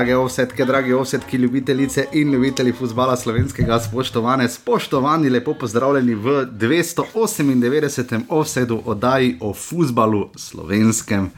Drage 0.00 0.16
ovsetke, 0.16 0.64
drage 0.64 0.94
ovsetke, 0.96 1.38
ljubitelice 1.38 2.06
in 2.12 2.32
ljubitelji 2.32 2.72
futbola 2.72 3.16
slovenskega, 3.16 3.80
spoštovane, 3.80 4.48
spoštovani, 4.48 5.28
lepo 5.30 5.54
pozdravljeni 5.54 6.14
v 6.14 6.46
298. 6.52 8.20
ovsedu 8.28 8.82
oddaji 8.84 9.36
o 9.40 9.52
futbalu 9.54 10.30
slovenskem. 10.36 11.30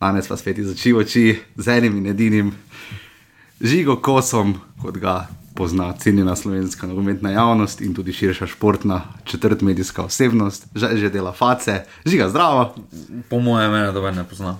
Danes 0.00 0.28
pa 0.28 0.36
spet 0.36 0.58
iz 0.58 0.68
oči 0.70 0.92
v 0.92 0.98
oči 0.98 1.38
z 1.56 1.68
enim 1.78 1.96
in 1.96 2.06
edinim 2.06 2.52
žigo 3.60 3.96
kosom, 3.96 4.54
kot 4.82 5.00
ga 5.00 5.26
pozna 5.54 5.92
cenjena 5.96 6.36
slovenska 6.36 6.86
nogometna 6.86 7.30
javnost 7.30 7.80
in 7.80 7.94
tudi 7.94 8.12
širša 8.12 8.46
športna 8.46 9.00
četrt 9.24 9.60
medijska 9.60 10.02
osebnost, 10.02 10.66
že, 10.74 10.96
že 10.96 11.08
dela 11.08 11.32
face, 11.32 11.84
žiga 12.04 12.28
zdravo. 12.28 12.74
Po 13.30 13.40
mojem, 13.40 13.72
mene 13.72 13.92
dobro 13.92 14.12
ne 14.12 14.28
pozna. 14.28 14.58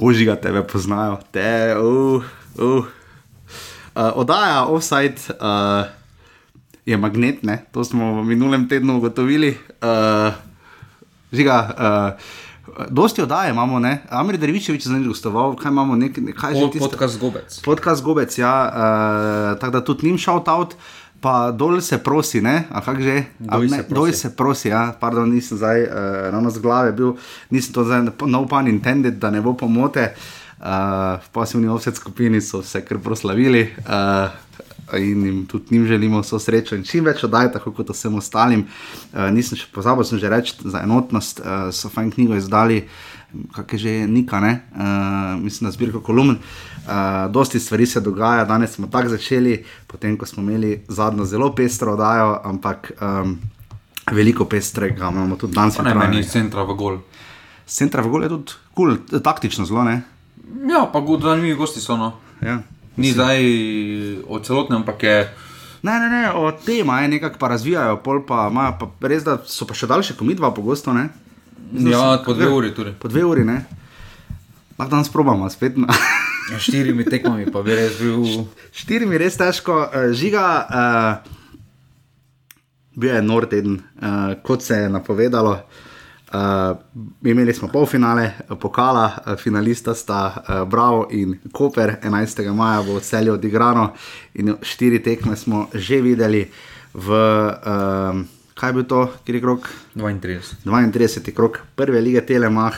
Užiga 0.00 0.36
tebe 0.36 0.62
poznajo, 0.62 1.18
te, 1.32 1.74
uh, 1.74 2.22
uh. 2.58 2.84
Uh, 3.98 4.14
oddaja 4.14 4.66
offside 4.70 5.18
uh, 5.40 5.90
je 6.86 6.96
magnet, 6.96 7.42
ne? 7.42 7.66
to 7.72 7.84
smo 7.84 8.22
v 8.22 8.24
minulem 8.30 8.68
tednu 8.68 9.02
ugotovili. 9.02 9.58
Uh, 9.82 10.30
žiga, 11.32 11.56
uh, 11.66 12.86
dosti 12.90 13.22
oddaje 13.22 13.50
imamo, 13.50 13.80
ne? 13.82 14.06
Amir 14.10 14.38
Dervičevič 14.38 14.86
je 14.86 14.92
zdaj 14.92 15.02
gostoval, 15.02 15.56
kaj 15.58 15.74
imamo, 15.74 15.96
nek, 15.98 16.14
kaj 16.14 16.54
že 16.54 16.70
tisto? 16.70 16.88
podcast 16.88 17.18
Gobec. 17.18 17.60
Podcast 17.64 18.00
Gobec, 18.06 18.38
ja, 18.38 18.54
uh, 18.70 19.58
tako 19.58 19.72
da 19.72 19.84
tudi 19.84 20.06
njim 20.06 20.18
shout 20.18 20.48
out. 20.48 20.78
Pa 21.20 21.50
dol 21.50 21.80
se 21.82 21.98
prosi, 21.98 22.38
ne, 22.38 22.68
a 22.70 22.78
kak 22.78 23.02
že? 23.02 23.24
Ne, 23.42 23.68
se 23.68 23.82
prosi. 23.82 23.94
Doj 23.94 24.12
se 24.12 24.28
prosi, 24.36 24.68
ja, 24.70 24.94
pardon, 25.00 25.26
nisem 25.26 25.58
zdaj 25.58 25.82
uh, 25.82 25.90
ravno 26.30 26.50
z 26.50 26.62
glave 26.62 26.92
bil, 26.92 27.16
nisem 27.50 27.74
to 27.74 27.82
zdaj, 27.82 28.06
no 28.22 28.46
pun 28.46 28.68
intended, 28.70 29.18
da 29.18 29.30
ne 29.34 29.42
bo 29.42 29.58
pomote. 29.58 30.14
Uh, 30.14 30.37
v 30.58 31.28
pasivni 31.32 31.68
offset 31.70 31.96
skupini 31.96 32.40
so 32.40 32.62
se 32.62 32.80
kar 32.84 32.98
proslavili 32.98 33.62
uh, 33.78 34.32
in 34.98 35.26
jim 35.26 35.46
tudi 35.46 35.64
njim 35.70 35.86
želimo 35.86 36.20
vso 36.20 36.38
srečo 36.38 36.76
in 36.76 36.84
čim 36.84 37.04
več 37.04 37.24
oddaj, 37.24 37.52
tako 37.52 37.72
kot 37.76 37.90
vsem 37.92 38.14
ostalim. 38.14 38.64
Uh, 39.12 39.28
nisem 39.34 39.58
še 39.58 39.68
pozabil, 39.74 40.04
sem 40.04 40.18
že 40.18 40.30
reči 40.32 40.56
za 40.64 40.82
enotnost, 40.82 41.40
uh, 41.40 41.68
so 41.74 41.90
fajn 41.92 42.10
knjigo 42.16 42.38
izdali, 42.38 42.82
kak 43.54 43.72
je 43.76 43.78
že 43.78 43.92
Nika, 44.08 44.40
ne, 44.40 44.52
uh, 44.72 45.36
mislim 45.42 45.68
na 45.68 45.74
zbirko 45.74 46.00
kolumn. 46.00 46.38
Uh, 46.88 47.28
dosti 47.30 47.60
stvari 47.60 47.86
se 47.86 48.00
dogaja, 48.00 48.44
danes 48.48 48.74
smo 48.74 48.88
tako 48.88 49.14
začeli, 49.14 49.60
potem 49.86 50.16
ko 50.16 50.26
smo 50.26 50.42
imeli 50.42 50.80
zadnjo 50.88 51.24
zelo 51.24 51.52
pestro 51.54 51.92
oddajo, 51.92 52.40
ampak 52.44 52.92
um, 53.00 53.38
veliko 54.12 54.44
pestrega 54.44 55.10
imamo 55.12 55.36
tudi 55.36 55.54
danes. 55.54 55.78
Ne 55.78 55.84
pripravljenega. 55.84 56.20
iz 56.20 56.32
centra 56.32 56.64
v 56.64 56.74
gol. 56.74 57.02
Centra 57.68 58.02
v 58.02 58.08
gol 58.08 58.24
je 58.24 58.28
tudi 58.28 58.52
kul, 58.72 58.96
cool, 58.96 59.20
taktično 59.20 59.68
zelo, 59.68 59.84
ne? 59.84 60.17
Ja, 60.68 60.86
pa 60.92 61.00
god, 61.00 61.22
zanimivi 61.22 61.56
gosti 61.56 61.80
so. 61.80 61.96
No. 61.96 62.12
Ja. 62.42 62.58
Ni 62.96 63.12
zdaj 63.12 63.38
o 64.26 64.40
celotnem, 64.42 64.80
ampak 64.80 65.02
je. 65.02 65.16
Ne, 65.82 65.94
ne, 66.00 66.08
ne, 66.10 66.22
o 66.34 66.50
tema 66.52 67.00
je 67.00 67.08
nekako 67.08 67.38
pa 67.38 67.48
razvijajo, 67.48 68.00
pol 68.02 68.24
pa 68.26 68.48
imajo 68.50 68.74
pa 68.80 69.08
res, 69.08 69.22
da 69.24 69.38
so 69.46 69.66
pa 69.66 69.76
še 69.78 69.86
daljše 69.86 70.16
komitva 70.18 70.50
pogosto, 70.54 70.92
ne? 70.92 71.08
Ja, 71.72 72.18
po 72.24 72.34
dve 72.34 72.48
uri 72.50 72.72
tudi. 72.74 72.94
Po 72.98 73.08
dve 73.08 73.22
uri, 73.24 73.44
ne? 73.46 73.60
Lahko 74.78 74.90
danes 74.96 75.12
probamo 75.12 75.50
spet. 75.50 75.78
Na. 75.78 75.94
Ja, 76.48 76.56
štirimi 76.56 77.04
tekmami 77.04 77.50
pa 77.52 77.60
bi 77.62 77.74
res 77.76 77.98
bil. 78.00 78.46
Štirimi 78.72 79.18
res 79.20 79.36
težko, 79.36 79.82
uh, 79.84 80.08
žiga. 80.16 80.44
Uh, 80.64 81.36
bil 82.98 83.12
je 83.14 83.22
nor 83.22 83.46
teden, 83.46 83.76
uh, 84.00 84.32
kot 84.42 84.64
se 84.64 84.78
je 84.80 84.88
napovedalo. 84.88 85.52
Uh, 85.58 85.88
imeli 87.24 87.54
smo 87.54 87.68
polfinale, 87.68 88.24
eh, 88.24 88.56
pokala, 88.60 89.12
uh, 89.26 89.36
finalista 89.36 89.94
sta 89.94 90.34
uh, 90.36 90.68
Bravo 90.68 91.08
in 91.10 91.38
Koper, 91.52 91.96
11. 92.02 92.52
maja 92.54 92.82
bo 92.82 92.98
v 92.98 93.00
celju 93.00 93.32
odigrano 93.32 93.92
in 94.34 94.56
štiri 94.62 95.02
tekme 95.02 95.36
smo 95.36 95.68
že 95.74 96.00
videli 96.00 96.50
v, 96.94 97.08
uh, 97.10 98.20
kaj 98.54 98.72
bil 98.72 98.84
to, 98.84 99.12
kjer 99.24 99.34
je 99.34 99.40
krok, 99.40 99.68
32. 99.94 100.92
32. 100.92 101.32
krok 101.32 101.60
prve 101.74 102.00
lige 102.00 102.26
Telemah. 102.26 102.76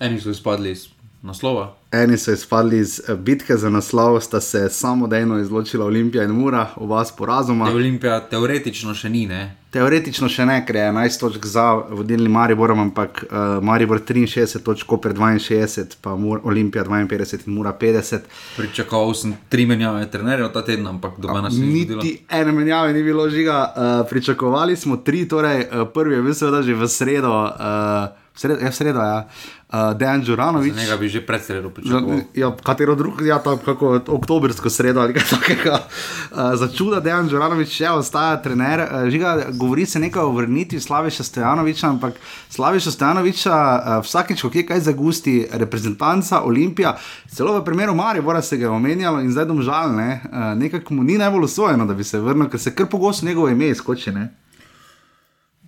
Eni 0.00 0.20
so 0.20 0.30
izpadli 0.30 0.70
iz 0.70 0.88
naslova. 1.22 1.74
Eni 2.02 2.18
so 2.18 2.32
izpadli 2.32 2.78
iz 2.78 3.00
eh, 3.08 3.14
bitke 3.14 3.56
za 3.56 3.70
naslov, 3.70 4.20
sta 4.20 4.40
se 4.40 4.68
samodejno 4.68 5.38
izločila 5.38 5.86
Olimpija 5.86 6.24
in 6.24 6.30
Mura, 6.30 6.66
oba 6.76 7.04
s 7.04 7.12
porazoma. 7.16 7.66
Te 7.66 7.74
Olimpija 7.74 8.20
teoretično 8.30 8.94
še 8.94 9.08
ni, 9.08 9.26
ne? 9.26 9.56
Teoretično 9.72 10.28
še 10.32 10.44
ne, 10.48 10.56
ker 10.66 10.76
je 10.76 10.84
11 10.88 11.20
točk 11.20 11.46
za 11.46 11.64
vodilni 11.90 12.28
Maribor, 12.32 12.72
ampak 12.72 13.22
uh, 13.26 13.38
Maribor 13.64 14.00
63 14.00 14.62
točk, 14.64 14.86
Koper 14.88 15.14
62, 15.16 15.98
pa 16.00 16.14
Mur, 16.16 16.40
Olimpija 16.44 16.84
52 16.84 17.46
in 17.46 17.56
Mura 17.56 17.72
50. 17.80 18.28
Pričakoval 18.56 19.14
sem 19.14 19.34
tri 19.52 19.66
menjave 19.66 20.04
trenerjev 20.10 20.52
ta 20.52 20.64
teden, 20.64 20.86
ampak 20.92 21.18
do 21.20 21.28
danes 21.28 21.56
ni 21.56 21.82
zgodilo. 21.84 22.02
Niti 22.02 22.24
ene 22.28 22.52
menjave 22.52 22.92
ni 22.92 23.02
bilo 23.04 23.28
žiga, 23.30 23.58
uh, 23.66 23.96
pričakovali 24.10 24.76
smo 24.76 24.96
tri, 24.96 25.26
torej 25.28 25.66
uh, 25.66 25.88
prvi 25.94 26.20
je 26.20 26.22
bil 26.28 26.34
seveda 26.34 26.62
že 26.62 26.74
v 26.74 26.88
sredo, 26.88 27.34
uh, 27.44 28.25
v 28.36 28.40
sredo, 28.40 28.60
ja, 28.60 28.72
sredo 28.72 29.00
ja, 29.00 29.28
uh, 29.72 29.98
Dejan 29.98 30.20
Đuranovič. 30.20 30.76
Njega 30.76 30.96
bi 30.96 31.08
že 31.08 31.26
pred 31.26 31.40
sredo 31.40 31.68
Za, 31.68 31.74
pričakoval. 31.74 32.20
ja, 32.34 32.56
katero 32.62 32.94
drugo, 32.94 33.24
ja, 33.24 33.38
tam 33.38 33.58
kako 33.58 34.00
oktobrsko 34.06 34.70
sredo 34.70 35.00
ali 35.00 35.14
kaj 35.16 35.24
takega. 35.30 35.80
Uh, 35.80 36.52
za 36.54 36.68
čuda 36.68 37.00
Dejan 37.00 37.28
Đuranovič 37.28 37.72
še 37.72 37.88
ostaja 37.96 38.36
trener. 38.42 38.84
Uh, 38.84 39.08
žiga, 39.08 39.48
govori 39.56 39.86
se 39.86 39.98
nekaj 39.98 40.22
o 40.22 40.36
vrnitvi 40.36 40.80
Slaviša 40.80 41.24
Stojanoviča, 41.24 41.88
ampak 41.88 42.20
Slaviša 42.52 42.90
Stojanoviča 42.90 43.56
uh, 43.56 44.04
vsakeč, 44.04 44.44
ko 44.44 44.52
je 44.52 44.66
kaj 44.68 44.84
zagusti, 44.84 45.46
reprezentanca 45.52 46.44
Olimpija, 46.44 46.96
celo 47.32 47.56
v 47.56 47.64
primeru 47.64 47.94
Maribora 47.94 48.42
se 48.42 48.56
ga 48.56 48.68
je 48.68 48.76
omenjalo 48.76 49.24
in 49.24 49.32
zdaj 49.32 49.48
domžalne, 49.48 50.20
uh, 50.24 50.52
nekako 50.60 50.94
mu 50.94 51.04
ni 51.04 51.16
najbolj 51.18 51.48
usvojeno, 51.48 51.86
da 51.86 51.94
bi 51.94 52.04
se 52.04 52.20
vrnil, 52.20 52.50
ker 52.52 52.60
se 52.60 52.74
kar 52.74 52.86
pogosto 52.86 53.26
njegovo 53.26 53.48
ime 53.48 53.72
izkoči. 53.72 54.12
Ne? 54.12 54.34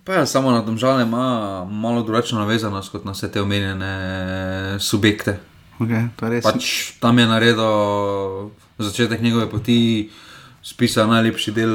Pa 0.03 0.13
ja, 0.13 0.25
samo 0.25 0.51
na 0.51 0.61
domžale 0.61 1.03
ima 1.03 1.65
malo 1.65 2.03
drugačno 2.03 2.39
navezanost 2.39 2.91
kot 2.91 3.05
na 3.05 3.11
vse 3.11 3.31
te 3.31 3.41
omenjene 3.41 4.79
subjekte. 4.79 5.39
Okay. 5.79 6.09
Pač 6.43 6.91
tam 6.99 7.19
je 7.19 7.27
naredil 7.27 8.51
začetek 8.77 9.21
njegove 9.21 9.49
poti, 9.49 10.09
spisal 10.63 11.07
najlepši 11.07 11.51
del 11.55 11.73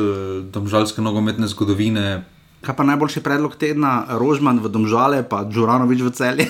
domžalske 0.53 1.03
nogometne 1.03 1.49
zgodovine. 1.49 2.25
Kaj 2.65 2.77
pa 2.77 2.85
najboljši 2.85 3.21
predlog 3.21 3.57
tedna, 3.61 4.07
Rožman 4.21 4.61
v 4.61 4.69
Domžale, 4.73 5.23
pa 5.29 5.45
Đuranovič 5.45 6.01
v 6.01 6.13
celje. 6.17 6.47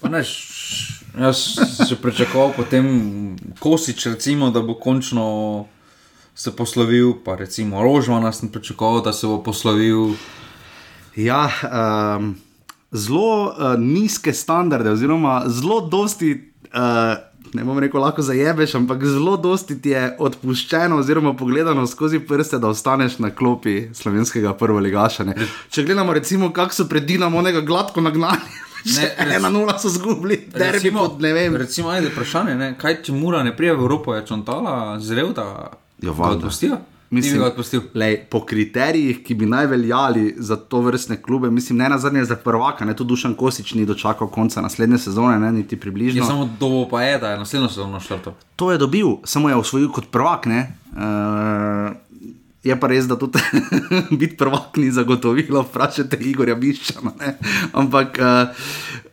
Pa 0.00 0.08
Ne, 0.08 0.22
jaz 1.18 1.58
sem 1.58 1.86
že 1.88 1.96
pričakoval 1.98 2.52
potem 2.56 2.86
Kosič, 3.58 4.06
recimo, 4.06 4.50
da 4.54 4.62
bo 4.62 4.78
končno 4.78 5.66
se 6.38 6.56
poslovil, 6.56 7.12
pa 7.24 7.34
recimo 7.34 7.82
Rožmana 7.82 8.32
sem 8.32 8.48
pričakoval, 8.48 9.02
da 9.02 9.12
se 9.12 9.26
bo 9.26 9.42
poslovil. 9.42 10.14
Ja, 11.16 11.50
um, 12.18 12.36
zelo 12.90 13.46
uh, 13.46 13.74
nizke 13.78 14.32
standarde, 14.32 14.90
oziroma 14.90 15.42
zelo 15.46 15.80
dosti. 15.80 16.52
Uh, 16.74 17.28
Ne 17.54 17.62
bom 17.64 17.78
rekel, 17.80 17.96
lahko 18.00 18.20
zajebeš, 18.22 18.74
ampak 18.74 19.00
zelo 19.08 19.36
dosti 19.40 19.78
ti 19.80 19.88
je 19.88 20.16
odpuščeno, 20.20 20.98
oziroma 21.00 21.32
pogledano 21.32 21.86
skozi 21.86 22.18
prste, 22.20 22.58
da 22.58 22.68
ostaneš 22.68 23.18
na 23.18 23.30
klopi 23.30 23.88
slovenskega 23.94 24.52
prvoligaša. 24.52 25.24
ne. 25.24 25.34
Če 25.70 25.82
gledamo, 25.82 26.12
recimo, 26.12 26.50
kako 26.52 26.74
so 26.74 26.84
pred 26.88 27.06
Dinamo 27.08 27.38
onega 27.38 27.60
gladko 27.60 28.04
nagnali, 28.04 28.36
Ne, 28.98 29.34
ena 29.36 29.48
nula 29.48 29.78
so 29.78 29.88
zgubili, 29.88 30.42
derbi 30.54 30.92
pod 30.92 31.20
ne 31.20 31.32
vem. 31.32 31.56
recimo 31.56 31.88
ajde, 31.88 32.12
vprašanje, 32.12 32.54
ne? 32.54 32.74
kaj 32.78 33.02
če 33.02 33.12
Mura 33.12 33.42
ne 33.42 33.56
prije 33.56 33.72
v 33.72 33.80
Evropo, 33.80 34.14
je 34.14 34.26
Čontala 34.26 35.00
zrel, 35.00 35.32
da 35.32 35.70
Ja, 36.02 36.12
ga 36.12 36.22
odpustijo? 36.22 36.76
Mislim- 37.10 37.34
da 37.34 37.40
ga 37.40 37.46
odpustil. 37.46 37.80
Lej, 37.94 38.24
po 38.30 38.40
kriterijih, 38.44 39.22
ki 39.24 39.34
bi 39.34 39.46
naj 39.46 39.66
veljali 39.66 40.34
za 40.38 40.56
to 40.56 40.80
vrstne 40.80 41.22
klube, 41.22 41.50
mislim, 41.50 41.78
ne 41.78 41.88
na 41.88 41.98
zadnje 41.98 42.24
za 42.24 42.36
prvaka, 42.36 42.84
ne 42.84 42.96
tudi 42.96 43.08
Dušan 43.08 43.34
Kosič 43.34 43.74
ni 43.74 43.86
dočakal 43.86 44.28
konca 44.28 44.60
naslednje 44.60 44.98
sezone, 44.98 45.38
ne 45.38 45.52
niti 45.52 45.80
približno. 45.80 46.20
Je 46.20 46.26
samo 46.26 46.50
dobo 46.60 46.88
pa 46.88 47.02
je, 47.02 47.18
da 47.18 47.30
je 47.30 47.38
naslednjo 47.38 47.68
sezono 47.68 48.00
štartov. 48.00 48.32
To 48.56 48.72
je 48.72 48.78
dobil, 48.78 49.06
samo 49.24 49.48
je 49.48 49.56
osvojil 49.56 49.88
kot 49.92 50.10
prvak. 50.10 50.46
Ne? 50.46 50.72
Uh, 50.92 50.98
je 52.64 52.74
pa 52.80 52.86
res, 52.90 53.06
da 53.06 53.14
tudi 53.18 53.38
biti 54.20 54.36
prvak 54.36 54.76
ni 54.76 54.90
zagotovilo, 54.90 55.62
vprašajte 55.62 56.18
Igorja 56.26 56.56
Biščana, 56.58 57.12
ne? 57.20 57.30
ampak 57.72 58.18
uh, 58.18 58.50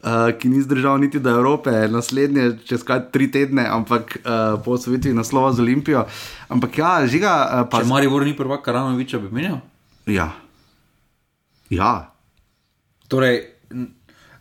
uh, 0.02 0.34
ki 0.40 0.50
ni 0.50 0.62
zdržal 0.66 0.98
niti 1.00 1.22
do 1.22 1.30
Evrope, 1.30 1.70
naslednje 1.92 2.66
čez 2.66 2.82
kaj 2.84 3.12
tri 3.14 3.30
tedne, 3.32 3.68
ampak 3.70 4.18
uh, 4.24 4.58
po 4.66 4.74
osvojitvi 4.80 5.14
naslova 5.14 5.54
z 5.54 5.62
Olimpijo. 5.62 6.06
Ampak 6.50 6.78
ja, 6.78 6.92
žiga, 7.08 7.34
uh, 7.46 7.70
pa 7.70 7.84
Če 7.86 7.90
Maribor 7.90 8.26
ni 8.26 8.34
prvak, 8.38 8.66
Karanoviča 8.66 9.22
bi 9.22 9.30
menjal. 9.30 9.62
Ja. 10.10 10.34
Ja. 11.70 11.94
Torej, 13.10 13.42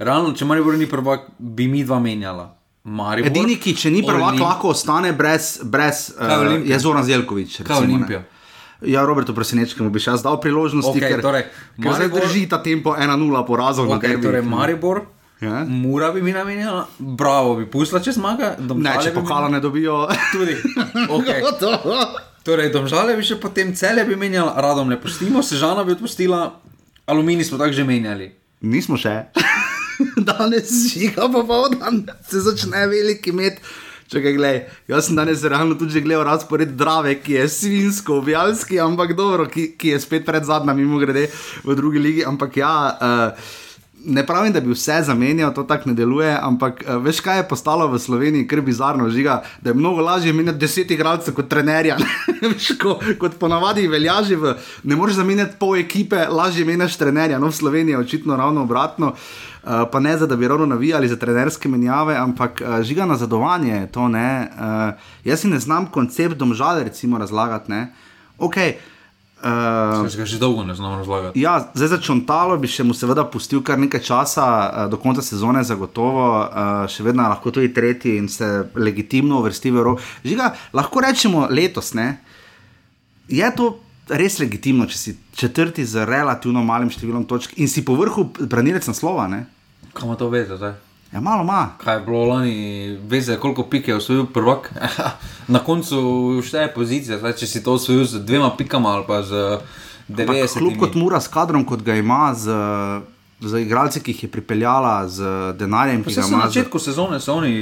realno, 0.01 0.33
če 0.33 0.49
Maribor 0.49 0.81
ni 0.81 0.89
prvak, 0.89 1.29
bi 1.39 1.69
mi 1.69 1.85
dva 1.85 2.01
menjala. 2.01 2.55
Maribor, 2.85 3.29
Edini, 3.33 3.57
ki 3.61 3.73
če 3.77 3.93
ni 3.93 4.01
prvak, 4.05 4.35
Olim- 4.35 4.45
lahko 4.45 4.73
ostane 4.73 5.13
brez, 5.17 5.59
brez 5.65 6.11
Kaj 6.17 6.37
uh, 6.37 6.41
Olimpija? 6.45 6.73
je 6.73 6.81
Zoran 6.81 7.05
Zelkovič. 7.05 7.61
Kaj 7.65 7.81
je 7.81 7.87
recimo, 7.89 8.09
ne. 8.09 8.34
Ja, 8.83 9.05
Robertu 9.05 9.35
Presenečkemu 9.35 9.91
bi 9.91 10.03
še 10.03 10.11
jaz 10.11 10.23
dal 10.23 10.41
priložnost, 10.41 10.89
Okej, 10.89 11.01
ker, 11.01 11.23
torej, 11.23 11.45
ker 11.77 11.93
zdaj 11.93 12.09
Maribor- 12.09 12.21
drži 12.21 12.49
ta 12.49 12.59
tempo 12.59 12.93
1-0 12.93 13.47
porazov 13.47 13.87
na 13.87 13.97
Okay, 13.97 14.19
torej. 14.19 14.43
Maribor, 14.43 15.07
Ja? 15.41 15.65
Mura 15.65 16.13
bi 16.13 16.23
mi 16.23 16.33
namenjala, 16.33 16.87
bravo 16.99 17.57
bi 17.57 17.67
pustila, 17.67 18.01
če 18.01 18.13
zmaga. 18.13 18.55
Ne, 18.59 18.95
če 19.03 19.11
pokala 19.13 19.49
ne 19.49 19.61
dobijo. 19.61 20.07
Tudi. 20.33 20.55
Okay. 21.11 21.43
Torej, 22.45 22.71
domžale 22.71 23.17
bi 23.17 23.25
še 23.25 23.37
potem 23.41 23.75
cele 23.75 24.05
bi 24.05 24.17
menjala, 24.17 24.55
radom 24.57 24.89
ne 24.89 24.97
pustimo, 25.01 25.43
sežana 25.43 25.85
bi 25.85 25.93
odpustila, 25.93 26.61
aluminij 27.07 27.49
smo 27.49 27.59
tako 27.59 27.73
že 27.73 27.85
menjali. 27.85 28.31
Nismo 28.61 28.97
še. 28.97 29.15
danes 30.29 30.71
žiga 30.93 31.29
popoldan, 31.29 32.05
se 32.29 32.41
začne 32.41 32.87
veliki 32.87 33.33
met. 33.33 33.61
Čakaj, 34.15 34.35
glej, 34.37 34.59
jaz 34.87 35.09
sem 35.09 35.17
danes 35.19 35.43
realno 35.43 35.75
tudi 35.75 35.99
gledal 36.05 36.23
razpored 36.29 36.77
Drave, 36.79 37.17
ki 37.19 37.33
je 37.41 37.49
svinsko, 37.51 38.21
objavski, 38.23 38.79
ampak 38.79 39.17
dobro, 39.19 39.49
ki, 39.51 39.73
ki 39.75 39.91
je 39.91 40.01
spet 40.05 40.23
pred 40.27 40.47
zadnjim, 40.47 40.79
mimo 40.85 41.01
grede 41.03 41.27
v 41.65 41.75
drugi 41.75 41.99
ligi. 41.99 42.23
Ampak 42.23 42.61
ja, 42.63 42.75
uh, 42.95 43.49
ne 44.05 44.27
pravim, 44.27 44.53
da 44.53 44.61
bi 44.61 44.73
vse 44.73 45.03
zamenjal, 45.03 45.55
to 45.55 45.63
tako 45.63 45.89
ne 45.89 45.95
deluje, 45.95 46.37
ampak 46.41 46.85
uh, 46.87 46.97
veš, 47.03 47.21
kaj 47.25 47.39
je 47.39 47.49
postalo 47.49 47.89
v 47.89 47.99
Sloveniji, 47.99 48.47
ker 48.49 48.61
bizarno 48.61 49.09
žiga, 49.11 49.43
da 49.63 49.71
je 49.71 49.75
mnogo 49.75 50.03
lažje 50.03 50.33
menjati 50.33 50.59
deset 50.59 50.91
igralcev 50.91 51.35
kot 51.35 51.49
trenerja. 51.49 51.97
Veš, 52.45 52.75
ko, 52.81 52.99
kot 53.19 53.39
ponavadi 53.41 53.87
velja 53.89 54.19
že 54.23 54.37
v, 54.37 54.55
ne 54.85 54.97
moreš 54.97 55.17
zamenjati 55.17 55.57
pol 55.59 55.77
ekipe, 55.81 56.27
lažje 56.29 56.65
menjaš 56.65 56.97
trenerja. 57.01 57.39
No, 57.39 57.49
v 57.49 57.57
Sloveniji 57.57 57.95
je 57.95 57.99
očitno 57.99 58.37
ravno 58.37 58.63
obratno. 58.63 59.15
Uh, 59.65 59.87
pa 59.93 60.01
ne 60.01 60.17
za 60.19 60.27
da 60.27 60.37
bi 60.37 60.49
ravno 60.49 60.67
navijali 60.67 61.09
za 61.09 61.17
trenerske 61.17 61.69
menjave, 61.69 62.17
ampak 62.17 62.61
uh, 62.61 62.83
žiga 62.83 63.07
nazadovanje 63.07 63.73
je 63.73 63.93
to. 63.93 64.09
ne. 64.09 64.49
Uh, 64.53 65.01
jaz 65.25 65.41
si 65.41 65.49
ne 65.49 65.59
znam 65.59 65.87
koncept 65.87 66.37
domžale 66.37 66.85
recimo 66.85 67.19
razlagati. 67.19 67.71
ne. 67.73 67.93
Ok. 68.39 68.57
Uh, 69.45 70.07
Jaz 70.09 70.17
ga 70.17 70.25
že 70.25 70.39
dolgo 70.41 70.65
ne 70.65 70.75
znam 70.75 70.99
razlagati. 70.99 71.41
Ja, 71.41 71.59
zdaj 71.75 71.89
za 71.89 71.99
Čontalo 72.01 72.57
bi 72.57 72.69
še 72.71 72.85
mu 72.89 72.95
seveda 72.97 73.27
pustil 73.29 73.61
kar 73.61 73.77
nekaj 73.77 74.01
časa, 74.01 74.47
uh, 74.47 74.87
do 74.89 74.97
konca 74.97 75.21
sezone, 75.21 75.61
zagotovo, 75.69 76.25
uh, 76.41 76.87
še 76.89 77.05
vedno 77.05 77.27
lahko 77.29 77.53
tudi 77.53 77.69
tretji 77.77 78.17
in 78.17 78.31
se 78.33 78.49
legitimno 78.73 79.43
uvrsti 79.45 79.69
v 79.69 79.83
Evropo. 79.83 80.01
Žiga, 80.25 80.49
lahko 80.73 81.05
rečemo 81.05 81.45
letos, 81.53 81.93
ne? 81.93 82.25
je 83.29 83.51
to 83.57 83.69
res 84.09 84.39
legitimno, 84.41 84.89
če 84.89 84.97
si 84.97 85.15
četrti 85.37 85.85
z 85.85 86.05
relativno 86.09 86.65
malim 86.65 86.89
številom 86.93 87.29
točk 87.29 87.57
in 87.61 87.69
si 87.69 87.85
po 87.85 87.97
vrhu 88.01 88.31
branilec 88.41 88.89
naslova. 88.89 89.29
Ne? 89.29 89.45
Kaj 89.93 90.09
ima 90.09 90.17
to 90.21 90.33
veze 90.33 90.57
zdaj? 90.57 90.77
Ja, 91.15 91.21
malo 91.21 91.43
ima. 91.43 91.71
Kaj 91.79 91.97
je 91.97 92.01
bilo 92.01 92.25
lani, 92.25 92.99
veze, 93.09 93.37
koliko 93.37 93.63
pike 93.63 93.91
je 93.91 93.97
osvojil 93.97 94.27
prvak? 94.27 94.73
Na 95.55 95.59
koncu 95.59 96.43
šteje 96.43 96.73
pozicija, 96.75 97.19
zdaj, 97.19 97.37
če 97.39 97.47
si 97.47 97.63
to 97.63 97.77
osvojil 97.79 98.05
z 98.05 98.25
dvema 98.27 98.51
pikama 98.59 98.97
ali 98.97 99.05
pa 99.07 99.23
z 99.23 99.33
Ampak 100.09 100.37
90. 100.37 100.59
Kljub 100.59 100.79
kot 100.81 100.95
mura 100.95 101.21
s 101.21 101.31
kadrom, 101.31 101.63
kot 101.65 101.85
ga 101.87 101.95
ima, 101.95 102.35
z, 102.35 102.51
z 103.41 103.63
igralci, 103.63 104.03
ki 104.03 104.11
jih 104.11 104.25
je 104.27 104.31
pripeljala, 104.31 105.09
z 105.09 105.31
denarjem, 105.59 106.03
ki 106.03 106.17
ga 106.17 106.21
Vse 106.21 106.29
ima. 106.29 106.43
na 106.43 106.51
začetku 106.51 106.79
sezone 106.79 107.21
so 107.21 107.39
oni 107.39 107.55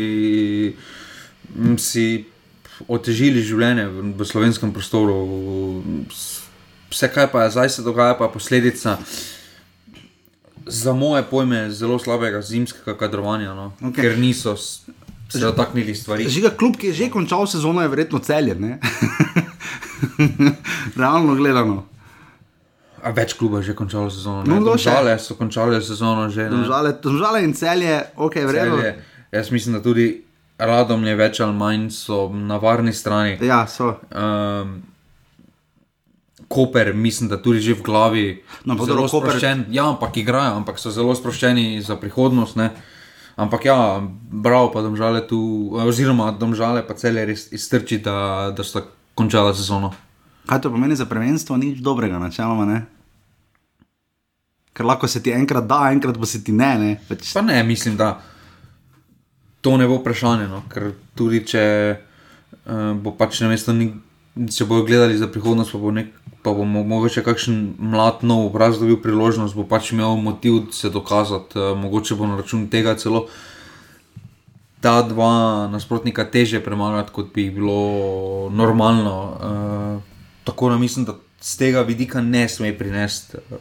si 1.76 2.24
otežili 2.88 3.44
življenje 3.44 3.84
v, 3.84 4.06
v 4.16 4.26
slovenskem 4.26 4.72
prostoru. 4.72 5.20
Vse, 6.88 7.12
kaj 7.12 7.28
pa 7.28 7.44
je 7.44 7.52
zdaj 7.58 7.68
se 7.76 7.84
dogaja, 7.84 8.16
pa 8.16 8.30
je 8.30 8.32
posledica 8.32 8.96
za 10.66 10.92
moje 10.92 11.22
pojme 11.22 11.70
zelo 11.70 11.98
slabega 11.98 12.42
zimskega 12.42 12.96
kadrovanja, 12.98 13.54
no? 13.54 13.72
Okay. 13.80 14.00
ker 14.00 14.18
niso 14.18 14.56
se 14.56 14.92
dotaknili 15.40 15.94
stvari. 15.94 16.28
Žiga, 16.28 16.50
klub, 16.58 16.76
ki 16.76 16.86
je 16.86 16.92
že 16.92 17.10
končal 17.10 17.46
sezono, 17.46 17.82
je 17.82 17.88
verjetno 17.88 18.18
celjen. 18.18 18.60
ne? 18.60 18.78
Realno 20.96 21.34
gledano. 21.34 21.86
A 23.02 23.10
več 23.10 23.34
kluba 23.34 23.58
je 23.58 23.72
že 23.72 23.74
končalo 23.74 24.10
sezono. 24.10 24.44
No, 24.46 24.60
No? 24.60 24.72
Domžale 24.72 25.18
so 25.18 25.34
končale 25.34 25.80
sezono 25.82 26.30
že. 26.30 26.46
ne. 26.46 26.50
Domžale, 26.50 26.92
domžale 27.02 27.42
in 27.42 27.54
celje, 27.54 28.02
ok, 28.16 28.34
vredno. 28.46 28.78
Celje. 28.78 29.02
Jaz 29.32 29.50
mislim, 29.50 29.74
da 29.74 29.82
tudi 29.82 30.22
radom 30.58 31.04
je 31.04 31.16
več 31.16 31.40
ali 31.40 31.56
manj 31.56 31.90
so 31.90 32.28
na 32.28 32.56
varni 32.56 32.92
strani. 32.92 33.38
Ja, 33.40 33.66
so. 33.66 33.98
Um, 34.14 34.82
Koper, 36.52 36.92
mislim, 36.92 37.30
da 37.32 37.38
tudi 37.40 37.64
že 37.64 37.74
v 37.80 37.82
glavi. 37.86 38.24
No, 38.68 38.76
zelo 38.76 38.86
dobro, 38.86 39.08
Koper- 39.08 39.32
sproščen. 39.32 39.64
Ja, 39.72 39.88
ampak 39.88 40.20
igrajo, 40.20 40.60
ampak 40.60 40.76
so 40.76 40.92
zelo 40.92 41.14
sproščeni 41.16 41.80
za 41.80 41.96
prihodnost. 41.96 42.60
Ne? 42.60 42.70
Ampak 43.40 43.64
ja, 43.64 44.04
bravo 44.28 44.68
pa 44.68 44.84
domžale 44.84 45.24
tu, 45.24 45.72
oziroma 45.72 46.28
domžale 46.36 46.84
pa 46.84 46.92
celje 46.92 47.24
res 47.24 47.48
iztrči, 47.56 48.02
da, 48.04 48.52
da 48.52 48.60
so 48.60 48.84
končala 49.16 49.54
sezono. 49.56 49.94
Kaj 50.46 50.60
to 50.60 50.72
pomeni 50.74 50.96
za 50.98 51.06
prvenstvo? 51.08 51.56
Nič 51.56 51.80
dobrega, 51.80 52.20
načeloma 52.20 52.66
ne. 52.68 52.78
Ker 54.72 54.88
lahko 54.88 55.08
se 55.08 55.22
ti 55.22 55.32
enkrat 55.32 55.64
da, 55.68 55.88
enkrat 55.92 56.18
pa 56.20 56.28
se 56.28 56.44
ti 56.44 56.52
ne. 56.52 56.72
ne. 56.78 56.92
Pač, 57.08 57.32
Pa 57.32 57.40
ne, 57.44 57.62
mislim, 57.64 57.96
da 57.96 58.20
to 59.64 59.76
ne 59.76 59.88
bo 59.88 60.00
vprašanje. 60.00 60.48
No? 60.48 60.62
Ker 60.68 60.92
tudi 61.16 61.44
če 61.46 61.64
uh, 61.96 62.92
bo 63.00 63.14
pač 63.16 63.40
na 63.40 63.52
mesto, 63.52 63.72
če 64.36 64.64
bodo 64.64 64.86
gledali 64.88 65.18
za 65.18 65.28
prihodnost, 65.28 65.72
pa 65.74 65.78
bo, 65.78 65.90
nek, 65.92 66.12
pa 66.42 66.52
bo 66.56 66.64
mo- 66.64 66.84
mogoče 66.88 67.24
kakšen 67.24 67.74
mlad 67.78 68.24
nov 68.24 68.46
obraz 68.48 68.78
dobil 68.80 68.96
priložnost, 69.02 69.56
bo 69.56 69.66
pač 69.68 69.92
imel 69.92 70.16
motiv 70.16 70.70
se 70.72 70.90
dokazati, 70.90 71.58
uh, 71.58 71.72
mogoče 71.78 72.16
bo 72.16 72.26
na 72.26 72.38
račun 72.40 72.68
tega 72.72 72.96
celo. 72.96 73.26
Ta 74.82 75.02
dva 75.06 75.68
nasprotnika 75.70 76.24
teže 76.26 76.58
premagati, 76.64 77.12
kot 77.14 77.30
bi 77.34 77.46
jih 77.46 77.52
bilo 77.60 78.50
normalno. 78.50 79.16
Uh, 79.36 80.02
tako 80.44 80.72
da 80.72 80.78
mislim, 80.78 81.04
da 81.06 81.14
z 81.40 81.56
tega 81.56 81.84
vidika 81.86 82.20
ne 82.20 82.48
sme 82.48 82.72
prinesti. 82.78 83.38
Uh, 83.50 83.60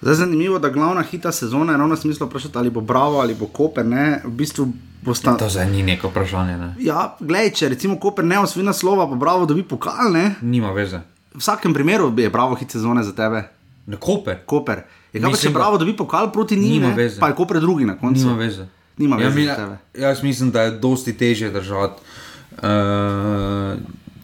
Zdaj 0.00 0.12
je 0.12 0.16
zanimivo, 0.16 0.58
da 0.58 0.70
glavna 0.70 1.02
hita 1.02 1.32
sezone 1.32 1.72
je 1.72 1.76
ravno 1.76 1.94
v 1.94 1.98
smislu 1.98 2.26
vprašati, 2.26 2.58
ali 2.58 2.70
bo 2.70 2.80
Bravo 2.80 3.20
ali 3.20 3.34
bo 3.34 3.46
Koper. 3.46 3.86
Ne? 3.86 4.22
V 4.24 4.30
bistvu 4.30 4.72
bosta. 5.02 5.36
to 5.36 5.48
zdaj 5.48 5.66
ni 5.66 5.82
neko 5.82 6.08
vprašanje, 6.08 6.56
ne? 6.56 6.74
Ja, 6.78 7.16
gledaj, 7.20 7.50
če 7.52 7.68
recimo 7.68 7.96
Koper 7.96 8.24
ne 8.24 8.38
osvoji 8.38 8.64
naslova, 8.64 9.06
pa 9.06 9.14
Bravo 9.16 9.46
dobi 9.46 9.62
pokal, 9.64 10.12
ne? 10.12 10.34
nima 10.42 10.72
veze. 10.72 11.00
V 11.30 11.38
vsakem 11.38 11.74
primeru 11.74 12.12
je 12.14 12.30
Bravo 12.30 12.54
hit 12.54 12.70
sezone 12.70 13.02
za 13.02 13.12
tebe. 13.12 13.44
Ne 13.86 13.96
koper. 13.96 14.38
Koper. 14.44 14.82
Je 15.12 15.20
kaj 15.20 15.22
pa, 15.22 15.26
če 15.26 15.30
Mislim, 15.30 15.52
da- 15.52 15.58
Bravo 15.58 15.78
dobi 15.78 15.94
pokal 15.94 16.30
proti 16.30 16.56
njim, 16.56 16.82
Nima 16.82 16.94
veze. 16.94 17.20
pa 17.20 17.28
je 17.28 17.34
Koper 17.34 17.60
drugi 17.60 17.84
na 17.84 17.96
koncu. 17.96 18.20
Nima 18.20 18.34
veze. 18.34 18.66
Nima 18.96 19.16
Ja, 19.16 19.26
veze 19.26 19.36
mi- 19.36 19.46
za 19.46 19.54
tebe. 19.54 19.76
Jaz 19.96 20.22
mislim, 20.22 20.50
da 20.50 20.62
je 20.62 20.70
dosti 20.72 21.12
težje 21.14 21.50
držati 21.50 22.00
uh, 22.52 23.78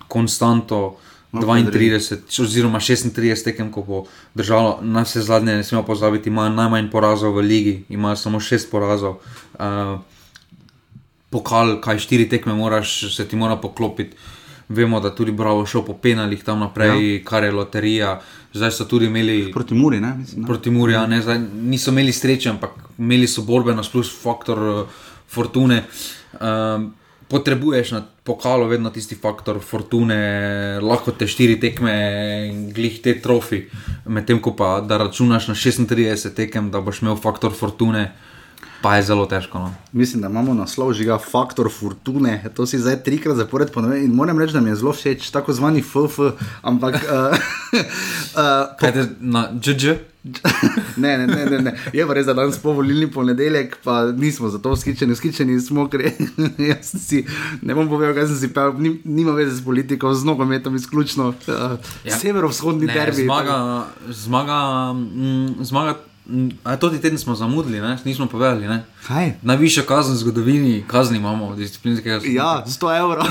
konstanto. 0.09 0.97
No, 1.33 1.41
32, 1.43 2.17
oziroma 2.39 2.79
36 2.81 3.11
tekem, 3.45 3.69
ko 3.69 3.83
bo 3.83 4.05
držalo, 4.35 4.79
na 4.83 5.03
vse 5.03 5.21
zadnje, 5.21 5.53
ne 5.55 5.65
smemo 5.65 5.83
pozabiti, 5.85 6.29
imajo 6.29 6.49
najmanj 6.51 6.87
porazov 6.89 7.35
v 7.35 7.43
ligi, 7.43 7.85
imajo 7.91 8.17
samo 8.17 8.41
6 8.41 8.71
porazov. 8.71 9.19
Uh, 9.55 10.01
pokal, 11.31 11.77
kaj 11.81 11.99
štiri 11.99 12.29
tekme, 12.29 12.55
moraš, 12.55 13.17
se 13.17 13.29
ti 13.29 13.37
mora 13.37 13.57
poklopiti. 13.57 14.17
Vemo, 14.69 14.99
da 15.01 15.13
tudi 15.15 15.33
Bravo 15.33 15.67
šel 15.67 15.85
po 15.87 15.95
penalih 15.95 16.43
tam 16.45 16.61
naprej, 16.61 17.15
ja. 17.15 17.25
kar 17.25 17.45
je 17.45 17.53
loterija. 17.53 18.21
Zdaj 18.53 18.73
so 18.73 18.85
tudi 18.85 19.07
imeli 19.07 19.53
Proti 19.53 19.75
Muri, 19.75 20.01
ne? 20.01 20.15
Mislim, 20.19 20.43
ne? 20.43 20.47
proti 20.47 20.71
Murju, 20.71 21.07
ne, 21.07 21.21
zdaj, 21.23 21.39
niso 21.55 21.91
imeli 21.91 22.13
sreče, 22.13 22.51
ampak 22.51 22.71
imeli 22.99 23.29
so 23.29 23.43
borbenost 23.47 23.93
plus 23.93 24.11
faktor 24.23 24.59
uh, 24.59 25.03
fortune. 25.29 25.85
Um, 26.41 26.95
potrebuješ 27.29 27.91
na 27.91 28.03
pokalu 28.25 28.67
vedno 28.67 28.91
tisti 28.91 29.15
faktor 29.15 29.59
fortune, 29.61 30.17
lahko 30.83 31.13
te 31.13 31.27
štiri 31.27 31.59
tekme 31.61 31.95
in 32.51 32.61
glih 32.75 33.01
te 33.03 33.17
trofi, 33.23 33.65
medtem 34.07 34.41
ko 34.43 34.55
pa 34.57 34.81
da 34.81 34.99
računaš 34.99 35.49
na 35.49 35.55
36 35.55 36.35
tekem, 36.35 36.71
da 36.71 36.81
boš 36.81 37.03
imel 37.03 37.17
faktor 37.17 37.55
fortune, 37.55 38.13
pa 38.87 38.97
je 38.97 39.03
zelo 39.03 39.27
težko. 39.27 39.59
No. 39.59 39.75
Mislim, 39.93 40.23
da 40.23 40.29
imamo 40.29 40.55
naslov 40.55 40.93
žiga 40.95 41.19
Faktor 41.19 41.67
Fortune. 41.73 42.39
To 42.55 42.67
si 42.67 42.79
zdaj 42.79 43.01
trikrat 43.03 43.37
zapored 43.37 43.73
ponovil 43.75 44.05
in 44.05 44.15
moram 44.15 44.39
reči, 44.39 44.55
da 44.55 44.61
mi 44.63 44.71
je 44.71 44.77
zelo 44.79 44.93
všeč, 44.95 45.31
tako 45.35 45.53
zvani 45.53 45.83
FF. 45.83 46.21
Ampak. 46.63 46.95
Uh, 47.07 47.83
uh, 48.41 48.77
Kaj 48.79 48.93
te 48.93 49.03
na 49.21 49.49
GG? 49.53 49.97
Ne, 51.03 51.19
ne, 51.19 51.27
ne, 51.27 51.45
ne, 51.51 51.59
ne. 51.59 51.73
Je 51.93 52.07
pa 52.07 52.15
res, 52.15 52.27
da 52.27 52.35
danes 52.35 52.57
po 52.63 52.73
volilni 52.73 53.09
ponedeljek, 53.13 53.77
pa 53.85 53.99
nismo 54.11 54.49
zato 54.49 54.77
skičeni, 54.77 55.17
skičeni 55.17 55.59
smo, 55.61 55.89
ker 55.91 56.07
jaz 56.71 56.91
si, 57.03 57.25
ne 57.63 57.77
bom 57.77 57.91
povedal, 57.91 58.15
kaj 58.17 58.31
sem 58.33 58.41
si 58.41 58.51
pel, 58.55 58.75
Nim, 58.81 58.99
nima 59.05 59.35
veze 59.37 59.57
s 59.59 59.65
politiko, 59.65 60.15
z 60.15 60.27
nogometom 60.27 60.77
izključno. 60.79 61.33
Uh, 61.47 61.79
Ja. 62.05 62.17
Severovzhodni 62.19 62.87
derbi. 62.87 63.27
Zmaga, 63.27 63.87
zmaga, 64.11 64.61
mm, 64.93 65.65
zmaga. 65.67 65.99
A 66.65 66.75
to 66.75 66.89
ti 66.89 66.99
teden 66.99 67.17
smo 67.17 67.35
zamudili, 67.35 67.79
ne? 67.79 67.99
nismo 68.05 68.27
povedali. 68.27 68.67
Ne? 68.67 68.85
Kaj? 69.05 69.33
Najvišja 69.43 69.83
kazen 69.85 70.13
v 70.13 70.19
zgodovini, 70.19 70.85
kazni 70.85 71.19
imamo, 71.19 71.55
disciplinskega 71.55 72.17
sodnika. 72.17 72.35
Ja, 72.35 72.65
100 72.65 72.99
evrov. 72.99 73.27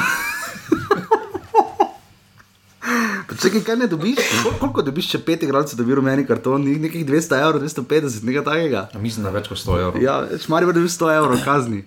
Pa 3.28 3.34
Čakaj, 3.36 3.62
kaj 3.62 3.76
ne 3.76 3.88
dobiš? 3.88 4.16
Kol- 4.44 4.54
Koliko 4.60 4.82
dobiš, 4.84 5.10
če 5.10 5.20
pet 5.20 5.42
igralcev 5.42 5.76
dobi 5.76 5.96
rumeni 5.96 6.24
karton? 6.24 6.62
Nekih 6.62 7.02
200 7.04 7.40
evrov, 7.40 7.60
250, 7.60 8.24
nekaj 8.24 8.44
takega. 8.44 8.82
Ja, 8.88 9.00
Mislim, 9.00 9.26
da 9.26 9.32
več 9.32 9.48
kot 9.48 9.58
100 9.58 9.80
evrov. 9.80 9.98
Ja, 10.00 10.16
šmari 10.38 10.66
dobi 10.68 10.88
100 10.88 11.10
evrov 11.12 11.42
kazni. 11.42 11.82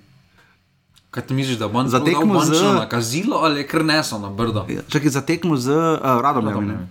Kaj 1.10 1.22
ti 1.22 1.32
misliš, 1.32 1.56
da 1.56 1.68
bo 1.68 1.86
Za 1.86 2.00
tekmo 2.00 2.42
z- 2.42 2.74
na 2.74 2.84
kazilo 2.86 3.38
ali 3.38 3.60
je 3.60 3.66
kar 3.66 3.80
neso 3.82 4.18
na 4.18 4.28
brdo? 4.30 4.66
Ja, 4.68 4.82
Čakaj, 4.84 5.10
za 5.10 5.22
tekmo 5.22 5.56
z 5.56 5.70
uh, 5.70 5.96
radom. 6.20 6.44
Radom, 6.44 6.88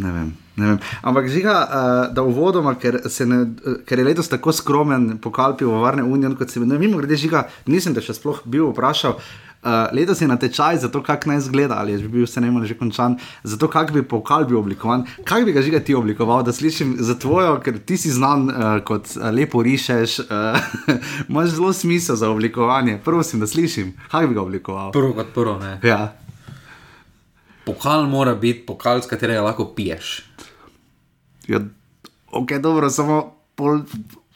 Ne, 0.00 0.08
ne. 0.08 0.10
Ne 0.10 0.12
vem, 0.12 0.30
ne 0.56 0.66
vem. 0.66 0.78
Ampak 1.02 1.28
žiga, 1.28 1.54
uh, 1.60 2.14
da 2.14 2.24
uvodoma, 2.26 2.74
ker, 2.80 3.02
se 3.08 3.26
ne, 3.28 3.42
uh, 3.44 3.82
ker 3.86 4.00
je 4.00 4.08
letos 4.08 4.28
tako 4.28 4.52
skromen 4.52 5.14
pokal 5.22 5.56
pivovarne 5.60 6.04
Union, 6.04 6.34
kot 6.36 6.50
se 6.50 6.60
mi, 6.60 6.66
mimo 6.78 7.00
grede 7.00 7.16
žiga, 7.20 7.46
nisem 7.70 7.94
te 7.96 8.04
še 8.04 8.16
sploh 8.18 8.42
bil 8.44 8.70
vprašal. 8.72 9.16
Uh, 9.60 9.92
letos 9.92 10.20
je 10.20 10.28
na 10.28 10.38
tečaj 10.40 10.78
za 10.80 10.88
to, 10.88 11.02
kako 11.04 11.28
naj 11.28 11.42
izgleda, 11.42 11.76
ali 11.76 11.92
je 11.92 12.08
bil 12.08 12.24
vse 12.24 12.40
najmanj 12.40 12.64
že 12.70 12.76
končan, 12.80 13.18
za 13.44 13.58
to, 13.60 13.68
kako 13.68 13.92
bi 13.98 14.02
pokal 14.08 14.46
bil 14.48 14.56
oblikovan. 14.62 15.04
Kako 15.24 15.44
bi 15.48 15.52
ga 15.52 15.64
žiga 15.64 15.82
ti 15.84 15.94
oblikoval, 15.94 16.40
da 16.42 16.52
slišim 16.52 16.96
za 16.98 17.18
tvojo, 17.20 17.58
ker 17.60 17.76
ti 17.78 18.00
si 18.00 18.12
znan 18.12 18.48
uh, 18.48 18.70
kot 18.84 19.12
uh, 19.18 19.28
lepo 19.36 19.60
rišeš, 19.62 20.18
uh, 20.24 20.56
imaš 21.28 21.52
zelo 21.58 21.74
smisel 21.76 22.16
za 22.16 22.32
oblikovanje. 22.32 22.98
Prosim, 23.04 23.40
da 23.40 23.46
slišim, 23.46 23.92
kako 24.08 24.32
bi 24.32 24.40
ga 24.40 24.42
oblikoval. 24.48 24.96
Prvo 24.96 25.12
kot 25.20 25.36
prvo, 25.36 25.58
ne. 25.60 25.76
Ja. 25.84 26.16
Pokal 27.64 28.06
mora 28.08 28.34
biti 28.34 28.66
pokal, 28.66 29.02
s 29.02 29.06
katerega 29.06 29.42
lahko 29.42 29.72
piješ. 29.76 30.22
Ja, 31.48 31.60
ok, 32.32 32.52
dobro, 32.62 32.90
samo 32.90 33.36
pol. 33.54 33.82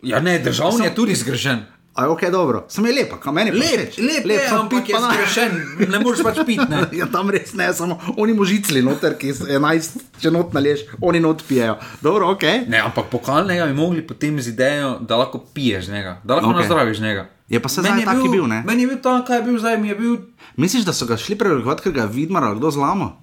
Ja, 0.02 0.20
ne, 0.20 0.38
državni 0.38 0.84
je 0.84 0.94
tudi 0.94 1.14
zgrešen. 1.14 1.64
A 1.94 2.02
je 2.02 2.08
ok, 2.08 2.22
dobro, 2.30 2.64
sem 2.68 2.86
je 2.86 2.92
lepa, 2.92 3.20
kam 3.22 3.34
meni 3.34 3.50
Lep, 3.50 3.94
lep, 3.98 4.24
lep, 4.26 4.40
samo 4.48 4.62
ampak 4.62 4.82
pit 4.82 4.88
je 4.88 4.94
pa 4.94 5.10
zgrešen, 5.12 5.52
ne 5.92 5.98
moreš 6.02 6.22
pač 6.26 6.40
piti. 6.46 6.66
ne. 6.68 6.80
Ja, 6.98 7.06
tam 7.06 7.30
res 7.30 7.52
ne, 7.54 7.68
samo 7.74 8.00
oni 8.16 8.34
možicli 8.34 8.82
noter, 8.82 9.14
ki 9.14 9.30
so 9.34 9.46
11, 9.46 10.02
če 10.18 10.32
not 10.34 10.50
naliješ, 10.58 10.88
oni 11.00 11.20
not 11.22 11.44
pijejo. 11.46 11.76
Dobro, 12.02 12.32
ok. 12.34 12.42
Ne, 12.66 12.80
ampak 12.82 13.06
pokalnega 13.14 13.68
bi 13.70 13.78
mogli 13.78 14.02
potem 14.02 14.40
z 14.42 14.50
idejo, 14.56 14.96
da 15.06 15.20
lahko 15.22 15.38
piješ 15.54 15.86
njega, 15.88 16.18
da 16.24 16.34
lahko 16.34 16.50
Ok. 16.50 16.56
okay. 16.56 16.60
nazdraviš 16.66 16.98
njega. 16.98 17.28
Je 17.48 17.62
pa 17.62 17.68
se 17.68 17.82
Meni 17.82 18.02
zdaj 18.02 18.14
taki 18.14 18.28
bil, 18.28 18.46
ne? 18.50 18.62
Meni 18.66 18.82
je 18.82 18.88
bil 18.88 18.98
ta, 18.98 19.14
kaj 19.26 19.38
je 19.38 19.42
bil 19.42 19.58
zdaj, 19.58 19.78
mi 19.78 19.88
je 19.88 19.94
bil. 19.94 20.16
Misliš, 20.56 20.84
da 20.84 20.92
so 20.92 21.06
ga 21.06 21.16
šli 21.16 21.34
preoblikovati, 21.34 21.82
ker 21.82 21.92
ga 21.92 22.00
je 22.00 22.08
Vidmar 22.08 22.44
ali 22.44 22.56
kdo 22.56 22.70
zlamo? 22.70 23.16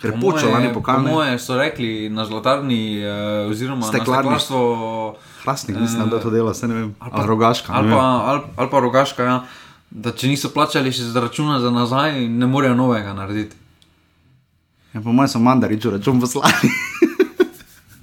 Ker 0.00 0.10
je 0.10 0.20
počel 0.20 0.50
lani 0.50 0.68
po 0.68 0.74
pokal. 0.74 1.02
ne? 1.02 1.10
moje 1.10 1.38
so 1.38 1.56
rekli 1.56 2.08
na 2.08 2.24
zlatarni, 2.24 2.98
eh, 2.98 3.46
oziroma 3.50 3.86
Steklarni. 3.86 4.30
na 4.30 4.38
steklarstvo. 4.38 5.16
Hrastnik, 5.42 5.76
mislim, 5.80 6.08
da 6.10 6.20
to 6.20 6.30
dela, 6.30 6.54
se 6.54 6.68
ne 6.68 6.74
vem. 6.74 6.94
Ali 7.00 7.26
rogaška. 7.26 7.72
ne 7.72 7.78
Ali 7.78 7.88
vem. 7.88 7.96
pa, 7.98 8.04
ali, 8.04 8.40
ali 8.56 8.70
pa 8.70 8.80
rogaška, 8.80 9.22
ja, 9.22 9.44
da 9.90 10.12
če 10.12 10.28
niso 10.28 10.48
plačali 10.48 10.92
še 10.92 11.02
za 11.04 11.20
računa 11.20 11.60
za 11.60 11.70
nazaj, 11.70 12.28
ne 12.28 12.46
morejo 12.46 12.74
novega 12.74 13.12
narediti. 13.12 13.56
Ja, 14.94 15.00
po 15.00 15.12
mojem 15.12 15.28
so 15.28 15.38
mandariču 15.38 15.90
račun 15.90 16.20
poslali. 16.20 16.52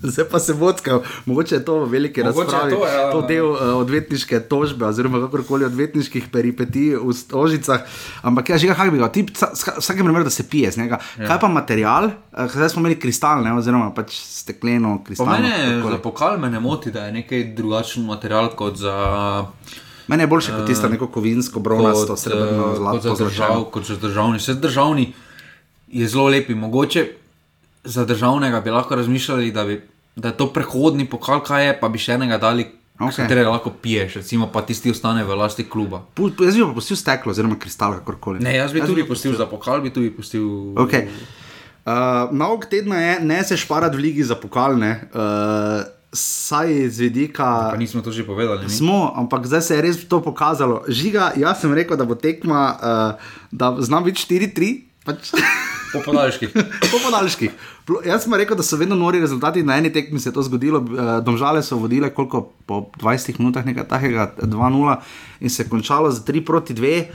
Zdaj 0.04 0.26
pa 0.26 0.40
se 0.40 0.54
vodkajo, 0.54 1.02
mogoče 1.26 1.56
je 1.56 1.66
to 1.66 1.76
v 1.80 1.90
veliki 1.90 2.24
Mogoče 2.24 2.52
razpravi, 2.52 2.72
to, 2.72 2.86
ja. 2.88 3.12
to 3.12 3.22
del 3.22 3.46
uh, 3.48 3.58
odvetniške 3.76 4.40
tožbe, 4.42 4.86
oziroma 4.86 5.20
kakorkoli 5.20 5.66
odvetniških 5.66 6.28
peripetij 6.28 6.96
v 6.96 7.14
Stožicah. 7.14 7.82
Ampak 8.22 8.50
ja, 8.50 8.58
žiga, 8.58 8.74
kako 8.74 8.92
bi 8.92 8.98
ga, 8.98 9.10
ti 9.10 9.24
vsa- 9.24 9.54
vsakem 9.78 10.02
primeru, 10.02 10.24
da 10.24 10.30
se 10.30 10.44
pije 10.44 10.72
z 10.72 10.78
njega. 10.78 10.98
Ja. 11.18 11.28
Kaj 11.28 11.40
pa 11.40 11.48
material? 11.50 12.10
Uh, 12.32 12.48
zdaj 12.48 12.70
smo 12.70 12.80
imeli 12.80 12.98
kristal, 12.98 13.44
ne, 13.44 13.54
oziroma 13.54 13.92
pač 13.92 14.12
stekleno 14.16 14.98
Po 14.98 15.04
kristalno. 15.04 15.32
mene 15.34 15.54
kakorkoli. 15.60 15.92
za 15.92 15.98
pokal 16.00 16.38
me 16.38 16.50
ne 16.50 16.60
moti, 16.60 16.92
da 16.92 17.06
je 17.06 17.12
nekaj 17.14 17.44
drugačen 17.54 18.06
material 18.06 18.50
kot 18.50 18.76
za. 18.78 19.46
Meni 20.08 20.24
je 20.24 20.28
boljše 20.28 20.52
kot 20.52 20.66
tisto 20.68 20.90
neko 20.90 21.08
kovinsko, 21.08 21.60
bronasto, 21.60 22.18
srebrno, 22.18 22.74
eh, 22.74 22.76
zlato. 22.76 23.10
kot 23.10 23.20
držav, 23.20 23.64
kot 23.66 23.86
za 23.86 23.96
državni. 23.96 24.38
Vse 24.38 24.54
državni 24.54 25.14
je 25.88 26.08
zelo 26.08 26.28
lepi. 26.28 26.56
Mogoče 26.56 27.08
za 27.84 28.06
državnega 28.06 28.62
bi 28.62 28.70
lahko 28.70 28.96
razmišljali, 28.96 29.52
da, 29.52 29.64
bi, 29.64 29.82
da 30.16 30.28
je 30.28 30.38
to 30.38 30.48
prehodni 30.48 31.06
pokal, 31.06 31.40
kaj 31.40 31.66
je, 31.66 31.74
pa 31.76 31.88
bi 31.88 31.98
še 31.98 32.14
enega 32.14 32.38
dali, 32.38 32.68
Ok. 32.94 33.08
okay. 33.08 33.24
katerega 33.24 33.50
lahko 33.50 33.72
piješ, 33.72 34.16
recimo 34.16 34.46
pa 34.48 34.62
tisti 34.62 34.92
ostane 34.92 35.24
v 35.24 35.34
lasti 35.34 35.64
kluba. 35.64 36.04
Pu- 36.14 36.30
Jaz 36.38 36.54
bi 36.54 36.62
pa 36.62 36.70
pustil 36.72 36.94
steklo, 36.96 37.32
oziroma 37.32 37.56
kristal, 37.56 37.96
kakorkoli. 37.96 38.40
Ne, 38.40 38.54
jaz 38.54 38.70
bi 38.72 38.82
tudi 38.82 39.02
pustil 39.04 39.34
za 39.34 39.46
pokal, 39.46 39.82
bi 39.82 39.90
tudi 39.90 40.12
pustil. 40.12 40.44
Okay. 40.78 41.08
Uh, 41.82 42.30
Nauk 42.32 42.68
tedna 42.68 42.96
je, 42.98 43.14
ne 43.22 43.40
se 43.42 43.58
šparati 43.58 43.98
v 43.98 44.02
ligi 44.02 44.24
za 44.24 44.36
pokalne, 44.36 45.10
uh, 45.10 45.82
saj 46.12 46.70
iz 46.84 47.00
vidika. 47.00 47.72
Pa 47.72 47.78
nismo 47.80 48.02
to 48.02 48.12
že 48.12 48.22
povedali. 48.22 48.64
Mi? 48.64 48.70
Smo, 48.70 49.10
ampak 49.16 49.48
zdaj 49.48 49.62
se 49.62 49.74
je 49.74 49.82
res 49.82 49.98
to 50.06 50.22
pokazalo. 50.22 50.84
Žiga, 50.86 51.34
jaz 51.36 51.58
sem 51.58 51.74
rekel, 51.74 51.98
da 51.98 52.06
bo 52.06 52.14
tekma, 52.14 52.62
uh, 52.70 53.18
da 53.50 53.74
znam 53.80 54.04
biti 54.04 54.22
4-3. 54.22 54.91
Pač. 55.06 55.32
Po 55.92 56.00
podaljških. 56.06 56.54
Po 56.92 57.00
podaljških. 57.04 57.52
Jaz 58.06 58.24
sem 58.24 58.34
rekel, 58.38 58.56
da 58.56 58.64
so 58.64 58.78
vedno 58.80 58.96
nori 58.96 59.20
rezultati. 59.20 59.64
Na 59.64 59.76
eni 59.82 59.92
tekmi 59.94 60.20
se 60.20 60.30
je 60.30 60.34
to 60.34 60.44
zgodilo, 60.46 60.80
eh, 60.80 61.12
domžale 61.26 61.64
so 61.64 61.76
vodile 61.82 62.10
koliko 62.14 62.52
po 62.66 62.86
20 63.02 63.40
minutah, 63.40 63.66
nekaj 63.66 63.88
takega, 63.90 64.32
2-0 64.42 64.96
in 65.42 65.50
se 65.50 65.64
je 65.64 65.70
končalo 65.70 66.12
z 66.12 66.24
3 66.24 66.46
proti 66.46 66.74
2. 66.74 67.06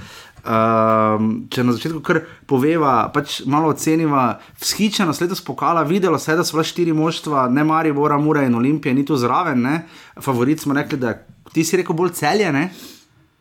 Um, 0.47 1.31
če 1.51 1.65
na 1.67 1.73
začetku 1.75 1.99
kar 2.07 2.21
poveva, 2.47 3.09
pač 3.11 3.41
malo 3.51 3.73
oceniva, 3.73 4.37
vzhičenost 4.61 5.25
letos 5.25 5.41
pokala, 5.43 5.83
videlo 5.83 6.21
se 6.23 6.31
je, 6.31 6.37
da 6.39 6.45
so 6.47 6.55
bila 6.55 6.63
štiri 6.63 6.93
moštva, 6.95 7.49
ne 7.51 7.65
Maribora, 7.67 8.19
Mura 8.23 8.45
in 8.47 8.55
Olimpije, 8.55 8.95
ni 8.95 9.03
tu 9.03 9.19
zraven, 9.19 9.59
ne? 9.63 9.81
favorit 10.23 10.63
smo 10.63 10.77
rekli, 10.79 11.01
da 11.03 11.17
ti 11.51 11.65
si 11.67 11.81
rekel 11.81 11.99
bolj 11.99 12.15
celje, 12.15 12.53
ne? 12.55 12.69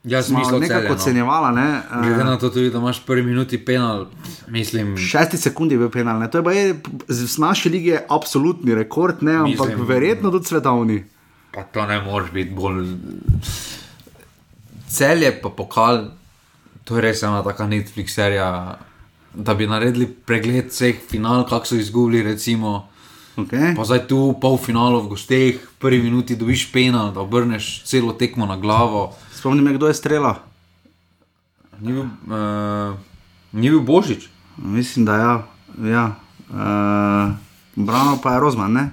Jaz 0.06 0.28
Smo 0.28 0.40
mislim, 0.40 0.62
nekako 0.62 0.86
je 0.86 0.92
ocenjevala, 0.92 1.52
ne? 1.52 1.82
Glede 2.04 2.22
Uh, 2.22 2.28
na 2.28 2.38
to, 2.38 2.50
tudi, 2.50 2.70
da 2.70 2.78
imaš 2.78 3.06
prvi 3.06 3.24
minuti 3.24 3.66
penal, 3.66 4.06
mislim. 4.48 4.98
Šesti 4.98 5.38
sekundi 5.38 5.76
je 5.76 5.80
bil 5.80 5.90
penal, 5.90 6.20
ne? 6.20 6.32
to 6.32 6.38
je 6.38 6.44
pa 6.44 6.52
je, 6.52 6.76
z 7.08 7.38
naše 7.38 7.70
lige 7.70 8.00
absolutni 8.10 8.76
rekord, 8.76 9.24
ne? 9.24 9.36
ampak 9.36 9.70
Mislim- 9.70 9.88
verjetno 9.88 10.32
tudi 10.32 10.46
svetovni. 10.46 11.04
Pa 11.54 11.64
to 11.64 11.86
ne 11.86 12.02
moreš 12.02 12.32
biti 12.32 12.52
bolj. 12.52 12.86
Cel 14.88 15.24
je 15.24 15.42
pa 15.42 15.50
pokal, 15.50 16.06
to 16.84 16.96
je 16.96 17.02
res 17.02 17.24
ena 17.24 17.44
taka 17.44 17.68
Netflix 17.68 18.14
serija, 18.14 18.78
da 19.34 19.54
bi 19.54 19.68
naredili 19.68 20.08
pregled 20.08 20.70
vseh 20.70 20.96
final, 21.10 21.48
kako 21.50 21.66
so 21.66 21.76
izgubili, 21.76 22.24
recimo. 22.24 22.88
Okay. 23.36 23.76
Pa 23.76 23.84
zdaj 23.84 24.08
tu 24.08 24.36
polfinalo 24.42 25.02
v 25.02 25.08
gosteh, 25.08 25.56
prvi 25.80 26.00
minuti 26.02 26.36
dobiš 26.36 26.70
penal, 26.72 27.12
da 27.12 27.20
obrneš 27.20 27.84
celo 27.84 28.14
tekmo 28.14 28.46
na 28.46 28.56
glavo. 28.58 29.16
Spomnim 29.46 29.62
me, 29.62 29.74
kdo 29.78 29.86
je 29.86 29.94
streljal. 29.94 30.40
Ni 31.78 31.94
bil, 31.94 32.02
uh, 32.02 32.98
ni 33.54 33.70
bil 33.70 33.86
Božič. 33.86 34.26
Mislim, 34.58 35.06
da 35.06 35.16
ja. 35.22 35.34
ja. 35.86 36.06
Uh, 36.50 37.38
Brano 37.78 38.18
pa 38.24 38.34
je 38.34 38.40
Rozman, 38.42 38.74
ne? 38.74 38.90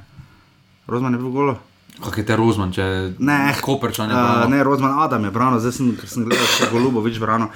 Rozman 0.85 1.17
je 1.17 1.21
bil 1.25 1.33
golo. 1.33 1.57
Kak 2.05 2.19
je 2.21 2.27
te 2.29 2.37
Rozman, 2.37 2.69
če 2.69 3.17
Ne, 3.17 3.57
Koperčan 3.65 4.13
je 4.13 4.17
uh, 4.17 4.45
uh, 4.45 4.51
ne, 4.53 4.61
Rozman 4.61 5.01
Adam 5.01 5.25
je 5.25 5.33
brano, 5.33 5.57
zdaj 5.57 5.73
sem, 5.73 5.89
sem 6.05 6.29
gledal 6.29 6.45
še 6.45 6.69
Golubovič 6.69 7.17
brano. 7.17 7.49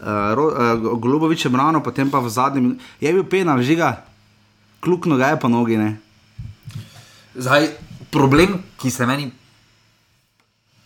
Uh, 0.00 0.32
Ro, 0.32 0.48
uh, 0.48 0.96
Golubovič 0.96 1.44
je 1.44 1.52
brano, 1.52 1.84
potem 1.84 2.08
pa 2.08 2.24
v 2.24 2.32
zadnjem, 2.32 2.78
je 2.96 3.12
bil 3.12 3.28
penal, 3.28 3.60
žiga, 3.60 4.08
klukno 4.80 5.20
ga 5.20 5.36
je 5.36 5.42
po 5.44 5.52
nogi, 5.52 5.76
ne? 5.76 6.00
Zdaj, 7.36 7.76
problem, 8.08 8.56
ki 8.80 8.88
se 8.88 9.04
meni 9.04 9.28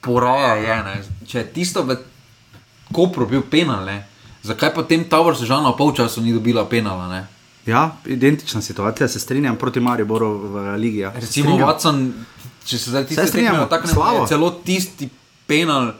poraja, 0.03 0.55
je, 0.59 0.77
ne, 0.85 0.95
če 1.27 1.39
je 1.39 1.47
tisto 1.55 1.87
v 1.87 1.97
Kopru 2.93 3.25
bil 3.25 3.41
penal, 3.49 3.87
ne, 3.89 4.03
zakaj 4.45 4.75
potem 4.75 5.07
Tower 5.09 5.39
Sežana 5.39 5.73
v 5.73 5.79
polčasu 5.79 6.21
ni 6.21 6.35
dobila 6.35 6.67
penala? 6.69 7.09
Ne? 7.09 7.23
Ja, 7.67 7.97
identična 8.05 8.61
situacija, 8.63 9.09
se 9.09 9.21
strinjam 9.21 9.57
proti 9.57 9.81
Mariboru 9.81 10.29
v 10.39 10.77
Ligi. 10.77 10.99
Ja. 10.99 11.13
Recimo. 11.15 11.57
Watson, 11.57 12.11
če 12.67 12.79
se 12.79 12.91
zdaj 12.91 13.07
tisti 13.07 13.27
strinjamo, 13.27 13.67
tako 13.71 13.89
slabo. 13.89 14.23
ne 14.23 14.29
celo 14.29 14.51
tisti 14.51 15.09
penal. 15.47 15.93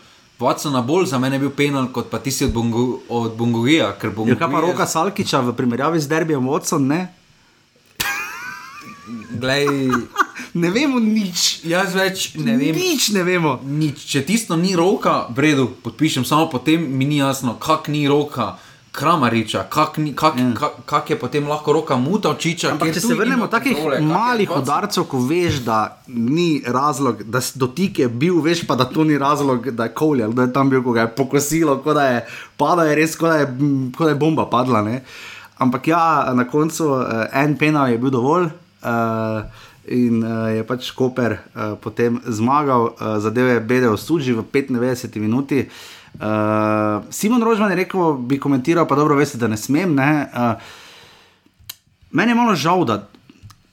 Watsona 0.43 0.83
bolj 0.83 1.07
za 1.07 1.19
mene 1.23 1.39
je 1.39 1.41
bil 1.45 1.53
penal 1.55 1.87
kot 1.95 2.09
pa 2.11 2.19
tisti 2.19 2.45
od, 2.45 2.51
Bongo, 2.53 2.99
od 3.09 3.37
Bongogija. 3.39 3.93
ker 3.95 4.11
Je 4.27 4.35
kaj 4.35 4.51
pa 4.51 4.61
roka 4.61 4.87
Salkiča 4.87 5.41
v 5.41 5.55
primerjavi 5.55 6.01
z 6.03 6.11
derbijem 6.11 6.43
Watson, 6.43 6.89
ne? 6.91 7.15
Glej, 9.39 9.91
Ne 10.55 10.71
vemo 10.71 10.99
nič. 11.01 11.61
jaz 11.65 11.95
več 11.95 12.35
ne 12.35 12.57
vem. 12.57 12.75
Nič 12.75 13.11
ne 13.13 13.23
vemo. 13.23 13.61
Nič. 13.65 14.05
Če 14.07 14.25
tisto 14.25 14.57
ni 14.57 14.77
roka, 14.77 15.27
v 15.31 15.39
redu, 15.39 15.67
podpišem, 15.83 16.25
samo 16.25 16.49
potem 16.51 16.81
mi 16.81 17.05
ni 17.05 17.19
jasno, 17.19 17.55
kak 17.55 17.89
ni 17.89 18.09
roka. 18.09 18.57
Kramariča, 18.93 19.71
kak, 19.71 19.97
ni- 19.97 20.13
kak, 20.13 20.37
Ja. 20.37 20.53
kak, 20.53 20.73
kak 20.85 21.11
je 21.11 21.17
potem 21.17 21.49
lahko 21.49 21.73
roka 21.73 21.97
Mutavčiča. 21.97 22.73
Ampak 22.73 22.93
če 22.93 23.01
se 23.01 23.15
vrnemo 23.15 23.49
takih 23.49 23.73
je 23.73 24.01
malih 24.01 24.51
udarcev, 24.51 25.09
ko 25.09 25.17
veš, 25.17 25.65
da 25.65 25.97
ni 26.09 26.61
razlog, 26.61 27.23
da 27.25 27.41
dotik 27.55 27.99
je 27.99 28.09
bil, 28.09 28.43
veš 28.43 28.67
pa, 28.67 28.77
da 28.77 28.85
to 28.85 29.05
ni 29.05 29.17
razlog, 29.17 29.71
da 29.71 29.85
je 29.85 29.95
koljal, 29.97 30.33
da 30.33 30.43
je 30.43 30.53
tam 30.53 30.69
bil, 30.69 30.83
ko 30.83 30.93
ga 30.93 31.01
je 31.01 31.15
pokosilo, 31.17 31.79
kot 31.81 31.95
da 31.95 32.05
je 32.05 32.27
padla, 32.59 32.85
je 32.85 32.95
res, 32.95 33.17
kot 33.17 33.31
da 33.31 33.37
je, 33.37 33.47
mm, 33.47 33.93
kot 33.97 34.05
da 34.05 34.13
je 34.13 34.21
bomba 34.21 34.45
padla. 34.45 34.83
Ne? 34.83 35.01
Ampak 35.57 35.89
ja, 35.89 36.05
na 36.35 36.45
koncu 36.45 36.85
uh, 36.93 37.03
en 37.33 37.57
penal 37.57 37.89
je 37.89 37.97
bil 37.99 38.11
dovolj. 38.11 38.51
Uh, 38.85 39.41
In 39.85 40.21
uh, 40.21 40.31
je 40.49 40.63
pač 40.63 40.91
Koper 40.91 41.33
uh, 41.33 41.75
potem 41.77 42.21
zmagal, 42.25 42.83
uh, 42.89 43.19
zadev 43.19 43.49
je 43.49 43.61
bedel 43.63 43.97
suži 43.97 44.33
v 44.33 44.45
95 44.45 44.79
minuti. 45.17 45.67
Uh, 46.15 46.23
Simon 47.11 47.41
Rožman 47.41 47.71
je 47.71 47.77
rekel, 47.79 47.99
bi 48.17 48.39
komentiral, 48.39 48.85
pa 48.85 48.95
dobro, 48.95 49.17
veste, 49.17 49.37
da 49.37 49.47
ne 49.47 49.57
smem. 49.57 49.91
Ne? 49.93 50.11
Uh, 50.27 50.55
Meni 52.11 52.31
je 52.31 52.37
malo 52.37 52.55
žal, 52.55 52.85
da. 52.85 53.09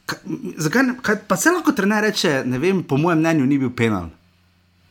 ka- 0.05 0.17
Zakaj, 0.57 0.81
kaj, 0.99 1.15
pa 1.23 1.35
se 1.35 1.51
lahko 1.51 1.71
trener 1.73 2.01
reče, 2.01 2.43
ne 2.43 2.57
vem, 2.57 2.81
po 2.81 2.97
mojem 2.97 3.19
mnenju 3.19 3.45
ni 3.45 3.57
bil 3.57 3.69
penal. 3.69 4.07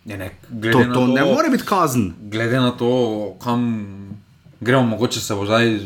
Ne, 0.04 0.16
ne, 0.16 0.28
To, 0.64 0.78
na 0.78 0.94
to 0.94 1.06
ne 1.08 1.24
more 1.24 1.48
biti 1.48 1.64
kazen. 1.64 2.12
Glede 2.22 2.56
na 2.58 2.70
to, 2.70 2.88
kam 3.38 3.64
gremo, 4.60 4.86
mogoče 4.86 5.18
se 5.18 5.34
bo 5.34 5.44
zdaj 5.44 5.78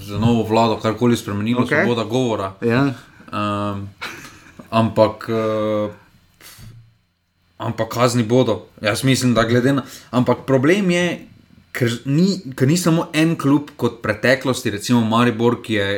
z- 0.00 0.16
novo 0.16 0.42
vlado 0.44 0.76
karkoli 0.76 1.14
spremenilo, 1.14 1.60
okay. 1.60 1.84
svoboda 1.84 2.04
govora. 2.04 2.52
Ja. 2.62 2.94
Um, 3.28 3.88
ampak, 4.70 5.28
uh, 5.28 5.90
ampak 7.58 7.88
kazni 7.88 8.22
bodo. 8.22 8.66
Jaz 8.82 9.04
mislim, 9.04 9.34
da 9.34 9.44
glede 9.44 9.72
na. 9.72 9.84
Ampak 10.10 10.46
problem 10.46 10.90
je, 10.90 11.04
ker 11.72 11.92
ni, 12.04 12.40
ker 12.56 12.68
ni 12.68 12.76
samo 12.76 13.08
en 13.12 13.36
klub 13.36 13.70
kot 13.76 14.02
preteklosti, 14.02 14.70
recimo 14.74 15.04
Maribor, 15.04 15.60
ki 15.62 15.74
je 15.74 15.88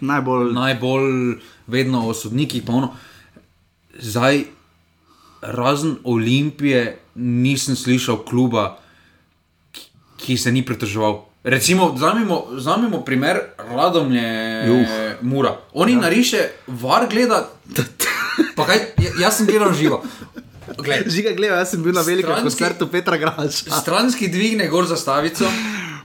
Najbolj 0.00 0.52
najbolj 0.54 1.38
vedno 1.66 2.08
o 2.08 2.14
sodnikih. 2.14 2.62
ono. 2.68 2.94
Zdaj, 4.00 4.44
razen 5.42 5.96
Olimpije, 6.04 6.98
nisem 7.14 7.76
slišal 7.76 8.24
kluba, 8.24 8.78
ki, 9.72 9.90
ki 10.16 10.36
se 10.36 10.52
ni 10.52 10.64
pritoževal. 10.66 11.30
Recimo, 11.44 11.92
vzamemo 12.52 13.00
primer 13.04 13.38
Radomlje, 13.58 14.28
Juh. 14.66 14.88
Mura. 15.22 15.56
Oni 15.72 15.92
ja. 15.92 16.00
nariše, 16.00 16.48
var 16.66 17.06
gleda. 17.10 17.48
Pa 18.54 18.64
kaj, 18.64 18.78
ja- 18.98 19.14
jaz 19.20 19.36
sem 19.36 19.46
gledal 19.46 19.72
živo. 19.72 20.02
Žiga, 21.06 21.32
gledaj, 21.32 21.58
jaz 21.58 21.70
sem 21.70 21.82
bil 21.82 21.92
na 21.92 22.02
velikem 22.02 22.34
koncertu 22.36 22.86
Petra 22.86 23.16
Grača. 23.16 23.70
stranski 23.72 24.28
dvigne 24.28 24.68
gor 24.68 24.86
zastavico, 24.86 25.44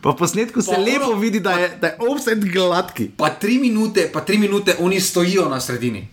Pa 0.01 0.11
v 0.11 0.17
posnetku 0.17 0.61
se 0.61 0.69
Pa 0.69 0.77
lepo 0.79 1.05
ono- 1.07 1.17
vidi, 1.17 1.39
da 1.39 1.51
je, 1.53 1.69
da 1.77 1.87
je 1.87 1.95
offset 1.99 2.39
gladki. 2.45 3.09
pa 3.11 3.29
tri 3.31 3.57
minute, 3.57 4.05
pa 4.07 4.21
tri 4.21 4.37
minute 4.37 4.75
oni 4.79 4.99
stojijo 4.99 5.49
na 5.49 5.59
sredini. 5.59 6.07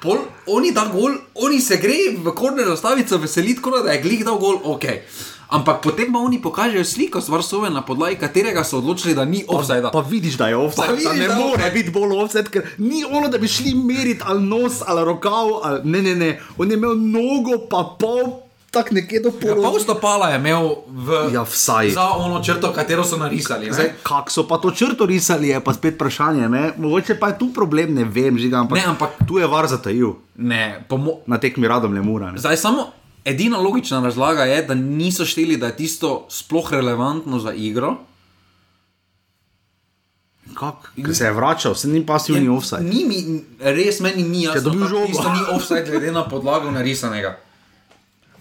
Pol, 0.00 0.18
oni 0.48 0.70
da 0.70 0.84
gol, 0.86 1.14
oni 1.36 1.60
se 1.60 1.76
gre 1.76 1.94
v 2.16 2.30
korner 2.32 2.66
zastavico 2.66 3.16
veseliti, 3.16 3.60
kot 3.60 3.84
da 3.84 3.90
je 3.90 4.00
glih 4.00 4.24
dal 4.24 4.38
gol, 4.38 4.60
ok. 4.64 4.84
Ampak 5.54 5.78
potem 5.80 6.08
pa 6.08 6.18
oni 6.18 6.38
pokažejo 6.38 6.82
sliko 6.84 7.18
z 7.18 7.28
Varsove, 7.28 7.70
na 7.70 7.80
podlagi 7.80 8.16
katerega 8.16 8.62
so 8.62 8.78
odločili, 8.78 9.14
da 9.14 9.24
ni 9.24 9.44
offside. 9.48 9.86
Pa 9.88 10.00
vidiš, 10.02 10.34
da 10.34 10.48
je 10.48 10.56
offset. 10.56 10.76
Pa 10.78 10.86
Da 10.88 10.92
vidiš, 10.92 11.14
ne 11.14 11.28
da 11.28 11.34
more 11.36 11.46
offside. 11.54 11.70
biti 11.72 11.90
bolj 11.90 12.16
offset, 12.16 12.48
ker 12.48 12.62
ni 12.78 13.04
ono, 13.06 13.28
da 13.28 13.38
bi 13.38 13.46
šli 13.48 13.74
meriti 13.76 14.20
ali 14.24 14.42
nos 14.42 14.82
ali 14.82 15.04
rokav. 15.04 15.32
Ali, 15.62 15.80
ne, 15.84 16.02
ne, 16.02 16.14
ne. 16.16 16.30
On 16.56 16.66
je 16.66 16.74
imel 16.74 16.94
nogo, 16.96 17.58
pa 17.64 17.94
pol, 17.94 18.42
tako 18.70 18.88
nekje 18.92 19.20
do 19.20 19.30
Ja, 19.30 19.54
pol. 19.54 19.62
pol 19.62 19.78
stopala 19.78 20.28
je 20.28 20.36
imel 20.36 20.66
v, 20.88 21.30
Ja, 21.30 21.42
vsaj. 21.44 21.90
za 21.90 22.08
ono 22.10 22.42
črto, 22.42 22.72
katero 22.72 23.04
so 23.04 23.16
narisali. 23.16 23.70
Zdaj, 23.70 23.92
kako 24.02 24.30
so 24.30 24.42
pa 24.42 24.58
to 24.58 24.70
črto 24.72 25.06
risali, 25.06 25.48
je 25.48 25.60
pa 25.60 25.72
spet 25.72 25.94
vprašanje. 25.94 26.48
Ne? 26.48 26.72
Mogoče 26.76 27.14
pa 27.14 27.28
je 27.28 27.38
tu 27.38 27.48
problem, 27.50 27.94
ne 27.94 28.04
vem, 28.04 28.34
žiga, 28.36 28.58
ampak, 28.58 28.74
Ne, 28.74 28.84
ampak- 28.86 29.22
tu 29.22 29.38
je 29.38 29.46
var 29.46 29.66
zatajil 29.66 30.18
Ne, 30.36 30.82
na 31.26 31.38
tekmi 31.38 31.62
radom. 31.64 31.94
Ne? 31.94 32.02
Zdaj 32.34 32.56
samo 32.56 33.03
edina 33.24 33.58
logična 33.58 34.00
razlaga 34.00 34.44
je, 34.44 34.62
da 34.62 34.74
niso 34.74 35.24
šteli, 35.24 35.56
da 35.56 35.66
je 35.66 35.76
tisto 35.76 36.26
sploh 36.30 36.72
relevantno 36.72 37.38
za 37.38 37.52
igro. 37.52 37.96
Kak? 40.54 40.92
Ker 40.96 41.16
se 41.16 41.24
je 41.24 41.32
vračal, 41.32 41.74
se 41.74 41.88
ni 41.88 42.06
pasivni 42.06 42.48
offside. 42.48 42.82
Ni 42.82 43.04
mi, 43.04 43.18
res 43.60 44.00
meni 44.00 44.22
ni 44.22 44.42
jasno, 44.42 44.70
da 44.72 44.86
žogo. 44.86 45.06
tisto 45.06 45.32
ni 45.32 45.40
offside 45.50 45.84
glede 45.84 46.12
na 46.12 46.24
podlago 46.24 46.70
narisanega. 46.70 47.38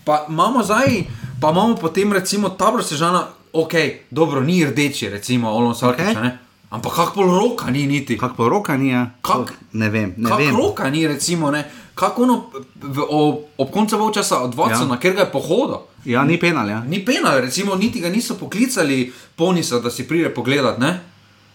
Pa 0.03 0.25
imamo 0.29 0.63
zdaj, 0.63 1.03
pa 1.41 1.49
imamo 1.49 1.75
potem 1.75 2.13
recimo 2.13 2.49
tabor 2.49 2.83
sežana, 2.83 3.23
ok, 3.53 3.73
dobro, 4.11 4.41
ni 4.41 4.65
rdeči, 4.65 5.09
recimo 5.09 5.49
Olon 5.49 5.75
Salkič, 5.75 6.01
Okej. 6.01 6.15
okay. 6.15 6.31
ampak 6.69 6.91
kako 6.93 7.13
pol 7.13 7.27
roka 7.29 7.71
ni 7.71 7.87
niti. 7.87 8.17
Kako 8.17 8.35
pa 8.35 8.49
roka 8.49 8.77
ni? 8.77 8.89
ja? 8.89 9.11
Kak- 9.21 9.47
To 9.47 9.53
Ne 9.73 9.89
vem, 9.89 10.13
ne 10.17 10.29
Kako 10.29 10.41
vem. 10.41 10.55
roka 10.55 10.89
ni, 10.89 11.07
recimo, 11.07 11.51
ne? 11.51 11.63
Kako 11.95 12.23
ono 12.23 12.50
v, 12.75 13.05
ob, 13.09 13.39
ob 13.57 13.71
koncu 13.71 14.12
časa 14.13 14.41
od 14.43 14.55
Watsona, 14.55 14.95
ja. 14.95 15.00
ker 15.00 15.13
ga 15.13 15.21
je 15.21 15.31
pohodil. 15.31 15.77
Ja, 16.05 16.23
ni 16.23 16.39
penal, 16.39 16.69
ja. 16.69 16.81
Ni 16.83 17.05
penal, 17.05 17.41
recimo, 17.41 17.75
niti 17.75 18.00
ga 18.00 18.09
niso 18.09 18.35
poklicali, 18.35 19.13
ponisa, 19.35 19.79
da 19.79 19.91
si 19.91 20.07
pride 20.07 20.33
pogledat. 20.33 20.79
ne. 20.79 21.00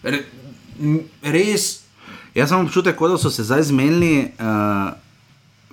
Re, 0.03 0.23
res, 1.21 1.89
Jaz 2.35 2.51
imam 2.51 2.65
občutek, 2.65 2.99
da 2.99 3.17
so 3.17 3.29
se 3.29 3.43
zdaj 3.43 3.63
zmenili. 3.63 4.31
Uh, 4.39 4.93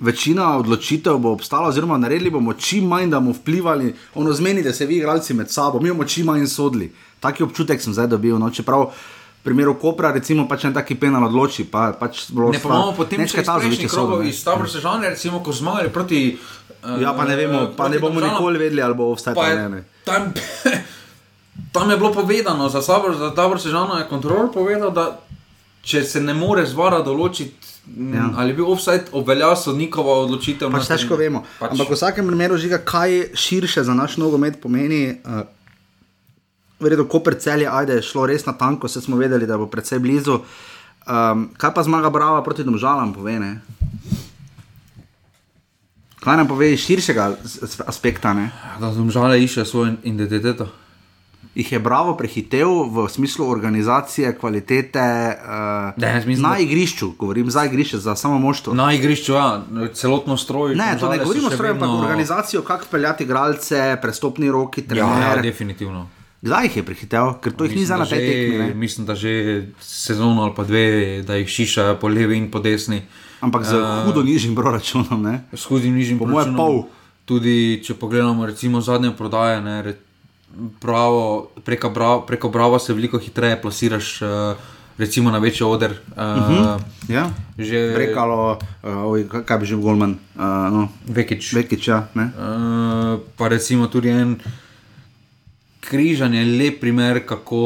Večina 0.01 0.59
odločitev 0.59 1.17
bo 1.19 1.31
obstala, 1.33 1.69
oziroma 1.69 1.97
naredili 1.99 2.31
bomo 2.31 2.53
čim 2.53 2.85
manj, 2.85 3.11
da 3.11 3.21
bomo 3.21 3.33
vplivali, 3.33 3.95
ono 4.14 4.33
zmenite 4.33 4.73
se 4.73 4.87
vi, 4.87 4.97
igralci 4.97 5.35
med 5.35 5.51
sabo, 5.51 5.81
mi 5.81 5.88
bomo 5.88 6.05
čim 6.05 6.27
manj 6.27 6.47
sodili. 6.47 6.93
Taki 7.21 7.43
občutek 7.43 7.83
sem 7.83 7.93
zdaj 7.93 8.07
dobil. 8.07 8.38
No, 8.38 8.51
čeprav 8.51 8.83
v 8.83 8.91
primeru 9.47 9.77
Kopra, 9.79 10.11
recimo, 10.13 10.49
pač 10.51 10.67
en 10.67 10.75
taki 10.75 10.99
penal 10.99 11.29
odloči, 11.29 11.65
pa 11.71 11.93
pač 11.95 12.27
ne 12.35 12.59
pa 12.59 12.69
imamo 12.69 12.93
potem 12.99 13.23
še 13.23 13.41
iz 13.41 13.49
prejšnjih 13.49 13.91
krogov, 13.91 14.27
iz 14.27 14.43
tabor 14.43 14.67
sežane, 14.67 15.15
recimo, 15.15 15.41
ko 15.41 15.55
zmagali 15.55 15.93
proti. 15.95 16.23
Uh, 16.83 17.01
Ja, 17.03 17.11
pa 17.15 17.25
ne 17.27 17.35
vemo, 17.35 17.61
pa 17.75 17.89
ne 17.91 17.99
bomo 17.99 18.23
nikoli 18.23 18.61
vedeli, 18.61 18.79
ali 18.79 18.95
bo 18.95 19.09
Pa 19.17 19.35
ali 19.35 19.51
je, 19.51 19.69
ne. 19.69 19.81
tam, 20.07 20.31
tam 21.75 21.91
je 21.91 21.97
bilo 21.97 22.13
povedano, 22.13 22.69
za 22.69 22.83
sabor, 22.83 23.17
za 23.17 23.33
tabor 23.35 23.59
sežana 23.59 23.99
je 23.99 24.07
kontrol 24.07 24.53
povedal, 24.55 24.93
da 24.95 25.19
če 25.83 26.05
se 26.05 26.21
ne 26.21 26.35
more 26.35 26.67
zvara 26.67 27.03
določiti, 27.03 27.75
Ja. 27.87 28.35
ali 28.35 28.51
bi 28.53 28.63
offside 28.63 29.13
obveljal 29.15 29.55
sodnikova 29.55 30.17
odločitev. 30.25 30.73
Pač 30.75 30.89
težko 30.91 31.15
vemo. 31.15 31.45
Pač. 31.61 31.71
Ampak 31.71 31.87
v 31.87 31.95
vsakem 31.95 32.27
primeru, 32.27 32.59
žiga, 32.59 32.81
kaj 32.83 33.31
širše 33.39 33.85
za 33.87 33.95
naš 33.95 34.17
nogomet 34.19 34.59
pomeni. 34.59 35.23
Uh, 35.23 35.47
Verjetno, 36.81 37.05
ko 37.05 37.23
celje, 37.39 37.67
ajde, 37.67 37.93
je 37.93 38.03
šlo 38.03 38.27
res 38.27 38.47
na 38.47 38.53
tanko, 38.53 38.89
se 38.89 39.01
smo 39.01 39.17
vedeli, 39.17 39.47
da 39.47 39.57
bo 39.57 39.67
predvsej 39.67 39.99
blizu. 39.99 40.41
Um, 41.07 41.51
kaj 41.57 41.75
pa 41.75 41.83
zmaga 41.83 42.11
Brava 42.11 42.43
proti 42.43 42.65
domžalam, 42.65 43.15
pove? 43.15 43.39
Ne? 43.39 43.61
Kaj 46.21 46.37
nam 46.37 46.49
pove 46.49 46.73
iz 46.73 46.81
širšega 46.81 47.31
aspekta? 47.87 48.35
Ne? 48.35 48.51
Da 48.81 48.91
domžale 48.91 49.43
išče 49.43 49.65
svojo 49.65 49.93
identiteto. 50.03 50.67
Jih 51.55 51.73
je 51.73 51.79
Bravo 51.79 52.17
prehitev 52.17 52.69
v 52.93 53.09
smislu 53.09 53.49
organizacije, 53.49 54.35
kvalitete 54.37 55.01
uh, 55.01 55.97
Ne, 55.97 56.15
mislim, 56.17 56.43
na 56.43 56.59
igrišču, 56.59 57.12
govorim 57.19 57.51
za 57.51 57.65
igrišče, 57.65 57.99
za 57.99 58.17
samo 58.17 58.39
moštvo. 58.39 58.75
Na 58.75 58.93
igrišču, 58.93 59.33
ja, 59.33 59.62
celotno 59.95 60.37
stroj. 60.37 60.75
Ne, 60.75 60.97
to 61.01 61.09
ne 61.09 61.19
govorimo 61.19 61.47
o 61.47 61.51
še 61.51 61.57
stroju, 61.57 61.73
ampak 61.73 61.89
vedno- 61.89 62.03
organizacijo, 62.03 62.62
kako 62.62 62.85
peljati 62.91 63.25
igralce, 63.25 63.97
prestopni 64.03 64.51
roki, 64.51 64.81
Ja, 64.81 64.87
trener. 64.87 65.37
ja, 65.37 65.43
definitivno. 65.43 66.09
Kdaj 66.42 66.64
jih 66.64 66.77
je 66.77 66.83
prehitev, 66.83 67.40
ker 67.40 67.53
to 67.53 67.64
jih 67.64 67.72
ni 67.72 67.81
Mislim, 67.81 67.87
za 67.87 67.96
na 67.96 68.07
tej 68.07 68.18
tekmi. 68.18 68.59
ne? 68.59 68.75
Mislim, 68.75 69.07
da 69.07 69.14
že 69.14 69.66
sezono 69.81 70.42
ali 70.42 70.53
pa 70.57 70.64
dve, 70.64 71.22
da 71.22 71.35
jih 71.35 71.49
šišajo 71.49 71.96
po 71.96 72.09
levi 72.09 72.37
in 72.37 72.51
po 72.51 72.59
desni. 72.59 73.03
Ampak 73.40 73.64
z 73.64 73.72
uh, 73.75 74.05
hudo 74.07 74.22
nižjim 74.22 74.55
proračunom. 74.55 75.22
Ne? 75.22 75.44
S 75.53 75.64
hudim 75.64 75.94
nižjim 75.94 76.18
Po 76.18 76.27
moje 76.27 76.44
proračunom. 76.44 76.57
pol. 76.57 76.85
Tudi 77.25 77.83
če 77.85 77.94
pogledamo, 77.94 78.46
recimo 78.46 78.81
zadnje 78.81 79.11
prodaje, 79.16 79.61
ne, 79.61 79.94
pravo, 80.81 81.51
preko, 81.64 81.90
bravo, 81.90 82.20
preko 82.22 82.49
Brava 82.49 82.79
se 82.79 82.94
veliko 82.94 83.18
hitreje 83.18 83.62
plasiraš, 83.62 84.22
uh, 84.22 84.29
recimo 84.99 85.31
na 85.31 85.38
večji 85.38 85.66
oder. 85.66 85.90
Uh, 85.90 86.16
uh 86.16 86.49
-huh. 86.49 86.81
Ja? 87.09 87.31
Že 87.59 87.92
Brekalo, 87.94 88.59
uh, 88.83 89.42
kaj- 89.44 89.59
bi 89.61 89.66
že 89.66 89.77
Golman, 89.77 90.11
uh, 90.35 90.42
no, 90.72 90.88
Vekič. 91.07 91.53
Vekič, 91.53 91.88
ja, 91.88 92.09
ne? 92.14 92.25
Uh, 92.25 93.20
pa 93.37 93.49
recimo 93.49 93.87
tudi 93.87 94.09
en 94.09 94.37
križan 95.87 96.35
je 96.35 96.44
lep 96.59 96.81
primer, 96.81 97.22
kako 97.27 97.61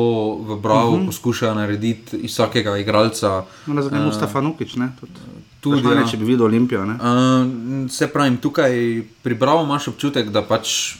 v 0.44 0.60
Bravo 0.60 0.90
uh 0.90 0.94
Mhm. 0.96 1.02
-huh. 1.02 1.06
poskušajo 1.06 1.54
narediti 1.54 2.16
iz 2.16 2.30
vsakega 2.32 2.76
igralca. 2.78 3.44
No, 3.66 3.74
na 3.74 3.82
zadnjem 3.82 4.04
Mustafa 4.04 4.40
Nukič, 4.40 4.74
ne? 4.76 4.92
Tudi, 5.00 5.12
tudi, 5.60 5.88
ja. 5.88 6.06
če 6.10 6.16
bi 6.16 6.24
videl 6.24 6.44
Olimpijo, 6.46 6.84
ne? 6.84 6.94
Uh, 6.94 7.90
se 7.90 8.06
pravi, 8.08 8.36
tukaj 8.36 9.02
pri 9.22 9.34
Bravo 9.34 9.64
imaš 9.64 9.88
občutek, 9.88 10.28
da 10.30 10.42
pač 10.42 10.94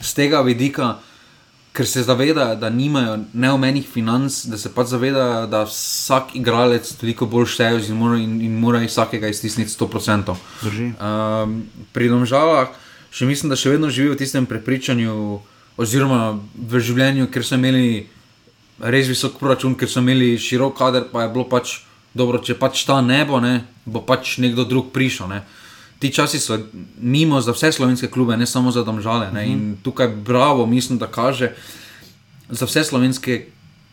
z 0.00 0.14
tega 0.14 0.40
vidika, 0.40 0.98
ker 1.72 1.86
se 1.86 2.02
zaveda, 2.02 2.54
da 2.54 2.70
nimajo 2.70 3.18
neomenih 3.32 3.86
financ, 3.88 4.44
da 4.46 4.58
se 4.58 4.74
pač 4.74 4.86
zaveda, 4.86 5.46
da 5.46 5.62
vsak 5.64 6.34
igralec 6.34 6.92
toliko 7.00 7.26
bolj 7.26 7.46
šteje 7.46 7.88
in 7.88 7.96
mora, 7.96 8.16
in, 8.18 8.40
in 8.40 8.58
mora 8.58 8.82
iz 8.82 8.90
vsakega 8.90 9.28
iztisniti 9.28 9.70
100%. 9.70 10.34
Drži. 10.62 10.84
Um, 10.84 11.62
pri 11.92 12.08
domžalah 12.08 12.68
še 13.10 13.26
mislim, 13.26 13.48
da 13.50 13.56
še 13.56 13.70
vedno 13.70 13.90
živijo 13.90 14.12
v 14.12 14.18
tistem 14.18 14.46
prepričanju, 14.46 15.40
oziroma 15.78 16.38
v 16.54 16.80
življenju, 16.82 17.28
ker 17.30 17.46
so 17.46 17.56
imeli 17.58 18.06
res 18.78 19.08
visok 19.10 19.38
proračun, 19.38 19.76
ker 19.78 19.90
so 19.90 20.02
imeli 20.02 20.34
širok 20.38 20.76
kader, 20.78 21.08
pa 21.12 21.24
je 21.24 21.32
bilo 21.34 21.46
pač 21.50 21.78
dobro, 22.18 22.42
če 22.42 22.58
pač 22.58 22.84
ta 22.88 23.00
ne 23.04 23.22
bo, 23.26 23.40
ne, 23.42 23.62
bo 23.86 24.02
pač 24.06 24.38
nekdo 24.42 24.66
drug 24.66 24.90
prišel. 24.94 25.30
Ne. 25.30 25.42
Ti 25.98 26.10
časi 26.14 26.38
so 26.42 26.58
mimo 26.98 27.40
za 27.42 27.54
vse 27.54 27.72
slovenske 27.74 28.10
klube, 28.10 28.36
ne 28.38 28.46
samo 28.46 28.70
za 28.74 28.84
domžale. 28.86 29.30
Ne. 29.34 29.46
In 29.50 29.62
tukaj 29.82 30.10
bravo, 30.26 30.66
mislim, 30.66 30.98
da 30.98 31.10
kaže 31.10 31.52
za 32.48 32.66
vse 32.66 32.84
slovenske 32.86 33.46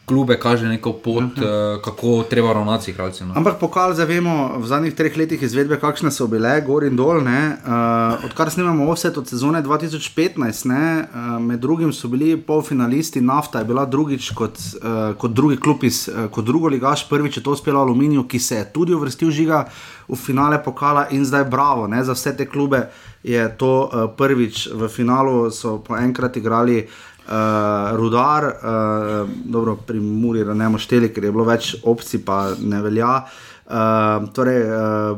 klube, 0.06 0.40
kaže 0.40 0.68
neko 0.68 0.94
pot, 0.94 1.24
uh 1.24 1.44
-huh. 1.44 1.82
kako 1.82 2.24
treba 2.30 2.54
ravnati 2.54 2.84
s 2.84 2.88
igralci. 2.88 3.26
No. 3.26 3.34
Ampak 3.36 3.60
pokal 3.60 3.94
zavemo 3.94 4.58
v 4.58 4.68
zadnjih 4.68 4.96
treh 4.96 5.18
letih 5.18 5.42
izvedbe, 5.42 5.80
kakšne 5.80 6.12
so 6.12 6.28
bile, 6.28 6.62
gor 6.62 6.84
in 6.84 6.96
dol. 6.96 7.24
Ne? 7.24 7.58
Uh, 7.66 8.26
odkar 8.26 8.52
snimamo 8.52 8.92
offset 8.92 9.18
od 9.18 9.28
sezone 9.28 9.64
2015, 9.64 10.66
ne? 10.66 11.08
Uh, 11.14 11.42
med 11.42 11.60
drugim 11.60 11.94
so 11.94 12.08
bili 12.08 12.38
polfinalisti, 12.38 13.22
nafta 13.22 13.60
je 13.60 13.66
bila 13.66 13.86
drugič 13.86 14.32
kot, 14.32 14.58
uh, 14.58 15.16
kot 15.18 15.32
drugi 15.32 15.58
klub, 15.58 15.84
iz, 15.84 16.10
uh, 16.10 16.30
kot 16.32 16.46
drugo 16.46 16.68
ligaš, 16.68 17.10
prvič 17.10 17.38
je 17.38 17.44
to 17.44 17.52
uspelo 17.52 17.82
Aluminiju, 17.82 18.24
ki 18.24 18.40
se 18.40 18.56
je 18.56 18.74
tudi 18.74 18.94
uvrstil 18.94 19.32
žiga 19.32 19.66
v 20.08 20.16
finale 20.16 20.64
pokala 20.64 21.08
in 21.10 21.26
zdaj 21.26 21.44
bravo. 21.44 21.88
Ne? 21.88 22.04
Za 22.04 22.14
vse 22.14 22.38
te 22.38 22.46
klube 22.46 22.90
je 23.24 23.58
to 23.58 23.90
uh, 23.90 24.10
prvič 24.18 24.70
v 24.74 24.88
finalu, 24.88 25.52
so 25.52 25.78
po 25.78 25.98
enkrat 25.98 26.38
igrali. 26.38 26.88
Uh, 27.26 27.98
rudar, 27.98 28.44
uh, 28.46 29.30
dobro, 29.46 29.76
pri 29.76 30.00
Muri 30.00 30.44
ne 30.46 30.54
moremo 30.54 30.78
šteli, 30.78 31.10
ker 31.10 31.24
je 31.26 31.32
bilo 31.34 31.46
več 31.48 31.72
opcij, 31.82 32.22
pa 32.22 32.52
ne 32.54 32.82
velja. 32.86 33.24
Uh, 33.66 34.28
torej, 34.30 34.60
uh, 34.62 35.18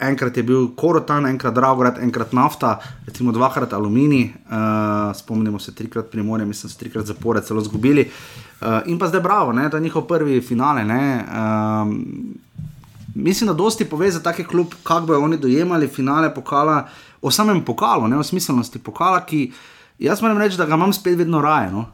enkrat 0.00 0.38
je 0.40 0.42
bil 0.42 0.70
Korotan, 0.72 1.26
enkrat 1.28 1.52
Dravgrad, 1.52 1.98
enkrat 2.00 2.32
nafta, 2.32 2.78
recimo 3.04 3.32
dvakrat 3.32 3.76
aluminij, 3.76 4.30
uh, 4.48 5.12
spomnimo 5.12 5.60
se 5.60 5.74
trikrat 5.76 6.08
primorje, 6.08 6.46
mislim, 6.48 6.70
da 6.70 6.72
so 6.72 6.80
trikrat 6.80 7.12
zapored 7.12 7.44
celo 7.44 7.60
izgubili. 7.60 8.06
Uh, 8.08 8.80
in 8.88 8.96
pa 8.98 9.12
zdaj 9.12 9.20
bravo, 9.20 9.52
ne, 9.52 9.68
to 9.68 9.76
je 9.76 9.84
njihov 9.84 10.06
prvi 10.08 10.40
finale. 10.40 10.80
Uh, 10.88 11.92
mislim, 13.14 13.52
da 13.52 13.52
dosti 13.52 13.84
pove 13.84 14.10
za 14.10 14.22
take 14.22 14.44
klub, 14.44 14.72
kako 14.82 15.06
bodo 15.06 15.20
oni 15.20 15.36
dojemali 15.36 15.88
finale 15.88 16.34
pokala, 16.34 16.86
o 17.20 17.30
samem 17.30 17.60
pokalu, 17.64 18.08
ne 18.08 18.18
o 18.18 18.24
smiselnosti 18.24 18.78
pokala, 18.78 19.20
ki 19.28 19.52
jaz 19.98 20.22
moram 20.22 20.38
reči, 20.38 20.56
da 20.56 20.66
ga 20.66 20.74
imam 20.74 20.92
spet 20.92 21.18
vedno 21.18 21.40
raje. 21.40 21.70
No. 21.72 21.86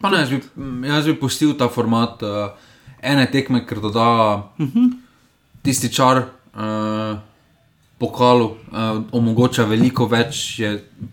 Pa 0.00 0.10
ne, 0.10 0.20
jaz 0.24 0.30
bi, 0.30 0.40
jaz 0.88 1.06
bi 1.06 1.14
pustil 1.20 1.54
ta 1.58 1.68
format 1.68 2.22
uh, 2.22 2.50
ene 3.02 3.26
tekme, 3.30 3.66
ker 3.66 3.80
doda 3.80 4.08
uh 4.58 4.66
-huh. 4.66 4.90
tisti 5.62 5.92
čar 5.92 6.18
uh, 6.18 7.18
pokalu, 7.98 8.44
uh, 8.44 9.02
omogoča 9.12 9.64
veliko 9.64 10.06
več 10.06 10.60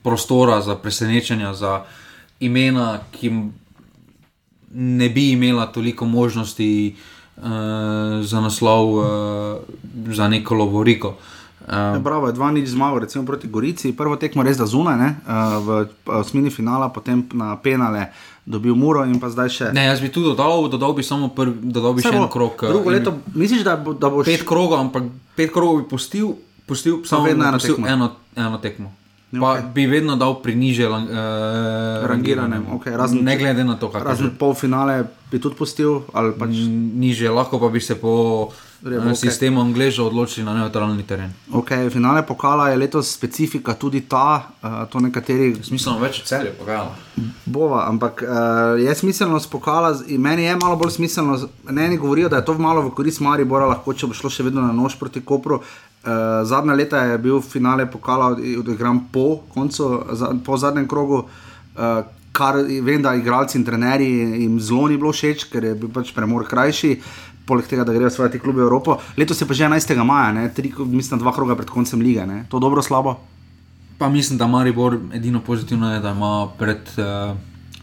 prostora 0.04 0.62
za 0.62 0.76
presenečenja, 0.76 1.54
za 1.54 1.84
imena, 2.40 3.00
ki 3.12 3.32
ne 4.74 5.10
bi 5.10 5.32
imela 5.32 5.66
toliko 5.66 6.06
možnosti 6.06 6.96
uh, 7.38 7.44
za 8.22 8.42
naslov, 8.42 8.94
uh, 8.94 9.62
za 10.08 10.28
neko 10.28 10.56
lovoriko. 10.56 11.16
Ja, 11.68 11.94
Uh, 11.96 12.02
bravo, 12.02 12.28
je 12.28 12.34
dva 12.34 12.50
nič 12.52 12.70
zmagal, 12.74 13.06
recimo 13.06 13.26
proti 13.26 13.48
Gorici, 13.48 13.94
prvo 13.94 14.16
tekmo 14.18 14.42
res 14.44 14.58
da 14.58 14.66
zunaj, 14.66 14.98
ne, 14.98 15.10
uh, 15.24 15.62
v 15.62 15.70
osmini 16.10 16.50
finala, 16.50 16.90
potem 16.90 17.22
na 17.34 17.54
penale 17.56 18.10
dobil 18.46 18.74
Muro 18.76 19.06
in 19.06 19.20
pa 19.22 19.30
zdaj 19.30 19.50
še. 19.50 19.68
ne, 19.74 19.86
jaz 19.86 20.02
bi 20.02 20.10
tu 20.10 20.26
dodal, 20.26 20.66
dodal 20.68 20.98
bi 20.98 21.04
samo 21.06 21.30
prvi, 21.30 21.54
dodal 21.62 21.94
bi 21.94 22.02
Saj 22.02 22.12
še 22.12 22.18
bo 22.18 22.26
en 22.26 22.32
krok. 22.34 22.66
uh, 22.66 22.70
Drugo 22.74 22.90
leto, 22.90 23.14
misliš, 23.38 23.62
da, 23.62 23.78
bo, 23.78 23.94
da 23.94 24.10
boš 24.10 24.26
pet 24.26 24.42
krogov, 24.42 24.80
ampak 24.82 25.04
pet 25.38 25.54
krogov 25.54 25.84
bi 25.84 25.90
pustil, 25.90 26.34
pustil 26.66 27.06
samo 27.06 27.30
eno 27.30 27.52
pustil 27.54 27.78
tekmo. 27.78 27.88
eno, 27.88 28.12
eno 28.36 28.58
tekmo. 28.58 28.90
Ja, 29.32 29.40
Pa 29.40 29.52
okej. 29.54 29.64
bi 29.72 29.86
vedno 29.88 30.16
dal 30.16 30.36
pri 30.36 30.52
niže 30.54 30.90
uh, 31.08 31.08
Rangiranem, 32.04 32.66
okej, 32.70 32.94
razen- 32.94 33.24
ne 33.24 33.38
glede 33.38 33.64
na 33.64 33.76
to, 33.76 33.88
kako 33.88 33.98
je. 34.00 34.04
razen 34.06 34.30
polfinale 34.32 34.96
bi 35.32 35.40
tudi 35.40 35.56
pustil, 35.56 36.04
pač. 36.12 36.52
Niže, 36.94 37.30
lahko 37.30 37.56
pa 37.56 37.70
bi 37.70 37.80
se 37.80 37.96
po 37.96 38.50
Redu, 38.82 38.98
uh, 38.98 39.06
okej. 39.06 39.16
sistemu 39.16 39.62
Angleža 39.62 40.04
odločili 40.04 40.44
na 40.44 40.54
neutralni 40.54 41.04
teren. 41.04 41.32
Okay, 41.50 41.88
finale 41.88 42.22
pokala 42.22 42.70
je 42.70 42.78
letos 42.78 43.08
specifika 43.08 43.74
tudi 43.74 44.02
ta, 44.02 44.28
uh, 44.58 44.84
to 44.86 45.00
nekateri 45.00 45.56
Smiselno 45.64 46.00
več 46.00 46.24
celje 46.24 46.52
pogajala. 46.52 46.92
bova, 47.46 47.88
ampak 47.88 48.24
uh, 48.24 48.30
je 48.78 48.92
smiselnost 48.92 49.48
pokala, 49.50 49.96
meni 50.10 50.44
je 50.44 50.56
malo 50.58 50.76
bolj 50.76 50.92
smiselno. 50.92 51.40
Ne, 51.70 51.86
eni 51.86 51.98
govorijo, 51.98 52.28
da 52.28 52.36
je 52.36 52.46
to 52.46 52.54
malo 52.56 52.82
v 52.82 52.92
korist 52.92 53.20
Maribora, 53.20 53.66
lahko 53.66 53.94
če 53.94 54.08
bo 54.08 54.14
šlo 54.14 54.30
še 54.30 54.44
vedno 54.44 54.62
na 54.62 54.74
nož 54.74 54.96
proti 54.96 55.22
Kopru. 55.22 55.62
Uh, 56.02 56.42
zadnja 56.50 56.74
leta 56.74 57.04
je 57.06 57.18
bil 57.18 57.42
finale 57.42 57.86
pokala 57.86 58.32
odigran 58.60 59.04
po 59.12 59.44
koncu, 59.54 60.04
za, 60.12 60.34
po 60.46 60.58
zadnjem 60.58 60.88
krogu. 60.88 61.26
Uh, 61.76 62.04
Kar 62.32 62.56
vem, 62.82 63.02
da 63.04 63.12
igralci 63.16 63.58
in 63.58 63.66
trenerji 63.68 64.42
jim 64.42 64.60
zelo 64.60 64.88
ni 64.88 64.96
bilo 64.98 65.12
všeč, 65.12 65.50
ker 65.52 65.66
je 65.68 65.74
bil 65.76 65.90
pač 65.92 66.14
premor 66.16 66.46
krajši, 66.48 66.94
poleg 67.46 67.68
tega, 67.68 67.84
da 67.84 67.94
grejo 67.94 68.10
svoje 68.10 68.40
klube 68.40 68.62
v 68.62 68.70
Evropo. 68.70 68.96
Letos 69.20 69.42
je 69.42 69.48
pa 69.48 69.54
že 69.54 69.68
11. 69.68 69.92
maja, 70.08 70.32
ne, 70.32 70.46
tri, 70.56 70.72
mislim, 70.80 71.20
dva 71.20 71.36
kroga 71.36 71.58
pred 71.60 71.68
koncem 71.68 72.00
lige. 72.00 72.24
Ne. 72.26 72.46
To 72.50 72.60
dobro, 72.60 72.82
slabo? 72.82 73.18
Pa 74.00 74.10
mislim, 74.10 74.40
da 74.40 74.48
Maribor 74.48 74.98
edino 75.14 75.42
pozitivno 75.44 75.94
je, 75.94 76.00
da 76.00 76.16
ima 76.16 76.48
pred, 76.58 76.88
uh, 76.98 77.36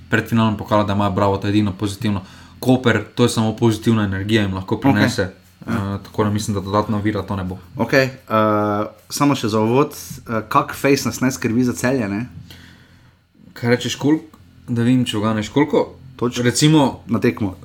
pred 0.09 0.29
finalom 0.29 0.57
pokala, 0.57 0.85
da 0.85 0.97
ima 0.97 1.11
bravo, 1.11 1.37
to 1.37 1.47
je 1.47 1.53
edino 1.53 1.77
pozitivno. 1.77 2.25
Koper, 2.59 3.05
to 3.15 3.23
je 3.23 3.29
samo 3.29 3.53
pozitivna 3.57 4.09
energija 4.09 4.49
in 4.49 4.55
lahko 4.55 4.81
prinese. 4.81 5.23
Okay. 5.23 5.48
Uh, 5.67 5.75
tako 6.05 6.25
da 6.25 6.31
mislim, 6.31 6.55
da 6.55 6.61
dodatno 6.61 6.99
vira 6.99 7.23
to 7.23 7.37
ne 7.37 7.45
bo. 7.45 7.59
Okay, 7.77 8.09
uh, 8.29 8.89
samo 9.11 9.35
še 9.35 9.49
za 9.49 9.61
uvod, 9.61 9.91
uh, 9.91 10.41
kak 10.49 10.75
face 10.75 11.09
nas 11.09 11.21
ne 11.21 11.33
skrbi 11.33 11.65
za 11.65 11.73
celje. 11.73 12.09
Ne? 12.09 12.27
Kaj 13.53 13.71
rečeš, 13.71 13.97
koliko? 13.99 14.39
Da 14.69 14.83
vidim, 14.83 15.05
če 15.05 15.19
oganeš 15.19 15.49
koliko. 15.49 15.95
Točno. 16.17 16.45
Recimo, 16.45 17.03
Na 17.07 17.21
tekmo. 17.21 17.57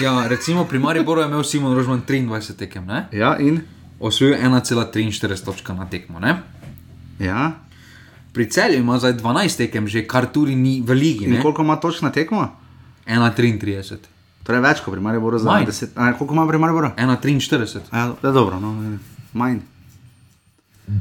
ja, 0.00 0.26
recimo 0.28 0.64
pri 0.64 0.78
Mariboru 0.78 1.20
je 1.20 1.26
imel 1.26 1.44
Simon 1.44 1.74
Rožman 1.76 2.02
23 2.08 2.56
tekem, 2.56 2.86
ne? 2.86 3.06
Ja, 3.12 3.36
in 3.38 3.60
osvojil 4.00 4.36
1,43 4.36 5.44
točka 5.44 5.74
na 5.74 5.86
tekmo. 5.90 6.20
Ne? 6.20 6.36
ja. 7.18 7.52
Pri 8.32 8.46
celju 8.50 8.78
ima 8.78 8.98
zdaj 8.98 9.12
12 9.12 9.56
tekem, 9.56 9.88
že 9.88 10.06
kar 10.06 10.26
tudi 10.32 10.54
ni 10.54 10.80
v 10.80 10.94
ligi. 10.94 11.24
In 11.24 11.32
ne? 11.32 11.42
koliko 11.42 11.62
ima 11.62 11.76
točk 11.76 12.02
na 12.02 12.12
tekmo? 12.12 12.48
1,33. 13.06 13.96
Torej 14.50 14.62
več 14.64 14.80
kot 14.82 14.90
pri 14.90 15.00
Mariboru 15.00 15.38
za 15.38 15.46
Manj. 15.46 15.68
10. 15.68 15.92
A, 15.94 16.10
koliko 16.18 16.34
ima 16.34 16.46
pri 16.48 16.58
Mariboru? 16.58 16.88
1,43. 16.98 17.86
Ja, 17.92 18.08
da, 18.22 18.32
dobro, 18.32 18.58
no, 18.58 18.72
manj. 19.32 19.60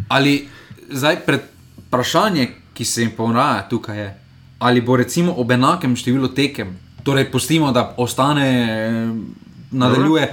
Ali 0.07 0.35
zdaj 0.91 1.23
pred 1.25 1.47
vprašanje, 1.87 2.45
ki 2.73 2.85
se 2.85 3.01
jim 3.01 3.15
poraja 3.17 3.65
tukaj, 3.65 3.97
je, 3.97 4.09
ali 4.59 4.81
bo 4.81 4.95
recimo 4.95 5.33
ob 5.33 5.49
enakem 5.51 5.97
številu 5.97 6.29
tekem, 6.29 6.75
torej 7.03 7.31
pustimo, 7.31 7.71
da 7.73 7.95
ostane, 7.97 8.45
eh, 8.45 9.09
nadaljuje, 9.71 10.29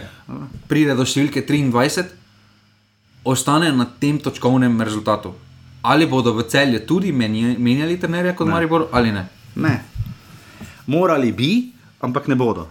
pride 0.69 0.93
do 0.95 1.09
številke 1.09 1.47
23, 1.49 2.13
ostane 3.25 3.73
na 3.73 3.89
tem 3.97 4.21
točkovnem 4.21 4.77
rezultatu. 4.83 5.33
Ali 5.83 6.05
bodo 6.07 6.37
v 6.37 6.45
celju 6.45 6.85
tudi 6.87 7.13
menja- 7.13 7.57
menjali 7.59 7.97
trenerja 7.97 8.37
kot 8.37 8.49
Maribor 8.49 8.89
ali 8.93 9.13
ne? 9.13 9.25
Ne. 9.57 9.85
Morali 10.87 11.33
bi, 11.33 11.73
ampak 12.01 12.29
ne 12.29 12.35
bodo. 12.37 12.69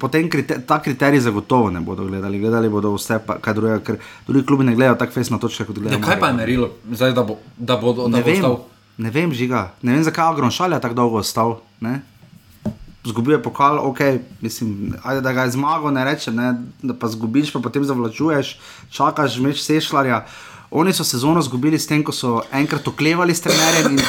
Potem 0.00 0.26
kriter, 0.26 0.58
ta 0.66 0.80
kriterij 0.82 1.20
zagotovo 1.20 1.70
ne 1.70 1.80
bodo 1.80 2.04
gledali. 2.04 2.38
Gledali 2.38 2.68
bodo 2.68 2.90
vse, 2.92 3.20
pa, 3.20 3.36
kaj 3.38 3.54
drugega, 3.54 3.78
ker 3.80 3.96
drugi 4.26 4.46
klubi 4.46 4.64
ne 4.64 4.74
gledajo 4.74 4.96
tako 4.96 5.12
fesno 5.12 5.38
točke 5.38 5.64
kot 5.64 5.76
Ja, 5.76 5.82
gledajo. 5.82 6.02
kaj 6.02 6.18
pa 6.18 6.26
je 6.26 6.32
merilo, 6.34 6.70
zdaj, 6.90 7.12
da 7.12 7.22
bo, 7.22 7.36
da 7.56 7.76
bo, 7.76 7.92
da 7.94 8.08
Ne 8.08 8.18
bo 8.18 8.26
vem, 8.26 8.36
ostal? 8.36 8.56
ne 8.98 9.10
vem, 9.10 9.32
žiga. 9.32 9.72
Ne 9.82 9.92
vem, 9.92 10.02
zakaj 10.02 10.26
Agron 10.26 10.50
šalja 10.50 10.80
tako 10.80 10.94
dolgo 10.96 11.16
ostal. 11.18 11.60
Ne? 11.80 12.00
Zgubil 13.04 13.32
je 13.32 13.42
pokal, 13.42 13.78
ok, 13.80 13.98
mislim, 14.40 14.72
ajde, 15.04 15.20
da 15.20 15.32
ga 15.32 15.42
je 15.42 15.50
zmagal, 15.50 15.92
ne 15.92 16.04
rečem, 16.04 16.34
ne, 16.34 16.48
da 16.82 16.94
pa 16.94 17.06
zgubiš, 17.06 17.52
pa 17.52 17.60
potem 17.60 17.84
zavlačuješ, 17.84 18.56
čakaš, 18.90 19.38
meš 19.38 19.62
sešljarja. 19.62 20.24
Oni 20.72 20.92
so 20.92 21.04
sezono 21.04 21.42
zgubili 21.42 21.78
s 21.78 21.86
tem, 21.86 22.02
ko 22.02 22.10
so 22.12 22.40
enkrat 22.52 22.88
oklevali 22.88 23.30
s 23.30 23.40
trenerjem 23.40 23.92
in 23.92 24.02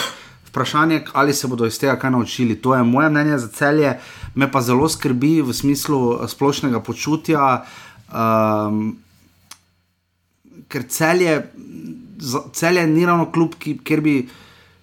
vprašanje, 0.57 1.03
ali 1.13 1.33
se 1.33 1.47
bodo 1.47 1.65
iz 1.65 1.79
tega 1.79 1.95
kaj 1.99 2.11
naučili. 2.11 2.55
To 2.61 2.75
je 2.75 2.83
moje 2.83 3.09
mnenje 3.09 3.37
za 3.37 3.47
celje, 3.47 3.99
me 4.35 4.51
pa 4.51 4.61
zelo 4.61 4.89
skrbi 4.89 5.41
v 5.41 5.53
smislu 5.53 5.99
eh, 6.13 6.27
splošnega 6.27 6.79
počutja. 6.79 7.63
Um, 8.07 8.97
ker 10.67 10.83
celje, 10.89 11.51
celje 12.53 12.87
ni 12.87 13.05
ravno 13.05 13.31
klub, 13.31 13.55
ki, 13.59 13.77
kjer 13.83 14.01
bi 14.01 14.15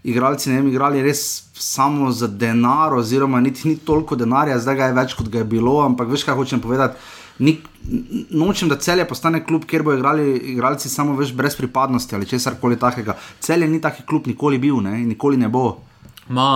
igralci 0.04 0.50
ne 0.50 0.60
vem, 0.60 0.68
igrali 0.68 1.02
res 1.02 1.44
samo 1.54 2.12
za 2.12 2.28
denar, 2.28 2.94
oziroma 2.94 3.40
niti 3.40 3.68
ni 3.68 3.76
toliko 3.76 4.16
denarja, 4.16 4.58
zdaj 4.60 4.76
ga 4.76 4.88
je 4.90 4.96
več 5.00 5.14
kot 5.16 5.28
ga 5.32 5.40
je 5.40 5.48
bilo, 5.56 5.78
ampak 5.84 6.08
veš, 6.12 6.26
kaj 6.28 6.36
hočem 6.36 6.60
povedati. 6.60 7.00
Ni, 7.38 7.58
n- 7.84 8.04
nočem, 8.32 8.68
da 8.68 8.76
celje 8.76 9.04
postane 9.04 9.44
klub, 9.44 9.64
kjer 9.64 9.82
bodo 9.82 9.98
igrali 9.98 10.24
igralci 10.36 10.88
samo 10.88 11.16
veš, 11.16 11.32
brez 11.32 11.56
pripadnosti 11.56 12.14
ali 12.14 12.26
česar 12.26 12.54
koli 12.60 12.78
takega. 12.78 13.14
Celje 13.40 13.68
ni 13.68 13.80
taki 13.80 14.02
klub 14.02 14.26
nikoli 14.26 14.58
bil 14.58 14.76
ne, 14.78 15.00
in 15.00 15.08
nikoli 15.08 15.36
ne 15.36 15.48
bo. 15.48 15.80
Ma, 16.26 16.46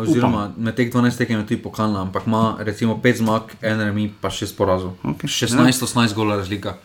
oziroma, 0.00 0.52
med 0.56 0.76
teh 0.76 0.86
12 0.86 1.16
tekem 1.16 1.40
je 1.40 1.46
tudi 1.46 1.56
pokalna, 1.58 2.02
ampak 2.02 2.26
ima 2.26 2.56
recimo 2.60 2.94
5 2.96 3.16
zmag, 3.16 3.42
en 3.62 3.80
remi, 3.80 4.12
pa 4.20 4.28
6 4.30 4.54
porazov. 4.54 4.92
Okej. 5.04 5.26
16-18 5.26 6.14
gola 6.14 6.36
razlika. 6.36 6.76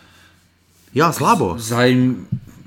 Ja, 0.92 1.12
slabo. 1.12 1.54
Zdaj, 1.58 1.94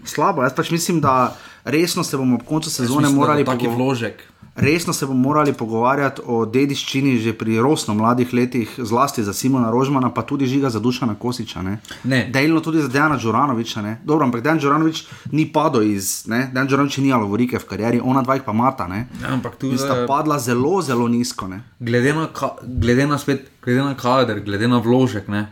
slabo. 0.05 0.43
Jaz 0.43 0.53
pač 0.53 0.71
mislim, 0.71 1.01
da 1.01 1.35
resno 1.65 2.03
se 2.03 2.17
bomo 2.17 2.35
ob 2.35 2.43
koncu 2.43 2.69
sezone 2.69 3.01
mislim, 3.01 3.17
morali 3.17 3.45
taki 3.45 3.65
pogo- 3.65 3.75
vložek. 3.75 4.23
Resno 4.55 4.93
se 4.93 5.05
bomo 5.05 5.19
morali 5.19 5.53
pogovarjati 5.53 6.21
o 6.25 6.45
dediščini 6.45 7.17
že 7.19 7.33
pri 7.33 7.57
rosno 7.59 7.93
mladih 7.93 8.33
letih, 8.33 8.75
zlasti 8.77 9.23
za 9.23 9.33
Simona 9.33 9.71
Rožmana, 9.71 10.09
pa 10.13 10.21
tudi 10.21 10.47
žiga 10.47 10.69
za 10.69 10.79
Dušana 10.79 11.15
Kosiča. 11.15 11.61
Ne? 11.61 11.77
Ne. 12.03 12.29
Delno 12.33 12.61
tudi 12.61 12.81
za 12.81 12.87
Dejana 12.87 13.17
Đuranoviča. 13.17 13.81
Ne? 13.81 13.99
Dobro, 14.03 14.25
ampak 14.25 14.41
Dejan 14.41 14.59
Đuranovič 14.59 15.03
ni 15.31 15.45
padel 15.51 15.83
iz, 15.83 16.23
ne? 16.27 16.49
Dejan 16.53 16.67
Đuranovič 16.67 16.97
ni 16.97 17.11
alovorike 17.13 17.59
v 17.59 17.67
karieri, 17.67 17.99
ona 18.03 18.23
dva 18.23 18.39
pa 18.45 18.53
mata. 18.53 18.87
Ne? 18.87 19.07
Ja, 19.21 19.33
ampak 19.35 19.59
tu 19.59 19.75
sta 19.77 20.05
padla 20.07 20.39
zelo, 20.39 20.81
zelo 20.81 21.07
nizko. 21.07 21.47
Ne? 21.47 21.61
glede 21.79 22.13
na, 22.13 22.27
ka, 22.33 22.55
glede 22.63 23.07
na 23.07 23.17
spet, 23.17 23.51
glede 23.63 23.83
na 23.83 23.95
kader, 23.95 24.39
glede 24.39 24.67
na 24.67 24.79
vložek, 24.79 25.27
ne, 25.27 25.51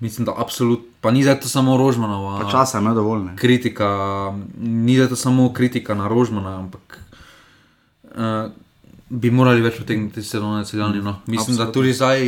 mislim, 0.00 0.24
da 0.24 0.34
absolutno, 0.38 0.86
pa 1.00 1.10
ni 1.10 1.22
zdaj 1.22 1.40
to 1.40 1.48
samo 1.48 1.76
Rožmanova. 1.76 2.38
Pa 2.40 2.50
časa 2.50 2.78
je 2.78 2.82
imel 2.82 2.94
dovolj. 2.94 3.24
Ne? 3.24 3.36
kritika, 3.36 3.88
ni 4.58 4.98
da 4.98 5.08
to 5.08 5.16
samo 5.16 5.52
kritika 5.52 5.94
na 5.94 6.08
Rožmana, 6.08 6.58
ampak 6.58 7.01
uh, 8.14 8.50
bi 9.08 9.30
morali 9.30 9.60
več 9.60 9.76
potegniti 9.78 10.22
sezone 10.22 10.64
celjani. 10.64 11.02
No. 11.02 11.18
Mislim, 11.26 11.56
da 11.56 11.66
tudi 11.72 11.92
zdaj, 11.92 12.22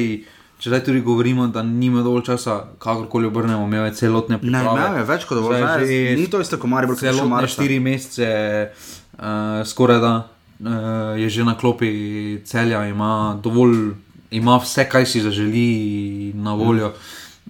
če 0.60 0.70
zdaj 0.70 0.84
tudi 0.84 1.00
govorimo, 1.00 1.46
da 1.48 1.62
nima 1.62 2.02
dovolj 2.04 2.26
časa, 2.28 2.58
kakorkoli 2.78 3.26
obrnemo, 3.26 3.68
je 3.86 3.94
celotne 3.94 4.38
Ne, 4.42 4.60
imel 4.60 5.00
je 5.00 5.04
več 5.08 5.24
kot 5.24 5.40
dovolj. 5.40 5.60
Ne, 5.64 5.86
že 5.86 6.16
Ni 6.16 6.28
to 6.30 6.40
isto, 6.40 6.58
kot 6.60 6.70
je 6.70 6.96
še 6.96 7.00
Celotne 7.00 7.30
marca. 7.30 7.48
štiri 7.48 7.80
mesece, 7.80 8.28
uh, 9.18 9.64
skoraj 9.64 10.00
da 10.00 10.14
uh, 10.20 11.16
je 11.20 11.28
že 11.28 11.44
na 11.44 11.56
klopi 11.56 12.40
celja, 12.44 12.84
ima 12.88 13.38
dovolj, 13.42 13.94
ima 14.30 14.58
vse, 14.58 14.88
kaj 14.88 15.06
si 15.06 15.20
zaželi 15.24 16.32
na 16.34 16.54
voljo. 16.54 16.92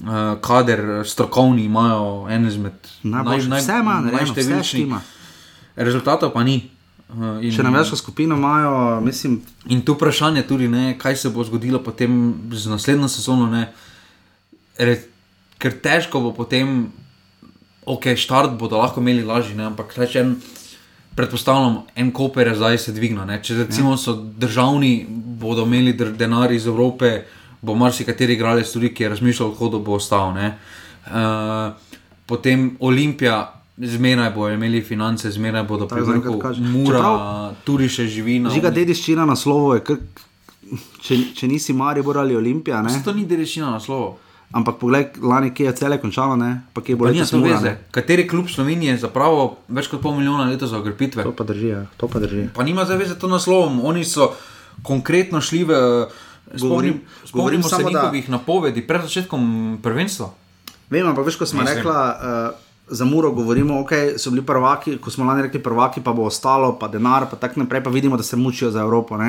uh, 0.02 0.38
kader, 0.40 1.02
strokovni 1.06 1.64
imajo 1.64 2.26
en 2.30 2.46
izmed 2.46 2.72
Najboljši, 3.02 3.50
vse 3.50 3.72
ima, 3.80 4.00
narejeno, 4.00 4.16
vse 4.16 4.34
najštevilčnejših. 4.34 4.80
štima. 4.80 5.00
Rezultatov 5.76 6.32
pa 6.32 6.42
ni. 6.44 6.70
Uh, 7.08 7.38
in- 7.42 7.52
Še 7.52 7.62
na 7.62 7.70
večjo 7.70 7.96
skupino 7.96 8.36
imajo, 8.36 9.00
mislim, 9.00 9.42
In 9.68 9.82
tu 9.82 9.94
vprašanje 9.94 10.42
tudi, 10.42 10.68
ne, 10.68 10.98
kaj 10.98 11.16
se 11.16 11.30
bo 11.30 11.44
zgodilo 11.44 11.78
potem 11.78 12.34
z 12.52 12.66
naslednjo 12.66 13.08
sezono. 13.08 13.46
Ne, 13.46 13.72
Re, 14.78 14.96
ker 15.58 15.72
težko 15.80 16.20
bo 16.20 16.32
potem, 16.32 16.90
ok, 17.86 18.16
štart 18.16 18.58
bodo 18.58 18.78
lahko 18.78 19.00
imeli 19.00 19.22
lažji, 19.22 19.54
ne, 19.54 19.64
ampak 19.64 19.94
reč 19.96 20.16
en, 20.16 20.34
predpostavljam, 21.14 21.82
en 21.94 22.10
koper 22.10 22.46
je 22.48 22.54
zdaj 22.54 22.78
se 22.78 22.92
dvignil. 22.92 23.22
Če 23.42 23.54
recimo 23.54 23.96
so 23.96 24.16
državni, 24.16 25.06
bodo 25.38 25.62
imeli 25.62 25.92
denar 25.92 26.52
iz 26.52 26.66
Evrope, 26.66 27.22
bo 27.62 27.74
marsikateri 27.74 28.34
igralec 28.34 28.72
tudi, 28.72 28.90
ki 28.94 29.02
je 29.02 29.08
razmišljal, 29.08 29.52
kako 29.54 29.78
bo 29.78 29.94
ostal. 29.94 30.34
Ne. 30.34 30.58
Uh, 31.06 31.72
potem 32.26 32.76
Olimpija. 32.80 33.60
Zmeraj 33.76 34.30
bodo 34.30 34.54
imeli 34.54 34.80
finance, 34.80 35.30
zmeraj 35.30 35.62
bodo 35.62 35.88
kaže. 35.88 36.60
mura, 36.62 36.98
Čeprav- 36.98 37.54
tudi 37.64 37.88
še 37.88 38.06
živi 38.06 38.38
na 38.38 38.50
žiga 38.50 38.70
dediščina 38.70 39.24
naslovov 39.24 39.74
je, 39.74 39.80
kar, 39.80 39.96
če, 41.00 41.34
če 41.34 41.48
nisi 41.48 41.72
Maribor 41.72 42.18
ali 42.18 42.36
Olimpija, 42.36 42.82
ne? 42.82 43.02
To 43.04 43.12
ni 43.12 43.24
dediščina 43.24 43.70
naslovov. 43.70 44.18
ampak 44.52 44.78
poglej, 44.78 45.18
lani 45.18 45.50
je 45.52 45.72
cele 45.72 45.98
končalo, 45.98 46.36
ne? 46.36 46.62
pa 46.72 46.80
kje 46.80 46.94
bo 46.94 47.04
letos 47.06 47.32
Mura, 47.32 47.58
ne? 47.60 47.78
Kateri 47.90 48.22
klub 48.24 48.46
Slovenije 48.46 48.98
zapravo 48.98 49.56
več 49.68 49.88
kot 49.88 49.98
pol 50.00 50.14
milijona 50.14 50.44
letos 50.44 50.70
za 50.70 50.78
okrepitve? 50.78 51.22
To 51.22 51.32
pa 51.32 51.42
drži, 51.42 51.68
ja. 51.68 51.82
to 51.96 52.06
pa 52.06 52.20
drži. 52.20 52.46
Pa 52.54 52.62
nima 52.62 52.84
zdaj 52.84 52.96
veze 52.96 53.18
to 53.18 53.26
naslovom. 53.26 53.82
Oni 53.82 54.04
so 54.04 54.30
konkretno 54.82 55.40
šli 55.40 55.64
v. 55.64 55.72
Govorim- 56.46 56.54
Spomnim, 56.54 57.00
govorim 57.32 57.58
spomnimo 57.58 57.62
se 57.64 57.68
samo, 57.68 57.90
da- 57.90 57.98
njihovih 57.98 58.30
napovedi 58.30 58.82
pred 58.82 59.02
začetkom 59.02 59.42
prvenstva. 59.82 60.30
Vem, 60.90 61.02
ampak 61.02 61.26
veš, 61.26 61.36
ko 61.36 61.46
smo 61.46 61.62
rekla, 61.64 61.98
uh, 62.52 62.63
za 62.88 63.04
Muro 63.04 63.30
govorimo, 63.30 63.80
ok, 63.80 63.90
so 64.16 64.30
bili 64.30 64.42
prvaki, 64.42 64.98
ko 64.98 65.10
smo 65.10 65.24
lani 65.24 65.42
rekli 65.42 65.62
prvaki, 65.62 66.00
pa 66.00 66.12
bo 66.12 66.22
ostalo, 66.22 66.78
pa 66.78 66.88
denar, 66.88 67.26
pa 67.30 67.36
tako 67.36 67.60
naprej, 67.60 67.84
pa 67.84 67.90
vidimo, 67.90 68.16
da 68.16 68.22
se 68.22 68.36
mučijo 68.36 68.70
za 68.70 68.80
Evropo. 68.80 69.14
Uh, 69.14 69.22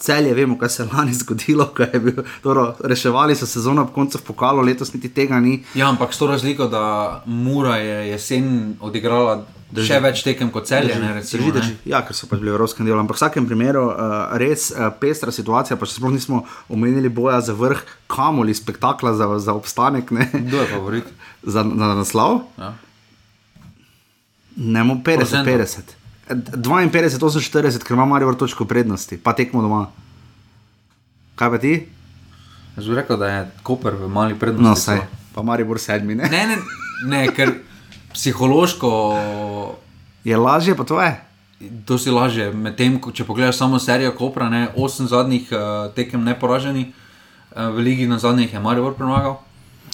celje, 0.00 0.34
vemo, 0.34 0.58
kaj 0.58 0.68
se 0.68 0.82
je 0.82 0.88
lani 0.94 1.14
zgodilo, 1.22 1.66
ko 1.66 1.82
je 1.82 2.00
bil, 2.00 2.14
dobro, 2.42 2.74
reševali 2.80 3.36
so 3.36 3.46
sezono 3.46 3.82
ob 3.82 3.92
koncu 3.92 4.18
v 4.18 4.22
pokalu, 4.22 4.62
letos 4.62 4.94
niti 4.94 5.08
tega 5.08 5.40
ni. 5.40 5.64
Ja, 5.74 5.88
ampak 5.88 6.14
s 6.14 6.18
to 6.18 6.26
razliko, 6.26 6.66
da 6.66 6.84
Mura 7.26 7.76
je 7.76 8.08
jesen 8.08 8.76
odigrala 8.80 9.44
drži. 9.70 9.86
še 9.88 10.00
več 10.00 10.22
tekem 10.22 10.50
kot 10.50 10.66
celje. 10.66 10.96
Ne, 11.00 11.14
recimo, 11.14 11.42
Drži, 11.42 11.52
ne. 11.52 11.60
drži. 11.60 11.76
Ja, 11.84 12.00
ker 12.02 12.16
so 12.16 12.26
pač 12.26 12.40
bili 12.40 12.50
v 12.50 12.56
evropskem 12.56 12.86
delu. 12.86 12.98
Ampak 13.00 13.16
v 13.16 13.20
vsakem 13.20 13.46
primeru 13.46 13.86
uh, 13.88 14.32
res 14.40 14.70
uh, 14.72 14.88
pestra 15.00 15.32
situacija, 15.32 15.76
pa 15.76 15.86
še 15.86 15.98
sploh 16.00 16.12
nismo 16.12 16.42
omenili 16.68 17.08
boja 17.08 17.40
za 17.40 17.52
vrh, 17.56 17.80
kamoli 18.06 18.54
spektakla 18.54 19.14
za, 19.14 19.28
za 19.38 19.52
obstanek, 19.56 20.10
ne, 20.10 20.28
Kdo 20.32 20.60
je 20.60 20.66
favorit? 20.72 21.04
Za, 21.42 21.62
za 21.62 21.94
naslov. 21.94 22.40
Ja. 22.58 22.74
Ne, 24.56 24.84
mo 24.84 24.94
50, 24.96 25.16
Procentno. 25.16 25.52
50. 25.52 25.96
Eh, 26.28 26.34
52, 26.88 27.40
48, 27.40 27.78
ker 27.78 27.94
ima 27.94 28.04
Marijo 28.04 28.34
točko 28.34 28.64
prednosti, 28.64 29.16
pa 29.16 29.32
tekmo 29.32 29.62
doma. 29.62 29.86
Kaj 31.34 31.50
pa 31.50 31.58
ti? 31.58 31.86
Jaz 32.76 32.88
bi 32.88 32.94
rekel, 32.94 33.16
da 33.16 33.26
je 33.26 33.50
Koper 33.62 33.94
v 33.94 34.08
mali 34.08 34.34
prednosti. 34.34 34.62
No, 34.62 34.76
saj. 34.76 35.00
Pa 35.34 35.42
Marijo 35.42 35.66
bo 35.66 35.78
sedmi, 35.78 36.14
ne? 36.14 36.28
Ne, 36.28 36.46
ne, 36.46 36.56
ne, 37.06 37.26
ker 37.28 37.52
psihološko 38.12 38.90
Je 40.24 40.36
lažje, 40.36 40.76
pa 40.76 40.84
to 40.84 41.02
je. 41.02 41.12
To 41.84 41.98
si 41.98 42.10
laže. 42.10 42.52
Medtem, 42.52 43.00
ko- 43.00 43.10
če 43.10 43.24
pogledaš 43.24 43.56
samo 43.56 43.78
serijo 43.78 44.12
Kopra, 44.12 44.48
ne, 44.48 44.68
osem 44.76 45.06
zadnjih 45.06 45.48
uh, 45.50 45.58
tekem 45.94 46.22
neporaženi, 46.22 46.92
uh, 47.50 47.68
v 47.68 47.78
ligi 47.80 48.06
na 48.06 48.18
zadnjih 48.18 48.52
je 48.52 48.60
Marijo 48.60 48.92
premagal. 48.92 49.40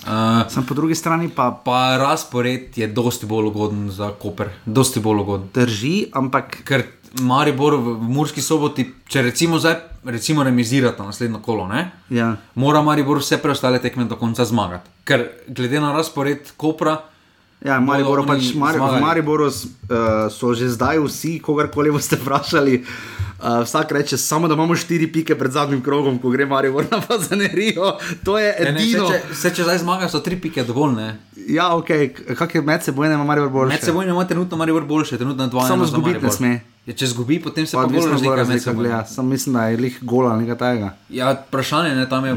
Uh, 0.07 0.47
Sem 0.49 0.63
po 0.63 0.75
drugi 0.75 0.95
strani 0.95 1.29
pa 1.29 1.51
pa 1.65 1.97
razpored 1.99 2.79
je 2.79 2.87
dosti 2.87 3.27
bolj 3.27 3.47
ugoden 3.51 3.91
za 3.91 4.13
Koper, 4.15 4.49
dosti 4.65 5.01
bolj 5.01 5.21
ugoden. 5.21 5.49
drži, 5.55 6.07
ampak 6.15 6.63
Ker 6.65 6.87
Maribor 7.21 7.75
v 7.75 7.97
Murski 8.01 8.43
soboti, 8.43 8.87
če 9.09 9.23
recimo 9.23 9.59
zdaj 9.59 9.75
recimo 10.05 10.43
remizirata 10.45 11.05
naslednjo 11.05 11.43
kolo, 11.43 11.67
ne, 11.69 11.91
ja. 12.11 12.37
mora 12.55 12.83
Maribor 12.83 13.19
vse 13.19 13.41
preostale 13.43 13.83
tekme 13.83 14.05
do 14.05 14.17
konca 14.17 14.45
zmagati. 14.45 14.91
Ker 15.05 15.29
glede 15.49 15.81
na 15.81 15.93
razpored 15.93 16.53
Kopra, 16.57 16.99
Ja, 17.59 17.81
Mariboru 17.83 18.23
pač, 18.23 18.53
oni 18.55 18.61
Mari, 18.61 18.79
v 18.79 18.83
zmagali. 18.87 19.03
Mariboru 19.03 19.47
uh, 19.51 19.55
so 20.31 20.55
že 20.55 20.71
zdaj 20.71 21.03
vsi, 21.03 21.41
kogarkoli 21.43 21.91
boste 21.91 22.15
vprašali. 22.15 22.87
Uh, 22.87 23.18
vsak 23.39 23.93
reče, 23.93 24.17
samo 24.17 24.49
da 24.49 24.55
imamo 24.55 24.77
štiri 24.77 25.07
pike 25.13 25.35
pred 25.39 25.53
zadnjim 25.53 25.83
krogom, 25.83 26.19
ko 26.19 26.31
gre 26.31 26.47
Maribor 26.47 26.85
na 26.91 27.01
Fazanerijo. 27.01 27.97
To 28.25 28.39
je 28.39 28.57
ne, 28.61 28.73
ne, 28.73 28.81
se, 28.81 28.87
edino. 28.87 29.09
če, 29.11 29.35
se, 29.35 29.55
če 29.55 29.63
zdaj 29.63 29.79
zmagajo, 29.79 30.09
so 30.09 30.21
tri 30.21 30.41
pike 30.41 30.65
dovolj. 30.65 30.95
Ne. 30.97 31.17
Ja, 31.49 31.69
ok, 31.77 31.87
kak 32.39 32.55
je 32.55 32.63
med 32.63 32.83
seboj, 32.83 33.07
ima 33.07 33.25
Maribor 33.25 33.49
boljše. 33.49 33.75
Med 33.75 33.85
seboj 33.85 34.09
ima 34.09 34.27
trenutno 34.27 34.57
Maribor 34.57 34.85
boljše, 34.85 35.17
trenutno 35.17 35.47
dva. 35.47 35.69
Samo 35.69 35.85
za 35.85 35.91
zgubiti 35.97 36.25
ne 36.25 36.31
sme. 36.33 36.61
Ja, 36.87 36.95
če 36.95 37.07
zgubi, 37.07 37.39
potem 37.43 37.67
se 37.67 37.77
Pa 37.77 37.83
pa 37.83 37.87
bolj 37.87 37.97
odvisno 37.99 38.11
razlika 38.13 38.31
bolj 38.31 38.37
med 38.37 38.47
razlika 38.49 38.71
seboj. 38.71 38.85
gleda. 38.85 39.05
Sam 39.07 39.29
mislim, 39.29 39.55
da 39.55 39.67
je 39.69 39.77
lih 39.77 39.99
gola, 40.03 40.37
nekaj 40.37 40.59
tajega. 40.59 40.95
Ja, 41.09 41.33
vprašanje 41.49 41.91
je, 42.01 42.09
tam 42.09 42.25
je. 42.25 42.35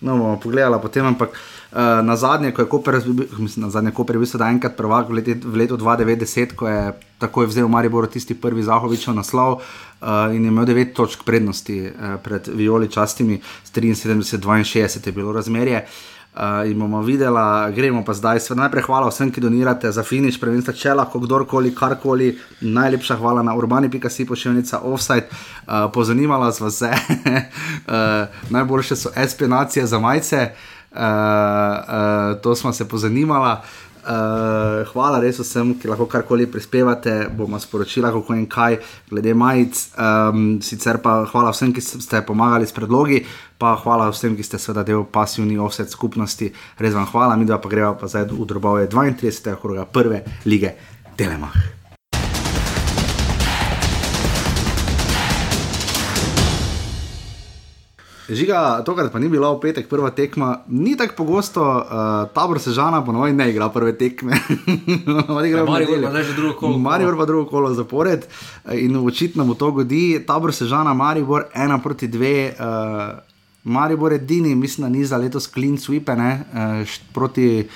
No, 0.00 0.16
bomo 0.16 0.36
pogledali 0.42 0.82
potem, 0.82 1.06
ampak 1.06 1.28
uh, 1.76 2.06
na 2.06 2.16
zadnje, 2.16 2.50
ko 2.52 2.62
je 2.62 2.68
Koper, 2.68 3.00
mislim, 3.38 3.64
na 3.64 3.70
zadnje 3.70 3.90
Koper 3.90 4.16
je 4.16 4.18
bil 4.18 4.30
sedaj 4.30 4.50
enkrat 4.50 4.76
prvak 4.76 5.08
v, 5.08 5.20
leti, 5.20 5.34
v 5.34 5.56
letu 5.60 5.76
2090, 5.76 6.56
ko 6.56 6.68
je 6.68 6.92
takoj 7.20 7.46
vzel 7.46 7.68
Maribor 7.68 8.08
tisti 8.08 8.34
prvi 8.34 8.64
Zahovičev 8.64 9.14
naslov 9.14 9.60
uh, 9.60 10.32
in 10.32 10.44
imel 10.44 10.64
9 10.64 10.94
točk 10.96 11.24
prednosti 11.24 11.80
uh, 11.86 12.16
pred 12.24 12.48
Violi 12.48 12.88
častimi, 12.88 13.40
s 13.64 13.72
73-62 13.72 15.06
je 15.06 15.12
bilo 15.12 15.32
razmerje. 15.32 15.84
Uh, 16.36 16.68
in 16.68 16.78
bomo 16.78 17.00
videli, 17.00 17.72
gremo 17.72 18.04
pa 18.04 18.12
zdaj. 18.12 18.40
Sve, 18.44 18.56
najprej 18.56 18.84
hvala 18.84 19.08
vsem, 19.08 19.30
ki 19.32 19.40
donirate 19.40 19.88
za 19.92 20.02
finiš, 20.04 20.36
prvenstva, 20.40 20.74
če 20.76 20.92
lahko 20.92 21.22
kdorkoli, 21.24 21.72
karkoli. 21.74 22.34
Najlepša 22.60 23.16
hvala 23.16 23.40
na 23.42 23.54
urbani.si 23.56 24.26
pošiljnica 24.28 24.82
offside. 24.84 25.30
Uh, 25.64 25.88
pozanimala 25.92 26.52
vas 26.52 26.60
vse. 26.60 26.92
uh, 26.92 28.28
najboljše 28.54 28.96
so 28.96 29.14
espinacije 29.16 29.86
za 29.86 29.98
majice, 29.98 30.50
uh, 30.52 30.75
uh, 30.96 32.40
to 32.42 32.54
smo 32.54 32.72
se 32.72 32.88
pozanimala. 32.88 33.60
Uh, 34.06 34.86
hvala 34.92 35.18
res 35.18 35.40
vsem, 35.42 35.72
ki 35.82 35.88
lahko 35.90 36.04
karkoli 36.06 36.44
prispevate, 36.46 37.14
bomo 37.34 37.58
sporočila, 37.58 38.12
kako 38.14 38.36
in 38.38 38.44
kaj, 38.46 38.76
glede 39.10 39.34
majic. 39.34 39.80
Um, 39.98 40.44
sicer 40.62 41.00
pa 41.02 41.24
hvala 41.32 41.50
vsem, 41.50 41.72
ki 41.74 41.82
ste 41.82 42.20
pomagali 42.22 42.68
s 42.70 42.76
predlogi, 42.76 43.24
pa 43.58 43.74
hvala 43.82 44.06
vsem, 44.14 44.36
ki 44.38 44.46
ste 44.46 44.60
seveda 44.62 44.84
del 44.86 45.02
pasivni 45.10 45.58
offset 45.58 45.90
skupnosti. 45.90 46.52
Res 46.78 46.94
vam 46.94 47.08
hvala, 47.10 47.34
mi 47.34 47.48
dva 47.50 47.58
pa 47.58 47.72
greva 47.72 47.96
pa 47.98 48.06
zdaj 48.06 48.30
v 48.30 48.46
drobove 48.46 48.86
32. 48.86 49.58
kroga 49.58 49.88
prve 49.90 50.22
lige 50.46 50.76
Telemach. 51.18 51.85
Žiga, 58.28 58.82
tokrat 58.82 59.12
pa 59.12 59.18
ni 59.22 59.28
bila 59.30 59.52
v 59.54 59.60
petek 59.62 59.86
prva 59.86 60.10
tekma, 60.10 60.66
ni 60.66 60.96
tako 60.98 61.14
pogosto, 61.14 61.62
uh, 61.62 62.26
tabor 62.34 62.58
Sežana 62.58 62.98
ponovno 63.04 63.30
ne 63.30 63.50
igra 63.50 63.68
prve 63.70 63.94
tekme. 63.94 64.34
Nedeljo. 65.30 65.66
pa 65.66 66.22
že 66.22 66.34
drugo 66.34 66.58
kolo. 66.58 66.78
Maribor 66.78 67.14
pa 67.16 67.24
drugo 67.24 67.46
kolo 67.50 67.70
zapored 67.74 68.26
eh, 68.26 68.82
in 68.82 68.96
očitno 68.96 69.46
bo 69.46 69.54
to 69.54 69.70
godi. 69.70 70.18
Tabor 70.26 70.50
Sežana, 70.50 70.94
Maribor, 70.94 71.46
ena 71.54 71.78
proti 71.78 72.10
dve. 72.10 72.50
Uh, 72.58 73.22
Maribor 73.62 74.12
je 74.12 74.18
edini, 74.18 74.54
mislim, 74.54 74.92
ni 74.92 75.04
za 75.04 75.16
letos 75.16 75.46
clean 75.46 75.78
sweep, 75.78 76.10
ne, 76.18 76.42
uh, 76.50 76.82
proti 77.14 77.68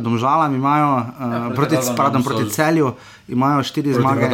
Domžalam 0.00 0.54
imajo, 0.54 0.96
uh, 0.96 1.32
Ja, 1.32 1.50
proti 1.54 1.74
proti, 1.74 1.96
pardon, 1.96 2.22
proti 2.22 2.50
celju 2.50 2.92
imajo 3.28 3.62
štiri 3.62 3.92
Proti 3.92 4.00
zmage. 4.00 4.30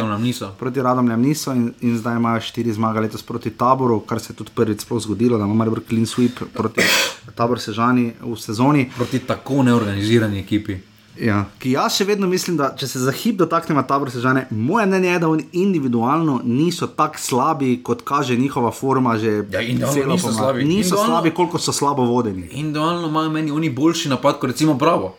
Proti 0.59 0.81
Radomljam 0.81 1.21
niso 1.21 1.51
in, 1.51 1.73
in 1.81 1.97
zdaj 1.97 2.15
imajo 2.15 2.41
štiri 2.41 2.73
zmage 2.73 2.99
letos 2.99 3.23
proti 3.23 3.49
taboru, 3.49 3.99
kar 3.99 4.19
se 4.19 4.33
je 4.33 4.37
tudi 4.37 4.51
prvič 4.55 4.85
zgodilo, 4.99 5.37
da 5.37 5.43
ima 5.43 5.53
Maribor 5.53 5.81
clean 5.89 6.05
sweep 6.05 6.43
proti 6.53 6.81
tabor 7.37 7.59
Sežani 7.59 8.13
v 8.21 8.35
sezoni. 8.35 8.89
Proti 8.95 9.19
tako 9.19 9.63
neorganizirani 9.63 10.39
ekipi. 10.39 10.77
Ja. 11.19 11.43
Ki 11.61 11.75
jaz 11.75 11.93
še 11.99 12.07
vedno 12.09 12.27
mislim, 12.27 12.55
da 12.57 12.71
če 12.77 12.87
se 12.89 12.99
za 13.03 13.11
hip 13.13 13.37
dotaknemo 13.37 13.83
tabor 13.85 14.09
Sežane, 14.11 14.47
moje 14.49 14.85
mnenje 14.89 15.09
je, 15.11 15.19
da 15.19 15.29
oni 15.29 15.45
individualno 15.51 16.39
niso 16.43 16.87
tako 16.87 17.19
slabi, 17.19 17.75
kot 17.83 18.01
kaže 18.07 18.37
njihova 18.37 18.71
forma 18.71 19.17
že 19.17 19.43
Ja, 19.51 19.61
individualno 19.61 20.13
niso 20.13 20.31
slabi. 20.33 20.63
Niso 20.65 20.97
slabi, 21.05 21.31
koliko 21.31 21.59
so 21.59 21.71
slabo 21.71 22.05
vodeni. 22.09 22.47
Individualno 22.51 23.07
imajo 23.07 23.29
meni 23.29 23.51
oni 23.51 23.69
boljši 23.69 24.09
napad 24.09 24.39
kot 24.39 24.49
recimo 24.49 24.73
Bravo. 24.73 25.15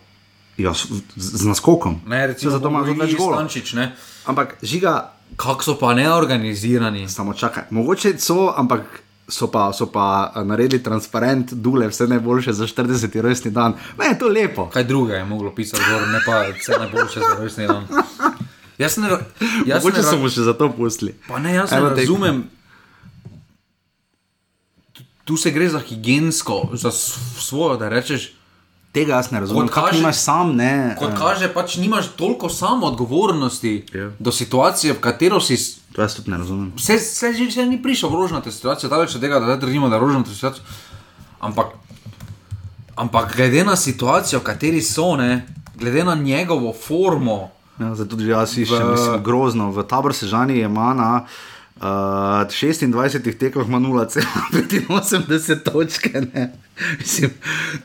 Ja, 0.56 0.72
z, 0.72 0.86
z 1.16 1.44
naskokom. 1.44 2.00
Ne, 2.06 2.26
recimo, 2.28 2.52
zato 2.52 2.68
tudi 2.68 2.94
več 2.94 3.14
golov. 3.14 3.42
Ne. 3.74 3.92
Ampak 4.24 4.56
žiga, 4.62 5.10
Kako 5.36 5.62
so 5.62 5.74
pa 5.74 5.94
neorganizirani. 5.94 7.08
samo 7.08 7.34
čakaj, 7.34 7.64
mogoče 7.70 8.18
so, 8.18 8.54
ampak. 8.56 9.00
So 9.26 9.46
pa, 9.46 9.72
so 9.72 9.86
pa 9.86 10.04
eh, 10.28 10.44
naredili 10.44 10.82
transparent, 10.82 11.54
dule, 11.54 11.88
vse 11.88 12.04
najboljše 12.06 12.52
za 12.52 12.66
40. 12.66 13.08
rojstni 13.18 13.50
dan. 13.50 13.72
Ne, 13.98 14.06
je 14.06 14.18
to 14.18 14.28
lepo. 14.28 14.66
Kaj 14.66 14.84
druga 14.84 15.14
je 15.14 15.24
moglo 15.24 15.48
pisati, 15.50 15.80
gor, 15.82 16.02
ne 16.04 16.20
pa 16.20 16.42
vse 16.50 16.72
najboljše 16.74 17.20
za 17.22 17.34
rojstni 17.34 17.66
dan. 17.66 17.86
Jaz 18.78 18.96
ne, 18.98 19.08
jaz 19.08 19.18
ne, 19.66 19.74
Mogoče 19.80 20.02
so 20.02 20.10
ra- 20.10 20.18
mu 20.18 20.28
še 20.28 20.42
za 20.42 20.52
to 20.52 20.68
pustili. 20.70 21.14
pa 21.24 21.38
ne, 21.38 21.54
jaz 21.54 21.70
ne 21.70 21.76
Eno 21.78 21.88
tekmo. 21.88 21.96
razumem. 21.96 22.44
Tu- 24.92 25.02
Tu 25.24 25.36
se 25.38 25.50
gre 25.50 25.68
za 25.68 25.80
higiensko, 25.80 26.68
za 26.74 26.90
svojo, 26.90 27.76
da 27.76 27.88
rečeš, 27.88 28.32
Tega 28.94 29.14
jaz 29.14 29.30
ne 29.30 29.40
razumem. 29.40 29.66
Kot 29.66 29.74
kaže- 29.76 29.98
imaš 29.98 30.16
sam, 30.18 30.54
ne? 30.54 30.94
Kot 30.94 31.10
eh, 31.10 31.16
kaže, 31.16 31.48
pač 31.50 31.76
nimaš 31.76 32.08
toliko 32.10 32.48
samo 32.48 32.86
odgovornosti 32.86 33.86
Ja. 33.92 34.10
do 34.18 34.30
situacije, 34.32 34.92
v 34.92 35.00
katero 35.00 35.40
si. 35.40 35.56
To 35.90 36.00
jaz 36.00 36.14
tudi 36.14 36.30
ne 36.30 36.38
razumem. 36.38 36.72
Vse, 36.74 36.94
vse 36.94 37.32
že 37.32 37.46
vse 37.46 37.66
ni 37.66 37.78
prišel 37.78 38.08
v 38.08 38.14
rožnato 38.16 38.48
situacijo, 38.48 38.86
daleč 38.88 39.14
od 39.14 39.20
tega, 39.20 39.36
da 39.36 39.46
zdaj 39.46 39.60
trdimo, 39.60 39.88
da 39.88 39.96
je 39.96 40.00
rožnato 40.00 40.30
situacijo. 40.30 40.62
Ampak, 41.40 41.66
ampak 42.94 43.34
glede 43.34 43.64
na 43.64 43.74
situacijo, 43.76 44.38
v 44.38 44.44
kateri 44.44 44.80
so, 44.80 45.16
ne, 45.16 45.42
glede 45.74 46.04
na 46.04 46.14
njegovo 46.16 46.72
formo, 46.72 47.50
Ja, 47.74 47.90
zdaj 47.92 48.06
tudi 48.06 48.28
jaz 48.28 48.54
iščem, 48.54 48.78
V- 48.78 48.84
v... 48.84 48.90
mislim, 48.92 49.22
grozno. 49.24 49.70
V 49.72 49.82
tabor 49.84 50.14
Sežani 50.14 50.54
je 50.54 50.64
ima 50.64 50.94
na 50.94 51.26
uh, 51.76 51.82
26 51.82 53.38
tekmah 53.38 53.66
ima 53.68 53.78
0,85 53.78 55.62
točke. 55.62 56.20
Ne. 56.34 56.52
Mislim, 56.98 57.30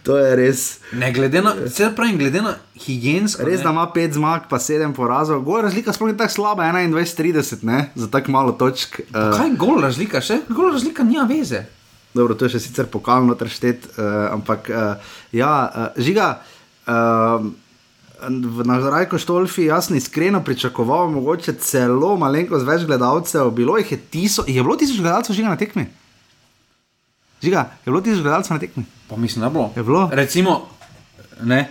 to 0.03 0.17
je 0.17 0.35
res. 0.35 0.79
ne 0.93 1.13
glede 1.13 1.41
na, 1.41 1.53
vse 1.65 1.91
pravim, 1.95 2.17
glede 2.17 2.41
na 2.41 2.55
higiensko. 2.85 3.43
Res, 3.45 3.59
ne, 3.59 3.63
da 3.63 3.69
ima 3.69 3.91
5 3.95 4.13
zmag, 4.13 4.41
pa 4.49 4.59
7 4.59 4.93
porazov. 4.95 5.41
Gor 5.41 5.63
razlika 5.63 5.93
sploh 5.93 6.11
ni 6.11 6.17
tako 6.17 6.33
slaba, 6.33 6.63
21-30, 6.63 7.63
ne, 7.63 7.89
za 7.95 8.07
tako 8.11 8.31
malo 8.31 8.51
točk. 8.51 8.99
Uh, 8.99 9.37
Kaj 9.37 9.47
je 9.47 9.55
gol 9.57 9.81
razlika, 9.81 10.21
še? 10.21 10.41
Gol 10.49 10.71
razlika 10.73 11.03
nima 11.03 11.23
veze. 11.29 11.65
Dobro, 12.13 12.33
to 12.33 12.45
je 12.47 12.57
še 12.57 12.63
sicer 12.65 12.89
pokalno 12.89 13.35
trštet, 13.37 13.85
uh, 13.93 14.33
ampak 14.33 14.69
uh, 14.73 15.11
ja, 15.31 15.69
uh, 15.69 16.01
žiga. 16.01 16.41
Uh, 16.89 17.51
V 18.19 18.67
Nazarajku 18.67 19.17
Štolfi 19.17 19.69
jaz 19.69 19.87
sem 19.87 19.95
iskreno 19.95 20.43
pričakoval, 20.43 21.07
mogoče 21.11 21.53
celo 21.63 22.17
malenkost 22.19 22.67
več 22.67 22.83
gledalcev. 22.83 23.51
Bilo 23.55 23.77
jih 23.79 23.91
je 23.91 23.97
tisoč, 24.11 24.49
je 24.51 24.63
bilo 24.63 24.75
tisoč 24.75 24.99
gledalcev 24.99 25.37
žiga 25.37 25.53
na 25.53 25.57
tekmi. 25.57 25.85
Žiga, 27.43 27.63
je 27.85 27.91
bilo 27.91 28.01
tisoč 28.03 28.23
gledalcev 28.25 28.57
na 28.57 28.59
tekmi. 28.59 28.83
Pa 29.07 29.15
mislim, 29.15 29.45
da 29.45 29.49
bilo. 29.49 29.71
Je 29.75 29.83
bilo? 29.83 30.09
Recimo, 30.11 30.67
ne, 31.41 31.61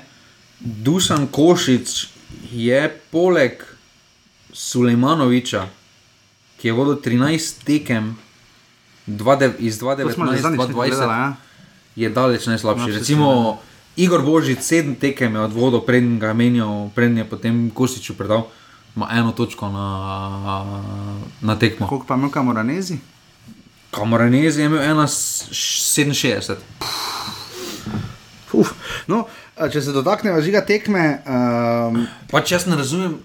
Dusan 0.60 1.26
Košič 1.26 2.08
je 2.52 2.80
poleg 3.10 3.62
Sulejmanoviča, 4.52 5.66
ki 6.58 6.68
je 6.68 6.72
vodil 6.72 6.96
13 7.04 7.62
tekem, 7.64 8.16
dva 9.06 9.36
de, 9.36 9.52
iz 9.58 9.78
To 9.78 9.94
smo 10.10 10.32
že 10.32 10.40
2019 10.40 10.42
zadnjič 10.42 10.70
gledali, 10.72 10.90
2020, 10.90 11.12
ja. 11.12 11.36
je 11.96 12.08
daleč 12.08 12.46
najslabši. 12.46 12.80
Najslabši, 12.80 12.98
Recimo, 12.98 13.60
Igor 13.98 14.22
Božič, 14.22 14.62
sedem 14.62 14.94
tekem 14.94 15.34
je 15.34 15.40
odvodil, 15.50 15.82
preden 15.82 16.22
ga 16.22 16.30
je 16.30 16.38
menjal, 16.38 16.86
preden 16.94 17.18
je 17.18 17.26
potem 17.26 17.66
Košiču 17.74 18.14
predal, 18.14 18.46
ima 18.94 19.10
eno 19.10 19.34
točko 19.34 19.66
na, 19.74 19.88
na 21.42 21.58
tekmo. 21.58 21.90
Koliko 21.90 22.06
pa 22.06 22.14
imel 22.14 22.30
kamoranezi? 22.30 23.02
Kamoranezi 23.90 24.60
je 24.62 24.66
imel 24.70 24.78
1,67. 25.02 26.62
Uf. 28.54 28.70
No, 29.10 29.26
če 29.58 29.82
se 29.82 29.92
dotaknemo 29.92 30.38
žiga 30.46 30.62
tekme, 30.62 31.18
um, 31.26 32.06
Pač 32.30 32.54
jaz 32.54 32.70
ne 32.70 32.78
razumem, 32.78 33.18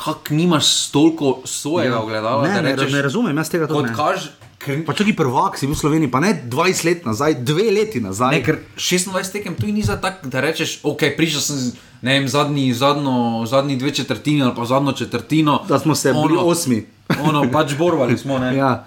kako 0.00 0.32
nimaš 0.34 0.88
toliko 0.90 1.42
svojega 1.44 2.00
ogledala. 2.00 2.48
ne, 2.48 2.62
ne, 2.62 2.72
rečeš, 2.72 2.92
ne 2.92 3.02
razumem, 3.02 3.36
jaz 3.36 3.52
tega 3.52 3.68
tudi 3.68 3.92
ne. 3.92 3.96
kaže, 3.96 4.32
ker, 4.60 4.84
Pa 4.84 4.92
čakaj 4.92 5.14
prvak 5.14 5.56
si 5.56 5.64
bil 5.64 5.72
v 5.72 5.80
Sloveniji, 5.80 6.08
pa 6.08 6.20
ne 6.20 6.36
20 6.38 6.84
let 6.84 7.00
nazaj, 7.02 7.40
dve 7.40 7.70
leti 7.70 7.98
nazaj. 7.98 8.30
ne, 8.30 8.40
ker 8.40 8.60
26 8.76 9.08
tekem 9.32 9.54
tu 9.54 9.66
ni 9.66 9.80
za 9.80 9.96
tak, 9.96 10.20
da 10.22 10.38
rečeš, 10.38 10.84
ok, 10.84 11.16
prišel 11.16 11.40
sem 11.40 11.56
ne 12.00 12.12
vem, 12.12 12.26
zadnji, 12.26 12.68
zadnjo, 12.70 13.16
zadnji 13.44 13.76
dve 13.76 13.90
četrtini 13.90 14.42
ali 14.42 14.52
pa 14.52 14.64
zadnjo 14.64 14.92
četrtino. 14.94 15.64
Da 15.64 15.78
smo 15.78 15.94
se 15.94 16.12
bili 16.12 16.36
osmi. 16.36 16.84
ono, 17.26 17.48
pač 17.48 17.74
borbali 17.74 18.14
smo. 18.14 18.38
Ne. 18.38 18.52
Ja. 18.54 18.84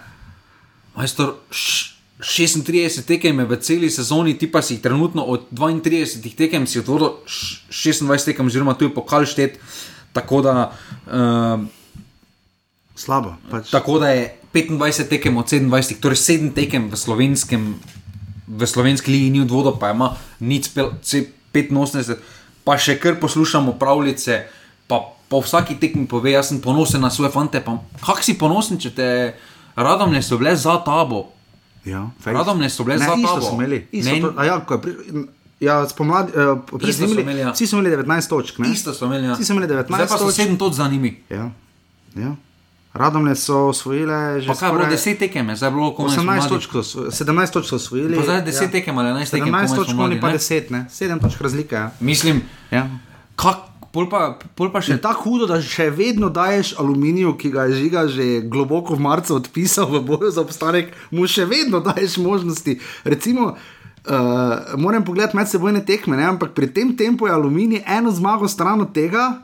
Majstor, 0.94 1.42
š- 1.50 1.90
36 2.20 3.04
tekem 3.04 3.36
je 3.36 3.46
v 3.46 3.56
celi 3.58 3.90
sezoni, 3.90 4.32
ti 4.34 4.48
pa 4.48 4.62
si 4.62 4.78
trenutno 4.78 5.24
od 5.24 5.50
32 5.52 6.22
tekem 6.32 6.64
si 6.64 6.80
odvodil 6.80 7.20
š- 7.26 7.68
26 7.68 8.26
tekem, 8.26 8.46
oziroma 8.46 8.74
tu 8.74 8.86
je 8.86 8.94
pokal 8.94 9.26
štet. 9.26 9.60
Tako 10.14 10.42
da, 10.42 10.72
uh, 11.06 11.66
Slabo. 12.96 13.34
Pač. 13.50 13.70
tako 13.70 14.00
da 14.00 14.10
je 14.10 14.38
25 14.54 15.10
tekem 15.10 15.34
od 15.34 15.46
27, 15.46 15.98
torej 15.98 16.18
7 16.18 16.54
tekem 16.54 16.88
v, 16.88 16.96
slovenskem, 16.96 17.62
v 18.48 18.62
slovenski 18.63 19.10
ligi 19.10 19.30
ni 19.30 19.42
odvodil, 19.42 19.74
pa 19.74 19.92
ima 19.92 20.13
nič 20.39 20.70
pel- 20.70 20.94
ce- 21.02 21.26
85, 21.52 22.18
pa 22.63 22.78
še 22.78 22.98
kar 22.98 23.16
poslušamo 23.16 23.74
pravljice, 23.74 24.46
pa 24.88 24.98
po 25.28 25.38
vsaki 25.39 25.76
tekmi 25.76 26.06
pove, 26.06 26.32
jaz 26.32 26.48
sem 26.48 26.58
ponosen 26.60 27.02
na 27.02 27.10
svoje 27.10 27.30
fante. 27.30 27.60
pa 27.60 27.78
Kak 28.00 28.22
si 28.22 28.34
ponosen, 28.34 28.78
če 28.78 28.89
te 28.89 29.08
radomne 29.76 30.22
so 30.22 30.38
bile 30.38 30.56
za 30.56 30.78
tabo? 30.80 31.30
Ja, 31.84 32.10
fejst. 32.18 32.38
Radomlje 32.38 32.70
so 32.70 32.84
bile 32.84 32.98
ne, 32.98 33.06
za 33.06 33.18
tabo. 33.18 33.42
so 33.42 33.54
imeli. 33.54 33.88
Isto 33.92 34.10
Ne, 34.10 34.22
to, 34.22 34.34
a 34.34 34.46
ja, 34.46 34.56
ko 34.60 34.74
je 34.74 34.80
pri, 34.80 34.92
ja, 35.60 35.82
spomladi, 35.84 36.32
uh, 36.32 36.62
Isto 36.80 37.08
so 37.08 37.20
imeli, 37.20 37.42
ja. 37.42 37.52
Vsi 37.52 37.66
so 37.66 37.76
imeli 37.76 37.89
19 37.92 38.30
točk. 38.30 38.60
Ne? 38.60 38.70
Isto 38.70 38.94
so 38.94 39.06
imeli. 39.06 39.26
Ja. 39.26 39.34
Vsi 39.34 39.46
so 39.46 39.54
imeli 39.54 39.68
19 39.68 39.89
Zdaj 39.89 40.08
pa 40.08 40.18
so 40.18 40.26
točk. 40.26 40.38
7 40.39 40.58
točk 40.58 40.76
za 40.76 40.88
njimi. 40.88 41.12
Ja. 41.30 41.52
Ja. 42.16 42.36
Radomlje 42.94 43.36
so 43.36 43.68
osvojile 43.68 44.38
že 44.38 44.48
Pa 44.48 44.56
kaj 44.56 44.70
skoraj 44.70 44.92
10 44.92 45.18
tekem, 45.18 45.50
je 45.50 45.56
zdaj 45.56 45.68
je 45.68 45.74
bilo 45.74 45.92
komaj 45.92 46.12
18 46.12 46.16
spomladi. 46.16 46.50
točk, 46.50 46.72
so 46.72 46.80
osvo- 46.80 47.10
17 47.10 47.52
točk 47.52 47.68
so 47.68 47.76
osvojili. 47.76 48.14
Zdaj 48.16 48.42
10 48.44 48.72
tekem 48.72 48.94
ali 48.94 49.08
11 49.10 49.32
tekem. 49.32 49.48
17 49.48 49.52
komaj 49.68 49.78
točk, 49.78 50.00
oni 50.00 50.22
pa 50.22 50.28
ne? 50.28 50.34
10, 50.36 50.70
ne? 50.70 50.86
7 50.88 51.20
točk 51.20 51.42
razlike. 51.42 51.76
Ja. 51.76 51.92
Mislim, 52.00 52.42
Ja. 52.72 52.86
kak, 53.36 53.58
pol, 53.92 54.06
pa, 54.08 54.22
pol 54.56 54.70
pa 54.70 54.78
še 54.80 54.92
Je 54.92 55.02
tako 55.02 55.22
hudo, 55.24 55.46
da 55.46 55.58
še 55.60 55.90
vedno 55.90 56.30
daješ 56.30 56.78
aluminiju, 56.78 57.34
ki 57.34 57.50
ga 57.50 57.64
je 57.64 57.74
žiga 57.76 58.08
že 58.08 58.26
globoko 58.44 58.94
v 58.94 59.02
marcu 59.02 59.36
odpisal 59.36 59.86
v 59.88 60.00
boju 60.00 60.30
za 60.30 60.42
obstanek, 60.42 60.94
mu 61.10 61.26
še 61.26 61.46
vedno 61.46 61.80
daješ 61.80 62.18
možnosti. 62.20 62.78
Recimo, 63.04 63.58
uh, 64.04 64.14
moram 64.78 65.02
pogledati 65.04 65.34
medsebojne 65.36 65.82
tekme, 65.82 66.14
ne? 66.14 66.26
ampak 66.26 66.52
pri 66.52 66.68
tem 66.68 66.94
tempu 66.94 67.26
je 67.26 67.34
aluminij 67.34 67.82
eno 67.88 68.12
zmago 68.12 68.46
stran 68.46 68.82
od 68.82 68.92
tega, 68.92 69.42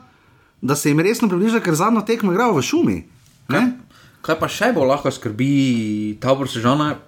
da 0.60 0.74
se 0.74 0.88
jim 0.88 1.00
resno 1.00 1.26
približa, 1.26 1.58
ker 1.58 1.74
zadnjo 1.74 2.02
tekmo 2.02 2.30
igrajo 2.30 2.52
v 2.52 2.62
šumi. 2.62 2.98
Ne? 3.52 3.62
Kaj 4.20 4.36
pa 4.40 4.48
še 4.52 4.72
bolj 4.76 4.90
lahko 4.90 5.12
skrbi 5.12 6.16
tabor 6.20 6.48
sežana, 6.50 6.98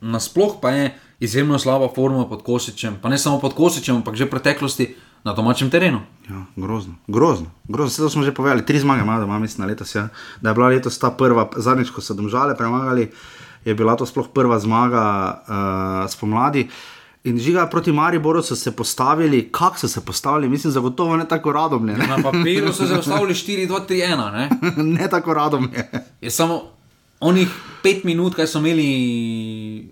nasploh 0.00 0.58
pa 0.60 0.72
je 0.72 0.94
izjemno 1.20 1.58
slaba 1.58 1.88
forma 1.92 2.26
pod 2.28 2.42
Kosičem, 2.44 2.96
pa 3.02 3.08
ne 3.12 3.18
samo 3.18 3.40
pod 3.40 3.56
Kosičem, 3.56 4.00
ampak 4.00 4.16
že 4.16 4.28
v 4.28 4.32
preteklosti 4.36 4.86
na 5.26 5.34
domačem 5.34 5.70
terenu. 5.70 6.00
Ja, 6.30 6.46
grozno, 6.56 6.94
grozno. 7.10 7.50
grozno. 7.66 7.90
Vse 7.90 8.02
to 8.02 8.10
smo 8.10 8.22
že 8.22 8.30
povedali, 8.30 8.62
tri 8.62 8.78
zmage 8.78 9.02
ima 9.02 9.18
doma, 9.18 9.38
mislim, 9.42 9.66
na 9.66 9.70
letos. 9.72 9.94
Ja. 9.94 10.08
Da 10.40 10.50
je 10.50 10.54
bila 10.54 10.68
letos 10.70 10.98
ta 10.98 11.10
prva, 11.10 11.50
zadnjič, 11.56 11.90
ko 11.90 12.00
so 12.00 12.14
domžale 12.14 12.54
premagali, 12.54 13.10
je 13.66 13.74
bila 13.74 13.96
to 13.98 14.06
sploh 14.06 14.30
prva 14.30 14.58
zmaga 14.62 15.02
uh, 15.02 16.10
spomladi. 16.10 16.68
In 17.26 17.38
žiga 17.38 17.66
proti 17.66 17.92
Mariboru 17.92 18.42
so 18.42 18.56
se 18.56 18.70
postavili, 18.70 19.48
kako 19.50 19.78
so 19.78 19.88
se 19.88 20.00
postavili, 20.00 20.48
mislim, 20.48 20.72
zagotovo 20.72 21.16
ne 21.16 21.28
tako 21.28 21.52
radomlje. 21.52 21.96
Ne, 21.96 22.06
Na 22.06 22.18
papiru 22.22 22.72
so 22.72 22.86
se 22.86 22.94
ustavili 22.94 23.34
4-2-3-1, 23.34 24.32
ne? 24.32 24.48
ne 24.98 25.08
tako 25.08 25.34
radomlje. 25.34 25.88
Je 26.20 26.30
samo 26.30 26.62
onih 27.20 27.48
pet 27.82 28.04
minut, 28.04 28.34
kaj 28.34 28.46
so 28.46 28.58
imeli 28.58 29.90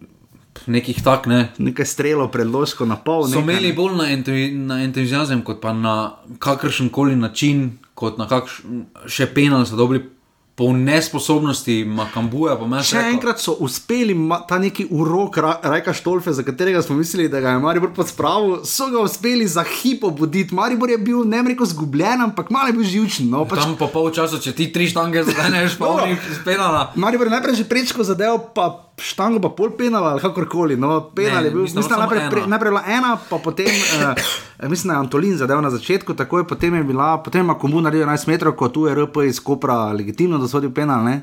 nekih 0.67 1.03
tak, 1.03 1.27
ne. 1.27 1.49
Nekaj 1.59 1.87
strelo, 1.87 2.29
predložko 2.29 2.87
na 2.87 2.97
pol. 2.97 3.25
So 3.25 3.41
nekaj, 3.41 3.43
imeli 3.43 3.73
bolj 3.73 3.97
na, 3.97 4.05
ento- 4.05 4.53
na 4.55 4.83
entuzijazem, 4.85 5.43
kot 5.43 5.61
pa 5.61 5.73
na 5.73 6.13
kakršen 6.39 6.89
koli 6.89 7.17
način, 7.17 7.73
kot 7.95 8.19
na 8.19 8.29
kakšen 8.29 8.87
še 9.07 9.27
penal, 9.27 9.67
so 9.67 9.77
dobili 9.77 10.05
po 10.55 10.73
nesposobnosti 10.73 11.83
Makambuja. 11.85 12.55
Pa 12.55 12.83
Še 12.87 13.03
enkrat 13.11 13.43
so 13.43 13.57
uspeli 13.59 14.15
ta 14.47 14.59
neki 14.63 14.87
urok 14.87 15.39
Ra 15.43 15.53
Rajka 15.63 15.95
Štolfe, 15.97 16.31
za 16.31 16.47
katerega 16.47 16.83
smo 16.83 16.95
mislili, 16.97 17.27
da 17.29 17.43
ga 17.43 17.57
je 17.57 17.63
Maribor 17.63 17.91
podspravil, 17.97 18.63
so 18.63 18.87
ga 18.93 19.03
uspeli 19.03 19.49
za 19.51 19.67
hip 19.67 20.07
obuditi. 20.07 20.55
Maribor 20.55 20.91
je 20.95 20.99
bil 20.99 21.27
ne 21.27 21.43
reko 21.43 21.67
zgubljen, 21.67 22.23
ampak 22.31 22.55
malo 22.55 22.71
je 22.71 22.79
bil 22.79 22.87
živčen. 22.87 23.27
No, 23.31 23.43
pač, 23.51 23.65
Tam 23.67 23.75
po 23.75 23.91
pol 23.91 24.13
časa, 24.15 24.39
če 24.39 24.55
ti 24.55 24.71
tri 24.71 24.87
štange 24.87 25.27
zadeneš, 25.27 25.75
pa 25.81 25.91
oni 25.91 26.15
spenala. 26.39 26.93
Maribor 26.95 27.27
je 27.27 27.35
najprej 27.35 27.59
že 27.59 27.67
prečko 27.67 28.07
zadev, 28.07 28.39
pa 28.55 28.94
štango 28.99 29.41
pa 29.41 29.49
pol 29.49 29.75
penala 29.79 30.15
ali 30.15 30.21
kakorkoli. 30.21 30.77
No, 30.77 31.11
penal 31.15 31.43
Ne, 31.43 31.49
je 31.49 31.51
bil, 31.51 31.63
mislim, 31.63 31.83
mislim, 31.83 31.99
da 31.99 32.07
najprej, 32.07 32.31
pre, 32.31 32.47
najprej 32.47 32.71
bila 32.71 32.83
ena, 32.87 33.17
pa 33.31 33.39
potem, 33.39 33.67
uh, 33.67 34.69
mislim, 34.71 34.89
da 34.89 34.95
je 34.95 34.99
Antolin 34.99 35.37
zadev 35.37 35.63
na 35.63 35.71
začetku, 35.71 36.15
takoj 36.15 36.47
potem 36.49 36.75
je 36.75 36.85
bila, 36.85 37.23
potem 37.23 37.41
ima 37.41 37.59
komu 37.59 37.81
naredil 37.81 38.07
11 38.07 38.29
metrov, 38.29 38.57
kot 38.57 38.73
tu 38.73 38.87
je 38.87 38.95
RP 38.95 39.17
iz 39.27 39.41
Kopra 39.41 39.93
legitimno 39.93 40.39
dosodil 40.39 40.71
penal, 40.75 41.05
ne? 41.05 41.23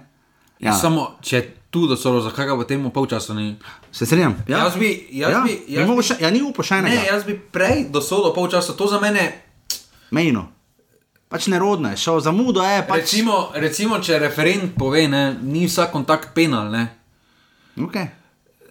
Ja. 0.60 0.74
Samo, 0.74 1.16
če 1.22 1.42
tu 1.72 1.88
dosolo, 1.88 2.22
zakaj 2.22 2.52
ga 2.52 2.56
v 2.60 2.66
tem 2.70 2.84
polčasu 2.92 3.34
ni? 3.34 3.56
Se 3.92 4.06
strinjam. 4.06 4.36
Ja. 4.48 4.58
Jaz 4.58 4.76
bi, 4.78 5.08
jaz 5.12 5.32
ja, 5.32 5.42
bi, 5.42 5.56
jaz 5.68 5.90
bi, 5.90 6.04
še, 6.04 6.18
ja, 6.22 6.30
ni 6.30 6.42
upošenega. 6.46 6.96
ne, 6.96 7.06
jaz 7.08 7.24
bi 7.26 7.34
prej 7.40 7.88
dosodil 7.90 8.34
polčasa, 8.36 8.76
to 8.78 8.88
za 8.92 9.00
mene. 9.02 9.32
Mejno. 10.12 10.50
Pač 11.32 11.48
nerodno 11.48 11.90
je, 11.90 11.98
šel 11.98 12.20
za 12.20 12.32
mudo 12.36 12.62
je. 12.62 12.84
Pač... 12.88 13.06
Recimo, 13.06 13.38
recimo, 13.56 14.02
če 14.04 14.20
referent 14.20 14.76
pove, 14.76 15.08
ne, 15.08 15.32
ni 15.42 15.64
vsak 15.64 15.94
kontakt 15.96 16.36
penal, 16.36 16.68
ne, 16.68 16.84
Okay. 17.78 18.08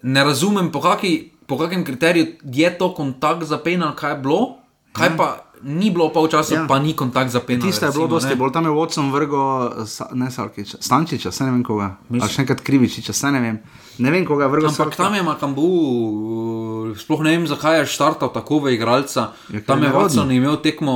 ne 0.03 0.23
razumem, 0.23 0.71
po, 0.71 0.81
kaki, 0.81 1.31
po 1.47 1.57
kakem 1.57 1.85
kriteriju 1.85 2.27
je 2.43 2.77
to 2.77 2.93
kontakt 2.93 3.43
za 3.43 3.57
penal, 3.57 3.95
kaj 3.95 4.11
je 4.11 4.17
bilo, 4.17 4.57
kaj 4.93 5.17
pa 5.17 5.27
ni 5.63 5.91
bilo 5.91 6.09
polčasa, 6.09 6.53
Ja. 6.53 6.61
ja. 6.61 6.67
pa 6.67 6.79
ni 6.79 6.93
kontakt 6.93 7.29
za 7.29 7.39
penal. 7.39 7.67
Tiste 7.67 7.85
je 7.85 7.91
bilo 7.91 8.07
dosti 8.07 8.29
ne. 8.29 8.35
bolj, 8.35 8.51
tam 8.51 8.65
je 8.65 8.71
Watson 8.71 9.11
vrgo, 9.13 9.41
sa, 9.85 10.09
ne 10.13 10.31
Salkiča, 10.31 10.77
Stančiča, 10.81 11.31
se 11.31 11.43
ne 11.43 11.51
vem 11.51 11.63
koga. 11.63 11.97
Ali 12.09 12.29
še 12.29 12.41
enkrat 12.41 12.61
Krivičiča, 12.61 13.13
se 13.13 13.31
ne 13.31 13.39
vem. 13.39 13.59
Ne 13.97 14.11
vem 14.11 14.25
koga 14.25 14.43
je 14.45 14.49
vrgo. 14.49 14.67
Ampak 14.67 14.95
tam 14.95 15.13
je 15.13 15.21
Makambu 15.21 15.65
uh, 15.65 16.97
sploh 16.97 17.21
ne 17.21 17.37
vem, 17.37 17.45
zakaj 17.47 17.79
je 17.79 17.85
štartal 17.93 18.33
tako 18.33 18.59
v 18.65 18.73
igralca. 18.75 19.31
Ja, 19.49 19.59
ker 19.61 19.65
Tam 19.65 19.83
je 19.83 19.89
je. 19.89 19.93
Watson 19.93 20.31
imel 20.33 20.57
tekmo, 20.57 20.95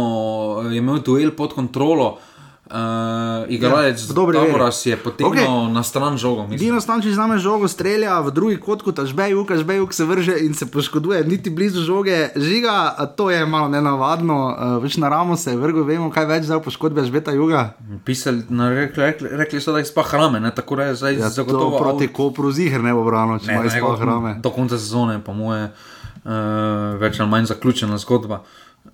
je 0.65 0.77
imel 0.81 1.01
duel 1.05 1.31
pod 1.31 1.53
kontrolo. 1.53 2.17
Uh, 2.65 3.45
igralec 3.47 4.09
ja, 4.09 4.13
dobri 4.13 4.39
veri. 4.39 4.49
Taboras 4.49 4.85
je 4.85 4.97
potegnil 4.97 5.45
okay. 5.45 5.73
na 5.73 5.83
stran 5.83 6.17
žogo. 6.17 6.47
mislim. 6.49 6.57
Dino 6.57 6.81
Stančič 6.81 7.13
zname 7.13 7.37
žogo, 7.37 7.67
strelja 7.69 8.17
v 8.25 8.31
drugi 8.33 8.57
kot, 8.57 8.81
kot 8.81 8.99
Ažbej, 8.99 9.37
Ažbej 9.37 9.85
se 9.91 10.05
vrže 10.05 10.33
in 10.41 10.57
se 10.57 10.65
poškoduje, 10.65 11.21
niti 11.29 11.53
blizu 11.53 11.85
žoge. 11.85 12.33
Žiga, 12.35 12.97
to 13.13 13.29
je 13.29 13.45
malo 13.45 13.69
nenavadno, 13.69 14.37
uh, 14.49 14.81
več 14.81 14.97
na 14.97 15.13
ramo 15.13 15.37
se 15.37 15.53
je 15.53 15.61
vrgel, 15.61 15.85
vemo 15.85 16.09
kaj 16.09 16.25
več 16.25 16.49
za 16.49 16.57
poškodbe 16.57 17.05
Žbeta 17.05 17.37
Juga. 17.37 17.77
Pisali, 18.01 18.41
no, 18.49 18.73
rekli, 18.73 19.03
rekli, 19.03 19.29
rekli 19.29 19.61
so, 19.61 19.69
da 19.69 19.85
je 19.85 19.85
spah 19.85 20.13
rame, 20.17 20.41
ne? 20.41 20.49
tako 20.49 20.81
da 20.81 20.89
je 20.89 20.95
zdaj 20.95 21.21
Ja, 21.21 21.29
zagotovo 21.29 21.77
to 21.77 21.83
proti. 21.85 22.09
Kopru 22.09 22.49
ziger 22.49 22.81
ne 22.81 22.97
bo 22.97 23.05
brano, 23.05 23.37
če 23.37 23.53
Ne, 23.53 23.61
ima 23.61 23.69
ne, 23.69 23.69
izpah 23.69 24.01
rame. 24.01 24.37
Do 24.41 24.49
konca 24.49 24.81
sezone, 24.81 25.21
po 25.21 25.37
moje, 25.37 25.69
uh, 25.69 26.97
več 26.97 27.21
ali 27.21 27.29
manj 27.29 27.53
zaključena 27.53 28.01
zgodba. 28.01 28.41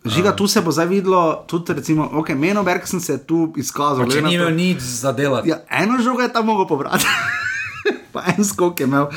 Žiga, 0.05 0.31
tu 0.35 0.47
se 0.47 0.61
bo 0.61 0.71
zdaj 0.71 0.87
videlo, 0.89 1.43
tudi 1.47 1.73
recimo, 1.73 2.09
ok, 2.13 2.29
Menoberg 2.29 2.87
sem 2.89 2.99
se 2.99 3.19
tu 3.25 3.51
izkazal. 3.57 4.09
Če 4.09 4.23
ni 4.25 4.33
imel 4.33 4.49
nič 4.55 4.81
za 4.81 5.11
delati. 5.13 5.51
Ja, 5.53 5.61
eno 5.69 6.01
žogo 6.01 6.25
je 6.25 6.33
tam 6.33 6.49
mogel 6.49 6.65
pobrati. 6.65 7.05
Pa 8.13 8.23
en 8.33 8.41
skok 8.45 8.79
je 8.81 8.87
imel. 8.89 9.07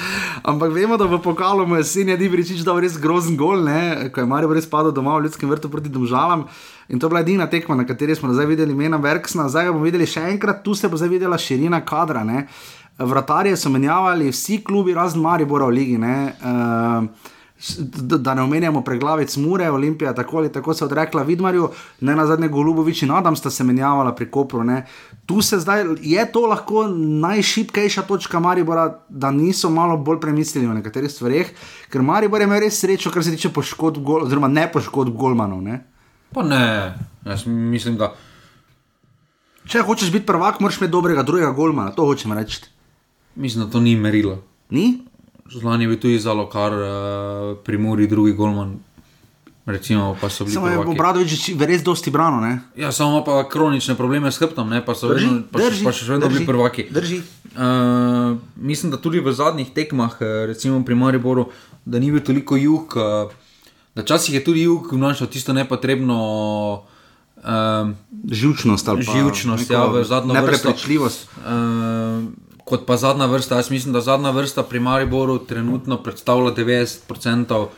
Ampak 0.45 0.75
vemo, 0.77 0.99
da 1.01 1.09
v 1.09 1.19
pokalu 1.25 1.65
mu 1.67 1.81
je 1.81 1.85
sin 1.89 2.13
Edi 2.13 2.29
Bričič 2.29 2.61
dal 2.69 2.79
res 2.85 2.99
grozen 3.01 3.37
gol, 3.37 3.65
ne? 3.65 4.11
ko 4.13 4.21
je 4.21 4.29
Marijo 4.29 4.53
res 4.53 4.69
padel 4.69 4.93
doma 4.93 5.17
v 5.17 5.25
ljudskem 5.25 5.51
vrtu 5.51 5.73
proti 5.73 5.89
Domžalam. 5.89 6.45
In 6.93 7.01
to 7.01 7.09
je 7.09 7.17
bila 7.17 7.25
edina 7.25 7.49
tekma, 7.49 7.81
na 7.81 7.89
kateri 7.89 8.15
smo 8.15 8.33
zdaj 8.37 8.47
videli 8.53 8.77
imena 8.77 9.01
Verksna, 9.01 9.49
zdaj 9.49 9.73
bomo 9.73 9.89
videli 9.89 10.07
še 10.07 10.29
enkrat, 10.37 10.61
tu 10.63 10.77
se 10.77 10.89
bo 10.89 11.01
zdaj 11.01 11.11
videla 11.17 11.41
širina 11.41 11.81
kadra. 11.81 12.23
Ne? 12.29 12.45
Vratarje 13.01 13.57
so 13.57 13.73
menjavali 13.73 14.29
vsi 14.29 14.61
klubi, 14.61 14.93
razen 14.95 15.25
Maribora 15.25 15.67
v 15.67 15.81
ligi. 15.81 15.97
Ne? 15.99 16.37
Uh, 16.45 17.33
da 17.79 18.19
da 18.19 18.35
ne 18.35 18.43
omenjamo 18.43 18.83
preglavic 18.85 19.37
Mure, 19.37 19.71
Olimpija, 19.71 20.15
tako 20.15 20.37
ali 20.37 20.53
tako 20.53 20.75
se 20.75 20.85
je 20.85 20.87
odrekla 20.87 21.23
Vidmarju, 21.23 21.69
ne 22.01 22.17
na 22.17 22.27
zadnje 22.27 22.49
Golubovič 22.49 23.03
in 23.03 23.11
Adam 23.11 23.37
sta 23.37 23.51
se 23.51 23.65
menjavala 23.65 24.15
pri 24.15 24.31
Kopru. 24.31 24.65
Ne. 24.65 24.87
Tu 25.27 25.43
se 25.43 25.59
zdaj, 25.59 25.85
je 26.01 26.33
to 26.33 26.47
lahko 26.47 26.87
najšipkejša 27.25 28.03
točka 28.03 28.41
Maribora, 28.41 28.99
da 29.09 29.31
niso 29.31 29.71
malo 29.71 29.97
bolj 29.97 30.21
premislili 30.21 30.67
o 30.67 30.75
nekaterih 30.75 31.11
stvareh, 31.11 31.51
ker 31.91 32.03
Maribor 32.03 32.41
je 32.41 32.45
imel 32.45 32.61
res 32.61 32.81
srečo, 32.81 33.11
kar 33.11 33.25
se 33.25 33.31
tiče 33.31 33.49
poškodb, 33.49 34.05
gol, 34.05 34.27
oziroma 34.29 34.49
ne 34.49 34.69
poškodb 34.73 35.17
Golmanov. 35.17 35.63
Ne. 35.63 35.81
Pa 36.35 36.43
ne, 36.43 36.95
jaz 37.25 37.47
mislim, 37.47 37.97
da 37.97 38.15
Če 39.65 39.81
hočeš 39.81 40.11
biti 40.13 40.27
prvak, 40.29 40.61
moraš 40.61 40.77
imeti 40.81 40.93
dobrega 40.93 41.23
drugega 41.25 41.53
Golmana, 41.57 41.95
to 41.97 42.05
hočem 42.05 42.33
reči. 42.37 42.61
mislim, 43.35 43.65
da 43.65 43.71
to 43.71 43.81
ni 43.81 43.97
merilo. 43.97 44.43
Ni? 44.71 45.01
Zlani 45.47 45.85
je 45.85 45.89
bil 45.89 45.99
tudi 45.99 46.19
zalo, 46.19 46.47
kar 46.47 46.73
uh, 46.73 46.87
pri 47.59 47.79
Muri, 47.79 48.07
drugi 48.07 48.33
golman. 48.33 48.79
Recimo, 49.67 50.17
pa 50.21 50.29
so 50.29 50.45
bili 50.45 50.55
Samo 50.55 50.69
je 50.69 50.75
prvaki. 50.75 50.91
Obradovič 50.91 51.33
res 51.59 51.81
dosti 51.81 52.11
brano. 52.11 52.37
Ne? 52.39 52.61
Ja, 52.77 52.93
samo 52.93 53.11
ima 53.13 53.25
pa 53.25 53.49
kronične 53.49 53.95
probleme 53.95 54.29
s 54.29 54.37
hrbtom, 54.37 54.69
ne, 54.69 54.85
pa 54.85 54.93
so 54.93 55.09
Drži, 55.09 55.25
vedno, 55.25 55.43
pa, 55.49 55.59
še- 55.59 55.65
drži, 55.67 55.85
pa 55.85 55.93
še 55.93 56.05
vedno 56.07 56.29
bili 56.29 56.39
drži, 56.39 56.47
prvaki. 56.47 56.83
drži. 56.91 57.19
Uh, 57.51 58.37
mislim, 58.59 58.91
da 58.91 58.99
tudi 58.99 59.21
v 59.21 59.33
zadnjih 59.33 59.71
tekmah, 59.71 60.17
eh, 60.19 60.47
recimo 60.47 60.85
pri 60.85 60.95
Mariboru, 60.95 61.49
da 61.83 61.97
ni 61.97 62.11
bil 62.11 62.21
toliko 62.21 62.57
jug, 62.57 62.93
uh, 62.93 63.33
da 63.95 64.03
včasih 64.03 64.35
je 64.35 64.45
tudi 64.45 64.63
jug 64.63 64.93
vnašal 64.93 65.27
tisto 65.29 65.53
nepotrebno. 65.53 66.85
Um, 67.37 67.97
Živčnost 68.27 68.89
ali 68.89 69.01
pa 69.01 69.13
Živčnost, 69.13 69.65
neko 69.65 69.73
ja, 69.75 69.87
v 69.87 70.01
zadnjo 70.03 70.33
vrsto. 70.35 70.41
neprepričljivost. 70.43 71.29
Uh, 71.39 72.25
kot 72.65 72.87
pa 72.87 72.97
zadnja 72.97 73.27
vrsta, 73.27 73.57
jaz 73.61 73.71
mislim, 73.71 73.93
da 73.93 74.01
zadnja 74.01 74.31
vrsta 74.31 74.63
pri 74.63 74.81
Mariboru 74.81 75.39
trenutno 75.39 75.99
predstavlja 76.03 76.55
90%, 76.55 77.61
uh, 77.61 77.69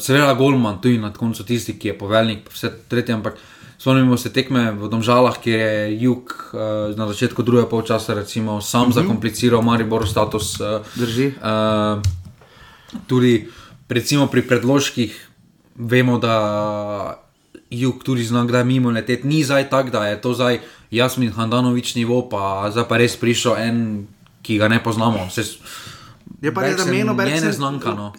seveda 0.00 0.34
Golman, 0.34 0.80
tudi 0.80 0.98
na 0.98 1.12
koncu 1.12 1.44
tisti, 1.44 1.78
ki 1.78 1.88
je 1.88 1.98
poveljnik, 1.98 2.48
vse 2.52 2.72
tretje, 2.88 3.14
ampak 3.14 3.36
spomnimo 3.78 4.16
se 4.16 4.32
tekme 4.32 4.72
v 4.72 4.88
Domžalah, 4.88 5.36
kjer 5.42 5.60
je 5.60 6.00
Jug 6.02 6.32
uh, 6.52 6.96
na 6.96 7.06
začetku 7.06 7.42
druge 7.42 7.68
polčasa 7.70 8.14
recimo 8.14 8.60
sam 8.60 8.82
uh 8.82 8.88
-huh. 8.88 8.94
zakompliciral 8.94 9.62
Mariboru 9.62 10.06
status. 10.06 10.60
Uh, 10.60 10.66
Drži. 10.94 11.26
Uh, 11.26 12.02
tudi 13.06 13.48
recimo 13.88 14.26
pri 14.26 14.42
predložkih 14.42 15.28
vemo, 15.76 16.18
da 16.18 17.27
jug 17.70 18.00
tudi 18.00 18.22
zna, 18.22 18.44
kdaj 18.44 18.64
mimo 18.64 18.90
leteti. 18.90 19.26
Ni 19.26 19.42
zdaj 19.42 19.68
tako, 19.68 19.90
da 19.90 20.06
je 20.06 20.16
to 20.18 20.32
zdaj 20.32 20.60
Jasmin 20.90 21.30
Handanovič 21.30 21.94
nivo, 21.94 22.22
pa 22.24 22.70
zdaj 22.70 22.84
pa 22.84 22.96
res 22.96 23.16
prišel 23.16 23.56
en, 23.58 24.06
ki 24.42 24.56
ga 24.56 24.68
ne 24.68 24.78
poznamo. 24.78 25.28
Se, 25.28 25.44
Je 26.40 26.50
pa 26.50 26.62
res, 26.62 26.76
da 26.76 26.84
meno 26.84 27.12
je 27.12 27.18
Bergsen- 27.18 27.44
neznanka. 27.44 27.92
No. 27.92 28.12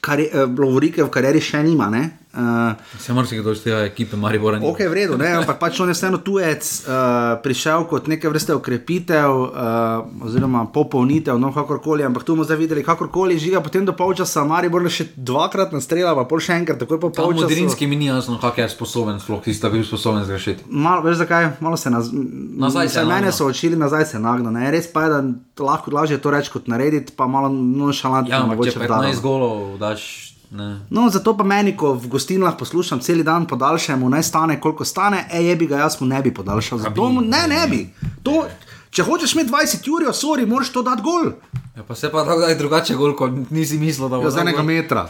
Kar 0.00 0.18
je 0.18 0.28
Lovorike 0.48 0.98
v 0.98 1.08
karieri 1.08 1.40
še 1.40 1.62
nima. 1.62 1.86
Ne? 1.86 2.18
Uh, 2.32 2.72
Se 2.98 3.12
marsikdo 3.12 3.52
iz 3.52 3.60
tega 3.60 3.82
ekipe 3.84 4.16
Maribora 4.16 4.58
ni. 4.58 4.64
ok, 4.66 4.78
v 4.88 4.94
redu, 4.94 5.18
ne? 5.20 5.28
ampak 5.36 5.58
pač 5.60 5.80
on 5.84 5.90
je 5.92 5.94
vseeno 5.94 6.16
tujec, 6.24 6.64
uh, 6.88 7.36
prišel 7.44 7.84
kot 7.90 8.06
neke 8.08 8.28
vrste 8.28 8.54
ukrepitev 8.56 9.28
uh, 9.28 10.24
oziroma 10.24 10.64
popolnitev, 10.72 11.36
no 11.36 11.52
kakorkoli, 11.52 12.04
ampak 12.08 12.24
tu 12.24 12.32
bomo 12.32 12.46
zdaj 12.48 12.56
videli, 12.56 12.80
kakorkoli 12.80 13.36
žiga, 13.38 13.60
potem 13.60 13.84
do 13.84 13.92
polčasa 13.92 14.46
Maribor 14.48 14.80
še 14.88 15.10
dvakrat 15.12 15.76
nastrela, 15.76 16.14
pa 16.16 16.24
pol 16.24 16.40
še 16.40 16.56
enkrat, 16.56 16.80
takoj 16.80 17.02
po 17.04 17.12
Pa 17.12 17.26
polčasu. 17.26 17.44
Modrinski 17.44 17.86
mi 17.86 18.00
ni 18.00 18.08
jasno, 18.08 18.40
kak 18.40 18.58
je 18.64 18.68
sposoben, 18.72 19.20
sploh 19.20 19.44
tisti, 19.44 19.60
ki 19.60 19.68
je 19.68 19.82
bil 19.82 19.84
sposoben 19.84 20.24
zgrešiti. 20.24 20.64
Malo, 20.72 21.04
veš 21.04 21.20
zakaj, 21.26 21.50
malo 21.60 21.76
se 21.76 21.92
naz... 21.92 22.08
Nazaj 22.12 22.88
se 22.88 23.04
mene 23.04 23.32
so 23.32 23.52
učili, 23.52 23.76
nazaj 23.76 24.06
se 24.06 24.18
nagna. 24.18 24.50
Ne? 24.50 24.70
Res 24.72 24.88
pa 24.88 25.04
je, 25.04 25.20
da 25.20 25.64
lahko 25.68 25.92
lažje 25.92 26.16
to 26.16 26.32
reči 26.32 26.48
kot 26.50 26.64
narediti, 26.72 27.12
pa 27.12 27.28
malo 27.28 27.52
nonšalantno 27.52 28.32
Ja, 28.32 28.42
ampak 28.48 28.72
če 28.72 28.78
vdano. 28.80 29.04
15 29.12 29.20
golov 29.20 29.76
daš, 29.76 30.31
ne. 30.52 30.80
No, 30.90 31.08
zato 31.08 31.32
pa 31.32 31.44
meni, 31.44 31.72
ko 31.72 31.94
v 31.94 32.08
gostinah 32.08 32.54
poslušam 32.58 33.00
cel 33.00 33.22
dan 33.22 33.46
podaljšamo, 33.46 34.08
naj 34.08 34.22
stane, 34.22 34.60
koliko 34.60 34.84
stane, 34.84 35.24
e, 35.30 35.40
je 35.42 35.56
bi 35.56 35.66
ga 35.66 35.78
jaz 35.78 36.00
mu 36.00 36.06
ne 36.06 36.22
bi 36.22 36.34
podaljšal. 36.34 36.78
Zato 36.78 37.08
mu 37.08 37.20
ne, 37.20 37.48
ne 37.48 37.66
bi. 37.68 37.80
To, 38.22 38.44
če 38.90 39.02
hočeš 39.02 39.34
imeti 39.34 39.50
20 39.50 39.88
ur, 39.88 40.02
sorry, 40.12 40.46
moraš 40.46 40.70
to 40.70 40.82
dati 40.82 41.02
gol. 41.02 41.32
Ja, 41.76 41.82
pa 41.82 41.94
se 41.94 42.10
pa 42.10 42.24
tako 42.24 42.40
da 42.40 42.46
je 42.46 42.54
drugače 42.54 42.94
gol, 42.94 43.16
kot 43.16 43.30
nisi 43.50 43.78
mislil, 43.78 44.08
da 44.08 44.16
bo 44.16 44.24
Ja, 44.24 44.30
z 44.30 44.34
dal 44.34 44.48
enega 44.48 44.62
metra. 44.62 45.06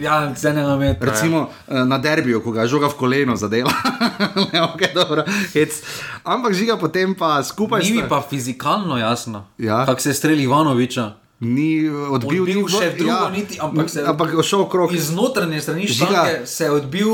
Ja, 0.00 0.34
z 0.34 0.44
enega 0.44 0.76
metra. 0.76 1.12
Recimo 1.12 1.48
ja. 1.68 1.84
na 1.84 1.98
derbiju, 1.98 2.40
ko 2.42 2.50
ga 2.50 2.66
žoga 2.66 2.88
v 2.88 2.94
koleno 2.94 3.36
zadela. 3.36 3.70
ne, 4.52 4.62
okay, 4.64 4.90
dobro, 4.94 5.22
hec. 5.52 5.76
Ampak 6.24 6.52
žiga 6.52 6.76
potem 6.76 7.14
pa 7.14 7.42
skupaj. 7.42 7.82
Ni 7.82 7.92
mi 7.92 7.98
sta- 7.98 8.08
pa 8.08 8.22
fizikalno 8.22 8.98
jasno, 8.98 9.44
Ja. 9.58 9.84
kako 9.86 10.00
se 10.00 10.10
je 10.10 10.14
strelil 10.14 10.40
Ivanoviča. 10.42 11.25
Ni 11.40 11.84
odbil, 11.88 12.42
Odbil 12.42 12.44
ni 12.56 12.68
še 12.68 12.94
drugo 12.96 13.28
niti, 13.28 13.58
ampak 13.60 13.90
se- 13.90 14.04
ampak 14.04 14.32
je 14.32 14.42
šel 14.42 14.68
krok. 14.68 14.92
Iz 14.92 15.10
notranje 15.10 15.60
strani 15.60 15.88
štange 15.88 16.46
se 16.46 16.64
je 16.64 16.70
odbil. 16.72 17.10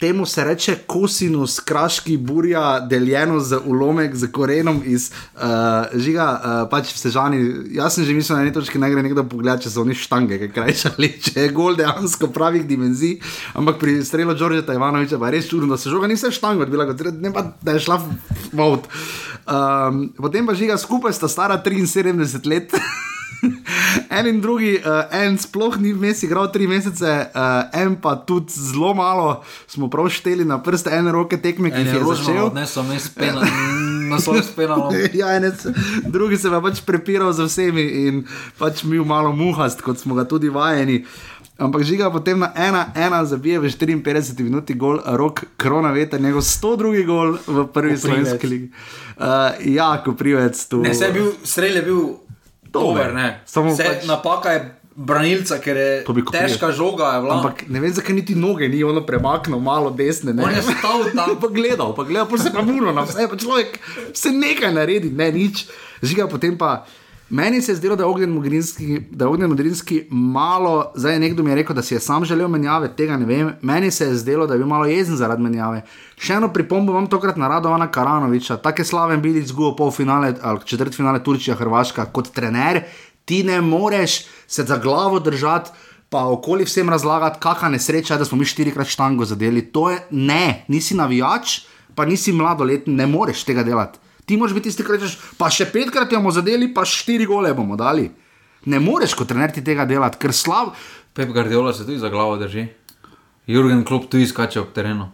Temu 0.00 0.24
se 0.24 0.44
reče 0.44 0.78
kosinus, 0.86 1.60
kraški 1.60 2.16
burja, 2.16 2.80
deljeno 2.80 3.36
z 3.40 3.58
ulomek, 3.66 4.14
z 4.16 4.30
korenom 4.32 4.80
iz 4.80 5.10
uh, 5.34 5.42
žiga, 5.92 6.24
uh, 6.32 6.70
pač 6.70 6.88
v 6.88 6.98
Sežani. 6.98 7.40
Jaz 7.70 7.94
sem 7.94 8.04
že 8.04 8.14
mislil, 8.14 8.32
da 8.32 8.40
na 8.40 8.46
eni 8.48 8.54
točki 8.54 8.80
ne 8.80 8.88
gre 8.88 9.02
nekdo 9.02 9.26
pogledati, 9.28 9.68
če 9.68 9.70
so 9.70 9.84
oni 9.84 9.92
štange, 9.94 10.38
kaj 10.38 10.48
krajšali, 10.48 11.08
če 11.28 11.34
je 11.36 11.52
gol 11.52 11.76
dejansko 11.76 12.30
pravih 12.32 12.64
dimenzij. 12.64 13.18
Ampak 13.52 13.76
pri 13.76 14.00
strelu 14.00 14.32
Đorđeta 14.32 14.72
Ivanoviča 14.72 15.20
pa 15.20 15.28
je 15.28 15.36
res 15.36 15.52
čudno, 15.52 15.68
da 15.68 15.76
se 15.76 15.92
žoga 15.92 16.08
ni 16.08 16.16
se 16.16 16.32
štango 16.32 16.64
odbila, 16.64 16.88
kot 16.88 17.04
ne 17.20 17.28
pa 17.28 17.52
da 17.60 17.76
je 17.76 17.84
šla 17.84 18.00
v 18.00 18.56
avt. 18.58 18.88
Um, 19.44 20.08
potem 20.16 20.48
pa 20.48 20.56
žiga 20.56 20.80
skupaj 20.80 21.12
sta 21.12 21.28
stara 21.28 21.60
73 21.60 22.40
let. 22.46 22.72
en 24.16 24.26
in 24.26 24.40
drugi, 24.40 24.74
uh, 24.78 25.04
en 25.14 25.38
sploh 25.38 25.78
ni 25.80 25.92
vmes 25.92 26.22
igral 26.22 26.50
tri 26.52 26.66
mesece, 26.66 27.12
uh, 27.34 27.80
en 27.82 27.96
pa 28.00 28.16
tudi 28.16 28.52
zelo 28.52 28.94
malo, 28.94 29.42
smo 29.66 29.88
prav 29.90 30.10
šteli 30.12 30.44
na 30.44 30.60
prste 30.62 30.92
ene 30.92 31.12
roke 31.12 31.40
tekme, 31.40 31.70
ki 31.70 31.80
En 31.80 31.86
jih 31.86 31.94
je 31.94 32.04
začel. 32.04 32.44
odnesel, 32.50 32.84
mes 32.90 33.08
pena, 33.08 33.46
na 34.10 34.20
svoj 34.22 34.42
spenalo. 34.42 34.92
Ja, 35.16 35.34
enec, 35.36 35.66
drugi 36.06 36.36
se 36.36 36.48
je 36.48 36.62
pač 36.62 36.84
prepiral 36.86 37.32
z 37.32 37.48
vsemi 37.48 37.84
in 38.06 38.24
pač 38.58 38.84
bil 38.84 39.04
malo 39.04 39.32
muhast, 39.32 39.82
kot 39.82 39.98
smo 39.98 40.14
ga 40.14 40.24
tudi 40.28 40.48
vajeni. 40.52 41.04
Ampak 41.60 41.84
žiga 41.84 42.08
potem 42.08 42.40
na 42.40 42.48
ena, 42.56 42.86
ena 42.96 43.20
zabije 43.24 43.60
v 43.60 43.68
54 43.68 44.42
minuti 44.42 44.72
gol, 44.74 44.96
rok 45.04 45.44
krona 45.60 45.92
veter, 45.92 46.20
njegov 46.20 46.40
102 46.40 47.04
gol 47.04 47.36
v 47.36 47.66
prvi 47.68 47.68
Koprivec. 47.68 48.00
slovenski 48.00 48.46
ligi. 48.46 48.70
Uh, 49.20 49.52
ja, 49.68 50.00
ko 50.00 50.16
privec 50.16 50.56
tu. 50.68 50.80
Ne, 50.80 50.94
se 50.94 51.04
je 51.04 51.12
bil, 51.12 51.32
strel 51.44 51.76
je 51.76 51.82
bil 51.82 52.00
dober, 52.72 53.14
ne. 53.14 53.40
Samo 53.44 53.74
Se, 53.76 53.84
pač- 53.84 54.06
Napaka 54.06 54.50
je 54.50 54.60
branilca, 54.96 55.58
ker 55.58 55.76
je 55.76 55.90
težka 56.32 56.72
žoga. 56.72 57.16
Je. 57.16 57.30
Ampak 57.30 57.68
ne 57.68 57.80
vem, 57.80 57.92
zakaj 57.92 58.14
niti 58.14 58.34
noge 58.34 58.68
ni 58.68 58.84
ono 58.84 59.00
premaknil, 59.00 59.58
malo 59.58 59.90
desne. 59.90 60.32
Ne? 60.32 60.42
On 60.42 60.50
je 60.50 60.62
stal 60.62 61.04
tam. 61.16 61.36
pa 61.36 61.48
gledal, 61.48 61.94
pa 61.94 62.04
gledal, 62.04 62.28
pa 62.28 62.36
se 62.36 62.52
pa 62.52 62.62
muro 62.62 62.92
na 62.92 63.02
vse, 63.02 63.28
pa 63.28 63.36
človek 63.36 63.78
se 64.12 64.30
nekaj 64.30 64.72
naredi, 64.72 65.10
ne 65.10 65.32
nič. 65.32 65.66
Žiga 66.02 66.28
potem 66.28 66.58
pa. 66.58 66.84
Meni 67.30 67.62
se 67.62 67.72
je 67.72 67.76
zdelo, 67.76 67.96
da 67.96 68.02
je 68.02 68.06
Ognjen 68.06 68.30
Mogrinski, 68.30 69.00
da 69.10 69.24
je 69.24 69.28
Ognjen 69.28 69.50
Mogrinski 69.50 70.04
malo, 70.10 70.92
zdaj 70.94 71.18
nekdo 71.18 71.42
mi 71.42 71.50
je 71.50 71.56
rekel, 71.56 71.76
da 71.76 71.82
si 71.82 71.94
je 71.94 72.00
sam 72.00 72.24
želel 72.24 72.48
menjave, 72.48 72.88
tega 72.96 73.16
ne 73.16 73.26
vem. 73.26 73.52
Meni 73.62 73.90
se 73.90 74.04
je 74.04 74.14
zdelo, 74.14 74.46
da 74.46 74.54
je 74.54 74.58
bil 74.58 74.66
malo 74.66 74.86
jezen 74.86 75.16
zaradi 75.16 75.42
menjave. 75.42 75.84
Še 76.18 76.40
eno 76.40 76.48
pripombo 76.52 76.92
imam 76.92 77.06
tokrat 77.06 77.36
na 77.38 77.48
Radovana 77.48 77.86
Karanoviča, 77.86 78.56
tako 78.56 78.82
je 78.82 78.90
slaven 78.90 79.22
bil 79.22 79.36
izgubil 79.36 79.76
polfinale 79.78 80.34
ali 80.42 80.64
četrtfinale 80.64 81.22
Turčija, 81.22 81.56
Hrvaška 81.56 82.08
kot 82.10 82.32
trener. 82.34 82.82
Ti 83.24 83.44
ne 83.44 83.60
moreš 83.60 84.24
se 84.46 84.64
za 84.66 84.76
glavo 84.76 85.20
držati 85.20 85.70
pa 86.10 86.26
okoli 86.26 86.64
vsem 86.66 86.90
razlagati, 86.90 87.38
kakšna 87.40 87.68
nesreča 87.68 88.14
je, 88.14 88.18
da 88.18 88.24
smo 88.24 88.38
mi 88.38 88.44
štirikrat 88.44 88.86
štango 88.86 89.24
zadeli. 89.24 89.62
To 89.72 89.90
je 89.90 89.98
ne, 90.10 90.64
nisi 90.68 90.96
navijač, 90.98 91.60
pa 91.94 92.04
nisi 92.04 92.32
mladoletni, 92.32 92.94
ne 92.94 93.06
moreš 93.06 93.44
tega 93.46 93.62
delati. 93.62 93.98
Ti 94.30 94.36
moraš 94.38 94.52
biti 94.54 94.68
tisti, 94.70 94.84
ki 94.86 94.92
rečeš, 94.94 95.16
pa 95.34 95.48
še 95.50 95.64
petkrat 95.72 96.12
jo 96.14 96.20
bomo 96.20 96.30
zadeli, 96.30 96.68
pa 96.70 96.84
štiri 96.86 97.26
gole 97.26 97.50
bomo 97.50 97.74
dali. 97.74 98.04
Ne 98.70 98.78
moreš 98.78 99.16
kot 99.18 99.26
trener 99.26 99.50
ti 99.50 99.64
tega 99.66 99.82
delati, 99.90 100.20
ker 100.22 100.30
slab. 100.30 100.76
Pep 101.18 101.32
Guardiola 101.34 101.72
se 101.74 101.82
tudi 101.82 101.98
za 101.98 102.08
glavo 102.12 102.36
drži. 102.38 102.68
Jurgen 103.50 103.82
Klopp 103.84 104.06
tudi 104.12 104.28
skače 104.30 104.60
ob 104.60 104.70
terenu. 104.76 105.08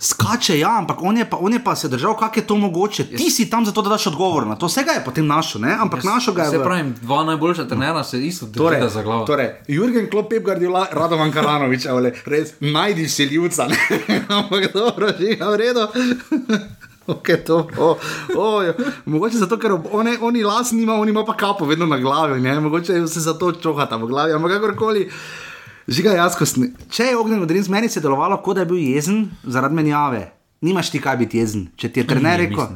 Skače, 0.00 0.56
ja, 0.56 0.70
ampak 0.78 1.02
on 1.04 1.20
je 1.20 1.26
pa, 1.28 1.36
on 1.36 1.52
je 1.52 1.60
pa 1.64 1.74
se 1.76 1.88
držal, 1.92 2.16
kako 2.16 2.40
je 2.40 2.46
to 2.46 2.56
mogoče. 2.56 3.04
Ti 3.12 3.28
si 3.30 3.50
tam 3.50 3.66
zato, 3.66 3.82
da 3.82 3.92
daš 3.98 4.06
odgovor 4.06 4.46
na 4.46 4.56
to. 4.56 4.72
Vsega 4.72 4.96
je 4.96 5.04
potem 5.04 5.26
našo, 5.26 5.58
ne? 5.58 5.76
ampak 5.80 6.04
našo 6.04 6.32
ga 6.32 6.48
je. 6.48 6.56
Se 6.56 6.62
pravi, 6.64 6.92
dva 7.02 7.24
najboljša 7.28 7.68
trenera 7.68 8.04
se 8.04 8.22
isto 8.26 8.46
Torej, 8.46 8.88
za 8.88 9.02
glavo. 9.02 9.26
torej, 9.26 9.50
Jurgen 9.68 10.08
Klopp, 10.10 10.30
Pep 10.30 10.44
Guardiola, 10.44 10.86
Radovan 10.92 11.32
Karanovič, 11.32 11.86
ali 11.86 12.12
res 12.24 12.54
najdi 12.60 13.08
si 13.08 13.24
ljudca, 13.24 13.68
ampak 14.38 14.72
dobro, 14.72 15.12
že 15.18 15.24
je 15.24 15.36
v 15.36 15.56
redu. 15.56 15.88
Okay, 17.08 17.38
to, 17.44 17.66
oh, 17.80 17.96
oh. 18.36 18.62
Mogoče 19.08 19.38
zato, 19.40 19.56
ker 19.56 19.72
one, 19.72 20.18
oni 20.20 20.42
las 20.44 20.72
nima, 20.76 20.94
oni 21.00 21.10
ima 21.10 21.24
pa 21.24 21.36
kapo 21.36 21.64
vedno 21.64 21.86
na 21.86 21.96
glavi, 21.98 22.40
ne? 22.40 22.60
mogoče 22.60 23.06
se 23.08 23.20
zato 23.20 23.52
čohata 23.52 23.96
v 23.96 24.06
glavi, 24.06 24.32
ampak 24.36 24.52
kakorkoli. 24.52 25.06
Žiga 25.88 26.12
jaskostni. 26.18 26.68
Če 26.92 27.06
je 27.08 27.16
ognjen 27.16 27.42
odrin, 27.42 27.64
meni 27.72 27.88
se 27.88 27.96
je 27.96 28.04
delovalo, 28.04 28.36
kot 28.44 28.58
da 28.58 28.66
je 28.66 28.68
bil 28.68 28.82
jezen 28.82 29.30
zaradi 29.42 29.74
menjave. 29.74 30.20
Nimaš 30.60 30.90
ti 30.92 31.00
kaj 31.00 31.16
biti 31.16 31.40
jezen, 31.40 31.70
če 31.80 31.88
ti 31.88 32.02
je 32.02 32.10
trener 32.10 32.42
rekel. 32.44 32.68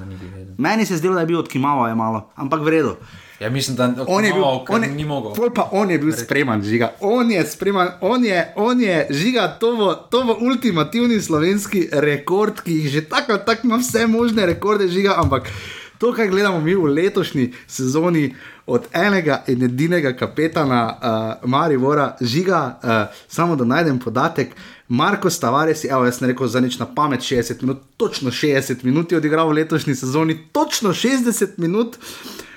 Meni 0.57 0.87
se 0.87 0.95
je 0.95 1.03
zdelo, 1.03 1.19
da 1.19 1.27
je 1.27 1.29
bil 1.29 1.43
odkimaval 1.43 1.91
je 1.91 1.99
malo, 1.99 2.31
ampak 2.37 2.65
v 2.65 2.73
redu. 2.79 2.97
Ja, 3.43 3.51
mislim, 3.51 3.77
da 3.77 3.95
On 4.07 4.25
je 4.25 4.33
bil, 4.33 4.45
on 4.69 4.85
je, 4.85 4.91
ni 4.91 5.05
mogel. 5.05 5.33
pol 5.35 5.51
pa 5.55 5.69
on 5.73 5.91
je 5.91 5.99
bil 5.99 6.13
spreman, 6.13 6.63
žiga. 6.63 6.93
On 7.01 7.31
je 7.31 7.47
spreman, 7.47 7.89
on 8.01 8.25
je, 8.25 8.53
on 8.57 8.81
je 8.81 9.07
žiga, 9.11 9.49
to 9.61 9.77
bo, 9.77 9.95
to 9.95 10.25
bo 10.25 10.37
ultimativni 10.41 11.21
slovenski 11.21 11.89
rekord, 11.93 12.61
ki 12.63 12.73
jih 12.73 12.91
že 12.91 13.03
tako 13.09 13.39
tako 13.39 13.67
ima 13.67 13.77
vse 13.77 14.07
možne 14.07 14.47
rekorde, 14.47 14.87
žiga, 14.89 15.15
ampak 15.19 15.51
to, 15.99 16.13
kar 16.13 16.31
gledamo 16.31 16.61
mi 16.61 16.75
v 16.75 16.85
letošnji 16.85 17.53
sezoni 17.67 18.35
od 18.67 18.87
enega 18.93 19.43
in 19.47 19.63
edinega 19.63 20.13
kapetana 20.13 20.83
uh, 20.87 21.51
Marivora, 21.51 22.17
žiga, 22.21 22.79
uh, 22.83 23.19
samo 23.29 23.57
da 23.57 23.65
najdem 23.65 23.99
podatek. 23.99 24.55
Marko 24.89 25.31
Stavares, 25.31 25.85
evo, 25.85 26.05
jaz 26.05 26.19
sem 26.19 26.29
rekel 26.29 26.47
za 26.47 26.61
nič 26.61 26.79
na 26.79 26.87
pamet 26.87 27.21
60 27.21 27.63
minut, 27.63 27.83
točno 27.97 28.31
60 28.31 28.85
minut 28.85 29.13
je 29.13 29.19
odigral 29.19 29.49
v 29.49 29.59
letošnji 29.63 29.95
sezoni, 29.95 30.39
točno 30.53 30.91
60 30.91 31.59
minut. 31.59 31.97
Uh, 31.97 32.52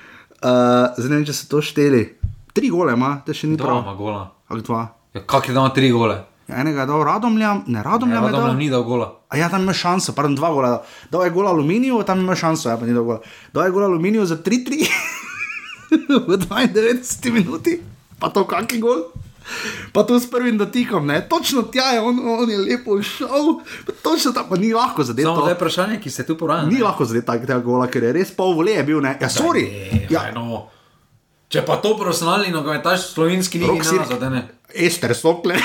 zdaj 0.94 1.10
ne 1.10 1.16
vem, 1.16 1.26
če 1.26 1.34
so 1.34 1.48
to 1.48 1.62
šteli. 1.62 2.04
Tri 2.52 2.70
gole 2.70 2.94
ima, 2.94 3.20
da 3.20 3.34
še 3.34 3.48
ni 3.48 3.56
Dva 3.56 3.66
prav. 3.66 3.82
ima 3.82 3.94
gola. 3.96 4.22
Ali 4.48 4.62
dva. 4.62 4.82
Ja, 5.12 5.22
kak 5.24 5.48
je 5.48 5.54
dal 5.54 5.70
tri 5.70 5.90
gole? 5.90 6.16
Ja, 6.46 6.60
enega 6.62 6.82
je 6.82 6.88
dal 6.88 7.02
Radomljam, 7.02 7.64
ne 7.68 7.82
Radomljam 7.82 8.20
Ja, 8.20 8.28
je 8.28 8.32
da 8.32 8.42
dal. 8.42 8.56
ni 8.56 8.70
dal 8.70 8.84
gola. 8.84 9.08
A 9.28 9.38
ja, 9.38 9.50
tam 9.50 9.64
ima 9.64 9.74
šanso, 9.74 10.14
pardon, 10.14 10.36
dva 10.36 10.52
gola. 10.52 10.70
Dal 11.10 11.24
je 11.24 11.32
gol 11.32 11.48
aluminiju, 11.48 12.04
tam 12.04 12.20
ima 12.20 12.36
šanso, 12.36 12.70
ja, 12.70 12.78
pa 12.78 12.86
ni 12.86 12.94
dal 12.94 13.04
gola. 13.04 13.20
Dal 13.52 13.66
je 13.66 13.72
gol 13.72 13.84
aluminiju 13.84 14.26
za 14.26 14.38
3-3 14.38 14.86
v 16.28 16.38
92 16.40 17.02
minuti, 17.32 17.80
pa 18.16 18.30
to 18.30 18.46
kakšen 18.46 18.80
gol. 18.80 19.10
Pa 19.92 20.04
to 20.04 20.16
s 20.16 20.26
prvim 20.26 20.58
dotikom, 20.58 21.06
ne? 21.06 21.22
točno 21.24 21.62
tja 21.64 21.84
je, 21.88 22.02
on, 22.02 22.18
on 22.36 22.50
je 22.50 22.58
lepo 22.60 22.98
šel, 23.00 23.60
točno 24.02 24.32
tam, 24.32 24.50
pa 24.50 24.56
ni 24.56 24.74
lahko 24.74 25.04
zadeti. 25.04 25.26
To. 25.26 25.36
zdaj 25.36 25.50
je 25.50 25.56
vprašanje, 25.56 26.00
ki 26.00 26.10
se 26.12 26.26
tu 26.26 26.36
poraja. 26.36 26.64
Ni 26.64 26.80
lahko 26.80 27.06
zadeti 27.06 27.28
takega 27.28 27.60
gola, 27.60 27.88
ker 27.88 28.04
je 28.04 28.14
res 28.14 28.32
pol 28.32 28.54
vole 28.54 28.72
je 28.72 28.84
bil, 28.84 29.00
ne? 29.00 29.18
Ja, 29.18 29.30
sorry. 29.30 29.66
Ja. 30.10 30.24
Ja, 30.24 30.32
No. 30.34 30.68
Če 31.48 31.62
pa 31.62 31.78
to 31.78 31.94
profesionalni 31.94 32.50
nogometaš 32.50 33.04
slovenski 33.08 33.60
ligi 33.60 33.70
Rok 33.70 33.78
ne 33.78 33.84
Sirk. 33.86 34.08
zadene. 34.10 34.40
Ester 34.76 35.14
Sokle. 35.14 35.56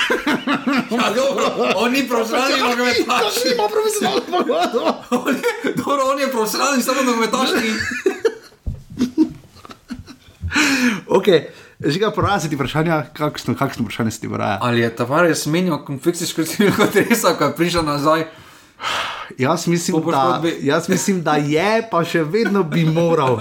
Ja, 0.91 1.09
dobro, 1.11 1.47
on 1.77 1.93
ni 1.93 2.05
profesionalni 2.05 2.61
nogometaš. 2.67 3.35
Ti 3.35 3.49
ima 3.49 3.65
profesionalno 3.67 4.23
poglado. 4.29 4.81
On 5.19 5.35
je- 5.35 5.73
Dobro, 5.75 6.05
on 6.07 6.21
je 6.21 6.29
profesionalni, 6.29 6.83
samo 6.83 7.03
nogometaš 7.03 7.49
ni. 7.55 7.71
Ok, 11.09 11.27
žiga, 11.85 12.11
poraja 12.11 12.41
se 12.41 12.49
ti 12.49 12.57
vprašanja, 12.57 13.03
kakšno, 13.17 13.55
kakšno 13.55 13.85
vprašanje 13.85 14.11
se 14.11 14.21
ti 14.21 14.29
poraja. 14.29 14.59
Ali 14.63 14.81
je 14.81 14.97
Tavares 14.97 15.47
menil 15.47 15.79
konfekcijsko 15.85 16.45
civilno 16.45 16.87
dresa, 16.93 17.35
ko 17.39 17.45
je 17.45 17.57
prišel 17.57 17.85
nazaj? 17.85 18.25
Jaz 19.39 19.67
mislim, 19.67 20.03
da, 20.11 20.43
jaz 20.61 20.89
mislim, 20.89 21.23
da 21.23 21.37
je, 21.37 21.89
pa 21.91 22.03
še 22.05 22.23
vedno 22.25 22.63
bi 22.63 22.85
moral. 22.85 23.39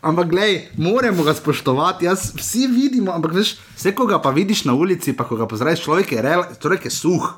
Ampak, 0.00 0.28
glej, 0.30 0.56
moramo 0.76 1.24
ga 1.24 1.34
spoštovati. 1.34 2.04
Jaz, 2.04 2.30
vsi 2.36 2.66
vidimo, 2.70 3.12
ampak 3.12 3.34
veš, 3.34 3.54
vse, 3.76 3.94
ko 3.96 4.06
ga 4.06 4.20
pa 4.22 4.30
vidiš 4.36 4.64
na 4.68 4.74
ulici, 4.74 5.14
pa 5.16 5.24
ko 5.24 5.38
ga 5.40 5.48
pozdraviš, 5.48 5.84
človek 5.86 6.12
je, 6.12 6.24
rel, 6.24 6.44
človek 6.60 6.86
je 6.86 6.92
suh. 6.94 7.30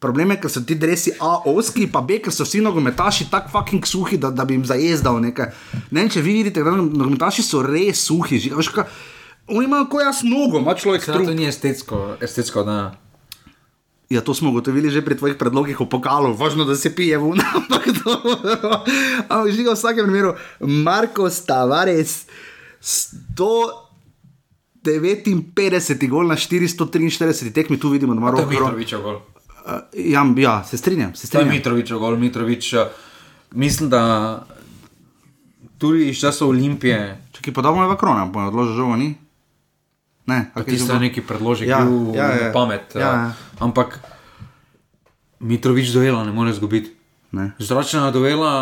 Problem 0.00 0.32
je, 0.32 0.40
ker 0.40 0.52
so 0.52 0.62
ti 0.64 0.76
dresi 0.80 1.12
A, 1.20 1.32
oski, 1.50 1.86
pa 1.92 2.00
B, 2.04 2.20
ker 2.24 2.32
so 2.32 2.46
vsi 2.46 2.62
nogometaši 2.64 3.28
tako 3.32 3.52
fucking 3.52 3.88
suhi, 3.88 4.16
da, 4.20 4.30
da 4.32 4.46
bi 4.48 4.56
jim 4.56 4.64
zajezdal 4.68 5.20
nekaj. 5.20 5.50
Ne 5.90 6.04
vem, 6.04 6.12
če 6.12 6.24
vi 6.24 6.36
vidite, 6.40 6.64
da 6.64 6.72
nogometaši 6.76 7.44
so 7.44 7.60
res 7.64 8.06
suhi. 8.08 8.40
Že, 8.40 8.54
veš, 8.56 8.72
kaj, 8.76 8.88
oni 9.50 9.64
imajo 9.64 9.86
kot 9.86 10.02
jaz 10.02 10.22
nogo, 10.24 10.58
ima 10.58 10.74
človek 10.74 11.04
trup. 11.04 11.26
to 11.26 11.34
ni 11.34 11.46
estetsko, 11.46 12.16
estetsko 12.20 12.62
da. 12.62 12.94
Ja, 14.10 14.20
to 14.20 14.34
smo 14.34 14.50
ugotovili 14.50 14.90
že 14.90 15.02
pri 15.02 15.14
tvojih 15.14 15.36
predlogih 15.36 15.80
o 15.80 15.86
pokalu, 15.86 16.34
važno, 16.34 16.64
da 16.64 16.74
se 16.76 16.90
pije 16.90 17.18
vuna, 17.18 17.44
ampak 17.56 17.84
to. 17.94 18.10
Ampak 19.28 19.50
žiga 19.50 19.70
v 19.70 19.76
vsakem 19.76 20.04
primeru, 20.04 20.34
Marko 20.60 21.30
Stavares, 21.30 22.26
159 24.82 26.08
gol 26.08 26.26
na 26.26 26.34
443 26.34 27.52
tekmi, 27.52 27.78
tu 27.78 27.88
vidimo, 27.88 28.14
da 28.14 28.18
ima 28.18 28.28
je 28.28 28.32
roko. 28.32 28.50
Mitrovičev 28.50 29.02
gol. 29.02 29.20
Ja, 29.94 30.24
ja, 30.36 30.64
se 30.64 30.76
strinjam, 30.76 31.14
se 31.14 31.24
je 31.24 31.26
strinjam. 31.28 31.48
Mitrovičev 31.48 31.98
gol, 31.98 32.16
Mitrovič. 32.16 32.72
eh, 32.74 32.86
Mislim, 33.52 33.90
da 33.90 34.02
tudi 35.78 36.08
iz 36.08 36.20
časov 36.20 36.48
Olimpije, 36.48 37.22
Če 37.32 37.42
ki 37.42 37.52
podobno 37.52 37.82
je 37.82 37.88
v 37.88 37.96
krona, 37.96 38.26
bo 38.26 38.46
odložil 38.46 38.74
žogo, 38.74 38.96
ni? 38.96 39.14
Ne, 40.30 40.38
a 40.54 40.62
kaj 40.62 40.70
tisto 40.70 40.94
je 40.94 41.00
neki 41.02 41.20
predložek, 41.20 41.66
Ja, 41.66 41.82
bil 41.82 42.14
ja, 42.14 42.28
ja. 42.30 42.52
pamet. 42.54 42.94
Ja, 42.94 43.00
eh, 43.00 43.02
ja. 43.02 43.32
Ampak 43.58 43.98
Mitrovič 45.40 45.90
duela 45.90 46.22
ne 46.22 46.30
more 46.30 46.52
zgubiti. 46.54 46.94
Ne. 47.32 47.50
Zračna 47.58 48.10
duela 48.10 48.52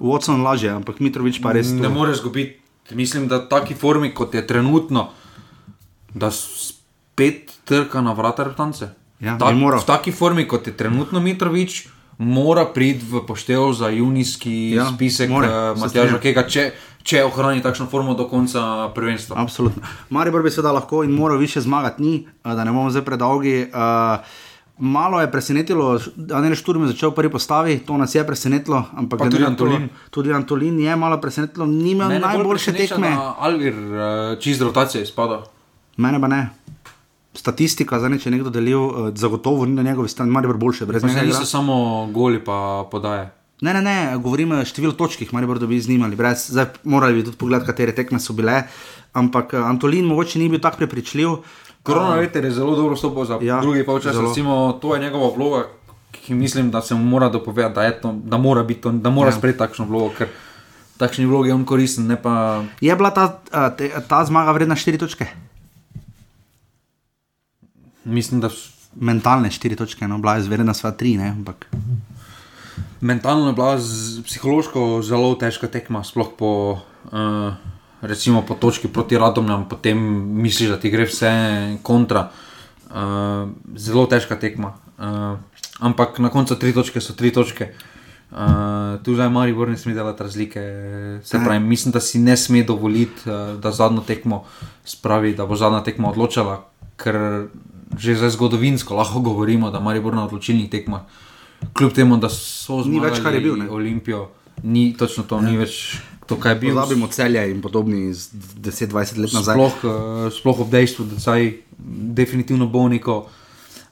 Watson 0.00 0.40
lažje, 0.42 0.70
ampak 0.70 1.00
Mitrovič 1.00 1.40
pa 1.40 1.52
res. 1.52 1.68
ne 1.70 1.88
more 1.88 2.12
zgubiti. 2.12 2.60
Mislim, 2.90 3.28
da 3.28 3.36
v 3.36 3.48
taki 3.48 3.74
formi, 3.74 4.08
kot 4.10 4.32
je 4.34 4.40
trenutno, 4.40 5.10
da 6.14 6.30
spet 6.32 7.52
trka 7.64 8.00
na 8.00 8.12
vrata 8.12 8.44
reptance. 8.44 8.88
Ja, 9.20 9.36
moral. 9.52 9.80
v 9.80 9.84
taki 9.84 10.12
formi, 10.12 10.48
kot 10.48 10.66
je 10.66 10.72
trenutno 10.72 11.20
Mitrovič, 11.20 11.88
mora 12.18 12.64
priti 12.64 13.04
v 13.04 13.20
poštev 13.26 13.72
za 13.72 13.88
junijski 13.88 14.70
Ja, 14.70 14.88
spisek 14.88 15.28
more, 15.30 15.48
se 15.76 15.80
Matjaža. 15.80 16.18
Kega, 16.18 16.46
če, 16.48 16.72
če 17.08 17.22
ohrani 17.24 17.62
takšno 17.64 17.86
formo 17.86 18.12
do 18.14 18.26
konca 18.28 18.60
prvenstva. 18.92 19.38
Absolutno. 19.38 19.80
Maribor 20.10 20.44
bi 20.44 20.52
seveda 20.52 20.72
lahko 20.72 21.00
in 21.04 21.10
moral 21.10 21.40
više 21.40 21.60
zmagati, 21.60 22.02
ni, 22.02 22.14
eh, 22.44 22.54
da 22.54 22.64
ne 22.64 22.72
bomo 22.72 22.90
zdaj 22.90 23.04
predolgi. 23.04 23.56
Uh, 23.64 24.20
malo 24.78 25.20
je 25.20 25.30
presenetilo, 25.32 25.86
da 26.16 26.40
ne 26.40 26.54
Šturm 26.54 26.84
je 26.84 26.92
začel 26.92 27.10
v 27.10 27.14
prvi 27.14 27.32
postavi, 27.32 27.78
to 27.78 27.96
nas 27.96 28.14
je 28.14 28.26
presenetilo. 28.26 28.84
Ampak 28.94 29.20
tudi 29.20 29.38
na 29.38 29.46
to- 29.46 29.50
Antolin. 29.50 29.88
Tudi 30.10 30.32
Antolin 30.32 30.80
je 30.80 30.96
malo 30.96 31.16
presenetilo, 31.18 31.66
ni 31.66 31.90
imel 31.90 32.08
Mene 32.08 32.20
bolj 32.20 32.28
najboljše 32.28 32.72
tekme. 32.74 33.16
Alvir 33.38 33.74
uh, 33.74 34.38
čist 34.38 34.60
rotacije 34.60 35.02
izpada. 35.02 35.42
Mene 35.96 36.20
pa 36.20 36.28
ne. 36.28 36.50
Statistika, 37.34 37.98
zdaj 37.98 38.10
ne, 38.10 38.18
če 38.18 38.28
je 38.28 38.34
nekdo 38.34 38.50
delil, 38.50 38.80
zagotovo 39.14 39.64
ni 39.64 39.72
na 39.72 39.82
njegovi 39.82 40.08
strani, 40.08 40.32
boljše, 40.56 40.86
brez 40.86 41.02
Pa 41.02 41.08
njega. 41.08 41.20
se 41.20 41.26
igra. 41.26 41.38
niso 41.38 41.46
samo 41.46 42.06
goli 42.06 42.44
pa 42.44 42.84
podaje. 42.90 43.37
Ne, 43.60 43.72
ne, 43.74 43.82
ne, 43.82 43.94
govorim 44.22 44.52
o 44.54 44.60
številu 44.62 44.94
točk, 44.94 45.18
ki 45.18 45.26
jih 45.26 45.32
Maribor 45.34 45.58
dobi 45.58 45.80
z 45.82 45.90
njimi. 45.90 46.14
Brez, 46.16 46.44
zdaj 46.52 46.68
morali 46.84 47.18
bi 47.18 47.24
tudi 47.26 47.36
pogledati, 47.36 47.66
katere 47.66 47.94
tekme 47.94 48.20
so 48.22 48.32
bile. 48.32 48.62
Ampak 49.12 49.54
eh, 49.54 49.64
Antolin 49.66 50.06
mogoče 50.06 50.38
ni 50.38 50.46
bil 50.48 50.60
tako 50.62 50.84
prepričljiv. 50.84 51.40
Korona 51.82 52.14
veter 52.20 52.44
je 52.44 52.52
zelo 52.54 52.76
dobro 52.76 52.96
stopil 52.96 53.24
za 53.24 53.38
Ja, 53.42 53.60
drugi 53.60 53.82
polčas. 53.86 54.16
Recimo, 54.16 54.78
to 54.82 54.94
je 54.94 55.00
njegova 55.02 55.32
vloga, 55.36 55.64
ki 56.12 56.34
mislim, 56.34 56.70
da 56.70 56.82
se 56.82 56.94
mu 56.94 57.04
mora 57.04 57.28
dopovedati, 57.28 57.74
da, 57.74 58.00
to, 58.00 58.12
da 58.24 58.36
mora, 58.38 58.62
biti 58.62 58.80
to, 58.80 58.92
da 58.92 59.10
mora 59.10 59.30
Ja. 59.30 59.36
sprejeti 59.38 59.58
takšno 59.58 59.84
vlogo, 59.84 60.12
ker 60.18 60.28
takšni 60.98 61.26
vlogi 61.26 61.48
je 61.50 61.54
on 61.54 61.64
koristen, 61.64 62.06
ne 62.06 62.22
pa 62.22 62.62
Je 62.80 62.96
bila 62.96 63.10
ta, 63.10 63.40
a, 63.50 63.70
te, 63.70 63.90
ta 64.08 64.24
zmaga 64.24 64.52
vredna 64.52 64.74
4 64.76 64.98
točke? 64.98 65.26
mislim, 68.04 68.40
da 68.40 68.48
Mentalne 68.94 69.50
4 69.50 69.76
točke, 69.76 70.08
no, 70.08 70.18
bila 70.18 70.34
je 70.34 70.42
zverena 70.42 70.74
sva 70.74 70.92
3, 70.92 71.18
ne, 71.18 71.28
ampak 71.28 71.66
mentalno 73.00 73.50
je 73.50 73.56
bila 73.56 73.78
z, 73.78 74.22
psihološko 74.26 75.02
zelo 75.02 75.34
težka 75.34 75.68
tekma, 75.68 76.04
sploh 76.04 76.32
po, 76.38 76.50
uh, 77.12 77.52
recimo 78.00 78.42
po 78.42 78.54
točki 78.54 78.88
proti 78.88 79.18
Radomljam, 79.18 79.68
potem 79.68 79.98
misliš, 80.42 80.74
da 80.74 80.80
ti 80.80 80.90
gre 80.90 81.06
vse 81.08 81.32
kontra. 81.82 82.30
Uh, 82.88 83.52
zelo 83.76 84.06
težka 84.06 84.38
tekma. 84.40 84.74
Uh, 84.98 85.38
ampak 85.78 86.18
na 86.18 86.32
koncu 86.32 86.56
tri 86.56 86.72
točke 86.72 87.00
so 87.00 87.12
tri 87.12 87.30
točke. 87.30 87.72
Uh, 88.28 89.00
tu 89.04 89.14
zdaj 89.16 89.30
Maribor 89.32 89.68
ne 89.68 89.76
sme 89.76 89.94
delati 89.96 90.22
razlike. 90.22 90.60
Se 91.24 91.40
pravi, 91.44 91.60
mislim, 91.60 91.92
da 91.92 92.00
si 92.00 92.18
ne 92.18 92.36
sme 92.36 92.62
dovoliti, 92.62 93.24
uh, 93.24 93.56
da 93.60 93.72
zadnjo 93.72 94.04
tekmo 94.04 94.44
spravi, 94.84 95.34
da 95.34 95.46
bo 95.46 95.56
zadnja 95.56 95.80
tekma 95.84 96.10
odločala, 96.12 96.64
ker 97.00 97.48
že 97.96 98.18
zdaj 98.20 98.36
zgodovinsko 98.36 98.92
lahko 98.92 99.20
govorimo, 99.24 99.70
da 99.70 99.80
Maribor 99.80 100.12
na 100.12 100.26
odločilnih 100.28 100.68
tekmah, 100.68 101.08
kljub 101.72 101.92
temu, 101.92 102.16
da 102.16 102.28
so 102.32 102.82
Ni 102.86 103.00
več, 103.00 103.22
kar 103.22 103.34
je 103.34 103.40
bil, 103.40 103.56
ne? 103.58 103.70
Olimpijo, 103.70 104.28
ni 104.62 104.92
točno 104.98 105.24
to, 105.28 105.40
ni 105.40 105.56
več 105.58 105.98
to, 106.28 106.36
kar 106.36 106.56
je 106.56 106.60
bil. 106.60 106.76
Pozabimo 106.76 107.08
celje 107.12 107.44
in 107.50 107.62
podobni 107.64 108.08
iz 108.10 108.28
10-20 108.34 109.22
let 109.24 109.32
nazaj. 109.32 109.56
Sploh, 109.56 109.84
uh, 109.84 110.28
sploh 110.34 110.62
ob 110.66 110.70
dejstvu, 110.72 111.08
da 111.14 111.20
saj 111.22 111.52
definitivno 112.18 112.68
bo 112.68 112.88
neko 112.88 113.26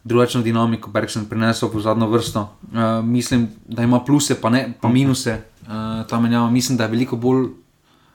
drugačno 0.06 0.42
dinamiko 0.42 0.90
Bergson 0.94 1.24
prinesel 1.26 1.70
v 1.72 1.82
zadnjo 1.82 2.10
vrsto. 2.12 2.46
Uh, 2.70 3.02
mislim, 3.04 3.48
da 3.66 3.82
ima 3.82 4.00
pluse, 4.04 4.36
pa, 4.40 4.50
ne, 4.50 4.68
pa 4.80 4.88
minuse 4.88 5.40
uh, 5.66 6.04
ta 6.06 6.20
menjava. 6.20 6.50
Mislim, 6.50 6.78
da 6.78 6.86
je 6.86 6.94
veliko 6.94 7.16
bolj, 7.16 7.48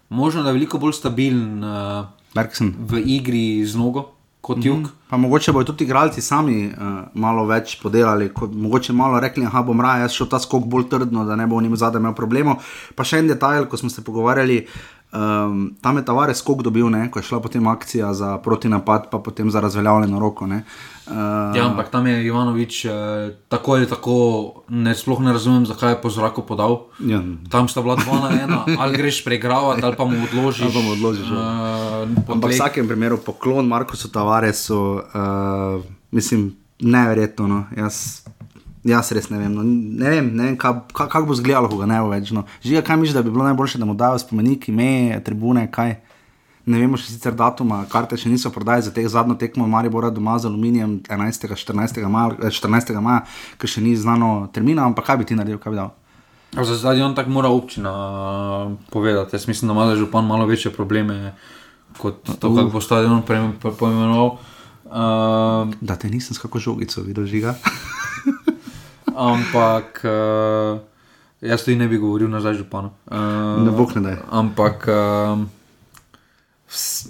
možno 0.09 0.43
da 0.43 0.53
je 0.53 0.59
veliko 0.59 0.79
bolj 0.79 0.95
stabilen 1.01 1.63
uh, 1.63 2.05
Bergson. 2.35 2.75
v 2.79 3.03
igri 3.17 3.65
z 3.65 3.75
nogo 3.75 4.20
kot 4.41 4.65
jug. 4.65 4.87
Pa 5.09 5.17
mogoče 5.17 5.51
bodo 5.51 5.71
tudi 5.71 5.83
igralci 5.83 6.21
sami 6.21 6.65
uh, 6.65 7.01
malo 7.13 7.45
več 7.45 7.75
podelali, 7.81 8.31
kot, 8.33 8.53
mogoče 8.55 8.93
malo 8.93 9.19
rekli, 9.19 9.45
da 9.45 9.61
bom 9.65 9.81
raje 9.81 10.09
šel 10.09 10.29
ta 10.31 10.39
skok 10.39 10.65
bolj 10.65 10.87
trdno, 10.89 11.25
da 11.25 11.35
ne 11.35 11.47
bo 11.47 11.61
njim 11.61 11.75
zadaj 11.77 12.01
imel 12.01 12.15
problemov. 12.17 12.63
Pa 12.95 13.05
še 13.07 13.21
en 13.21 13.29
detajl, 13.29 13.67
ko 13.69 13.77
smo 13.77 13.91
se 13.93 14.03
pogovarjali, 14.03 14.63
um, 15.13 15.67
tam 15.81 15.99
je 16.01 16.05
Tavares 16.07 16.41
skok 16.41 16.63
dobil, 16.65 16.89
ne, 16.89 17.05
ko 17.11 17.21
je 17.21 17.27
šla 17.29 17.41
potem 17.43 17.67
akcija 17.67 18.13
za 18.17 18.37
protinapad, 18.41 19.11
pa 19.11 19.19
potem 19.19 19.51
za 19.51 19.61
razveljavljeno 19.61 20.19
roko. 20.19 20.49
Ne. 20.49 20.63
Uh, 21.11 21.51
Ja, 21.51 21.67
ampak 21.67 21.91
tam 21.91 22.07
je 22.07 22.23
Ivanovič 22.23 22.85
eh, 22.85 22.91
tako 23.51 23.75
ali 23.75 23.87
tako, 23.89 24.15
ne, 24.71 24.95
sploh 24.95 25.19
ne 25.19 25.35
razumem, 25.35 25.65
zakaj 25.67 25.91
je 25.91 26.01
po 26.01 26.09
zraku 26.09 26.41
podal. 26.47 26.87
ja, 27.03 27.19
Tam 27.51 27.67
sta 27.67 27.83
bila 27.83 27.99
dva 27.99 28.19
na 28.23 28.29
ena, 28.31 28.59
ali 28.79 28.95
greš 28.97 29.23
pregravati, 29.27 29.83
ali 29.83 29.95
pa 29.99 30.05
mu 30.07 30.15
odložiš. 30.23 30.61
Ali 30.63 30.73
pa 30.73 30.81
mu 30.81 30.91
odložiš. 30.95 31.27
Uh, 31.27 32.31
Ampak 32.31 32.49
v 32.49 32.55
vsakem 32.55 32.87
primeru 32.87 33.19
poklon 33.19 33.67
Markusu 33.67 34.07
Tavaresu, 34.07 35.03
uh, 35.03 35.83
mislim, 36.15 36.55
neverjetno. 36.79 37.47
No. 37.47 37.59
Jaz, 37.75 38.23
jaz 38.87 39.11
res 39.11 39.27
ne 39.29 39.37
vem. 39.37 39.51
No. 39.51 39.67
Ne 39.67 40.09
vem, 40.09 40.31
ne 40.31 40.43
vem 40.43 40.55
kako 40.57 40.87
ka, 40.95 41.09
kak 41.11 41.27
bo 41.27 41.35
izgledalo, 41.35 41.67
ko 41.67 41.83
ga 41.83 41.91
ne 41.91 41.99
bo 41.99 42.09
več. 42.15 42.31
No. 42.31 42.47
Žiga, 42.63 42.81
kaj 42.87 42.97
misliš, 42.97 43.19
da 43.19 43.25
bi 43.25 43.35
bilo 43.35 43.43
najboljše, 43.43 43.83
da 43.83 43.85
mu 43.85 43.93
dajo 43.99 44.15
spomenik, 44.19 44.69
ime, 44.71 45.19
tribune, 45.25 45.67
kaj. 45.71 45.99
Ne 46.71 46.79
vemo 46.79 46.95
še 46.95 47.11
sicer 47.11 47.35
datuma, 47.35 47.81
karte 47.91 48.15
še 48.15 48.31
niso 48.31 48.47
prodajali 48.53 48.85
za 48.87 48.91
teh 48.95 49.07
zadnjo 49.11 49.35
tekmo 49.35 49.67
Maribora 49.67 50.07
doma 50.09 50.37
z 50.39 50.47
aluminijem 50.47 51.01
11. 51.03 51.51
14. 51.51 51.99
maja, 52.07 52.37
eh, 52.39 52.47
14. 52.49 52.95
maja 53.03 53.25
ker 53.59 53.67
še 53.69 53.83
ni 53.83 53.95
znano 53.99 54.47
termina, 54.55 54.85
ampak 54.87 55.05
kaj 55.05 55.17
bi 55.19 55.27
ti 55.27 55.35
naredil, 55.35 55.59
kaj 55.59 55.75
bi 55.75 55.81
dal? 55.81 55.91
Za 56.51 56.75
stadion 56.75 57.15
tako 57.15 57.31
mora 57.31 57.47
občina 57.47 57.91
uh, 57.91 58.71
povedati. 58.91 59.35
Jaz 59.35 59.47
mislim, 59.47 59.71
da 59.71 59.75
ima 59.75 59.95
župan 59.95 60.25
malo 60.27 60.45
večje 60.45 60.71
probleme 60.71 61.33
kot 61.97 62.23
to, 62.27 62.55
kako 62.55 62.69
bo 62.71 62.81
stadion 62.83 63.23
poimenoval. 63.23 64.37
Uh, 64.91 65.71
Da 65.79 65.95
te 65.95 66.09
nisem 66.11 66.35
s 66.35 66.39
kako 66.43 66.59
žogico 66.59 67.03
videl, 67.07 67.23
žiga. 67.25 67.55
ampak 69.31 70.03
uh, 70.03 70.79
jaz 71.41 71.63
tudi 71.63 71.77
ne 71.79 71.87
bi 71.87 71.97
govoril 71.97 72.29
nazaj 72.29 72.59
županu. 72.59 72.91
Uh, 73.07 73.63
Ne 73.63 73.71
bog 73.71 73.95
ne 73.95 74.01
daj. 74.01 74.17
Ampak 74.31 74.87
vs- 74.87 75.60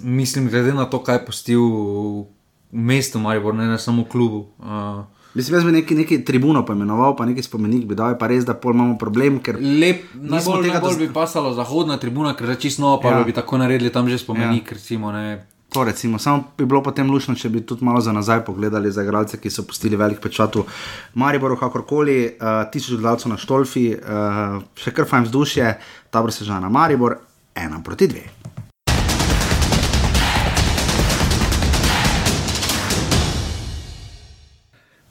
mislim, 0.02 0.48
glede 0.48 0.74
na 0.74 0.84
to, 0.84 0.98
kaj 0.98 1.14
je 1.14 1.24
postil 1.24 1.60
v 1.60 2.24
mestu 2.72 3.18
Maribor, 3.18 3.54
ne, 3.54 3.66
ne 3.66 3.78
samo 3.78 4.02
v 4.02 4.08
klubu. 4.08 4.46
Uh, 4.58 5.04
Mislim, 5.34 5.54
jaz 5.54 5.64
bi 5.64 5.72
neki, 5.72 5.94
neki 5.94 6.24
tribuno 6.24 6.60
poimenoval, 6.60 7.16
pa 7.16 7.24
neki 7.24 7.42
spomenik 7.42 7.86
bi 7.86 7.94
dal, 7.94 8.10
je 8.10 8.18
pa 8.18 8.26
res, 8.26 8.44
da 8.44 8.52
pol 8.54 8.74
imamo 8.74 8.98
problem, 8.98 9.38
ker 9.40 9.56
Lep, 9.56 10.02
najbolj, 10.14 10.62
tega 10.62 10.74
najbolj 10.74 10.90
dos- 10.90 10.98
bi 10.98 11.08
pasala 11.08 11.54
zahodna 11.54 11.96
tribuna, 11.96 12.34
ker 12.34 12.50
je 12.50 12.56
čisto 12.58 12.82
nova, 12.82 12.98
pa 13.00 13.08
Ja. 13.08 13.18
ja. 13.18 13.24
bi 13.24 13.32
tako 13.32 13.58
naredili 13.58 13.88
tam 13.88 14.08
že 14.08 14.18
spomenik. 14.18 14.66
Ja. 14.66 14.74
Recimo, 14.74 15.12
ne. 15.12 15.46
To 15.70 15.84
recimo, 15.84 16.18
samo 16.18 16.44
bi 16.52 16.66
bilo 16.66 16.82
potem 16.82 17.08
lušno, 17.08 17.34
če 17.34 17.48
bi 17.48 17.62
tudi 17.62 17.80
malo 17.82 18.00
za 18.00 18.12
nazaj 18.12 18.44
pogledali 18.44 18.92
za 18.92 19.02
igralce, 19.02 19.40
ki 19.40 19.48
so 19.48 19.62
pustili 19.62 19.96
velik 19.96 20.20
pečat 20.20 20.54
v 20.54 20.66
Mariboru, 21.14 21.56
kakorkoli, 21.56 22.26
uh, 22.30 22.68
tisoč 22.68 22.90
gledalcev 22.92 23.30
na 23.30 23.38
Štolfi, 23.38 23.86
uh, 23.94 24.60
še 24.76 24.92
kar 24.92 25.06
fajn 25.06 25.24
vzdušje, 25.24 25.78
tabor 26.10 26.28
se 26.30 26.44
žana 26.44 26.68
Maribor, 26.68 27.16
ena 27.54 27.80
proti 27.80 28.06
dve. 28.06 28.28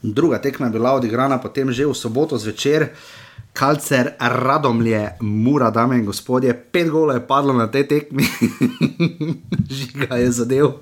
Druga 0.01 0.41
tekma 0.41 0.65
je 0.65 0.71
bila 0.71 0.93
odigrana 0.97 1.37
potem 1.37 1.71
že 1.71 1.85
v 1.85 1.93
soboto 1.93 2.37
zvečer. 2.37 2.89
Kalcer 3.53 4.15
Radomlje, 4.19 5.17
mura, 5.19 5.69
dame 5.71 5.97
in 5.99 6.05
gospodje, 6.05 6.53
pet 6.55 6.87
golov 6.89 7.19
je 7.19 7.27
padlo 7.27 7.53
na 7.53 7.67
tej 7.67 7.83
tekmi, 7.83 8.23
žiga 9.75 10.15
je 10.15 10.31
zadev, 10.31 10.79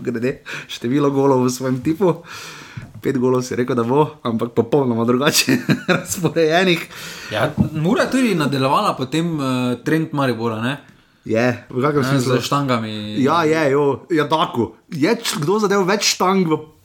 grede, 0.00 0.40
število 0.64 1.10
golov 1.12 1.44
v 1.44 1.52
svojem 1.52 1.84
tipu. 1.84 2.24
Pet 3.04 3.20
golov 3.20 3.44
si 3.44 3.52
rekel, 3.52 3.76
da 3.76 3.84
bo, 3.84 4.16
ampak 4.24 4.56
popolnoma 4.56 5.04
drugače 5.04 5.60
razporejenih. 6.00 6.88
Ja, 7.36 7.52
Mura 7.76 8.08
je 8.08 8.10
tudi 8.10 8.34
nadaljevala 8.34 8.96
potem 8.96 9.36
uh, 9.36 9.76
trend 9.84 10.16
Maribora, 10.16 10.56
ne? 10.64 10.80
Je, 11.26 11.66
v 11.68 11.82
kakšnem 11.82 12.00
Ne, 12.00 12.08
smislu? 12.16 12.40
Z 12.40 12.48
štangami. 12.48 13.20
Ja, 13.20 13.44
je, 13.44 13.70
jo, 13.76 14.06
ja, 14.08 14.24
tako. 14.24 14.72
Je 14.88 15.12
kdo 15.36 15.60
zadev 15.60 15.84
več 15.84 16.16
štang 16.16 16.48
v 16.48 16.75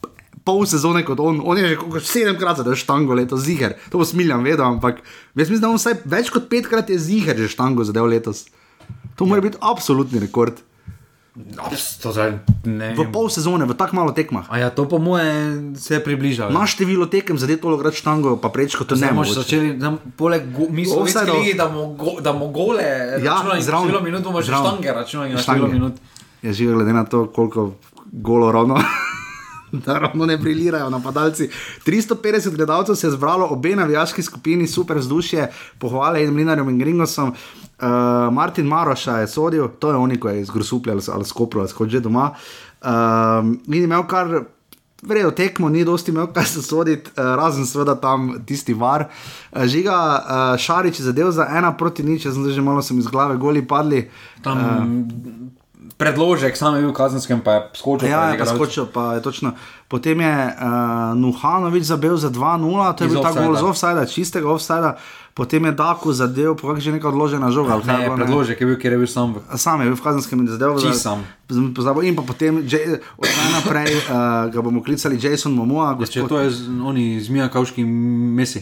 pol 0.44 0.64
sezone 0.64 1.02
kot 1.02 1.18
on? 1.18 1.40
On 1.40 1.54
je 1.54 1.68
že 1.68 1.76
koliko- 1.76 2.00
sedemkrat 2.02 2.56
zadev 2.56 2.74
štango 2.74 3.14
letos, 3.14 3.40
ziger. 3.40 3.74
To 3.90 3.98
bo 3.98 4.04
smiljam 4.04 4.42
vedel, 4.42 4.64
ampak 4.66 4.98
jaz 5.32 5.46
mislim, 5.46 5.60
da 5.60 5.68
on 5.68 5.76
vsaj 5.76 6.02
več 6.04 6.30
kot 6.30 6.48
petkrat 6.48 6.88
je 6.88 6.98
ziger 6.98 7.36
že 7.36 7.48
štango 7.48 7.84
zadev 7.84 8.06
letos. 8.06 8.46
To 9.14 9.24
mora 9.24 9.40
biti 9.40 9.56
absolutni 9.60 10.18
rekord. 10.18 10.58
Abs, 11.58 11.96
to 11.96 12.10
zdaj. 12.10 12.44
V 12.92 13.08
pol 13.08 13.24
sezone, 13.26 13.64
v 13.64 13.72
tako 13.72 13.96
malo 13.96 14.12
tekmah. 14.12 14.44
A 14.46 14.58
ja, 14.58 14.68
to 14.68 14.84
po 14.84 14.98
moje 14.98 15.24
se 15.74 15.94
je 15.94 16.00
približalo. 16.02 16.50
Na 16.50 16.66
število 16.66 17.06
tekem 17.06 17.38
zadev 17.38 17.56
tolo 17.58 17.78
krat 17.78 17.94
štango, 17.94 18.36
pa 18.36 18.48
prečko 18.48 18.84
to 18.84 18.92
ne 18.94 19.08
moreš. 19.08 19.40
začeli, 19.40 19.72
da, 19.74 19.96
poleg 20.12 20.52
go, 20.52 20.68
mi 20.68 20.84
smo 20.84 21.00
Offside-ov. 21.00 21.32
mislili, 21.34 21.56
da 21.56 21.66
bomo 21.66 21.94
go, 21.94 22.20
da 22.20 22.32
bomo 22.32 22.48
gole, 22.48 22.84
Ja, 23.18 23.40
zraven. 23.40 23.88
število 23.88 24.00
minut 24.02 24.20
bomo 24.22 24.40
že 24.40 24.52
štange 24.52 24.92
računali 24.92 25.32
na 25.32 25.40
število 25.40 25.68
minut. 25.70 25.94
Je 26.42 26.52
že 26.52 26.64
glede 26.66 26.92
na 26.92 27.04
to, 27.06 27.24
koliko 27.26 27.80
golo 28.12 28.52
ravno. 28.52 28.76
Da 29.86 29.98
ravno 29.98 30.26
ne 30.26 30.36
brilirajo 30.38 30.90
napadalci. 30.90 31.48
350 31.86 32.56
gledalcev 32.56 32.94
se 32.94 33.06
je 33.06 33.10
zbralo, 33.10 33.46
obe 33.50 33.76
navijaški 33.76 34.22
skupini, 34.22 34.66
super 34.66 34.96
vzdušje, 34.96 35.50
pohvale 35.78 36.24
in 36.24 36.34
Mlinarjem 36.34 36.68
in 36.68 36.78
Gringosom. 36.78 37.28
Uh, 37.28 37.88
Martin 38.32 38.66
Maroša 38.66 39.18
je 39.18 39.28
sodil, 39.28 39.68
to 39.68 39.90
je 39.90 39.96
oni, 39.96 40.20
ko 40.20 40.28
je 40.28 40.40
iz 40.40 40.50
Grosupля 40.50 40.92
ali, 40.92 41.24
Skopro, 41.24 41.60
ali 41.60 41.90
že 41.90 42.00
doma. 42.00 42.30
Uh, 42.82 42.88
in 43.66 43.82
imel 43.82 44.06
kar. 44.06 44.44
Vredo 45.02 45.32
tekmo, 45.34 45.68
ni 45.68 45.84
dosti 45.84 46.12
imel 46.12 46.28
kaj 46.30 46.44
se 46.44 46.62
soditi, 46.62 47.10
uh, 47.10 47.34
razen 47.34 47.66
seveda 47.66 47.96
tam 47.98 48.36
tisti 48.46 48.74
var. 48.74 49.08
Žiga 49.64 50.54
Šarič 50.58 51.00
je 51.00 51.04
zadev 51.04 51.30
za 51.30 51.48
ena 51.50 51.72
proti 51.76 52.02
nič, 52.02 52.26
zdaj 52.26 52.52
že 52.52 52.62
malo 52.62 52.82
sem 52.82 52.98
iz 52.98 53.06
glave 53.10 53.36
goli 53.36 53.66
padli. 53.66 54.10
Tam 54.42 54.58
uh, 54.58 55.61
predložek, 55.92 56.52
sam 56.52 56.74
je 56.74 56.80
bil 56.80 56.90
v 56.90 56.96
kazenskem, 56.96 57.38
pa 57.38 57.50
je 57.52 57.60
skočil. 57.74 58.06
Ja, 58.06 58.20
je 58.24 58.28
pa 58.30 58.34
igralcem. 58.38 58.56
skočil, 58.56 58.84
pa 58.86 59.02
je 59.12 59.20
točno. 59.20 59.52
Potem 59.86 60.16
je 60.16 60.34
uh, 60.48 60.52
Nuhanovič 61.14 61.84
zabil 61.84 62.14
za 62.14 62.28
2-0, 62.28 62.58
to 62.92 63.00
je 63.00 63.06
Iz 63.06 63.12
bil 63.12 63.20
ta 63.20 63.32
gol 63.32 63.52
z 63.52 63.62
offsajda, 63.62 64.02
čistega 64.04 64.48
offsajda. 64.48 64.96
Potem 65.32 65.62
je 65.62 65.72
Daku 65.72 66.12
zadev, 66.12 66.54
kakšni 66.54 66.80
že 66.82 66.92
neka 66.92 67.08
odložena 67.08 67.48
žoga. 67.48 67.74
je 67.74 67.82
Ne, 67.82 68.04
bilo, 68.04 68.10
ne? 68.10 68.18
predložek 68.18 68.56
je 68.58 68.66
bil, 68.66 68.76
ker 68.76 68.90
je 68.90 68.98
bil 68.98 69.06
sam. 69.06 69.32
v- 69.32 69.44
Sam 69.54 69.80
je 69.80 69.86
bil 69.86 69.96
v 69.96 70.02
kazenskem 70.02 70.36
in 70.36 70.46
zadev. 70.46 70.76
Sam. 70.92 71.24
Pozabil 71.72 72.02
in 72.04 72.14
pa 72.14 72.22
potem, 72.22 72.60
J- 72.62 73.00
od 73.14 73.24
zdaj 73.24 73.48
naprej 73.54 73.90
uh, 74.02 74.12
ga 74.46 74.58
bomo 74.58 74.80
klicali 74.80 75.16
Jason 75.16 75.50
Momoa. 75.50 75.96
Če 75.98 76.22
to 76.22 76.36
je 76.38 76.50
z, 76.50 76.58
oni 76.68 77.16
zmija 77.18 77.48
kavški 77.48 77.80
mesi. 77.80 78.60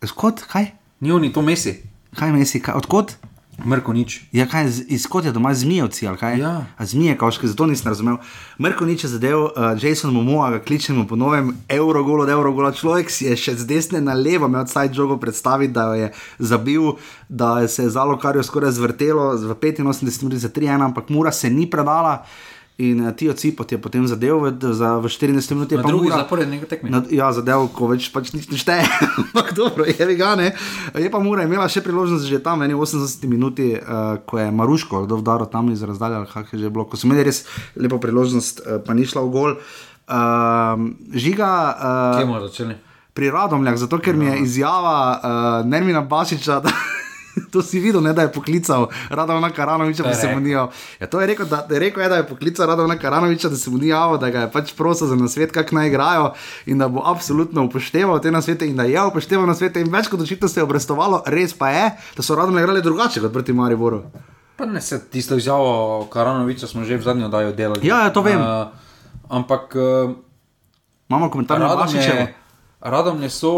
Skot, 0.00 0.40
kaj? 0.42 0.72
Ni 0.98 1.10
oni 1.10 1.28
to 1.28 1.40
mesi, 1.40 1.76
Kaj 2.10 2.32
mesi, 2.32 2.58
kaj, 2.58 2.74
odkot? 2.74 3.14
Mrko 3.64 3.92
nič. 3.92 4.20
Ja, 4.32 4.46
kaj, 4.46 4.68
iz 4.88 5.06
kot 5.06 5.24
je 5.24 5.32
doma 5.32 5.54
zmijevci, 5.54 6.06
ali 6.08 6.18
kaj? 6.18 6.38
Ja. 6.38 6.52
A 6.78 6.86
Zmije, 6.86 7.16
kauške, 7.18 7.48
zato 7.48 7.66
nisem 7.66 7.88
razumel. 7.88 8.16
Mrko 8.58 8.86
nič 8.86 9.04
je 9.04 9.10
zadev, 9.10 9.44
uh, 9.44 9.74
Jason 9.80 10.14
Momoa, 10.14 10.50
ga 10.50 10.60
kličemo 10.64 11.06
po 11.06 11.16
novem, 11.16 11.54
Eurogol 11.68 12.24
od 12.24 12.28
Eurogola. 12.28 12.72
Človek 12.72 13.10
si 13.10 13.28
je 13.28 13.36
še 13.36 13.56
z 13.60 13.66
desne 13.66 14.00
na 14.00 14.14
levo 14.14 14.48
imel 14.50 14.66
side 14.66 14.96
jogo 14.96 15.16
predstaviti, 15.20 15.72
da 15.72 15.90
jo 15.90 15.94
je 15.94 16.12
zabil, 16.38 16.92
da 17.28 17.68
se 17.68 17.88
je 17.88 17.90
zalo, 17.90 18.18
kar 18.18 18.36
je 18.36 18.46
skoraj 18.46 18.76
zvrtelo 18.76 19.36
v 19.36 19.54
85 19.54 20.22
minut 20.22 20.40
za 20.40 20.48
3-1, 20.48 20.84
ampak 20.90 21.08
Mura 21.08 21.32
se 21.32 21.50
ni 21.50 21.70
predala. 21.70 22.24
In 22.80 23.04
uh, 23.04 23.12
ti 23.12 23.28
ocipot 23.28 23.68
je 23.68 23.76
potem 23.76 24.06
zadev 24.08 24.40
v, 24.40 24.72
za, 24.72 24.96
v 24.96 25.04
40 25.04 25.52
minut. 25.52 25.68
je 25.68 25.76
Na 25.76 25.84
pa 25.84 25.92
drugi 25.92 26.08
zaporedni 26.08 26.56
tekmi. 26.64 26.88
Na, 26.88 27.04
ja, 27.12 27.28
zadev, 27.28 27.68
ko 27.76 27.90
več 27.92 28.08
pač 28.08 28.32
nič 28.32 28.48
ne 28.48 28.56
šteje. 28.56 28.88
Ampak 29.20 29.52
dobro, 29.52 29.84
je 29.84 30.00
ga 30.16 30.32
ne. 30.40 30.56
Je 30.96 31.12
pa 31.12 31.20
Mura 31.20 31.44
imela 31.44 31.68
še 31.68 31.84
priložnost 31.84 32.24
že 32.24 32.40
tam, 32.40 32.64
v 32.64 32.70
eni 32.70 32.76
80 32.78 33.28
minuti, 33.28 33.76
uh, 33.76 34.16
ko 34.24 34.40
je 34.40 34.48
Maruško, 34.48 35.04
kdo 35.04 35.20
vdaro 35.20 35.44
tam 35.44 35.68
iz 35.68 35.84
razdalja, 35.84 36.24
ali 36.24 36.30
kako 36.30 36.56
je 36.56 36.64
že 36.64 36.72
bilo. 36.72 36.88
Ko 36.88 36.96
so 36.96 37.04
imeli 37.04 37.28
res 37.28 37.44
lepo 37.76 38.00
priložnost, 38.00 38.64
uh, 38.64 38.80
pa 38.80 38.96
ni 38.96 39.04
šla 39.04 39.28
v 39.28 39.28
gol. 39.28 39.52
Uh, 40.08 40.88
žiga. 41.12 41.50
Kje 42.16 42.24
Uh, 42.24 42.32
bomo 42.32 42.40
začeli? 42.48 42.80
Pri 43.12 43.28
Radomljah, 43.28 43.76
zato 43.76 44.00
ker 44.00 44.16
mi 44.16 44.30
je 44.30 44.40
izjava 44.46 44.96
uh, 45.20 45.68
Nermina 45.68 46.00
Bašiča, 46.00 46.62
da 46.64 46.72
To 47.52 47.62
si 47.62 47.80
videl, 47.80 48.02
ne, 48.02 48.12
da 48.12 48.22
je 48.22 48.32
poklical 48.32 48.88
Radovna 49.08 49.50
Karanoviča, 49.50 50.02
da 50.02 50.08
je 50.08 50.14
se 50.14 50.34
mu 50.34 50.40
ni 50.40 50.50
javil. 50.50 50.72
Ja, 51.00 51.06
to 51.06 51.20
je 51.20 51.26
rekel, 51.26 51.46
da, 51.46 51.64
da 51.68 51.74
je 51.74 51.80
rekel, 51.80 52.02
je, 52.02 52.08
da 52.08 52.16
je 52.16 52.26
poklical 52.26 52.66
Radovna 52.66 52.98
Karanoviča, 52.98 53.48
da 53.48 53.56
se 53.56 53.70
mu 53.70 53.78
ni 53.78 53.88
javil, 53.88 54.18
da 54.18 54.30
ga 54.30 54.40
je 54.40 54.50
pač 54.52 54.72
prosil 54.76 55.06
za 55.06 55.16
nasvet, 55.16 55.52
kako 55.52 55.74
naj 55.74 55.88
igrajo 55.88 56.32
in 56.66 56.78
da 56.78 56.88
bo 56.88 57.02
absolutno 57.04 57.64
upošteval 57.64 58.20
te 58.20 58.30
nasvete 58.30 58.68
in 58.68 58.76
da 58.76 58.84
je 58.84 59.04
upošteval 59.06 59.46
nasvete 59.46 59.80
in 59.80 59.90
več 59.92 60.08
kot 60.08 60.20
očitno 60.20 60.48
se 60.48 60.60
je 60.60 60.64
obrestovalo, 60.64 61.22
res 61.26 61.54
pa 61.54 61.70
je, 61.70 61.90
da 62.16 62.22
so 62.22 62.34
Radomlje 62.34 62.62
igrali 62.62 62.82
drugače 62.82 63.20
kot 63.20 63.32
proti 63.32 63.52
Mariboru. 63.52 64.02
Pa 64.56 64.66
ne 64.66 64.80
se 64.80 65.00
tisto 65.10 65.36
izjavo 65.36 66.06
Karanoviča 66.12 66.66
smo 66.66 66.84
že 66.84 66.96
v 66.96 67.02
zadnji 67.02 67.24
oddaji 67.24 67.52
delali. 67.52 67.86
Ja, 67.86 68.04
ja, 68.04 68.12
to 68.12 68.22
vem. 68.22 68.40
Uh, 68.40 68.66
ampak 69.28 69.74
uh, 69.74 70.10
Imamo 71.10 71.30
komentar 71.30 71.60
na 71.60 71.66
Vašičevo. 71.74 72.06
Radomlje, 72.06 72.34
Radomlje 72.80 73.30
so 73.30 73.50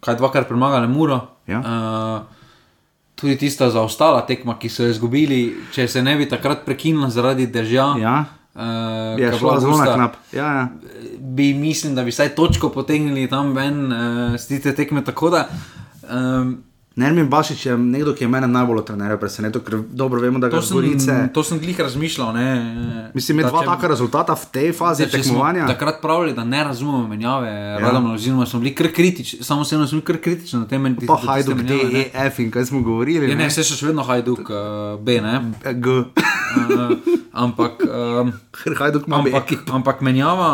kaj 0.00 0.16
dvakrat 0.16 0.48
premagali 0.48 0.88
Muro. 0.88 1.20
Ja. 1.46 1.60
Uh, 1.60 2.44
tudi 3.14 3.36
tista 3.38 3.70
zaostala 3.70 4.24
tekma, 4.26 4.58
ki 4.58 4.68
so 4.68 4.86
jo 4.86 4.94
izgubili, 4.94 5.42
če 5.72 5.88
se 5.88 6.02
ne 6.02 6.16
bi 6.16 6.28
takrat 6.28 6.64
prekinila 6.66 7.10
zaradi 7.10 7.46
dežja. 7.46 7.94
Ja. 8.00 8.16
Uh, 8.54 9.18
Je 9.18 9.32
šlo 9.38 9.56
zelo 9.60 9.78
na 9.78 9.94
knap. 9.94 10.18
Ja, 10.32 10.50
ja. 10.58 10.68
Bi 11.18 11.54
mislim, 11.54 11.94
da 11.94 12.04
bi 12.04 12.14
vsaj 12.14 12.34
točko 12.38 12.70
potegnili 12.70 13.26
tam 13.30 13.52
ven, 13.56 13.86
uh, 13.92 14.36
z 14.38 14.46
tiste 14.46 14.74
tekme. 14.74 15.04
Tako 15.04 15.30
da 15.30 15.48
um, 16.06 16.62
Nermin 16.94 17.26
Bašič 17.26 17.66
je 17.66 17.74
nekdo, 17.74 18.14
ki 18.14 18.22
je 18.22 18.28
mene 18.28 18.46
najbolj 18.46 18.84
trenerja 18.84 19.16
presenetil, 19.18 19.58
ker 19.60 19.82
dobro 19.90 20.20
vemo, 20.20 20.38
da 20.38 20.46
ga 20.46 20.56
to, 20.56 20.62
sem, 20.62 20.76
Gorice. 20.76 21.14
to 21.34 21.42
sem 21.42 21.58
glih 21.58 21.74
razmišljal. 21.74 22.30
Ne, 22.32 22.46
Mislim, 23.14 23.38
da 23.38 23.48
dva 23.48 23.60
če- 23.60 23.66
taka 23.66 23.88
rezultata 23.88 24.32
v 24.32 24.44
tej 24.46 24.70
fazi 24.72 25.08
tekmovanja. 25.08 25.66
Takrat 25.66 25.98
pravili, 25.98 26.34
da 26.34 26.44
ne 26.44 26.64
razumemo 26.64 27.08
menjave, 27.08 27.48
ja. 27.48 27.78
radom, 27.80 28.14
oziroma 28.14 28.46
smo 28.46 28.60
bili 28.60 28.74
kar 28.74 28.86
kritični, 28.88 29.42
samo 29.42 29.60
osebno 29.60 29.86
smo 29.86 29.96
bili 29.96 30.06
kar 30.06 30.18
kritični 30.18 30.60
na 30.60 30.66
tem, 30.66 30.96
Pa 31.06 31.16
Hajduk, 31.16 31.62
D, 31.62 31.74
E, 31.92 32.10
F 32.26 32.38
in 32.38 32.50
kaj 32.50 32.64
smo 32.64 32.80
govorili. 32.80 33.26
Ja, 33.26 33.34
ne, 33.34 33.42
ne? 33.42 33.48
vse 33.48 33.64
še 33.64 33.86
vedno 33.86 34.02
Hajduk, 34.02 34.46
uh, 34.46 34.56
B, 35.00 35.18
ne. 35.20 35.50
G. 35.74 35.90
Uh, 35.90 36.94
ampak, 37.34 37.82
um, 37.82 38.30
Ker 38.54 38.78
Hajduk 38.78 39.08
ima 39.08 39.18
ampak, 39.18 39.50
ampak 39.68 40.00
menjava 40.00 40.46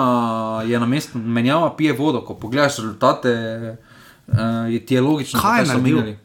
je 0.64 0.78
na 0.78 0.86
mestu, 0.86 1.18
menjava 1.18 1.68
pije 1.76 1.92
vodo, 1.92 2.24
ko 2.24 2.32
pogledaš 2.34 2.78
rezultate, 2.78 3.36
uh, 4.26 4.38
je 4.66 4.80
ti 4.80 4.94
je 4.94 5.00
logično, 5.02 5.36
Kaj 5.36 5.60
je 5.60 5.66
so 5.66 5.72
naredil? 5.74 5.96
menjali. 5.98 6.16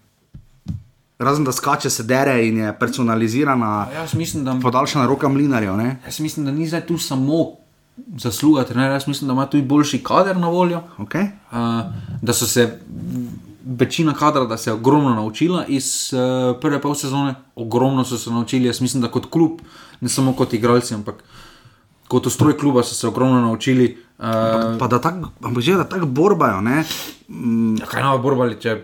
Razen 1.20 1.44
da 1.44 1.52
skače, 1.52 1.90
se 1.90 2.04
dere 2.04 2.48
in 2.48 2.58
je 2.58 2.80
personalizirana, 2.80 3.88
Jaz 3.94 4.14
mislim, 4.14 4.46
da, 4.46 4.58
podaljšana 4.62 5.06
roka 5.08 5.30
mlinarjev. 5.30 5.78
ne? 5.78 6.00
jaz 6.06 6.20
mislim, 6.20 6.46
da 6.46 6.52
ni 6.52 6.68
zdaj 6.68 6.88
tu 6.88 6.98
samo 6.98 7.46
zasluga 8.18 8.64
trenerja, 8.64 8.94
jaz 8.94 9.08
mislim, 9.08 9.28
da 9.28 9.34
ima 9.34 9.46
tudi 9.46 9.64
boljši 9.64 10.04
kader 10.04 10.38
na 10.38 10.48
voljo. 10.48 10.82
Okay? 10.98 11.28
Uh, 11.52 11.94
da 12.22 12.34
so 12.34 12.48
se 12.48 12.80
večina 13.66 14.14
kadra, 14.14 14.46
da 14.46 14.58
se 14.58 14.70
je 14.70 14.74
ogromno 14.74 15.14
naučila 15.16 15.66
iz 15.66 16.14
uh, 16.14 16.60
prve 16.62 16.82
pol 16.82 16.96
sezone, 16.96 17.36
ogromno 17.56 18.04
so 18.06 18.18
se 18.18 18.30
naučili. 18.30 18.66
Jaz 18.66 18.82
mislim, 18.82 19.02
da 19.02 19.08
kot 19.08 19.26
klub, 19.30 19.62
ne 20.02 20.10
samo 20.10 20.34
kot 20.34 20.54
igralci, 20.54 20.94
ampak 20.94 21.24
kot 22.08 22.28
ustroj 22.28 22.58
kluba 22.58 22.84
so 22.84 22.96
se 22.96 23.08
ogromno 23.08 23.42
naučili. 23.42 23.98
Uh, 24.20 24.26
Pa 24.80 24.88
da 24.88 25.02
tako, 25.02 25.30
ampak 25.44 25.64
že 25.64 25.74
da 25.74 25.84
tako 25.84 26.06
borbajo. 26.06 26.62
Ne? 26.62 26.84
Mm, 27.30 27.78
kaj 27.88 28.04
nova 28.04 28.18
borbali, 28.18 28.60
če 28.62 28.84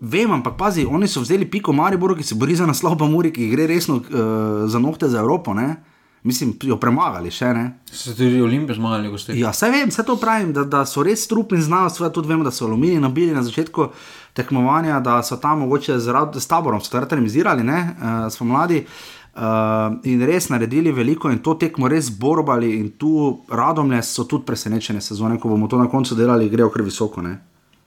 Vem, 0.00 0.32
ampak 0.32 0.56
pazi, 0.56 0.86
oni 0.88 1.08
so 1.08 1.20
vzeli 1.20 1.44
piko 1.44 1.72
Mariboru, 1.76 2.16
ki 2.16 2.24
se 2.24 2.34
bori 2.34 2.54
za 2.56 2.66
naslov, 2.66 2.96
pa 2.98 3.04
Muri, 3.04 3.32
ki 3.32 3.50
gre 3.52 3.66
resno 3.68 3.98
uh, 4.00 4.64
za 4.64 4.78
nohte 4.80 5.08
za 5.08 5.20
Evropo. 5.20 5.52
Ne? 5.54 5.74
Mislim, 6.22 6.54
jo 6.62 6.76
premagali 6.80 7.30
še 7.32 7.52
ne. 7.56 7.64
so 7.92 8.12
tudi 8.16 8.40
Olimpije 8.40 8.76
zmagali, 8.76 9.08
gosti. 9.08 9.36
Ja, 9.40 9.52
vse 9.52 9.70
vem, 9.72 9.88
vse 9.88 10.04
to 10.04 10.16
pravim, 10.20 10.54
da, 10.56 10.64
da 10.68 10.82
so 10.88 11.04
res 11.04 11.24
strup 11.24 11.52
in 11.56 11.62
znajo, 11.64 11.88
seveda 11.92 12.12
tudi 12.16 12.28
vemo, 12.28 12.44
da 12.44 12.52
so 12.52 12.64
aluminij 12.66 13.00
nabili 13.00 13.36
na 13.36 13.44
začetku 13.44 13.90
tekmovanja, 14.36 15.02
da 15.04 15.18
so 15.24 15.36
tam 15.40 15.64
mogoče 15.64 15.98
z, 16.00 16.16
s 16.36 16.48
taborom, 16.48 16.80
so 16.80 16.92
takrat 16.92 17.12
remisirali, 17.16 17.64
ne, 17.64 17.80
uh, 17.96 18.28
smo 18.32 18.50
mladi. 18.52 18.84
Uh, 19.30 20.00
in 20.10 20.20
res 20.26 20.48
naredili 20.50 20.92
veliko, 20.92 21.30
in 21.32 21.38
to 21.44 21.54
tekmo 21.60 21.88
res 21.88 22.08
borbali, 22.12 22.72
in 22.80 22.90
tu 23.00 23.12
radomlje 23.48 24.02
so 24.04 24.24
tudi 24.28 24.48
presenečene 24.48 25.00
sezone, 25.00 25.38
ko 25.40 25.52
bomo 25.52 25.68
to 25.68 25.78
na 25.80 25.88
koncu 25.88 26.16
delali, 26.18 26.48
grejo 26.52 26.68
kar 26.72 26.84
visoko. 26.84 27.24
Ne? 27.24 27.36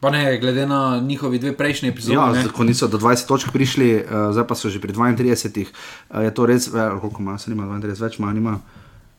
Pa 0.04 0.10
ne, 0.10 0.38
glede 0.38 0.66
na 0.66 1.00
njihovi 1.00 1.40
dve 1.40 1.54
prejšnji 1.58 1.90
epizodi. 1.90 2.14
Ja, 2.14 2.32
ne. 2.32 2.48
ko 2.54 2.64
niso 2.64 2.88
do 2.88 2.98
20 2.98 3.28
točk 3.28 3.52
prišli, 3.54 4.04
uh, 4.04 4.34
zdaj 4.36 4.48
pa 4.48 4.56
so 4.56 4.68
že 4.70 4.82
pri 4.84 4.92
32, 4.92 5.64
uh, 5.64 6.24
je 6.24 6.34
to 6.34 6.46
res, 6.46 6.68
eh, 6.68 6.72
koliko 7.02 7.22
ima, 7.22 7.38
se 7.38 7.52
nima 7.52 7.64
32, 7.64 8.02
več 8.02 8.18
ima, 8.20 8.34
nima 8.34 8.58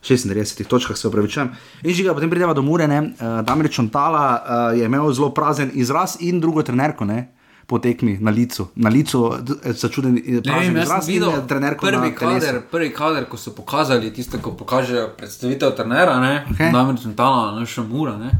36 0.04 0.66
točkah, 0.68 0.96
se 0.96 1.08
upravičujem. 1.08 1.48
In 1.82 1.94
že 1.94 2.04
ga 2.04 2.12
potem 2.12 2.28
prideva 2.28 2.52
do 2.52 2.62
Murene, 2.62 3.00
uh, 3.00 3.40
Damir 3.40 3.70
Čontala 3.72 4.26
uh, 4.28 4.78
je 4.78 4.84
imel 4.84 5.08
zelo 5.12 5.30
prazen 5.32 5.70
izraz 5.72 6.18
in 6.20 6.40
drugo 6.40 6.62
trenerko, 6.62 7.04
ne. 7.04 7.30
Po 7.66 7.78
tekmi 7.78 8.18
na 8.20 8.30
licu, 8.30 8.66
na 8.76 8.90
licu 8.92 9.32
začuden 9.64 10.18
Ne 10.20 10.42
prazen 10.42 10.76
jaz 10.76 10.84
izraz 10.84 11.06
sem 11.06 11.14
videl 11.14 11.30
je 11.30 11.46
trenerko 11.48 11.86
prvi 11.86 12.10
na 12.10 12.14
kader, 12.14 12.58
prvi 12.70 12.90
kader, 12.92 13.24
ko 13.24 13.40
so 13.40 13.54
pokazali 13.56 14.12
tisto, 14.12 14.36
ko 14.38 14.52
pokažejo 14.52 15.06
predstavitev 15.16 15.72
trenera, 15.72 16.18
ne, 16.20 16.44
Okej. 16.50 16.72
namreč 16.76 17.08
Tala, 17.16 17.56
naša 17.56 17.86
mura, 17.88 18.18
ne, 18.20 18.34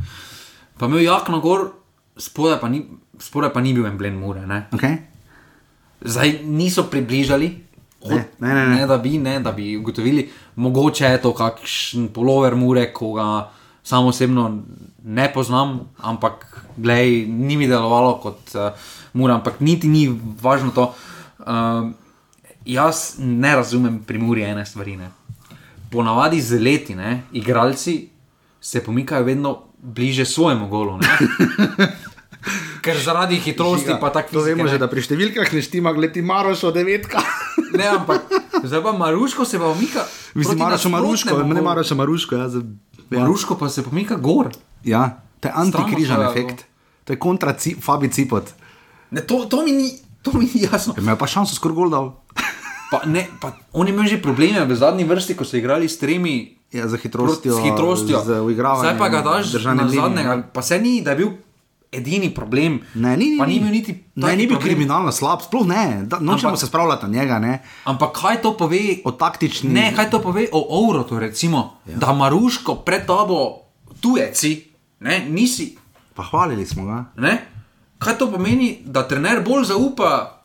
pa 0.76 0.92
imel 0.92 1.01
jakno 1.07 1.40
gor, 1.40 1.64
spodaj 2.17 2.61
pa 2.61 2.69
ni, 2.69 2.85
spodaj 3.19 3.53
pa 3.53 3.61
ni 3.61 3.75
bil 3.75 3.87
emblem 3.87 4.19
mure, 4.19 4.47
ne. 4.47 4.67
Okay? 4.73 4.99
Zdaj 6.05 6.41
niso 6.45 6.89
približali, 6.91 7.65
Ne, 8.05 8.29
ne, 8.39 8.55
ne, 8.55 8.67
ne. 8.69 8.77
ne, 8.77 8.87
da 8.87 8.99
bi, 8.99 9.19
ne, 9.19 9.39
da 9.41 9.53
bi 9.53 9.77
ugotovili, 9.77 10.31
mogoče 10.57 11.05
je 11.05 11.21
to 11.23 11.33
kakšen 11.35 12.09
polover 12.12 12.55
mure, 12.55 12.93
ko 12.93 13.12
ga 13.17 13.51
samo 13.83 14.09
osebno 14.09 14.62
ne 15.05 15.33
poznam, 15.33 15.81
ampak 15.97 16.67
glej, 16.77 17.27
ni 17.27 17.57
mi 17.57 17.69
delovalo 17.69 18.19
kot 18.21 18.55
uh, 18.55 18.77
mura, 19.12 19.35
ampak 19.35 19.61
niti 19.61 19.89
ni 19.89 20.09
važno 20.43 20.71
to. 20.71 20.91
Uh, 21.39 21.91
jaz 22.65 23.15
ne 23.19 23.57
razumem 23.57 23.99
pri 24.07 24.19
muri 24.19 24.43
ene 24.43 24.67
stvari. 24.67 24.97
Ne. 24.97 25.11
Ponavadi 25.93 26.41
z 26.41 26.61
leti, 26.61 26.95
ne, 26.95 27.23
igralci 27.33 28.09
se 28.61 28.85
pomikajo 28.85 29.25
vedno 29.25 29.59
bliže 29.85 30.24
svojemu 30.24 30.68
golu. 30.68 30.97
ne. 30.97 31.09
Ker 32.85 32.97
zaradi 33.01 33.41
hitrosti, 33.41 33.97
pa 34.01 34.12
tako 34.12 34.32
To 34.32 34.41
vemo 34.45 34.68
že, 34.68 34.76
da 34.76 34.89
pri 34.89 35.01
številkah 35.01 35.49
ne 35.49 35.61
štima, 35.64 35.93
gledi 35.97 36.24
Marošo 36.24 36.72
devetka. 36.72 37.20
Ne, 37.74 37.89
ampak 37.91 38.30
zdaj 38.62 38.85
pa 38.87 38.93
Maruško 38.95 39.43
se 39.43 39.59
pa 39.59 39.66
pomika. 39.66 40.05
Mislim, 40.39 40.55
proti 40.55 40.62
Marošo 40.62 40.89
Maruško, 40.95 41.35
ne 41.43 41.43
golu. 41.43 41.64
Marošo 41.66 41.95
Maruško. 41.99 42.37
Ja, 42.39 42.47
za, 42.47 42.61
ja. 43.11 43.18
Maruško 43.18 43.57
pa 43.59 43.66
se 43.66 43.82
pomika 43.82 44.14
gor. 44.14 44.53
ja, 44.87 45.18
to 45.43 45.51
je 45.51 45.53
antikrižan 45.59 46.22
Strano 46.22 46.30
efekt. 46.30 46.70
To 47.05 47.12
je 47.12 47.18
kontra 47.18 47.57
ci, 47.59 47.74
Fabi 47.74 48.12
Cipot. 48.14 48.55
Ne, 49.11 49.26
to, 49.26 49.43
to, 49.51 49.64
mi 49.66 49.74
ni, 49.74 49.91
to 50.22 50.39
mi 50.39 50.47
ni 50.47 50.62
jasno. 50.70 50.95
Je 50.95 51.03
imel 51.03 51.18
pa 51.18 51.26
šanso 51.26 51.59
skoraj 51.59 51.74
gol 51.74 51.91
dal. 51.91 52.14
Pa, 52.95 53.03
ne, 53.11 53.26
pa, 53.43 53.59
on 53.74 53.91
je 53.91 53.95
imel 53.95 54.07
že 54.07 54.22
probleme 54.22 54.62
v 54.62 54.78
zadnji 54.78 55.03
vrsti, 55.03 55.35
ko 55.35 55.43
so 55.43 55.59
igrali 55.59 55.91
s 55.91 55.99
tremi. 55.99 56.55
Ja, 56.75 56.89
za 56.89 56.97
hitrostjo. 56.97 57.55
S 57.55 57.62
hitrostjo. 57.62 58.18
Z 58.27 58.41
uigravanjem. 58.41 58.83
Zdaj 58.83 58.99
pa 58.99 59.09
ga 59.09 59.22
daš 59.22 59.53
držanjem 59.53 59.77
na 59.77 59.85
linije. 59.85 60.03
zadnjega. 60.03 60.43
Pa 60.53 60.62
se 60.62 60.79
ni, 60.79 61.03
da 61.03 61.11
je 61.11 61.16
bil 61.16 61.29
edini 61.93 62.35
problem. 62.35 62.81
Ne, 62.95 63.16
ni, 63.16 63.31
ni, 63.31 63.39
pa 63.39 63.47
ni 63.47 63.61
bil 63.61 63.70
niti. 63.70 63.95
Ne, 64.14 64.37
ni 64.37 64.47
bil 64.47 64.57
problem. 64.57 64.75
kriminalno 64.75 65.12
slab, 65.12 65.41
sploh 65.43 65.66
ne. 65.66 66.03
Da, 66.05 66.18
nočemo 66.18 66.51
Ampak- 66.51 66.61
se 66.61 66.66
spravljati 66.66 67.07
na 67.07 67.12
njega, 67.12 67.39
ne. 67.39 67.62
Ampak 67.85 68.11
kaj 68.12 68.43
to 68.43 68.57
pove 68.57 68.81
O 69.05 69.12
taktični. 69.12 69.70
Ne, 69.70 69.93
kaj 69.97 70.11
to 70.11 70.18
pove 70.18 70.49
o 70.53 70.66
Ovrotu, 70.83 71.18
recimo, 71.18 71.77
ja. 71.87 71.97
da 71.97 72.12
Maruško 72.12 72.75
pred 72.75 73.07
tabo 73.07 73.62
tujeci, 74.01 74.64
ne, 75.01 75.27
nisi. 75.31 75.77
Pa 76.14 76.22
hvalili 76.22 76.66
smo 76.66 76.85
ga. 76.85 77.05
Ne? 77.16 77.47
Kaj 77.99 78.18
to 78.18 78.31
pomeni, 78.31 78.83
da 78.85 79.09
trener 79.09 79.43
bolj 79.47 79.64
zaupa 79.64 80.41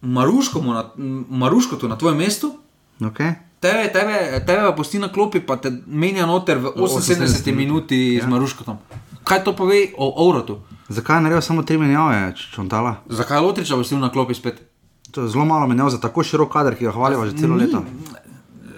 Maruškomu 0.00 0.72
na, 0.72 0.84
Maruškotu 1.28 1.88
na 1.88 1.98
tvojem 1.98 2.18
mestu? 2.18 2.54
Okay. 3.00 3.34
Tebe, 3.60 3.88
tebe, 3.92 4.40
tebe 4.46 4.60
pa 4.62 4.72
pusti 4.72 4.98
na 5.02 5.08
klopi, 5.10 5.40
pa 5.40 5.56
te 5.58 5.72
menja 5.86 6.26
noter 6.26 6.58
v 6.62 6.70
78 6.78 7.50
78 7.50 7.54
minuti 7.54 8.14
ja. 8.14 8.24
z 8.24 8.30
Maruškotom. 8.30 8.78
Kaj 9.26 9.42
to 9.44 9.56
pove 9.56 9.90
o 9.98 10.06
Ovrotu? 10.26 10.62
Zakaj 10.88 11.18
je 11.18 11.22
naredil 11.26 11.42
samo 11.42 11.62
tri 11.66 11.78
menjave, 11.78 12.32
čontala? 12.38 13.02
Zakaj 13.10 13.42
Lotriča 13.42 13.76
pustil 13.76 13.98
na 13.98 14.12
klopi 14.14 14.34
spet? 14.34 14.62
To 15.10 15.26
je 15.26 15.28
zelo 15.28 15.44
malo 15.44 15.66
menjav 15.66 15.90
za 15.90 15.98
tako 16.00 16.22
širok 16.22 16.52
kader, 16.52 16.78
ki 16.78 16.86
ga 16.86 16.94
hvalijo 16.94 17.26
že 17.26 17.34
celo 17.34 17.58
leto. 17.58 17.82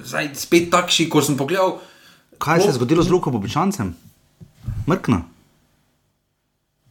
Zdaj 0.01 0.33
spet 0.35 0.72
takšni, 0.72 1.11
ko 1.12 1.20
sem 1.20 1.37
pogledal. 1.37 1.76
Kaj 2.41 2.64
se 2.64 2.68
je 2.72 2.78
zgodilo 2.81 3.05
z 3.05 3.12
Luko 3.12 3.31
Bobičancem? 3.31 3.93
Mrkna. 4.89 5.22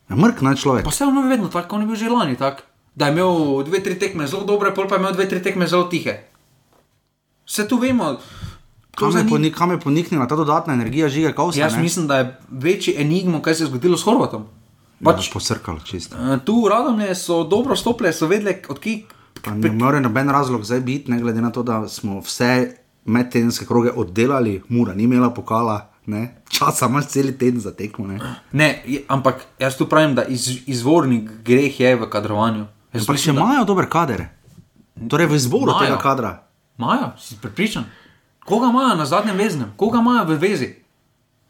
Ja, 0.10 0.16
mrkna 0.16 0.54
je 0.54 0.62
človek. 0.62 0.86
Pa 0.86 0.92
se 0.92 1.10
on 1.10 1.18
je 1.18 1.30
vedno 1.30 1.50
tako, 1.50 1.76
on 1.76 1.82
je 1.82 1.88
bil 1.88 1.96
že 1.98 2.10
lani 2.10 2.38
tak, 2.38 2.64
da 2.96 3.10
je 3.10 3.18
imel 3.18 3.64
dve, 3.66 3.82
tri 3.84 3.98
tekme 4.00 4.28
zelo 4.28 4.46
dobre, 4.46 4.70
pol 4.78 4.86
pa 4.86 4.96
je 4.96 5.02
imel 5.02 5.14
dve, 5.18 5.26
tri 5.30 5.42
tekme 5.42 5.68
zelo 5.68 5.90
tihe. 5.90 6.29
Vse 7.50 7.66
tu 7.66 7.78
vemo. 7.78 8.14
To 8.92 9.08
Kam 9.08 9.12
je, 9.12 9.24
ni- 9.24 9.30
ponik, 9.30 9.56
kam 9.56 9.72
je 9.72 9.80
poniknila 9.80 10.28
ta 10.28 10.36
dodatna 10.36 10.74
energija 10.74 11.10
žiga 11.10 11.32
kausa? 11.32 11.60
Jaz 11.60 11.74
ne? 11.74 11.82
mislim, 11.82 12.08
da 12.08 12.18
je 12.18 12.26
večji 12.52 12.96
enigmo, 12.98 13.42
kaj 13.42 13.56
se 13.56 13.64
je 13.64 13.68
zgodilo 13.68 13.98
s 13.98 14.04
Horvatom. 14.04 14.44
Pač 15.00 15.16
Pač, 15.16 15.30
posrkalo 15.32 15.80
čisto. 15.82 16.18
eh, 16.18 16.40
tu 16.40 16.68
radomlje 16.68 17.16
so 17.16 17.44
dobro 17.46 17.76
stopile, 17.76 18.14
so 18.14 18.28
vedele, 18.28 18.58
odkje. 18.70 19.02
Ne 19.48 19.72
more 19.72 20.02
noben 20.02 20.30
razlog 20.30 20.64
zdaj 20.64 20.80
biti, 20.82 21.12
ne 21.12 21.20
glede 21.20 21.42
na 21.42 21.50
to, 21.50 21.64
da 21.64 21.88
smo 21.88 22.20
vse 22.20 22.76
medtedenske 23.06 23.66
kroge 23.66 23.92
oddelali, 23.92 24.62
mura 24.70 24.94
ni 24.94 25.04
imela 25.04 25.30
pokala, 25.30 25.78
ne? 26.06 26.42
časa 26.50 26.86
imaš 26.86 27.08
cel 27.08 27.32
teden 27.32 27.60
za 27.60 27.72
tekmo. 27.72 28.08
Ne? 28.08 28.20
Ne, 28.52 28.68
ampak 29.08 29.46
jaz 29.60 29.78
tu 29.78 29.88
pravim, 29.88 30.12
da 30.14 30.24
iz, 30.26 30.44
izvorni 30.68 31.24
greh 31.42 31.80
je 31.80 31.96
v 31.96 32.10
kadrovanju. 32.10 32.66
Jaz 32.94 33.06
Pa 33.06 33.14
še 33.14 33.16
mislim, 33.16 33.36
da- 33.36 33.42
imajo 33.42 33.66
dober 33.66 33.88
kader. 33.88 34.26
Torej 35.08 35.28
v 35.28 35.36
izboru 35.36 35.72
Imajo. 35.72 35.86
tega 35.86 35.98
kadra. 35.98 36.44
Imajo, 36.80 37.12
si 37.20 37.36
prepričan. 37.42 37.84
Koga 38.46 38.68
imajo 38.68 38.96
na 38.96 39.06
zadnjem 39.06 39.38
veznem, 39.38 39.74
koga 39.78 40.00
imajo 40.00 40.26
v 40.26 40.38
vezi? 40.38 40.76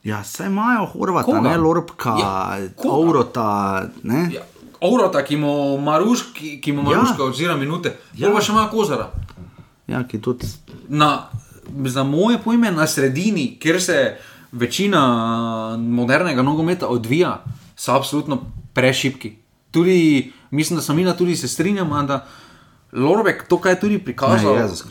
Ja, 0.03 0.23
saj 0.23 0.47
imajo 0.47 0.85
Horvata, 0.85 1.25
Koga? 1.25 1.41
ne 1.41 1.57
Lorbka, 1.57 2.09
Ja, 2.09 2.57
ja, 2.57 2.69
koga? 2.75 2.95
Aurota. 2.95 3.47
Ne? 4.03 4.29
Ja, 4.33 4.41
Ovrota, 4.81 5.23
ki 5.23 5.37
mu 5.37 5.77
Maruš, 5.77 6.21
ki, 6.33 6.61
ki 6.61 6.71
mu 6.71 6.81
Ja. 6.81 6.97
Maruška 6.97 7.23
odzira 7.23 7.55
minute, 7.55 7.89
Ja. 8.15 8.27
ja. 8.27 8.33
pa 8.33 8.41
še 8.41 8.51
ima 8.51 8.69
kozara. 8.69 9.11
Ja, 9.87 10.03
ki 10.03 10.21
tudi. 10.21 10.47
Na, 10.87 11.27
za 11.85 12.03
moje 12.03 12.37
pojme 12.37 12.71
na 12.71 12.87
sredini, 12.87 13.57
kjer 13.59 13.81
se 13.81 14.17
večina 14.51 15.01
modernega 15.77 16.41
nogometa 16.41 16.87
odvija, 16.87 17.43
so 17.75 17.91
absolutno 17.91 18.41
prešipki. 18.73 19.35
Tudi, 19.71 20.31
mislim, 20.51 20.77
da 20.77 20.81
sem 20.81 20.99
in 20.99 21.13
tudi 21.13 21.35
se 21.35 21.47
strinjam, 21.47 22.07
da 22.07 22.25
Lorbek 22.91 23.45
to, 23.47 23.59
kar 23.61 23.75
je 23.75 23.79
tudi 23.79 23.99
prikazal, 24.01 24.55
Ne, 24.55 24.61
Jezus 24.61 24.83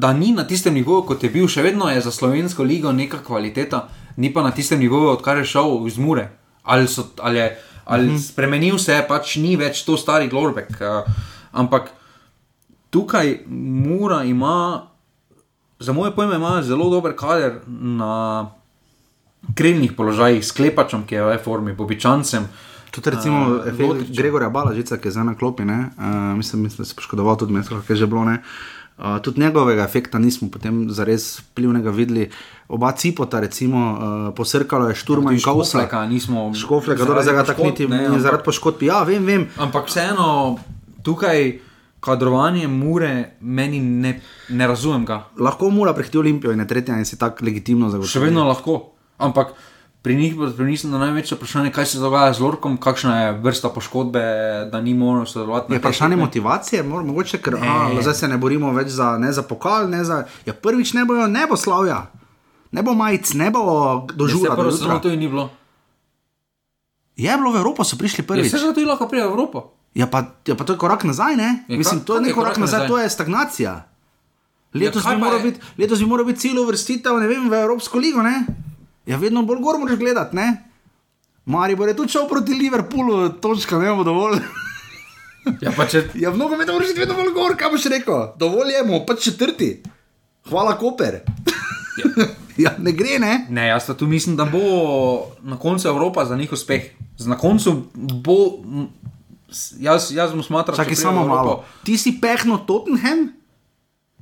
da 0.00 0.12
ni 0.12 0.32
na 0.32 0.46
tistem 0.46 0.74
nivoju, 0.74 1.02
kot 1.02 1.22
je 1.22 1.30
bil, 1.30 1.48
še 1.48 1.62
vedno 1.62 1.90
je 1.90 2.00
za 2.00 2.10
slovensko 2.14 2.64
ligo 2.64 2.92
neka 2.92 3.18
kvaliteta, 3.26 3.82
ni 4.16 4.32
pa 4.32 4.42
na 4.42 4.50
tistem 4.50 4.80
nivoju, 4.80 5.10
odkar 5.12 5.38
je 5.38 5.44
šel 5.44 5.86
iz 5.86 5.98
Mure. 6.00 6.30
Ali, 6.62 6.88
so, 6.88 7.04
ali, 7.20 7.38
je, 7.38 7.48
ali 7.84 8.06
mm 8.06 8.14
-hmm. 8.14 8.22
spremenil 8.28 8.78
se 8.78 8.94
je, 8.94 9.08
pač 9.08 9.36
ni 9.36 9.56
več 9.56 9.84
to 9.84 9.96
stari 9.96 10.30
Lorbek. 10.32 10.70
Uh, 10.80 11.12
ampak 11.52 11.90
tukaj 12.90 13.38
Mura 13.48 14.24
ima, 14.24 14.86
za 15.78 15.92
moje 15.92 16.14
pojme, 16.16 16.36
ima 16.36 16.62
zelo 16.62 16.90
dober 16.90 17.16
kader 17.16 17.60
na 17.66 18.50
krilnih 19.54 19.92
položajih, 19.92 20.46
s 20.46 20.52
klepačem, 20.52 21.06
ki 21.06 21.14
je 21.14 21.24
v 21.24 21.38
formi, 21.44 21.72
bobičancem. 21.72 22.48
Tudi 22.90 23.10
recimo 23.10 23.40
Uh, 23.40 23.80
Lotričem. 23.88 24.14
Gregorja 24.16 24.50
Balažica, 24.50 24.98
ki 24.98 25.08
je 25.08 25.12
zdaj 25.12 25.24
na 25.24 25.34
klopi, 25.34 25.64
ne, 25.64 25.90
uh, 25.96 26.36
mislim, 26.36 26.62
mislim, 26.62 26.82
da 26.82 26.84
se 26.84 26.92
je 26.92 26.96
poškodoval 26.96 27.36
tudi 27.36 27.52
mesto, 27.52 27.80
ki 27.86 27.92
je 27.92 27.96
že 27.96 28.06
bilo. 28.06 28.24
Ne. 28.24 28.42
Uh, 28.98 29.18
tudi 29.22 29.40
njegovega 29.40 29.84
efekta 29.84 30.18
nismo 30.18 30.50
potem 30.50 30.90
zares 30.90 31.40
vplivnega 31.40 31.90
videli. 31.90 32.30
Oba 32.68 32.92
cipota, 32.92 33.40
recimo, 33.40 33.78
uh, 33.78 34.34
posrkalo 34.36 34.88
je 34.88 34.94
Šturma 34.94 35.32
in 35.32 35.40
Kausa. 35.40 35.88
Škofleka 36.54 37.04
dobro, 37.04 37.22
zdaj 37.22 37.34
ga 37.34 37.44
tako 37.44 37.64
niti 37.64 37.88
ne, 37.88 38.08
ne, 38.08 38.20
zaradi 38.20 38.44
poškodb. 38.44 38.82
Ja, 38.82 39.02
vem, 39.02 39.24
vem. 39.24 39.48
Ampak 39.56 39.88
vseeno, 39.88 40.58
tukaj 41.02 41.58
kadrovanje 42.00 42.68
mure, 42.68 43.36
meni 43.40 43.80
ne, 43.80 44.20
ne 44.48 44.66
razumem 44.66 45.04
ga. 45.04 45.24
Lahko 45.38 45.70
mora 45.70 45.94
prehiti 45.94 46.18
Olimpijo 46.18 46.52
in 46.52 46.60
je 46.60 46.66
tretja 46.66 46.98
in 46.98 47.04
si 47.04 47.18
tako 47.18 47.44
legitimno 47.44 47.90
zagotovi. 47.90 48.12
Še 48.12 48.20
vedno 48.20 48.44
lahko. 48.48 48.80
Ampak 49.20 49.52
pri 50.02 50.16
njih 50.16 50.34
pa 50.36 50.46
pri 50.56 50.64
njih 50.64 50.84
je 50.84 50.90
največje 50.90 51.36
vprašanje, 51.36 51.70
kaj 51.70 51.86
se 51.86 51.98
dogaja 51.98 52.32
z 52.32 52.40
Lorkom, 52.40 52.76
kakšna 52.76 53.20
je 53.20 53.32
vrsta 53.32 53.68
poškodbe, 53.68 54.20
da 54.72 54.80
ni 54.80 54.94
možno 54.94 55.26
sodelovati. 55.26 55.72
Je 55.72 55.78
vprašanje 55.78 56.10
tekmah. 56.10 56.26
motivacije, 56.26 56.82
mor, 56.82 57.04
mogoče, 57.04 57.38
ker 57.38 57.54
a, 57.54 57.90
zdaj 58.00 58.14
se 58.14 58.28
ne 58.28 58.38
borimo 58.38 58.72
več 58.72 58.88
za, 58.88 59.18
ne 59.18 59.32
za 59.32 59.42
pokal, 59.42 59.88
ne 59.88 60.04
za. 60.04 60.24
Ja, 60.46 60.52
prvič 60.52 60.92
ne 60.92 61.04
bojo, 61.04 61.26
ne 61.26 61.46
bo 61.46 61.56
slavja, 61.56 62.10
ne 62.72 62.82
bo 62.82 62.94
majic, 62.94 63.32
ne 63.32 63.50
bo 63.50 63.60
Ja, 63.60 64.28
saj 64.28 64.56
prvo 64.56 64.70
jutra. 64.70 64.98
to 65.00 65.08
ni 65.10 65.28
bilo. 65.28 65.50
Je 67.16 67.36
bilo 67.36 67.52
v 67.52 67.56
Evropo, 67.56 67.84
so 67.84 67.96
prišli 67.96 68.24
Ja, 68.24 68.26
prvič. 68.26 68.50
se 68.50 68.58
že 68.58 68.72
to 68.72 68.80
lahko 68.80 69.08
prije 69.08 69.24
v 69.24 69.28
Evropo. 69.28 69.76
Ja, 69.94 70.06
pa, 70.06 70.40
ja, 70.46 70.54
pa 70.54 70.64
to 70.64 70.72
je 70.72 70.78
korak 70.78 71.04
nazaj, 71.04 71.36
ne? 71.36 71.64
Ja, 71.68 71.76
Mislim, 71.76 72.00
to 72.00 72.16
je 72.16 72.32
korak 72.32 72.34
korak 72.34 72.58
nazaj, 72.58 72.78
nazaj? 72.78 72.88
to 72.88 72.98
je 72.98 73.10
stagnacija. 73.10 73.72
Letos, 74.74 75.02
kaj 75.02 75.16
bi 75.16 75.26
je? 75.26 75.42
biti, 75.42 75.58
letos 75.78 75.98
bi 75.98 76.06
moral 76.06 76.24
biti 76.24 76.40
celo 76.40 76.62
vrstitev, 76.64 77.18
ne 77.18 77.26
vem, 77.26 77.50
v 77.50 77.54
Evropsko 77.54 77.98
ligo, 77.98 78.22
ne? 78.22 78.46
Ja, 79.10 79.18
vedno 79.18 79.42
bolj 79.42 79.58
gor 79.64 79.78
moraš 79.82 79.98
gledati, 79.98 80.36
ne? 80.36 80.48
Mari 81.50 81.74
bo 81.76 81.86
je 81.86 81.96
tudi 81.98 82.12
šel 82.14 82.28
proti 82.30 82.54
Liverpoolu, 82.54 83.28
točka 83.42 83.78
ne 83.78 83.90
bo 83.96 84.04
dovolj. 84.06 84.38
Ja, 85.64 85.72
pa 85.76 85.86
če 85.88 86.04
Ja, 86.22 86.30
v 86.30 86.38
nogometu 86.38 86.76
moraš 86.76 86.92
iti 86.92 87.02
vedno 87.02 87.16
bolj 87.18 87.32
gor, 87.34 87.56
kaj 87.58 87.72
boš 87.72 87.88
rekel? 87.90 88.28
Dovolj 88.38 88.76
je, 88.76 88.84
mu 88.86 89.02
pač 89.08 89.24
četrti. 89.30 89.70
Hvala, 90.50 90.76
Koper. 90.78 91.20
ja, 92.64 92.74
ne 92.78 92.92
gre, 92.94 93.18
ne? 93.18 93.32
Ne, 93.50 93.66
jaz 93.72 93.88
pa 93.90 93.96
tu 93.98 94.06
mislim, 94.06 94.36
da 94.38 94.46
bo 94.46 94.62
na 95.42 95.58
koncu 95.58 95.88
Evropa 95.88 96.24
za 96.24 96.36
njih 96.36 96.52
uspeh. 96.52 96.92
Na 97.26 97.38
koncu 97.38 97.74
bo. 97.94 98.38
Jaz, 99.82 100.12
jaz 100.14 100.30
bom 100.30 100.44
smatral, 100.46 100.76
Čakaj 100.78 100.94
če 100.94 100.94
pride 100.94 101.02
samo 101.02 101.24
Evropo. 101.24 101.36
malo. 101.36 101.54
Ti 101.84 101.98
si 101.98 102.14
pehno 102.22 102.60
Tottenham? 102.68 103.32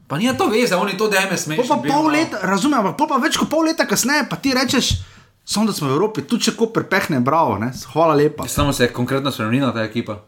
Pa 0.09 0.17
ni 0.17 0.25
to 0.33 0.49
veze, 0.49 0.73
oni 0.73 0.97
to 0.97 1.09
deme 1.09 1.29
Pol 1.29 1.37
smeješ. 1.37 1.69
pa 1.69 1.77
pol 1.79 2.09
leta, 2.09 2.39
razumem, 2.43 2.81
ampak 2.81 2.97
pol 2.97 3.09
pa 3.09 3.17
več 3.17 3.37
kot 3.37 3.49
pol 3.49 3.65
leta 3.65 3.85
kasneje, 3.85 4.25
pa 4.25 4.37
ti 4.37 4.55
rečeš, 4.55 5.05
samo 5.45 5.67
da 5.67 5.73
smo 5.73 5.89
v 5.89 5.93
Evropi, 5.93 6.23
tu 6.23 6.39
če 6.39 6.57
Koper 6.57 6.85
pehne, 6.85 7.21
bravo, 7.21 7.59
ne? 7.59 7.69
hvala 7.93 8.15
lepa. 8.15 8.49
Samo 8.49 8.73
se 8.73 8.85
je 8.85 8.93
konkretno 8.93 9.29
spremenila 9.31 9.69
ta 9.69 9.85
ekipa. 9.85 10.25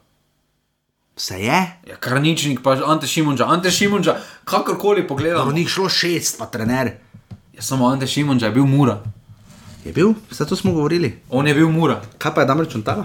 Vse 1.17 1.37
je, 1.37 1.61
Ja, 1.87 1.97
Karničnik, 1.97 2.61
pa 2.61 2.77
Ante 2.87 3.07
Šimunča, 3.07 3.45
Ante 3.47 3.71
Šimunča, 3.71 4.17
kakorkoli 4.45 5.03
do 5.03 5.09
pogledam. 5.09 5.53
njih 5.53 5.69
šlo 5.69 5.89
šest, 5.89 6.39
pa 6.39 6.47
trener. 6.47 6.93
Ja, 7.53 7.63
samo 7.63 7.89
Ante 7.89 8.07
Šimunča 8.07 8.47
je 8.47 8.53
bil 8.53 8.65
Mura. 8.65 9.01
Je 9.85 9.93
bil, 9.93 10.13
vse 10.31 10.47
to 10.47 10.57
smo 10.57 10.73
govorili. 10.73 11.19
On 11.31 11.47
je 11.47 11.55
bil 11.55 11.69
Mura. 11.69 12.01
Kaj 12.19 12.35
pa 12.35 12.41
je 12.41 12.47
Damir 12.47 12.69
Čuntala? 12.69 13.05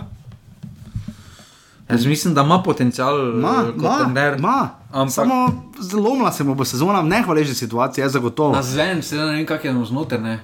Jaz 1.87 2.05
mislim, 2.05 2.33
da 2.33 2.41
ima 2.41 2.61
potencial 2.61 3.13
Ma, 3.33 3.49
eh, 3.59 3.71
kot 3.71 3.81
ma, 3.81 3.97
trener. 3.99 4.39
ma. 4.39 4.69
Ampak 4.91 5.13
Samo 5.13 5.47
zlomila 5.79 6.31
se 6.31 6.43
mu 6.43 6.55
bo 6.55 6.65
sezona 6.65 6.99
v 6.99 7.05
nehvaležni 7.05 7.53
situaciji, 7.55 8.01
je 8.01 8.09
zagotovo. 8.09 8.51
na 8.51 8.61
zven, 8.63 9.01
se 9.01 9.15
ne 9.15 9.25
vem, 9.27 9.45
kak 9.45 9.65
je 9.65 9.75
znotraj. 9.83 10.21
ne. 10.21 10.39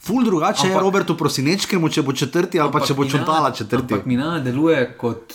Ful 0.00 0.24
drugače 0.24 0.66
je 0.66 0.70
Ampak- 0.70 0.82
Robertu 0.82 1.16
Prosinečkemu, 1.16 1.88
če 1.88 2.02
bo 2.02 2.12
četrti 2.12 2.60
ali 2.60 2.72
pa 2.72 2.80
če 2.80 2.94
bo 2.94 3.02
mi 3.02 3.06
ne- 3.06 3.12
Čuntala 3.12 3.50
četrti. 3.50 3.94
Ampak 3.94 4.06
mi 4.06 4.16
ne 4.16 4.40
deluje 4.40 4.94
kot 4.94 5.34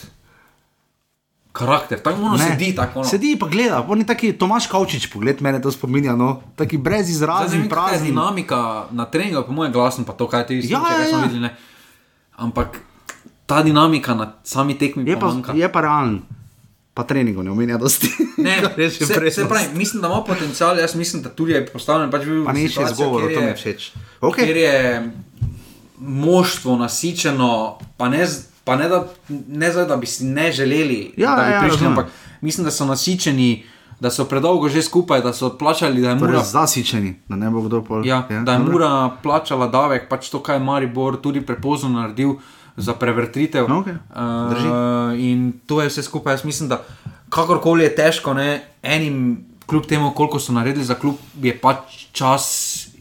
karakter, 1.52 2.00
tako 2.00 2.22
ono 2.24 2.38
sedi, 2.40 2.76
tako 2.76 3.00
ono. 3.00 3.10
Sedi 3.10 3.36
pa 3.36 3.48
gleda, 3.48 3.86
on 3.88 4.00
je 4.00 4.06
taki 4.06 4.34
Tomaš 4.34 4.68
Kavčič, 4.68 5.08
pogled 5.08 5.42
mene 5.42 5.62
to 5.62 5.72
spominja, 5.72 6.14
no, 6.14 6.42
taki 6.56 6.78
brez 6.78 7.10
ne 7.12 7.28
kakšna 7.28 7.56
je 7.56 7.70
prazen. 7.70 8.06
dinamika 8.06 8.60
na 8.92 9.06
treningu, 9.06 9.44
po 9.44 9.52
mojem 9.52 9.74
glasu, 9.74 10.06
pa 10.06 10.14
to, 10.14 10.28
kaj 10.28 10.48
ti 10.48 10.62
Ja, 10.64 10.80
ja, 10.82 10.98
ja, 10.98 11.08
smo 11.08 11.18
ja. 11.18 11.24
videli. 11.24 11.40
Ne. 11.42 11.56
Ampak 12.38 12.80
ta 13.50 13.62
dinamika 13.62 14.14
na 14.14 14.34
sami 14.46 14.76
tekmi 14.76 15.02
Je 15.04 15.16
pa 15.16 15.28
manjka. 15.28 15.54
je 15.54 15.68
pa 15.68 15.82
realen, 15.82 16.22
pa 16.94 17.04
treningov 17.04 17.42
ne 17.42 17.50
omenja. 17.50 17.80
Ne, 18.38 18.54
Kar 18.64 18.78
je 18.78 18.90
še 18.92 19.06
se, 19.32 19.46
pravi, 19.46 19.66
mislim, 19.74 20.02
da 20.02 20.08
ima 20.08 20.22
potencial, 20.24 20.78
jaz 20.78 20.94
mislim, 20.96 21.22
da 21.22 21.30
tudi 21.32 21.52
je 21.52 21.66
postavljen. 21.66 22.10
Pač 22.10 22.22
Pa 22.46 22.54
ni 22.54 22.68
še 22.68 22.84
izgovor, 22.84 23.26
to 23.26 23.42
mi 23.42 23.48
je- 23.48 23.56
všeč. 23.56 23.82
Ker 23.92 24.30
Okay. 24.30 24.54
je 24.54 24.76
moštvo 26.00 26.78
nasičeno, 26.78 27.50
pa 27.98 28.08
ne, 28.08 28.28
pa 28.64 28.76
ne, 28.76 28.88
da, 28.88 29.04
ne 29.50 29.68
zdaj, 29.70 29.86
da 29.86 29.98
bi 29.98 30.08
si 30.08 30.26
ne 30.26 30.52
želeli, 30.52 31.14
Ja, 31.18 31.36
da 31.36 31.44
bi 31.44 31.52
ja, 31.52 31.60
prišli, 31.60 31.76
razumem. 31.78 31.92
ampak 31.92 32.08
mislim, 32.42 32.64
da 32.64 32.72
so 32.72 32.86
nasičeni, 32.86 33.64
da 34.00 34.10
so 34.10 34.24
predolgo 34.26 34.70
že 34.70 34.82
skupaj, 34.82 35.22
da 35.22 35.34
so 35.34 35.50
plačali, 35.52 36.00
da 36.00 36.10
je 36.10 36.20
Torej, 36.20 36.32
mura. 36.32 36.44
zasičeni, 36.46 37.16
da 37.28 37.36
ne 37.36 37.50
bo 37.50 37.62
kdo 37.62 37.82
pol. 37.82 38.06
Ja, 38.06 38.24
da 38.40 38.54
je. 38.54 38.60
Mura 38.62 38.92
plačala 39.18 39.68
davek, 39.68 40.08
pač 40.08 40.30
to, 40.30 40.40
kar 40.40 40.56
je 40.56 40.62
Maribor 40.62 41.18
tudi 41.18 41.42
prepozno 41.42 41.90
naredil 41.92 42.38
za 42.80 42.96
prevrtitev. 42.96 43.68
Okej, 43.68 43.94
drži. 44.50 44.68
uh, 44.68 45.20
in 45.20 45.52
to 45.68 45.82
je 45.84 45.92
vse 45.92 46.04
skupaj. 46.04 46.40
Jaz 46.40 46.46
mislim, 46.48 46.70
da 46.70 46.84
kakorkoli 47.30 47.84
je 47.84 47.96
težko, 47.96 48.34
ne, 48.34 48.64
enim, 48.84 49.46
kljub 49.68 49.86
temu, 49.86 50.12
koliko 50.16 50.40
so 50.40 50.56
naredili 50.56 50.86
za 50.86 50.96
klub, 50.96 51.16
je 51.42 51.54
pač 51.58 52.08
čas 52.12 52.46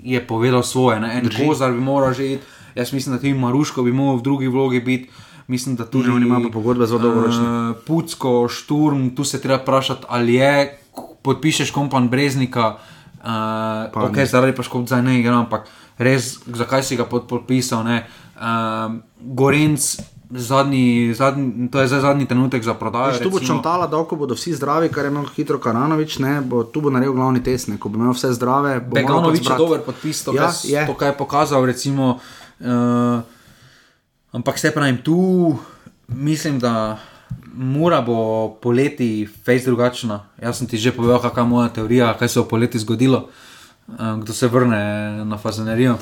je 0.03 0.20
povedal 0.26 0.62
svoje. 0.62 1.01
Ne. 1.01 1.14
En 1.18 1.24
Drži. 1.24 1.47
Kozar 1.47 1.72
bi 1.72 1.81
moral 1.81 2.12
že 2.12 2.33
iti, 2.33 2.45
jaz 2.74 2.93
mislim, 2.93 3.16
da 3.16 3.20
tudi 3.20 3.35
Maruško 3.35 3.83
bi 3.83 3.93
moral 3.93 4.18
v 4.18 4.22
drugi 4.22 4.49
vlogi 4.49 4.81
biti. 4.81 5.11
Mislim, 5.49 5.76
da 5.76 5.87
tudi 5.89 6.11
oni 6.11 6.26
imajo 6.26 6.51
pogodbe 6.53 6.87
zelo 6.87 7.01
dolgoročne. 7.01 7.70
Uh, 7.70 7.76
Pucko, 7.87 8.49
Šturm, 8.49 9.09
tu 9.16 9.24
se 9.24 9.41
treba 9.41 9.62
vprašati, 9.62 10.05
ali 10.09 10.35
je, 10.35 10.79
podpišeš 11.22 11.70
kompan 11.70 12.09
Breznika, 12.09 12.76
uh, 12.76 13.24
Pa 13.93 14.05
ok, 14.05 14.16
ne. 14.16 14.26
zaradi 14.26 14.53
poškodb 14.53 14.87
zdaj 14.87 15.03
ne 15.03 15.18
igra, 15.20 15.39
ampak 15.39 15.68
res, 15.99 16.39
zakaj 16.47 16.83
si 16.83 16.97
ga 16.97 17.05
pod, 17.05 17.26
podpisal. 17.26 17.85
ne? 17.85 18.07
Um, 18.39 19.03
Gorenc, 19.20 19.97
zadnji, 20.30 21.14
zadnji, 21.14 21.68
to 21.70 21.80
je 21.80 21.89
zdaj 21.89 22.01
zadnji 22.01 22.26
trenutek 22.26 22.62
za 22.62 22.74
prodajo. 22.74 23.07
Veš, 23.07 23.22
tu 23.22 23.30
bo 23.30 23.41
čontala, 23.41 23.86
da 23.86 24.05
ko 24.05 24.16
bodo 24.16 24.34
vsi 24.34 24.53
zdravi, 24.55 24.89
kar 24.89 25.05
je 25.05 25.11
imel 25.11 25.24
hitro 25.36 25.59
Karanovič, 25.59 26.18
ne, 26.18 26.41
bo, 26.41 26.62
tu 26.64 26.80
bo 26.80 26.91
naredil 26.91 27.16
glavni 27.16 27.43
test, 27.43 27.68
ne, 27.68 27.78
ko 27.78 27.89
bo 27.89 27.99
imel 27.99 28.12
vse 28.12 28.32
zdrave. 28.36 28.80
Beganovič 28.80 29.49
je 29.49 29.57
dober 29.59 29.80
podpis, 29.86 30.22
to, 30.24 30.34
Ja, 30.36 30.53
kaj, 30.53 30.70
je. 30.70 30.86
to 30.86 30.95
kaj 30.95 31.09
je 31.09 31.16
pokazal. 31.18 31.66
Recimo, 31.66 32.18
uh, 32.61 33.20
ampak 34.32 34.59
se 34.59 34.70
pravim, 34.70 35.01
tu 35.03 35.57
mislim, 36.09 36.59
da 36.59 36.99
mora 37.55 38.01
bo 38.03 38.49
poleti 38.62 39.26
fejs 39.45 39.64
drugačna. 39.64 40.28
Jaz 40.43 40.59
sem 40.59 40.66
ti 40.66 40.78
že 40.78 40.93
povedal, 40.93 41.18
kakšna 41.18 41.43
je 41.43 41.49
moja 41.49 41.68
teorija, 41.68 42.14
kaj 42.14 42.28
se 42.28 42.41
bo 42.41 42.47
poleti 42.47 42.78
zgodilo, 42.78 43.28
uh, 43.89 44.20
kdo 44.20 44.32
se 44.32 44.49
vrne 44.49 45.24
na 45.24 45.39
fazenerijo. 45.39 45.99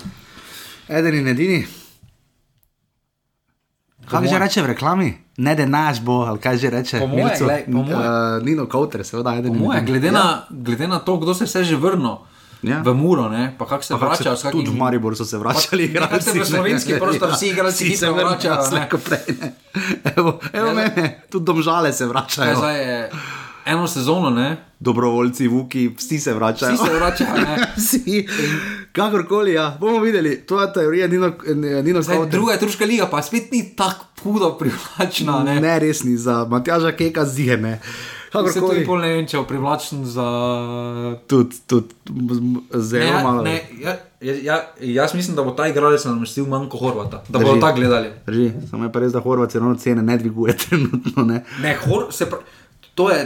Eden 0.89 1.15
in 1.15 1.29
edini. 1.29 1.86
Kaj 4.07 4.25
že 4.25 4.39
reče 4.39 4.59
v 4.61 4.67
reklami? 4.69 5.09
Ne 5.39 5.55
denaš 5.55 6.01
bo, 6.01 6.23
ali 6.23 6.39
kaj 6.39 6.57
že 6.57 6.71
reče? 6.71 6.99
Po 6.99 7.07
moje, 7.07 7.25
Milcu? 7.25 7.45
glej, 7.45 7.63
po 7.67 7.83
moje. 7.83 7.95
Uh, 7.97 8.03
Nino 8.41 8.67
Kauter, 8.67 9.03
seveda, 9.03 9.35
eden 9.35 9.53
in 9.53 9.59
moje, 9.59 9.79
edini. 9.79 9.91
glede, 9.91 10.07
Ja. 10.07 10.13
na, 10.15 10.25
glede 10.51 10.87
na 10.87 10.99
to, 10.99 11.17
kdo 11.17 11.35
se 11.35 11.43
je 11.43 11.49
vse 11.49 11.65
že 11.65 11.77
vrnil. 11.77 12.17
Ja. 12.63 12.81
v 12.81 12.95
Muro, 12.95 13.29
ne? 13.29 13.53
pa 13.53 13.65
kako 13.65 13.83
se 13.83 13.93
Pa 13.93 14.01
vračajo. 14.01 14.35
kakim- 14.35 14.51
Tudi 14.55 14.71
v 14.71 14.77
Mariboru 14.77 15.15
so 15.15 15.25
se 15.25 15.37
vračali. 15.37 15.89
Pa- 15.89 16.01
nekako 16.01 16.21
se 16.23 16.45
slovenski 16.47 16.93
prostor 16.95 17.31
vsi 17.31 17.47
igralci 17.49 17.85
hitro 17.85 17.99
se 18.09 18.13
vračajo, 18.15 18.55
ne. 18.55 18.65
slej 18.65 18.85
ko 18.89 18.99
prej, 18.99 19.25
ne. 19.37 19.49
Evo, 20.11 20.41
evo 20.53 20.67
Ja, 20.67 20.75
mene, 20.75 21.21
tudi 21.31 21.45
domžale 21.45 21.93
se 21.93 22.07
vračajo. 22.07 22.57
zdaj 22.57 22.79
je 22.81 23.11
eno 23.67 23.87
sezono, 23.87 24.31
ne? 24.31 24.57
Dobrovoljci, 24.81 25.47
vuki, 25.47 25.91
vsi 25.91 26.19
se 26.19 26.33
vračajo. 26.33 26.75
Vsi 26.75 26.83
se 26.83 26.95
vračajo, 26.95 27.35
ne? 27.37 27.55
Vsi, 27.77 28.27
kakorkoli, 28.97 29.53
ja, 29.53 29.77
bomo 29.77 30.01
videli. 30.01 30.41
To 30.41 30.59
je 30.59 30.73
teorija, 30.73 31.07
Nino, 31.07 31.31
Nino 31.83 32.01
Zdaj, 32.01 32.17
Skauter. 32.17 32.33
druga 32.33 32.53
je 32.53 32.61
turška 32.61 32.85
liga, 32.85 33.07
pa 33.07 33.23
spet 33.23 33.53
ni 33.53 33.77
tako 33.77 34.05
hudo 34.23 34.55
privlačna. 34.57 35.43
Ne? 35.45 35.61
Ne, 35.61 35.79
res 35.79 36.03
ni 36.03 36.17
za 36.17 36.45
Matjaža 36.45 36.93
Keka 36.93 37.25
zihene. 37.25 37.81
Se 38.53 38.61
tudi 38.61 38.83
pol 38.85 39.01
ne 39.01 39.09
vem, 39.11 39.25
če 39.25 39.37
je 39.37 39.45
privlačen 39.45 40.03
za. 40.05 40.25
Tudi, 41.27 41.57
tudi 41.67 41.95
zelo 42.75 43.01
Ne, 43.01 43.07
ja, 43.07 43.23
malo. 43.23 43.43
ne, 43.43 43.55
ja, 43.81 43.95
ja, 44.21 44.35
ja, 44.43 44.57
jaz 44.81 45.15
mislim, 45.15 45.37
da 45.37 45.43
bo 45.43 45.51
ta 45.51 45.69
igralec 45.69 46.05
namestil 46.05 46.45
manj 46.45 46.67
kot 46.69 46.81
Horvata, 46.81 47.23
da 47.29 47.39
bodo 47.39 47.61
tako 47.61 47.77
gledali. 47.77 48.11
Drži, 48.27 48.51
samo 48.71 48.85
je 48.85 48.93
pa 48.93 49.01
res, 49.01 49.13
da 49.13 49.21
Horvat 49.21 49.55
ravno 49.55 49.75
cene 49.77 50.03
ne 50.03 50.19
dviguje 50.19 50.57
trenutno. 50.69 51.25
Ne. 51.25 51.45
Ne, 51.63 51.77
hor, 51.87 52.07
se 52.11 52.27
pra, 52.27 52.39
to, 52.95 53.09
je, 53.11 53.23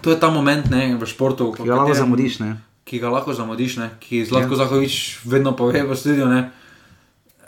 to 0.00 0.10
je 0.10 0.20
ta 0.20 0.30
moment 0.30 0.68
ne, 0.70 0.96
v 0.96 1.06
športu, 1.06 1.52
Ki 1.52 1.62
ga 1.62 1.74
lahko 1.76 1.94
zamudiš. 1.94 2.38
Ne. 2.40 2.52
Ki 2.92 3.00
ga 3.00 3.08
lahko 3.08 3.32
zamudiš, 3.32 3.78
ne, 3.80 3.86
ki 4.00 4.20
Zlatko 4.28 4.52
ja. 4.52 4.66
Zahovič 4.66 5.24
vedno 5.24 5.56
pove 5.56 5.80
v 5.80 5.96
studiu. 5.96 6.26
Ne. 6.28 6.50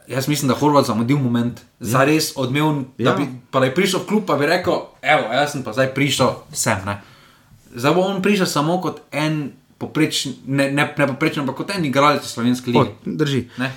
Jaz 0.08 0.24
mislim, 0.28 0.48
da 0.48 0.54
Horvat 0.56 0.86
zamudil 0.88 1.20
moment, 1.20 1.60
za 1.80 2.00
res 2.04 2.32
odmev, 2.36 2.84
Ja. 2.96 3.12
bi 3.12 3.28
pa 3.50 3.60
da 3.60 3.68
je 3.68 3.74
prišel 3.74 4.00
v 4.00 4.06
klub, 4.06 4.24
pa 4.24 4.36
bi 4.36 4.48
rekel, 4.48 4.72
evo, 5.02 5.28
jaz 5.28 5.52
sem 5.52 5.60
pa 5.60 5.72
zdaj 5.72 5.92
prišel 5.92 6.32
sem. 6.48 6.80
Ne. 6.84 7.00
Zdaj 7.76 7.92
bo 7.92 8.00
on 8.02 8.22
prišel 8.22 8.46
samo 8.46 8.80
kot 8.80 9.04
en 9.12 9.52
poprečen, 9.76 10.32
ne, 10.46 10.72
ne, 10.72 10.88
ne 10.88 11.06
poprečen, 11.06 11.44
ampak 11.44 11.56
kot 11.56 11.76
en 11.76 11.84
igralec 11.84 12.24
slovenske 12.24 12.72
lige. 12.72 12.96
drži. 13.04 13.44
Ne. 13.60 13.68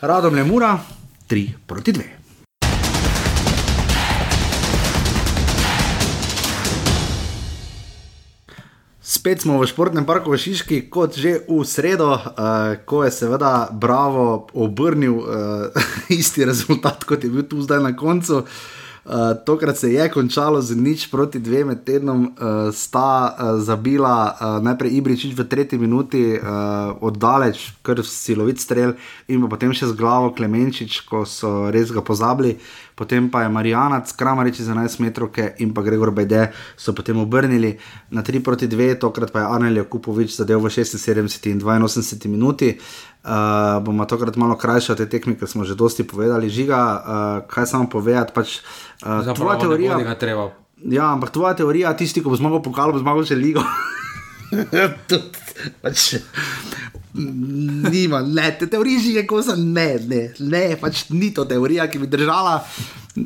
Radom 0.00 0.32
le 0.34 0.44
mura, 0.44 0.78
3 1.28 1.52
proti 1.66 1.92
2. 1.92 2.17
Spet 9.08 9.40
smo 9.40 9.56
v 9.56 9.64
športnem 9.64 10.04
parku 10.04 10.28
v 10.28 10.36
Šiški, 10.36 10.82
kot 10.92 11.16
že 11.16 11.40
v 11.48 11.64
sredo, 11.64 12.12
uh, 12.12 12.76
ko 12.84 13.08
je 13.08 13.12
seveda 13.14 13.72
Bravo 13.72 14.52
obrnil 14.52 15.16
uh, 15.16 15.72
isti 16.12 16.44
rezultat, 16.44 17.08
kot 17.08 17.24
je 17.24 17.32
bil 17.32 17.48
tu 17.48 17.64
zdaj 17.64 17.80
na 17.80 17.96
koncu. 17.96 18.44
Uh, 18.44 18.77
tokrat 19.44 19.76
se 19.76 19.92
je 19.92 20.08
končalo 20.12 20.60
z 20.60 20.76
nič 20.76 21.06
proti 21.10 21.38
dvema 21.38 21.74
tednom, 21.74 22.24
uh, 22.24 22.74
sta 22.74 23.32
uh, 23.32 23.60
zabila 23.60 24.36
uh, 24.36 24.64
najprej 24.64 24.90
Ibričič 25.00 25.32
v 25.32 25.48
tretji 25.48 25.78
minuti, 25.78 26.36
uh, 26.36 26.92
oddaleč, 27.00 27.72
kar 27.82 28.04
silovit 28.04 28.60
strel, 28.60 28.92
in 29.28 29.48
potem 29.48 29.72
še 29.72 29.88
z 29.88 29.96
glavo 29.96 30.34
Klemenčič, 30.36 31.08
ko 31.08 31.24
so 31.24 31.72
res 31.72 31.88
ga 31.88 32.04
pozabili. 32.04 32.58
Potem 32.98 33.30
pa 33.30 33.46
je 33.46 33.48
Marijanac, 33.48 34.12
Kramarič 34.12 34.60
za 34.60 34.74
11 34.74 35.00
metrov 35.00 35.30
in 35.62 35.70
pa 35.72 35.86
Gregor 35.86 36.10
Bajde 36.10 36.50
so 36.76 36.92
potem 36.92 37.16
obrnili 37.16 37.78
na 38.10 38.26
3 38.26 38.42
proti 38.42 38.66
2, 38.66 38.98
tokrat 38.98 39.30
pa 39.32 39.40
je 39.40 39.46
Anel 39.46 39.80
Jakupovič 39.80 40.34
zadev 40.36 40.66
v 40.66 40.68
76 40.68 41.46
in 41.48 41.62
82 41.62 42.28
minuti. 42.28 42.74
Uh, 42.74 43.08
bomo 43.84 44.06
tokrat 44.08 44.36
malo 44.36 44.56
krajši 44.56 44.92
od 44.92 45.02
te 45.02 45.06
tekme, 45.10 45.34
ker 45.38 45.48
smo 45.48 45.64
že 45.64 45.76
dosti 45.78 46.06
povedali. 46.06 46.50
Žiga, 46.50 46.78
uh, 46.78 47.48
kaj 47.50 47.66
samo 47.66 47.88
povedati, 47.90 48.32
pač 48.32 48.60
uh, 49.04 49.26
tvoja 49.34 49.58
teorija. 49.60 49.98
Ga 50.04 50.16
treba. 50.18 50.50
Ja, 50.84 51.12
ampak 51.12 51.34
tvoja 51.34 51.56
teorija, 51.58 51.92
tisti, 51.98 52.22
ko 52.22 52.30
bo 52.30 52.38
zmagal 52.38 52.62
pokal, 52.62 52.94
bo 52.94 53.02
zmagal 53.02 53.26
še 53.26 53.38
ligo. 53.38 53.64
Pač, 55.82 56.14
nima, 57.18 58.20
ne, 58.22 58.46
te 58.58 58.68
teorije 58.70 59.00
že 59.00 59.10
je 59.18 59.24
kosa, 59.26 59.56
ne, 59.56 59.98
ne, 60.06 60.22
ne, 60.38 60.76
pač 60.80 61.08
ni 61.10 61.32
to 61.34 61.44
teorija, 61.48 61.88
ki 61.90 61.98
bi 61.98 62.06
držala, 62.06 62.60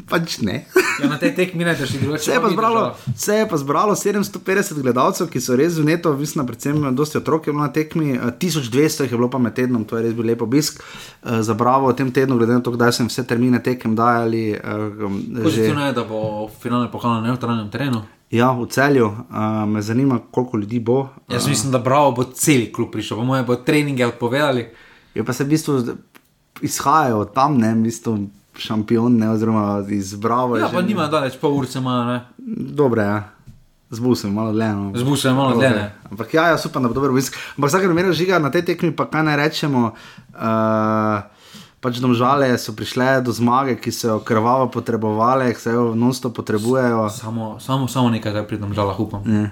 pač 0.01 0.39
ne. 0.41 0.65
Ja, 1.03 1.09
na 1.09 1.19
tej 1.19 1.35
tekmi 1.35 1.65
ne 1.65 1.75
drži 1.75 1.99
drugače. 1.99 2.25
Se 2.25 2.33
je, 2.33 2.41
pa 2.41 2.49
zbralo, 2.49 2.83
se 3.17 3.35
je 3.35 3.49
pa 3.49 3.57
zbralo 3.57 3.95
750 3.95 4.81
gledalcev, 4.81 5.29
ki 5.29 5.41
so 5.41 5.57
res 5.57 5.77
vneto, 5.77 6.13
mislim, 6.13 6.47
predvsem 6.47 6.95
dosti 6.95 7.19
otrok 7.19 7.47
je 7.47 7.53
bilo 7.53 7.63
na 7.63 7.73
tekmi, 7.73 8.13
eh, 8.13 8.33
1200 8.39 9.03
jih 9.03 9.13
je 9.13 9.17
bilo 9.17 9.31
pa 9.31 9.39
med 9.39 9.55
tednom, 9.55 9.85
to 9.85 9.97
je 9.97 10.03
res 10.03 10.15
bil 10.15 10.27
lep 10.27 10.43
obisk 10.43 10.81
eh, 10.81 11.43
za 11.43 11.55
Bravo 11.55 11.89
v 11.89 11.97
tem 11.97 12.11
tednu, 12.11 12.37
glede 12.37 12.53
na 12.53 12.61
to, 12.61 12.71
kdaj 12.71 12.93
sem 12.93 13.07
vse 13.07 13.25
termine 13.25 13.59
tekem 13.59 13.95
dajali. 13.95 14.53
eh, 14.53 14.61
Že, 14.63 15.43
Pozitivno 15.43 15.87
je, 15.87 15.93
da 15.93 16.05
bo 16.05 16.23
finale 16.61 16.91
pokal 16.91 17.19
na 17.19 17.29
neutralnem 17.29 17.71
terenu. 17.71 18.03
ja, 18.31 18.49
v 18.51 18.65
celju, 18.67 19.07
uh, 19.07 19.17
me 19.69 19.83
zanima, 19.83 20.17
koliko 20.31 20.57
ljudi 20.57 20.81
bo. 20.81 21.09
Jaz 21.29 21.49
mislim, 21.49 21.73
da 21.73 21.79
bravo 21.79 22.13
bo 22.13 22.25
cel 22.25 22.73
klub 22.73 22.89
prišel, 22.91 23.17
po 23.17 23.25
mojem 23.25 23.45
bo 23.45 23.57
treninge 23.57 24.07
odpovedali. 24.07 24.69
Je 25.15 25.25
pa 25.25 25.33
se 25.33 25.45
v 25.45 25.49
bistvu 25.49 25.75
izhajajo 26.61 27.25
tam, 27.27 27.59
ne, 27.59 27.75
v 27.75 27.83
bistvu 27.83 28.19
šampion, 28.55 29.17
ne, 29.19 29.31
oziroma 29.31 29.85
iz 29.89 30.15
Bravo. 30.15 30.57
je 30.57 30.63
Ja, 30.63 30.69
že- 30.69 30.75
pa 30.75 30.83
nima 30.83 31.07
daleč, 31.09 31.37
pol 31.41 31.53
urce 31.53 31.79
imajo, 31.79 32.05
ne. 32.05 32.19
Dobre, 32.73 33.03
ja. 33.03 33.29
Zbusem, 33.91 34.33
malo. 34.33 34.53
No. 34.53 34.93
Zbusem 34.97 35.37
malo 35.37 35.61
ne. 35.61 35.93
Ampak 36.11 36.35
ja, 36.35 36.49
jaz 36.49 36.65
upam, 36.67 36.83
da 36.83 36.89
bo 36.89 36.95
dober 36.95 37.11
obisk. 37.11 37.37
Ampak 37.59 37.69
vsak 37.69 37.85
primer 37.85 38.13
žiga 38.13 38.39
na 38.39 38.49
tej 38.49 38.63
tekmi, 38.63 38.93
pa 38.93 39.05
kaj 39.05 39.21
naj 39.23 39.37
rečemo. 39.37 39.93
Uh, 40.33 41.21
Pač 41.83 41.99
domžale 41.99 42.47
so 42.63 42.71
prišle 42.73 43.19
do 43.27 43.35
zmage, 43.35 43.75
ki 43.75 43.91
so 43.91 44.07
jo 44.09 44.19
krvavo 44.23 44.71
potrebovali, 44.71 45.51
se 45.55 45.75
jo 45.75 45.95
nosto 45.95 46.31
potrebujejo. 46.31 47.11
Samo, 47.11 47.59
samo, 47.59 47.89
samo 47.89 48.07
nekaj, 48.09 48.33
da 48.33 48.47
pridem 48.47 48.71
žalah 48.71 48.95
upam. 49.01 49.23
Ne. 49.27 49.51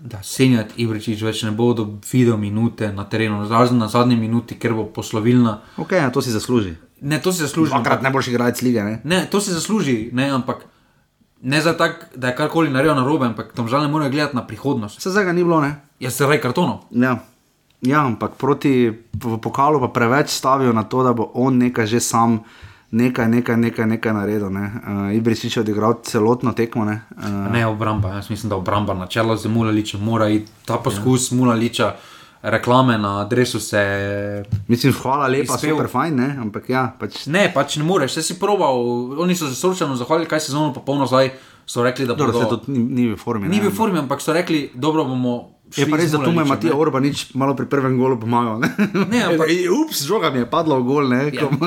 Da 0.00 0.22
Senjat 0.24 0.72
Ibričič 0.76 1.20
več 1.20 1.42
ne 1.42 1.50
bodo 1.52 1.84
videl 2.12 2.40
minute 2.40 2.88
na 2.92 3.04
terenu, 3.04 3.44
razen 3.44 3.76
na 3.76 3.88
zadnji 3.88 4.16
minuti, 4.16 4.56
ker 4.56 4.72
bo 4.72 4.88
poslovilna. 4.88 5.58
Ok, 5.76 5.92
ja, 5.92 6.08
to 6.10 6.24
si 6.24 6.32
zasluži. 6.32 6.78
Ne, 7.00 7.20
to 7.22 7.32
si 7.32 7.42
zasluži. 7.42 7.70
Dvakrat 7.70 8.02
najboljši 8.02 8.30
igralec 8.30 8.62
lige. 8.62 8.82
Ne? 8.82 9.00
Ne, 9.04 9.26
to 9.30 9.40
si 9.40 9.52
zasluži, 9.52 10.10
ne, 10.12 10.30
ampak 10.30 10.64
ne 11.42 11.60
za 11.60 11.76
tak, 11.76 12.06
da 12.16 12.28
je 12.28 12.36
karkoli 12.36 12.70
naredil 12.70 12.94
na 12.94 13.04
robe, 13.04 13.26
ampak 13.26 13.52
tam 13.54 13.68
žal 13.68 13.82
ne 13.82 13.88
morejo 13.88 14.10
gledati 14.10 14.36
na 14.36 14.46
prihodnost. 14.46 14.98
Vse 14.98 15.10
zdaj 15.10 15.24
ga 15.24 15.32
ni 15.32 15.44
bilo, 15.44 15.60
ne? 15.60 15.76
Jaz 16.00 16.14
se 16.14 16.26
raj 16.26 16.40
kartonov. 16.40 16.78
Ja. 16.90 17.18
ja, 17.82 18.06
ampak 18.06 18.34
proti 18.34 18.92
pokalu 19.42 19.80
pa 19.80 19.88
preveč 19.88 20.30
stavijo 20.30 20.72
na 20.72 20.84
to, 20.84 21.02
da 21.02 21.12
bo 21.12 21.30
on 21.34 21.58
nekaj 21.58 21.86
že 21.86 22.00
sam. 22.00 22.42
Nekaj, 22.90 23.28
nekaj, 23.28 23.56
nekaj, 23.56 23.86
nekaj 23.86 24.12
naredil. 24.12 24.48
Ne. 24.48 24.64
Uh, 24.64 25.16
Ibričič 25.16 25.56
je 25.56 25.60
odigral 25.60 25.98
celotno 26.02 26.52
tekmo. 26.56 26.84
Ne. 26.88 27.04
Uh, 27.20 27.52
Ne 27.52 27.66
obramba, 27.66 28.14
jaz 28.16 28.30
mislim, 28.30 28.48
da 28.48 28.56
obramba 28.56 28.94
na 28.94 29.06
čelo 29.06 29.36
z 29.36 29.46
Mulaličem 29.46 30.00
mora 30.00 30.28
iti 30.28 30.48
ta 30.64 30.78
poskus 30.80 31.32
ja. 31.32 31.36
Mulaliča, 31.36 31.96
reklame 32.42 32.98
na 32.98 33.20
adresu 33.20 33.60
se. 33.60 34.44
mislim, 34.68 34.92
hvala 34.92 35.26
lepa, 35.26 35.54
Izpev. 35.54 35.70
super 35.70 35.90
fajn, 35.90 36.16
ne. 36.16 36.36
ampak 36.40 36.70
ja, 36.70 36.96
pač 37.00 37.26
Ne, 37.26 37.50
pač 37.54 37.76
ne 37.76 37.84
moreš, 37.84 38.12
vse 38.16 38.22
si 38.22 38.38
probal. 38.38 38.78
Oni 39.18 39.36
so 39.36 39.48
se 39.48 39.54
srčano 39.54 39.96
zahvalili, 39.96 40.28
kaj 40.28 40.40
sezono 40.40 40.72
pa 40.74 40.80
polno 40.80 41.06
zdaj 41.06 41.30
so 41.66 41.82
rekli, 41.82 42.06
da 42.06 42.14
Dobro, 42.14 42.32
bodo. 42.32 42.44
se 42.44 42.50
tudi 42.50 42.78
ni, 42.78 42.84
ni 42.84 43.12
v 43.12 43.16
formi. 43.16 43.48
Ni 43.48 43.60
ne, 43.60 43.68
v 43.68 43.74
formi, 43.74 43.98
ampak 43.98 44.20
so 44.20 44.32
rekli, 44.32 44.70
dobro 44.74 45.04
bomo. 45.04 45.57
Je 45.70 45.84
pa 45.84 45.96
res, 45.96 46.08
da 46.08 46.18
tu 46.18 46.30
me 46.30 46.42
Matija. 46.42 46.72
Orbanič 46.72 47.34
malo 47.34 47.52
pri 47.52 47.66
prvem 47.66 47.94
golu 47.94 48.16
pomagal. 48.16 48.58
Ne, 48.58 48.70
Ne, 49.06 49.20
ampak- 49.26 49.52
ups, 49.78 50.00
žoga 50.02 50.30
mi 50.30 50.38
je 50.38 50.46
padla 50.46 50.74
v 50.74 50.84
gol, 50.84 51.04
ne. 51.06 51.28
Ja. 51.28 51.42
Kom, 51.42 51.60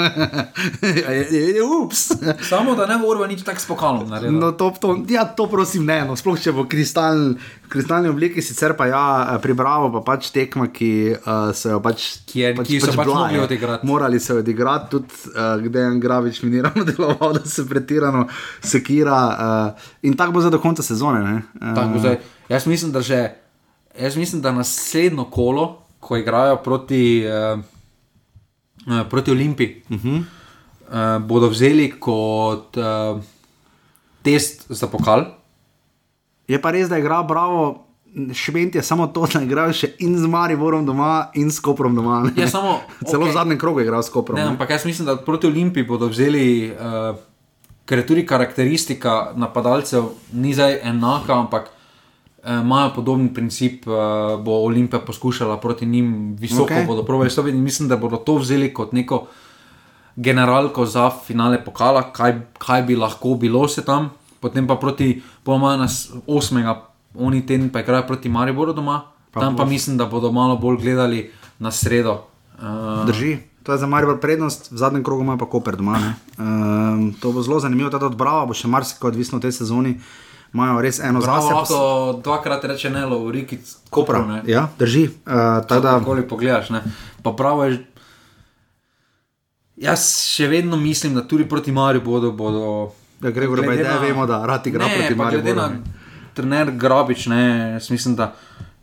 je, 0.82 1.22
je, 1.28 1.41
je, 1.52 1.64
ups. 1.64 2.12
Samo 2.41 2.74
da 2.74 2.86
ne 2.86 2.97
bo 2.97 3.08
Orban 3.08 3.30
nič 3.30 3.41
tako 3.41 3.60
s 3.60 3.68
pokalom 3.68 4.08
naredil. 4.08 4.34
No, 4.34 4.52
to, 4.52 4.72
to, 4.74 5.06
ja, 5.08 5.26
to 5.28 5.45
prosim, 5.45 5.84
ne, 5.84 6.02
no, 6.04 6.14
sploh 6.14 6.34
če 6.36 6.52
bo 6.52 6.66
kristaln, 6.66 7.36
kristalni 7.68 8.08
obliki, 8.08 8.41
sicer 8.41 8.74
pa 8.74 8.86
ja, 8.86 9.04
pri 9.38 9.54
Bravo 9.54 9.91
pa 9.91 10.02
pač 10.04 10.30
tekma, 10.30 10.68
ki 10.68 10.91
uh, 11.14 11.52
so 11.52 11.70
jo 11.70 11.80
pač, 11.80 12.24
Ki 12.26 12.41
je- 12.41 12.54
pač, 12.54 12.68
ki 12.68 12.80
so 12.80 12.91
pač 12.91 13.06
bila, 13.06 13.20
mogli 13.24 13.36
je. 13.36 13.43
odigrati. 13.43 13.82
Morali 13.84 14.20
so 14.20 14.34
jo 14.34 14.39
odigrati, 14.39 14.89
tudi 14.89 15.08
uh, 15.30 15.60
Gdejan 15.60 15.99
Gravič 15.99 16.41
mi 16.41 16.49
ni 16.49 16.60
ravno 16.60 16.84
deloval, 16.89 17.34
da 17.34 17.45
se 17.47 17.64
pretirano 17.64 18.26
sekira 18.62 19.20
uh, 19.28 19.38
in 20.02 20.14
tako 20.14 20.32
bo 20.32 20.41
za 20.41 20.49
do 20.49 20.60
konca 20.60 20.82
sezone. 20.82 21.22
Ne. 21.22 21.38
Uh, 21.56 21.74
Tako, 21.74 21.99
zdaj, 21.99 22.18
jaz 22.47 22.66
mislim, 22.66 22.91
da 22.91 23.02
že. 23.02 23.41
Jaz 24.00 24.18
mislim, 24.18 24.42
da 24.42 24.52
naslednjo 24.52 25.24
kolo, 25.24 25.78
ko 26.00 26.18
igrajo 26.18 26.56
proti, 26.56 27.24
uh, 27.54 27.60
uh, 28.88 29.08
proti 29.10 29.32
Olimpiji, 29.32 29.84
uh 29.89 29.98
-huh. 29.98 30.18
uh, 30.18 31.24
bodo 31.26 31.50
vzeli 31.50 31.92
kot 32.00 32.78
uh, 32.78 33.22
test 34.22 34.66
za 34.70 34.88
pokal. 34.88 35.26
Je 36.48 36.62
pa 36.62 36.72
res, 36.72 36.89
da 36.89 36.96
je 36.96 37.02
igral 37.02 37.24
Bravo. 37.24 37.88
Švent 38.34 38.76
je 38.76 38.84
samo 38.84 39.08
to, 39.08 39.28
da 39.34 39.39
je 39.39 39.46
igral 39.46 39.72
še 39.74 39.94
in 40.00 40.18
z 40.20 40.28
Mariborom 40.28 40.86
doma, 40.86 41.30
in 41.34 41.52
s 41.52 41.60
Koprom 41.60 41.96
doma. 41.96 42.24
ne. 42.24 42.32
Ja, 42.36 42.48
samo, 42.48 42.80
Celo 43.08 43.24
okej. 43.24 43.32
v 43.32 43.34
zadnjem 43.34 43.60
krogu 43.60 43.80
je 43.80 43.86
igral 43.86 44.04
s 44.04 44.10
Koprom. 44.10 44.36
Ne, 44.39 44.44
ne. 44.44 44.50
ampak 44.50 44.70
jaz 44.70 44.86
mislim, 44.86 45.06
da 45.06 45.16
proti 45.16 45.48
Olimpiji 45.48 45.84
bodo 45.84 46.08
vzeli, 46.08 46.72
uh, 46.72 47.16
ker 47.86 47.98
je 47.98 48.08
tudi 48.08 48.26
karakteristika 48.26 49.32
napadalcev 49.36 50.04
ni 50.34 50.54
zdaj 50.54 50.80
enaka, 50.84 51.39
ampak 51.39 51.64
eh, 51.64 51.81
imajo 52.46 52.94
podoben 52.96 53.34
princip, 53.34 53.88
uh, 53.88 53.94
bo 54.44 54.64
Olimpija 54.66 55.00
poskušala 55.00 55.60
proti 55.60 55.86
njim 55.86 56.36
visoko, 56.39 56.74
okay. 56.74 56.88
bodo 56.88 57.04
provali 57.04 57.30
in 57.50 57.64
mislim, 57.64 57.89
da 57.89 57.98
bodo 57.98 58.18
to 58.18 58.36
vzeli 58.36 58.74
kot 58.74 58.94
neko 58.94 59.28
generalko 60.16 60.86
za 60.86 61.10
finale 61.10 61.66
pokala, 61.66 62.12
kaj, 62.12 62.42
kaj 62.58 62.82
bi 62.84 62.96
lahko 62.96 63.36
bilo 63.36 63.68
se 63.68 63.86
tam, 63.86 64.10
potem 64.39 64.68
pa 64.68 64.76
proti, 64.76 65.22
pojmo 65.44 65.78
nas 65.78 66.12
osmega, 66.28 66.82
oni 67.16 67.46
teden 67.46 67.70
pa 67.70 67.80
igrajo 67.80 68.08
proti 68.08 68.30
Mariboru 68.30 68.74
doma, 68.74 69.02
Tam 69.32 69.56
pa 69.56 69.66
mislim, 69.66 69.98
da 69.98 70.06
bodo 70.06 70.32
malo 70.32 70.58
bolj 70.58 70.78
gledali 70.78 71.32
na 71.60 71.72
sredo. 71.72 72.24
Uh, 72.60 73.06
Drži. 73.08 73.38
To 73.64 73.72
je 73.72 73.78
za 73.78 73.88
Marijo 73.88 74.18
prednost, 74.18 74.72
v 74.72 74.78
zadnjem 74.78 75.04
krogu 75.04 75.22
ima 75.22 75.38
pa 75.38 75.46
Koper 75.46 75.76
doma. 75.76 76.14
Um, 76.38 77.14
to 77.20 77.32
bo 77.32 77.42
zelo 77.42 77.60
zanimivo, 77.60 77.89
ta 77.89 77.98
odbrava 78.06 78.46
bo 78.46 78.54
še 78.54 78.68
marsikaj 78.68 79.14
odvisno 79.14 79.38
od 79.38 79.46
te 79.46 79.52
sezone. 79.52 79.96
Imajo 80.54 80.82
res 80.82 80.99
eno 80.99 81.20
Bravo, 81.20 81.41
zase. 81.41 81.54
lahko 81.74 81.78
dvakrat 82.24 82.64
reče 82.66 82.89
ne, 82.89 83.06
Lovriki, 83.06 83.58
Kopro. 83.89 84.26
Ne. 84.26 84.41
Ja, 84.45 84.68
drži. 84.80 85.06
Uh, 85.06 85.14
tako 85.64 85.82
da, 85.82 85.99
Kako 85.99 86.18
pogledaš, 86.28 86.70
ne. 86.70 86.82
Pa 87.24 87.32
pravo 87.32 87.64
je. 87.64 87.86
Jaz 89.78 90.04
še 90.28 90.47
vedno 90.47 90.78
mislim, 90.78 91.16
da 91.16 91.24
tudi 91.24 91.45
proti 91.45 91.72
Mariju 91.72 92.02
bodo. 92.02 92.32
bodo 92.32 92.91
da 93.20 93.32
Gregor 93.32 93.58
glede 93.58 93.68
Bajde 93.78 93.84
na- 93.86 93.97
vemo, 93.99 94.26
da 94.26 94.45
rad 94.45 94.68
igra 94.68 94.86
ne, 94.86 94.95
proti 94.97 95.18
pa 95.18 95.30
glede 95.30 95.54
Marijo. 95.54 95.70
na 95.70 95.84
trener 96.34 96.72
Grabič, 96.72 97.26
ne, 97.28 97.41
jaz 97.74 97.89
mislim, 97.89 98.16
da 98.16 98.34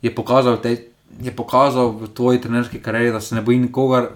je 0.01 0.15
pokazal, 0.15 0.57
te, 0.57 0.75
je 1.19 1.31
pokazal 1.31 1.89
v 1.91 2.07
tvoji 2.09 2.41
trenerski 2.41 2.79
karieri, 2.79 3.11
da 3.11 3.21
se 3.21 3.35
ne 3.35 3.41
boji 3.41 3.59
nikogar, 3.59 4.07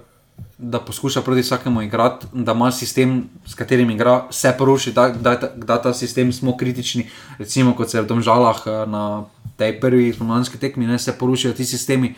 da 0.57 0.79
poskuša 0.79 1.21
proti 1.21 1.41
vsakemu 1.41 1.81
igrati, 1.81 2.27
da 2.33 2.51
ima 2.51 2.71
sistem, 2.71 3.29
s 3.45 3.55
katerim 3.55 3.89
igra, 3.89 4.27
se 4.31 4.53
poruši, 4.57 4.91
da, 4.91 5.09
da, 5.09 5.35
da, 5.55 5.81
ta 5.81 5.93
sistem 5.93 6.33
smo 6.33 6.57
kritični. 6.57 7.09
Recimo, 7.37 7.73
kot 7.75 7.89
se 7.89 7.97
je 7.97 8.01
v 8.01 8.07
Domžalah 8.07 8.63
eh, 8.65 8.85
na 8.87 9.25
tej 9.57 9.79
prvi 9.79 10.13
spomladanski 10.13 10.57
tekmi, 10.57 10.87
ne 10.87 10.99
se 10.99 11.17
porušijo 11.19 11.53
ti 11.53 11.65
sistemi. 11.65 12.15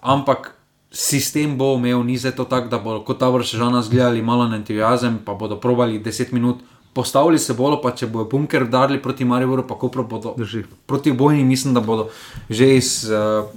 Ampak 0.00 0.54
sistem 0.94 1.58
bo 1.58 1.74
imel, 1.74 2.04
ni 2.04 2.18
zdaj 2.18 2.36
to 2.36 2.44
tako, 2.44 2.68
da 2.68 2.78
bo 2.78 3.00
kot 3.04 3.18
ta 3.18 3.28
vršžana 3.28 3.82
zgledali 3.82 4.22
malo 4.22 4.48
na 4.48 4.56
entuzijazem, 4.56 5.18
pa 5.24 5.34
bodo 5.34 5.60
probali 5.60 6.00
10 6.00 6.32
minut. 6.32 6.62
Postavili 6.94 7.38
se 7.38 7.54
bodo, 7.54 7.80
pa 7.82 7.90
če 7.90 8.06
bojo 8.06 8.28
bunker 8.30 8.62
udarili 8.62 9.02
proti 9.02 9.24
Mariboru, 9.24 9.66
pa 9.66 9.74
Kopro 9.74 10.04
bodo 10.04 10.34
Drži. 10.38 10.62
proti 10.86 11.12
bojni, 11.12 11.44
mislim, 11.44 11.74
da 11.74 11.80
bodo 11.80 12.08
že 12.48 12.76
iz 12.76 13.10
uh, 13.10 13.50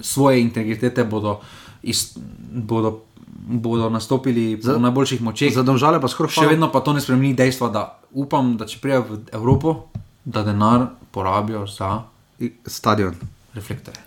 svoje 0.00 0.40
integritete 0.40 1.04
bodo, 1.04 1.40
iz, 1.82 2.14
bodo, 2.52 3.00
bodo 3.26 3.90
nastopili 3.90 4.58
Za- 4.62 4.76
v 4.76 4.80
najboljših 4.80 5.22
močeh. 5.22 5.54
Za 5.54 5.62
domžale 5.62 6.00
pa 6.00 6.08
skoraj 6.08 6.30
Še 6.30 6.46
vedno 6.46 6.72
pa 6.72 6.80
to 6.80 6.92
ne 6.92 7.00
spremeni 7.00 7.34
dejstva, 7.34 7.68
da 7.68 7.98
upam, 8.12 8.56
da 8.56 8.66
če 8.66 8.78
prijavijo 8.80 9.06
v 9.10 9.18
Evropo, 9.32 9.88
da 10.24 10.42
denar 10.42 10.86
porabijo 11.10 11.66
za 11.66 12.02
stadion. 12.66 13.14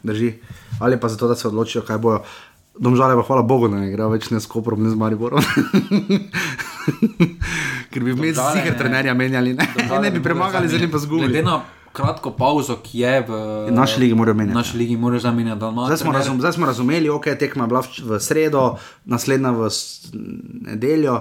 Drži. 0.04 0.34
Ali 0.80 1.00
pa 1.00 1.10
zato, 1.10 1.28
da 1.28 1.36
se 1.36 1.48
odločijo, 1.48 1.84
kaj 1.84 1.98
bojo. 1.98 2.24
Domžale 2.74 3.14
pa 3.14 3.22
hvala 3.22 3.44
Bogu, 3.46 3.68
da 3.70 3.78
ne 3.78 3.92
igrajo 3.92 4.10
več 4.10 4.32
ne 4.34 4.40
s 4.42 4.50
Koprom, 4.50 4.82
ne 4.82 4.90
z 4.90 4.98
Mariborom. 4.98 5.38
Ker 7.94 8.02
bi 8.02 8.12
vmes 8.12 8.38
ne. 8.56 8.74
trenerja 8.78 9.14
menjali, 9.14 9.54
ne, 9.54 9.68
ne 10.02 10.12
bi 10.12 10.24
premagali, 10.24 10.68
zdaj 10.68 10.90
pa 10.90 10.98
zgubili. 10.98 11.44
Kratko 11.94 12.32
pauzo, 12.32 12.76
ki 12.78 13.00
je 13.00 13.22
v 13.22 13.32
Naši 13.72 14.00
ligi 14.00 14.14
morajo 14.14 14.34
menjati. 14.34 14.56
Naši 14.56 14.78
ligi 14.78 14.98
morajo 14.98 15.20
zamenjati. 15.20 15.60
da 15.60 15.68
ima 15.68 15.86
Zdaj 15.86 15.98
smo, 15.98 16.12
razum, 16.12 16.40
zdaj 16.40 16.54
smo 16.54 16.66
razumeli, 16.66 17.10
ok, 17.10 17.26
tekma 17.40 17.64
je 17.64 17.68
bila 17.68 17.80
v, 17.80 17.88
v 18.04 18.20
sredo, 18.20 18.64
naslednja 19.06 19.52
v 19.52 19.70
nedeljo, 20.64 21.20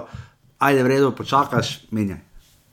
ajde 0.59 0.83
v 0.83 0.87
redu, 0.87 1.11
počakaš, 1.11 1.79
menjaj. 1.91 2.19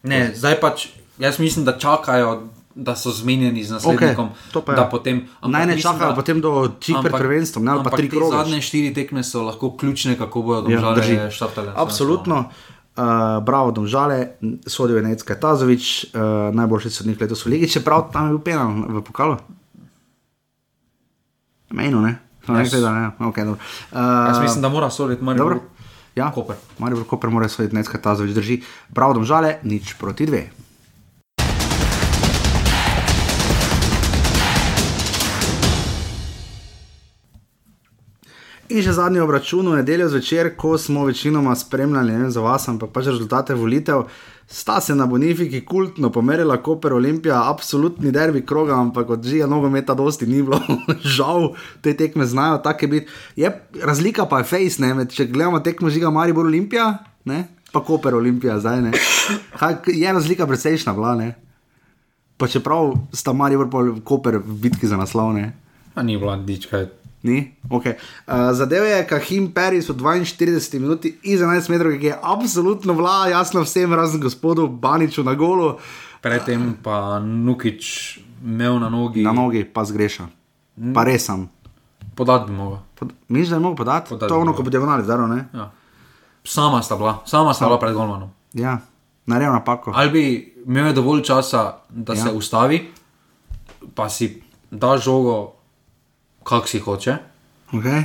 Ne, 0.02 0.32
zdaj 0.34 0.60
pač, 0.60 0.86
jaz 1.18 1.38
mislim, 1.38 1.64
da 1.64 1.78
čakajo, 1.78 2.48
da 2.74 2.96
so 2.96 3.10
zmenjeni 3.10 3.64
z 3.64 3.70
naslednikom. 3.70 4.28
je. 4.54 4.76
da 4.76 4.88
potem, 4.88 5.28
Naj 5.42 5.66
ne 5.66 5.74
mislim, 5.74 5.92
čakajo 5.92 6.14
potem 6.14 6.40
do 6.40 6.72
čik 6.80 6.96
pred 7.02 7.12
prvenstvom, 7.12 7.64
ne, 7.64 7.70
ali 7.72 7.84
pa 7.84 7.90
tri 7.90 8.08
kroge. 8.08 8.36
Zadnje 8.36 8.60
štiri 8.62 8.94
tekme 8.94 9.24
so 9.24 9.42
lahko 9.42 9.76
ključne, 9.76 10.16
kako 10.18 10.42
bodo 10.42 10.70
Ja, 10.70 10.94
drži. 10.94 11.12
domžale 11.12 11.30
štartale. 11.30 11.72
Absolutno. 11.76 12.44
Uh, 12.90 13.04
bravo, 13.44 13.70
domžale, 13.70 14.34
sodijo 14.66 14.96
je 14.98 15.02
Necka 15.02 15.34
Tazovič, 15.34 16.10
uh, 16.10 16.54
najboljši 16.54 16.90
sodnik 16.90 17.20
letos 17.20 17.46
v 17.46 17.50
Ligi, 17.50 17.68
čeprav 17.70 18.10
tam 18.12 18.26
je 18.26 18.30
bil 18.30 18.42
penal 18.44 18.68
v 18.88 19.02
pokalu. 19.02 19.36
Mejno, 21.70 22.00
ne? 22.02 22.18
To 22.46 22.52
ne 22.52 22.64
Jaz- 22.64 22.70
gre, 22.74 22.80
da 22.80 22.90
ne. 22.92 23.10
Okay, 23.20 23.44
dobro. 23.44 23.60
Jaz 23.94 24.36
uh, 24.36 24.42
mislim, 24.42 24.62
da 24.62 24.68
mora 24.68 24.90
soditi 24.90 25.24
Maribor. 25.24 25.54
dobro. 25.54 25.68
Ja, 26.16 26.32
Koper. 26.34 26.56
Maribor 26.78 27.06
Koper 27.06 27.30
mora 27.30 27.48
soditi 27.48 27.74
Necka 27.74 27.98
Tazovič, 27.98 28.34
drži. 28.34 28.62
Bravo, 28.88 29.14
domžale, 29.14 29.58
nič 29.62 29.94
proti 29.94 30.26
dve. 30.26 30.50
In 38.70 38.84
še 38.86 38.92
zadnji 38.94 39.18
obračun 39.18 39.66
v 39.66 39.80
nedeljo 39.80 40.06
zvečer, 40.12 40.52
ko 40.54 40.76
smo 40.78 41.02
večinoma 41.08 41.56
spremljali, 41.58 42.12
ne 42.14 42.20
vem 42.22 42.28
za 42.30 42.42
vas, 42.44 42.68
ampak 42.70 42.92
pač 42.94 43.08
rezultate 43.10 43.56
volitev, 43.58 44.04
sta 44.46 44.76
se 44.80 44.94
na 44.94 45.08
Bonifiki 45.10 45.64
kultno 45.66 46.12
pomerila, 46.14 46.60
Koper 46.62 46.94
Olimpija, 46.94 47.40
absolutni 47.50 48.12
derbi 48.14 48.44
kroga, 48.46 48.76
ampak 48.78 49.10
od 49.16 49.26
žiga 49.26 49.48
nogometa 49.50 49.96
dosti 49.98 50.28
ni 50.30 50.44
bilo, 50.46 50.60
žal, 51.16 51.48
te 51.82 51.96
tekme 51.98 52.28
znajo 52.30 52.60
take 52.62 52.86
biti. 52.86 53.10
Je, 53.42 53.50
razlika 53.82 54.28
pa 54.30 54.38
je 54.44 54.48
face, 54.52 54.78
ne, 54.82 54.92
med, 54.94 55.10
če 55.10 55.26
gledamo 55.34 55.58
tekmo 55.66 55.90
žiga 55.90 56.14
Maribor 56.14 56.46
Olimpija, 56.46 56.92
ne, 57.26 57.48
pa 57.74 57.82
Koper 57.82 58.14
Olimpija 58.20 58.60
zdaj 58.62 58.84
ne. 58.86 58.94
Kaj, 59.58 59.80
je 59.98 60.14
razlika 60.14 60.46
precejšna 60.46 60.94
bila, 60.94 61.16
ne. 61.18 61.32
Pa 62.38 62.46
čeprav 62.46 62.94
sta 63.10 63.34
Maribor 63.34 63.66
in 63.90 63.98
Koper 64.06 64.38
v 64.38 64.62
bitki 64.62 64.86
za 64.86 64.94
naslov, 65.00 65.34
ne. 65.34 65.50
A 65.98 66.06
ni 66.06 66.14
bila 66.14 66.38
dička. 66.38 66.86
Ni? 67.22 67.52
Okay. 67.68 67.98
Uh, 68.26 68.52
zadev 68.56 68.84
je 68.84 69.06
Kahim 69.06 69.50
Peris 69.52 69.88
v 69.88 69.94
42 69.94 70.80
minuti 70.80 71.18
iz 71.22 71.40
11 71.40 71.68
metrov, 71.68 71.92
ki 72.00 72.06
je 72.06 72.16
absolutno 72.22 72.96
vla, 72.96 73.28
jasno 73.28 73.60
vsem, 73.60 73.92
razen 73.92 74.20
gospodu 74.20 74.68
Baniču 74.68 75.22
na 75.22 75.34
golu, 75.34 75.76
Predtem 76.20 76.76
pa 76.84 77.16
Nukič 77.18 78.20
imel 78.44 78.76
na 78.80 78.88
nogi. 78.88 79.24
na 79.24 79.32
nogi 79.32 79.64
pa 79.64 79.84
zgreša. 79.84 80.28
Pa 80.92 81.04
res 81.04 81.24
sem. 81.24 81.48
Podat 82.16 82.44
bi 82.46 82.52
mogel. 82.52 82.84
Pod, 82.94 83.12
Misliš, 83.28 83.48
da 83.48 83.56
je 83.56 83.60
mogel 83.60 83.76
podati? 83.76 84.08
Podati 84.08 84.28
To 84.28 84.34
je 84.34 84.38
bi 84.38 84.42
ono, 84.42 84.52
ko 84.52 84.62
bo 84.62 84.70
diagonali, 84.70 85.04
zdaj 85.04 85.28
ne? 85.28 85.48
Ja. 85.52 85.70
Sama 86.44 86.82
sta 86.82 86.96
bila, 86.96 87.20
sama 87.24 87.54
sta 87.54 87.66
bila 87.66 87.80
pred 87.80 87.94
golmanom. 87.94 88.28
Ja, 88.52 88.80
narejo 89.26 89.52
napako. 89.52 89.92
Ali 89.96 90.10
bi 90.10 90.24
imel 90.66 90.92
dovolj 90.92 91.22
časa, 91.22 91.80
da 91.88 92.12
ja. 92.12 92.24
se 92.24 92.32
ustavi, 92.32 92.92
pa 93.94 94.08
si 94.08 94.42
da 94.70 94.96
žogo, 94.96 95.59
kak 96.44 96.68
si 96.68 96.78
hoče. 96.78 97.16
Okay. 97.72 98.02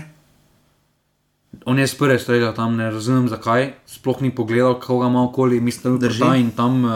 On 1.65 1.79
je 1.79 1.88
sprve 1.88 2.19
streljal 2.19 2.53
tam, 2.53 2.75
ne 2.75 2.91
razumem 2.91 3.29
zakaj, 3.29 3.73
sploh 3.88 4.21
ni 4.21 4.36
pogledal, 4.36 4.79
koga 4.79 5.07
ima 5.07 5.23
okoli, 5.23 5.59
mislim, 5.59 5.99
da 5.99 6.05
je 6.05 6.09
Drži. 6.09 6.23
bil 6.23 6.36
in 6.36 6.51
tam. 6.51 6.86
Uh, 6.86 6.91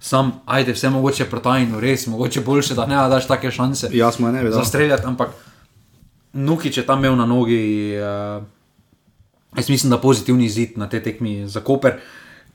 Sam, 0.00 0.32
ajde, 0.46 0.72
vse 0.72 0.90
mogoče 0.90 1.24
protajno, 1.24 1.80
res, 1.80 2.06
mogoče 2.06 2.40
boljše, 2.40 2.74
da 2.74 2.84
ne 2.86 2.96
daš 3.08 3.26
take 3.26 3.50
šanse. 3.50 3.88
Mu 4.18 4.28
je 4.28 4.32
ne 4.32 4.42
vedel. 4.42 4.58
Zastreljati, 4.58 5.06
ampak 5.06 5.30
Nukič 6.32 6.76
je 6.78 6.86
tam 6.86 6.98
imel 6.98 7.16
na 7.16 7.26
nogi, 7.26 7.96
uh, 7.96 8.44
jaz 9.56 9.68
mislim, 9.68 9.90
da 9.90 9.98
pozitivni 10.00 10.48
zid 10.48 10.76
na 10.76 10.88
te 10.88 11.00
tekmi 11.02 11.48
za 11.48 11.60
Koper, 11.60 11.96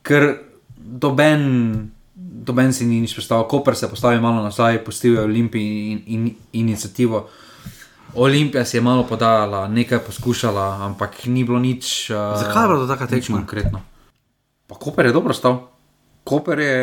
ker 0.05 0.35
doben, 0.77 1.91
doben 2.15 2.73
si 2.73 2.85
ni 2.85 3.01
nič 3.01 3.17
predstavljal. 3.17 3.47
Koper 3.47 3.75
se 3.75 3.89
postavi 3.89 4.21
malo 4.21 4.43
nazaj, 4.43 4.83
pustil 4.85 5.13
je 5.13 5.23
Olimpiji 5.23 5.91
in, 5.91 6.01
in, 6.05 6.35
inicijativo. 6.53 7.27
Olimpija 8.13 8.65
si 8.65 8.77
je 8.77 8.81
malo 8.81 9.03
podajala, 9.03 9.67
nekaj 9.67 9.99
poskušala, 9.99 10.83
ampak 10.83 11.25
ni 11.25 11.43
bilo 11.43 11.59
nič. 11.59 12.09
Uh, 12.09 12.35
Zakaj 12.37 12.67
je 12.73 12.87
taka 12.87 13.05
nič 13.05 13.25
tekma? 13.25 13.37
Konkretno. 13.37 13.79
Pa 14.67 14.75
Koper 14.75 15.05
je 15.05 15.11
dobro 15.11 15.33
stal. 15.33 15.67
Koper 16.23 16.59
je, 16.59 16.79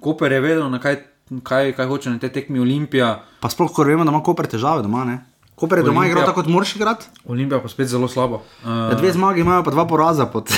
Koper 0.00 0.32
je 0.32 0.40
vedel, 0.40 0.70
na 0.70 0.78
kaj, 0.78 0.96
kaj, 1.42 1.72
kaj 1.72 1.86
hoče 1.86 2.10
na 2.10 2.18
tej 2.18 2.32
tekmi 2.32 2.60
Olimpija. 2.60 3.22
Pa 3.40 3.48
sploh, 3.48 3.72
ko 3.72 3.84
vemo, 3.84 4.04
da 4.04 4.10
ima 4.10 4.22
Koper 4.22 4.46
težave 4.46 4.82
doma, 4.82 5.04
ne? 5.04 5.18
Koper 5.54 5.78
je 5.78 5.84
doma 5.84 6.00
Olimpija- 6.00 6.10
igral 6.10 6.26
tako 6.26 6.42
kot 6.42 6.50
Morši 6.50 6.78
grad. 6.78 7.04
Olimpija 7.26 7.60
pa 7.62 7.68
spet 7.68 7.86
zelo 7.86 8.08
slabo. 8.08 8.42
Uh, 8.64 8.96
dve 8.98 9.12
zmagi 9.12 9.40
imajo, 9.40 9.62
pa 9.62 9.70
dva 9.70 9.86
poraza 9.86 10.26
pod 10.26 10.50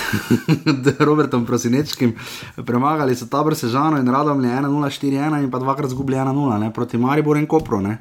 Robertom 1.01 1.45
Prosinečkim. 1.47 2.15
Premagali 2.57 3.15
so 3.15 3.27
Tabor 3.27 3.55
Sežano 3.55 3.99
in 3.99 4.09
Radomlje 4.09 4.49
1-0-4-1 4.51 5.43
in 5.43 5.51
pa 5.51 5.59
dvakrat 5.59 5.91
zgubili 5.91 6.17
1-0 6.17 6.59
ne, 6.59 6.73
proti 6.73 6.97
Mariboru 6.97 7.39
in 7.39 7.47
Kopru. 7.47 7.81
Ne. 7.81 7.99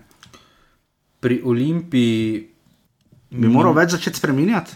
Pri 1.25 1.41
Olimpiji, 1.41 2.49
Bi 3.35 3.49
moral 3.49 3.73
več 3.73 3.95
začeti 3.95 4.21
spremenjati. 4.21 4.75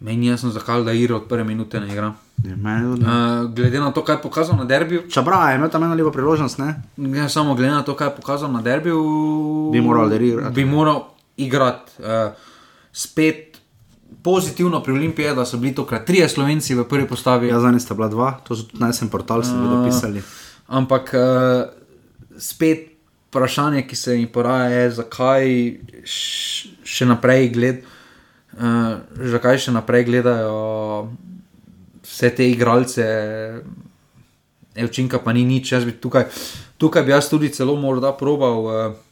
meni 0.00 0.26
je 0.26 0.30
jasno, 0.30 0.50
zakaj 0.50 0.84
da 0.84 0.92
Iro 0.92 1.16
od 1.16 1.28
prve 1.28 1.44
minute 1.44 1.80
ne 1.80 1.92
igra. 1.92 2.14
Ja, 2.44 2.56
meni. 2.56 2.86
Uh, 2.86 3.52
glede 3.52 3.80
na 3.80 3.92
to, 3.92 4.04
kaj 4.04 4.16
je 4.16 4.22
pokazal 4.22 4.56
na 4.56 4.64
derbiju, 4.64 5.04
Čabra 5.12 5.50
je 5.50 5.56
imel 5.56 5.68
tam 5.70 5.84
eno 5.84 5.94
lepo 5.94 6.10
priložnost, 6.12 6.58
ne? 6.58 6.82
ne 6.96 7.28
samo 7.28 7.54
glede 7.54 7.72
na 7.72 7.82
to, 7.84 7.94
kaj 7.96 8.08
je 8.08 8.16
pokazal 8.16 8.52
na 8.52 8.62
derbiju, 8.62 9.04
Bi 9.72 9.80
moral 9.80 10.12
igrati. 10.12 10.54
Bi 10.54 10.64
moral 10.64 11.04
igrati. 11.36 11.92
Uh, 12.00 12.32
spet 12.92 13.60
pozitivno 14.22 14.80
pri 14.82 14.92
Olimpiji 14.92 15.26
je, 15.26 15.34
da 15.34 15.44
so 15.44 15.60
bili 15.60 15.74
tokrat 15.74 16.06
trije 16.06 16.28
slovenci 16.28 16.74
v 16.74 16.88
prvi 16.88 17.06
postavi. 17.08 17.48
Ja, 17.48 17.60
zadnji 17.60 17.80
sta 17.80 17.94
bila 17.94 18.08
dva, 18.08 18.32
to 18.48 18.56
so 18.56 18.64
tudi 18.64 18.80
najsem 18.80 19.08
portal, 19.12 19.44
ste 19.44 19.52
vi 19.52 19.68
dopisali. 19.68 20.22
Ampak 20.66 21.14
uh, 21.14 21.68
spet 22.38 22.95
vprašanje, 23.28 23.86
ki 23.86 23.96
se 23.96 24.16
mi 24.16 24.26
poraja, 24.26 24.68
je, 24.70 24.90
zakaj 25.00 25.48
še 26.06 27.08
naprej 27.08 27.50
gled, 27.54 27.82
uh, 28.56 28.98
zakaj 29.32 29.66
še 29.66 29.74
naprej 29.76 30.06
gledajo 30.08 30.60
vse 32.06 32.30
te 32.36 32.46
igralce, 32.50 33.08
Evčinka 34.76 35.16
pa 35.24 35.32
ni 35.32 35.40
nič. 35.48 35.72
Jaz 35.72 35.86
bi 35.88 35.94
tukaj, 35.96 36.26
tukaj 36.76 37.00
bi 37.06 37.14
jaz 37.14 37.30
tudi 37.32 37.48
celo 37.48 37.78
morda 37.80 38.10
probal 38.12 38.58
uh, 38.68 39.05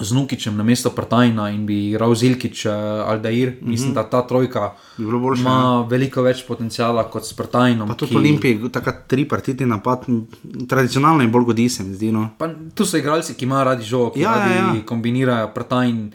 z 0.00 0.12
Nukičem 0.12 0.56
na 0.56 0.62
mesto 0.66 0.90
Prtajna 0.90 1.50
in 1.50 1.66
bi 1.66 1.90
igral 1.90 2.14
Zilkič, 2.14 2.66
uh, 2.66 2.72
Aldair, 3.06 3.48
mm 3.50 3.54
-hmm. 3.54 3.68
mislim, 3.68 3.94
da 3.94 4.02
ta 4.10 4.26
trojka 4.26 4.72
Bi 4.98 5.04
boljše, 5.04 5.40
ima 5.40 5.86
veliko 5.90 6.22
več 6.22 6.44
potencijala 6.48 7.10
kot 7.10 7.24
s 7.24 7.32
Prtajnom. 7.32 7.88
Pa 7.88 7.94
tudi 7.94 8.14
v 8.14 8.18
Olimpiji, 8.18 8.70
tako 8.72 8.90
tripartitni 9.06 9.66
napad, 9.66 10.02
m, 10.08 10.26
tradicionalno 10.68 11.22
je 11.22 11.28
bolj 11.28 11.44
godi 11.44 11.68
se 11.68 11.82
mi 11.84 11.94
zdi. 11.94 12.12
No. 12.12 12.28
Pa, 12.38 12.48
tu 12.74 12.84
so 12.86 12.96
igralci, 12.96 13.34
ki 13.34 13.44
imajo 13.44 13.64
radi 13.64 13.84
žogo, 13.84 14.10
ki 14.10 14.20
Ja, 14.20 14.34
radi 14.34 14.54
ja. 14.54 14.74
ja, 14.74 14.86
kombinirajo. 14.86 15.48
Prtajn 15.54 16.12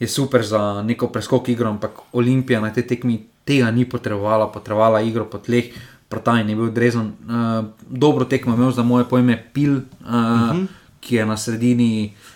je 0.00 0.08
super 0.08 0.42
za 0.42 0.82
neko 0.82 1.08
preskok 1.08 1.48
igro, 1.48 1.68
ampak 1.70 1.90
Olimpija 2.12 2.60
na 2.60 2.70
tej 2.72 2.86
tekmi 2.86 3.26
tega 3.44 3.70
ni 3.70 3.84
potrebovala, 3.84 4.46
potrebovala 4.52 5.00
igro 5.00 5.24
po 5.24 5.38
tleh. 5.38 5.64
Prtajn 6.08 6.48
je 6.48 6.56
bil 6.56 6.64
odrezan. 6.64 7.06
Uh, 7.06 7.64
dobro 7.88 8.24
tekmo 8.24 8.54
imel 8.54 8.70
za 8.70 8.82
moje 8.82 9.04
pojme 9.04 9.44
Pil, 9.52 9.72
uh, 9.72 9.80
uh 10.00 10.12
Mhm. 10.12 10.58
-huh. 10.60 10.66
ki 11.00 11.14
je 11.14 11.26
na 11.26 11.36
sredini 11.36 12.12
uh, 12.14 12.31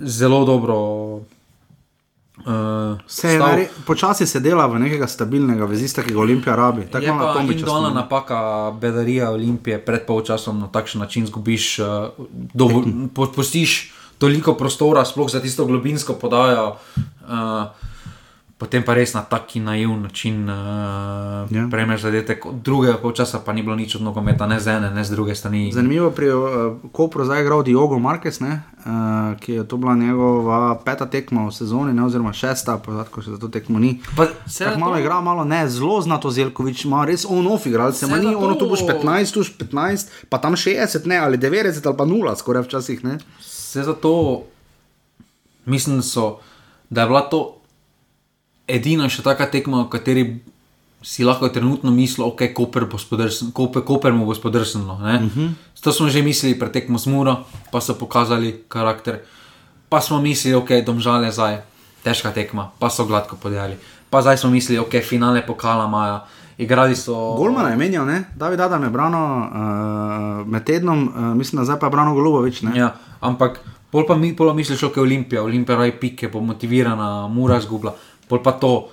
zelo 0.00 0.44
dobro. 0.44 0.76
Uh, 2.38 2.52
Se 3.06 3.28
je 3.28 3.38
nare- 3.40 3.68
Počasi 3.86 4.26
se 4.26 4.40
dela 4.40 4.66
v 4.66 4.78
nekega 4.78 5.06
stabilnega 5.06 5.64
vezista, 5.64 6.02
ki 6.02 6.12
ga 6.12 6.20
Olimpija 6.20 6.54
rabi. 6.54 6.84
Tako 6.84 7.04
Je 7.04 7.10
pa 7.10 7.40
individualna 7.40 7.90
napaka 7.90 8.38
bedarija 8.72 9.30
Olimpije 9.30 9.78
pred 9.80 10.06
polčasom 10.06 10.58
na 10.58 10.68
takšen 10.68 11.00
način 11.00 11.26
zgubiš, 11.26 11.78
uh, 11.78 11.86
dovolj, 12.54 12.84
po- 13.08 13.26
pustiš 13.28 13.88
toliko 14.18 14.54
prostora, 14.54 15.04
sploh 15.04 15.30
za 15.30 15.40
tisto 15.40 15.64
globinsko 15.64 16.12
podajo, 16.14 16.76
uh, 17.22 17.66
potem 18.58 18.82
pa 18.82 18.94
res 18.94 19.12
na 19.12 19.20
taki 19.22 19.60
naivn 19.60 20.02
način 20.02 20.42
uh, 20.42 20.56
Ja. 21.46 21.46
yeah. 21.52 21.70
premeš 21.70 22.00
zadetek. 22.00 22.46
Od 22.46 22.54
drugega 22.56 22.96
polčasa 22.96 23.38
pa 23.38 23.52
ni 23.52 23.62
bilo 23.62 23.76
nič 23.76 23.94
od 23.94 24.02
nogometa, 24.02 24.46
ne 24.46 24.60
z 24.60 24.68
ene, 24.68 24.90
ne 24.90 25.04
z 25.04 25.10
druge 25.10 25.34
strani. 25.34 25.72
Zanimivo 25.72 26.10
pri 26.10 26.28
uh, 26.28 26.42
Kopru 26.90 27.24
zdaj 27.24 27.42
igral 27.42 27.62
Diogo 27.62 27.98
Marquez, 27.98 28.40
ne, 28.40 28.62
uh, 28.78 28.90
ki 29.36 29.52
je 29.52 29.62
to 29.62 29.76
bila 29.76 29.94
njegova 29.94 30.56
peta 30.76 31.06
tekma 31.06 31.44
v 31.44 31.52
sezoni, 31.52 31.92
ne, 31.92 32.02
oziroma 32.02 32.32
šesta, 32.32 32.78
podatkov 32.78 33.22
še 33.22 33.30
za 33.30 33.38
to 33.38 33.48
tekmo 33.48 33.78
ni. 33.78 34.00
Pa 34.16 34.26
se 34.46 34.64
Tako 34.64 34.80
malo 34.80 34.98
igra, 34.98 35.20
malo 35.20 35.44
ne, 35.44 35.68
zelo 35.68 36.00
znato 36.00 36.30
Zelkovič, 36.30 36.84
ima 36.84 37.04
res 37.04 37.24
on-off 37.24 37.66
igralce, 37.66 38.06
ima 38.06 38.16
ni 38.16 38.24
zato- 38.26 38.38
ono 38.40 38.54
tu 38.54 38.66
boš 38.66 38.80
15, 38.82 39.30
tu 39.30 39.40
boš 39.40 39.52
15, 39.54 40.10
pa 40.28 40.38
tam 40.38 40.54
60, 40.54 41.06
ne, 41.06 41.16
ali 41.18 41.38
90 41.38 41.84
ali 41.84 41.96
pa 41.96 42.04
0, 42.06 42.36
skoraj 42.36 42.62
včasih 42.62 43.04
ne. 43.04 43.18
Vse 43.38 43.82
zato 43.84 44.42
mislim, 45.66 46.02
so, 46.02 46.38
da 46.90 47.00
je 47.00 47.06
bila 47.06 47.20
to 47.22 47.55
edina 48.68 49.08
še 49.08 49.22
taka 49.22 49.46
tekma, 49.50 49.86
v 49.86 49.90
kateri 49.90 50.24
si 51.06 51.22
lahko 51.22 51.48
trenutno 51.54 51.92
mislil, 51.94 52.26
ok, 52.26 52.50
Koper, 52.50 52.86
bo 52.90 52.98
spodrsen, 52.98 53.52
Koper, 53.54 53.84
Koper 53.86 54.12
mu 54.12 54.26
bo 54.26 54.34
spodrsnilo. 54.34 54.98
Uh 54.98 55.00
-huh. 55.00 55.54
To 55.80 55.92
smo 55.92 56.08
že 56.08 56.22
mislili 56.22 56.58
pred 56.58 56.72
tekmo 56.72 56.98
z 56.98 57.06
Muro, 57.06 57.46
pa 57.70 57.80
so 57.80 57.94
pokazali 57.94 58.66
karakter. 58.68 59.22
Pa 59.88 60.00
smo 60.00 60.20
mislili, 60.20 60.56
ok, 60.56 60.82
domžale 60.86 61.30
zdaj, 61.30 61.62
težka 62.02 62.32
tekma, 62.32 62.70
pa 62.78 62.90
so 62.90 63.04
gladko 63.04 63.36
podali. 63.36 63.76
Pa 64.10 64.22
zdaj 64.22 64.36
smo 64.36 64.50
mislili, 64.50 64.78
ok, 64.78 64.98
finale 65.02 65.46
pokala 65.46 65.86
Maja. 65.86 66.26
Igrali 66.58 66.96
so. 66.96 67.34
Golmana 67.36 67.68
je 67.68 67.76
menjal, 67.76 68.06
ne, 68.06 68.24
David 68.36 68.60
Adam 68.60 68.82
je 68.82 68.90
brano 68.90 69.20
uh, 69.20 70.48
med 70.48 70.64
tednom, 70.64 71.08
uh, 71.08 71.36
mislim, 71.36 71.60
da 71.60 71.64
zdaj 71.64 71.78
pa 71.78 71.86
je 71.86 71.90
brano 71.90 72.14
Golubovič, 72.14 72.62
ne. 72.62 72.72
Ja, 72.74 72.96
ampak 73.20 73.60
pol 73.90 74.06
pa 74.08 74.16
mi 74.16 74.36
pol 74.36 74.54
misliš, 74.54 74.82
je 74.82 75.02
Olimpija, 75.02 75.42
Olimpija 75.42 75.76
raj 75.76 76.00
pike, 76.00 76.28
bo 76.28 76.40
motivirana, 76.40 77.28
mura 77.28 77.60
zgubla, 77.60 77.94
pol 78.28 78.42
pa 78.42 78.52
to, 78.52 78.88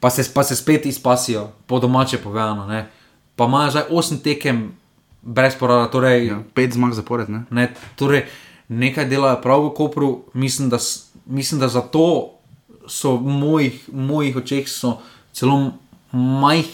pa 0.00 0.10
se, 0.10 0.24
pa 0.34 0.44
se 0.44 0.56
spet 0.56 0.86
izpasijo, 0.86 1.48
po 1.66 1.78
domače 1.78 2.18
povedano. 2.18 2.66
Ne. 2.66 2.86
Pa 3.36 3.44
imajo 3.44 3.70
zdaj 3.70 3.84
8 3.90 4.22
tekem 4.22 4.72
brez 5.22 5.54
porada, 5.58 5.88
torej, 5.90 6.26
Ja, 6.26 6.42
pet 6.54 6.72
zmag 6.72 6.92
zapored, 6.92 7.28
ne. 7.28 7.44
ne, 7.50 7.72
torej 7.96 8.26
nekaj 8.68 9.08
delajo 9.08 9.40
prav 9.42 9.64
v 9.64 9.74
Kopru, 9.74 10.24
mislim, 10.32 10.68
da, 10.68 10.78
mislim, 11.26 11.60
da 11.60 11.68
zato 11.68 12.30
so 12.88 13.16
v 13.16 13.28
mojih, 13.28 13.88
mojih 13.92 14.36
očeh 14.36 14.68
celo 15.32 15.72
majh, 16.12 16.68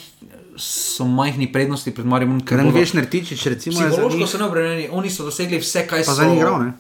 so 0.57 1.07
majhni 1.07 1.53
prednosti 1.53 1.91
pred 1.95 2.07
Marijo. 2.07 2.39
Ker 2.45 2.61
ne 2.61 2.71
veš, 2.75 2.93
Nertičič, 2.99 3.47
recimo, 3.47 3.79
Psihološko 3.79 4.19
njih, 4.19 4.29
so 4.29 4.39
neobremenjeni, 4.39 4.89
oni 4.93 5.11
so 5.11 5.25
dosegli 5.25 5.59
vse, 5.59 5.87
kaj 5.89 6.05
pa 6.05 6.15
so 6.15 6.27
igral, 6.35 6.59
ne. 6.61 6.73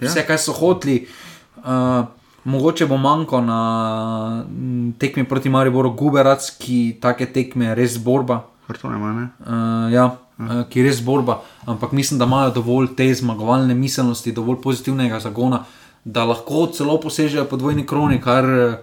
Ja. 0.00 0.08
vse, 0.08 0.24
kar 0.26 0.40
so 0.40 0.52
hoteli. 0.56 1.04
Uh, 1.60 2.08
mogoče 2.44 2.86
bo 2.86 2.96
manjko 2.96 3.40
na 3.40 4.44
mm, 4.48 4.92
tekmi 4.98 5.24
proti 5.28 5.48
Mariboru, 5.48 5.90
Guberac, 5.90 6.50
ki 6.58 6.98
take 7.00 7.26
tekme 7.32 7.74
res 7.74 7.98
borba. 7.98 8.44
Kartone 8.66 8.96
ima, 8.96 9.12
ne. 9.12 9.28
Uh, 9.40 9.92
ja, 9.92 10.06
uh, 10.38 10.62
ki 10.70 10.84
res 10.86 11.02
borba, 11.04 11.40
ampak 11.66 11.92
mislim, 11.92 12.18
da 12.18 12.28
imajo 12.28 12.54
dovolj 12.60 12.94
te 12.96 13.08
zmagovalne 13.14 13.74
miselnosti, 13.74 14.32
dovolj 14.32 14.60
pozitivnega 14.62 15.20
zagona, 15.20 15.64
da 16.04 16.24
lahko 16.24 16.66
celo 16.72 17.00
posežejo 17.00 17.44
po 17.44 17.58
dvojni 17.60 17.86
kroni, 17.86 18.20
kar 18.20 18.44
eh, 18.44 18.78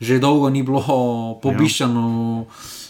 že 0.00 0.18
dolgo 0.20 0.50
ni 0.50 0.62
bilo 0.62 0.82
pobiščano. 1.44 2.08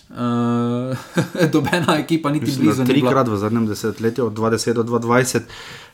Uh, 0.09 0.97
dobena 1.53 1.99
ekipa, 2.01 2.31
niti 2.32 2.47
Mislim, 2.47 2.65
blizu. 2.66 2.85
trikrat 2.89 3.28
v 3.28 3.36
zadnjem 3.36 3.66
desetletju, 3.69 4.27
od 4.27 4.39
20 4.39 4.73
do 4.73 4.82
2020, 4.82 5.53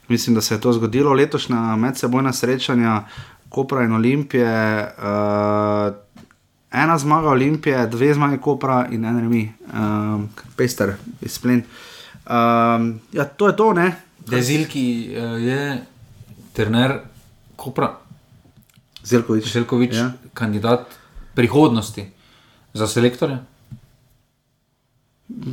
mislim, 0.09 0.35
da 0.35 0.41
se 0.41 0.55
je 0.55 0.61
to 0.61 0.73
zgodilo. 0.73 1.13
Letošnja 1.13 1.77
medsebojna 1.77 2.33
srečanja 2.33 3.05
Kopra 3.49 3.83
in 3.85 3.93
Olimpije, 3.93 4.83
uh, 4.99 5.95
ena 6.73 6.99
zmaga 6.99 7.29
Olimpije, 7.29 7.87
dve 7.87 8.15
zmage 8.15 8.39
Kopra 8.39 8.87
in 8.91 9.05
en 9.05 9.21
remi, 9.21 9.53
um, 9.73 10.29
pester, 10.57 10.95
izplen. 11.21 11.63
Um, 12.27 13.01
ja, 13.13 13.25
to 13.25 13.47
je 13.47 13.57
to, 13.57 13.73
ne. 13.73 13.93
Dezilki 14.27 15.15
uh, 15.17 15.43
je 15.43 15.85
trener 16.53 16.99
Kopra, 17.57 17.99
Zelkovič. 19.05 19.53
Željkovič, 19.53 19.95
Ja. 19.95 20.01
ja. 20.01 20.13
kandidat 20.35 20.87
prihodnosti 21.35 22.07
za 22.73 22.87
selektorja. 22.87 23.39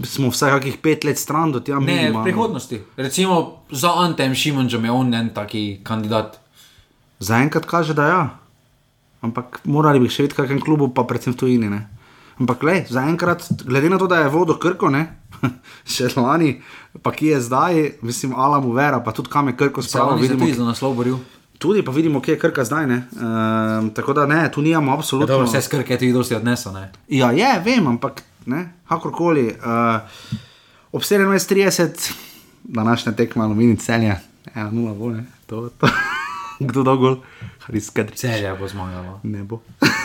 Smo 0.03 0.27
vsaj 0.27 0.51
kakih 0.51 0.77
pet 0.77 1.03
let 1.03 1.17
stran 1.17 1.51
do 1.51 1.59
tega 1.59 1.77
Ne, 1.77 1.85
v 1.85 1.87
minimalno. 1.87 2.23
prihodnosti. 2.23 2.81
Recimo 2.97 3.37
za 3.71 3.93
Antem 3.95 4.33
Šimunčem 4.33 4.83
je 4.83 4.91
on 4.91 5.13
en 5.13 5.29
taki 5.29 5.79
kandidat. 5.81 6.37
Zaenkrat 7.19 7.65
kaže, 7.65 7.93
da 7.93 8.05
ja. 8.05 8.21
Ampak 9.21 9.61
morali 9.65 9.99
bi 9.99 10.07
še 10.07 10.23
videti, 10.23 10.35
kakšen 10.35 10.59
klubu, 10.59 10.89
pa 10.89 11.03
predvsem 11.03 11.31
v 11.31 11.37
tujini. 11.37 11.69
Ne? 11.69 11.87
Ampak 12.37 12.63
le, 12.63 12.85
zaenkrat, 12.85 13.45
glede 13.61 13.87
na 13.87 13.97
to, 13.97 14.07
da 14.07 14.17
je 14.17 14.29
vodo 14.29 14.55
krko, 14.55 14.89
ne? 14.89 15.05
še 15.87 16.09
lani, 16.15 16.57
pa 16.99 17.11
ki 17.11 17.27
je 17.27 17.39
zdaj, 17.41 17.73
mislim, 18.01 18.33
Alamu 18.35 18.73
Vera, 18.73 18.99
pa 18.99 19.11
tudi 19.11 19.29
kam 19.29 19.47
je 19.47 19.55
krko 19.55 19.81
spravil, 19.81 20.09
Pravi, 20.11 20.21
vidimo. 20.23 20.41
tudi 20.41 20.53
za 20.53 20.65
naslov 20.65 20.95
boril. 20.95 21.17
Tudi 21.55 21.81
pa 21.81 21.91
vidimo, 21.91 22.19
kje 22.19 22.33
je 22.33 22.39
krka 22.39 22.65
zdaj. 22.65 22.87
ne. 22.87 22.99
Ehm, 23.07 23.89
tako 23.91 24.13
da 24.13 24.25
ne, 24.25 24.49
tu 24.49 24.59
nimamo 24.59 24.91
Ja, 24.91 24.97
absolutno. 24.97 25.29
dobro, 25.29 25.45
vse 25.45 25.61
skrke 25.61 25.95
ti 25.95 26.11
dosti 26.11 26.35
odnesel. 26.35 26.73
Ne? 26.73 26.89
Ja, 27.07 27.29
je, 27.31 27.61
vem, 27.61 27.85
ampak 27.87 28.23
ne, 28.45 28.73
kakorkoli. 28.89 29.47
Uh, 29.47 30.01
ob 30.91 31.01
17:30, 31.01 32.11
današnja 32.63 33.11
tekma 33.11 33.45
aluminij 33.45 33.77
celja, 33.77 34.19
ena 34.55 34.71
nula 34.71 34.93
bo, 34.93 35.09
ne, 35.09 35.25
to, 35.45 35.69
to. 35.69 35.87
Kdo 36.69 36.83
dolgo, 36.83 37.15
Haris 37.59 37.89
Kadri. 37.89 38.17
Celja 38.17 38.55
bo 38.55 38.67
zmagalo. 38.67 39.19
Ne 39.23 39.43
bo. 39.43 39.61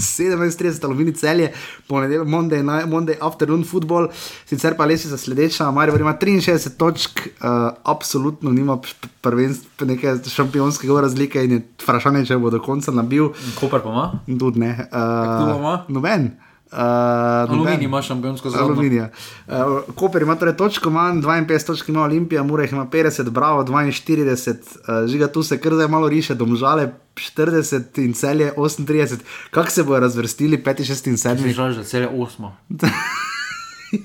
17:30 0.00 0.84
aluminij 0.84 1.12
celje, 1.12 1.52
ponedeljek, 1.86 2.28
Monday, 2.28 2.62
Monday 2.86 3.16
afternoon 3.20 3.64
football, 3.64 4.08
sicer 4.46 4.76
pa 4.76 4.84
lesi 4.86 5.08
za 5.08 5.18
sledeča, 5.18 5.70
Marijo 5.70 5.98
ima 5.98 6.14
63 6.14 6.76
točk, 6.76 7.20
uh, 7.26 7.50
absolutno 7.84 8.50
nima 8.50 8.78
prvenstva, 9.20 9.86
neke 9.86 10.14
šampionskega 10.28 11.00
razlike 11.00 11.44
in 11.44 11.52
je 11.52 11.62
vprašanje, 11.82 12.26
če 12.26 12.38
bo 12.38 12.50
do 12.50 12.60
konca 12.62 12.92
nabil. 12.92 13.32
Koper 13.60 13.82
pa 13.82 13.88
ima? 13.88 14.38
Tudi 14.38 14.60
ne. 14.60 14.72
kdo 14.90 15.50
Uh, 15.50 15.58
ima? 15.58 15.84
noben. 15.88 16.30
Uh, 16.72 16.78
Aluminij 17.50 17.84
ima 17.84 18.02
šampionsko 18.02 18.50
zgodbo. 18.50 18.72
Aluminija. 18.72 19.08
Uh, 19.46 19.54
Koper 19.94 20.22
ima 20.22 20.36
torej 20.36 20.56
točko 20.56 20.90
manj, 20.90 21.22
52 21.22 21.66
točk 21.66 21.88
ima 21.88 22.02
Olimpija, 22.02 22.42
Mure 22.42 22.64
jih 22.64 22.72
ima 22.72 22.86
50, 22.86 23.30
Bravo 23.30 23.62
42, 23.62 24.50
uh, 24.52 25.08
žiga 25.08 25.26
tu 25.26 25.42
se 25.42 25.60
kar 25.60 25.74
zdaj 25.74 25.88
malo 25.88 26.08
riše, 26.08 26.34
domžale 26.34 26.92
40 27.14 28.04
in 28.04 28.12
celje 28.14 28.52
38. 28.56 29.16
Kako 29.50 29.70
se 29.70 29.82
bodo 29.82 30.00
razvrstili 30.00 30.62
5, 30.62 30.92
6 30.92 31.08
in 31.08 31.16
7? 31.16 31.54
Žal, 31.54 31.72
že 31.72 31.84
celje 31.84 32.08
osmo. 32.08 32.56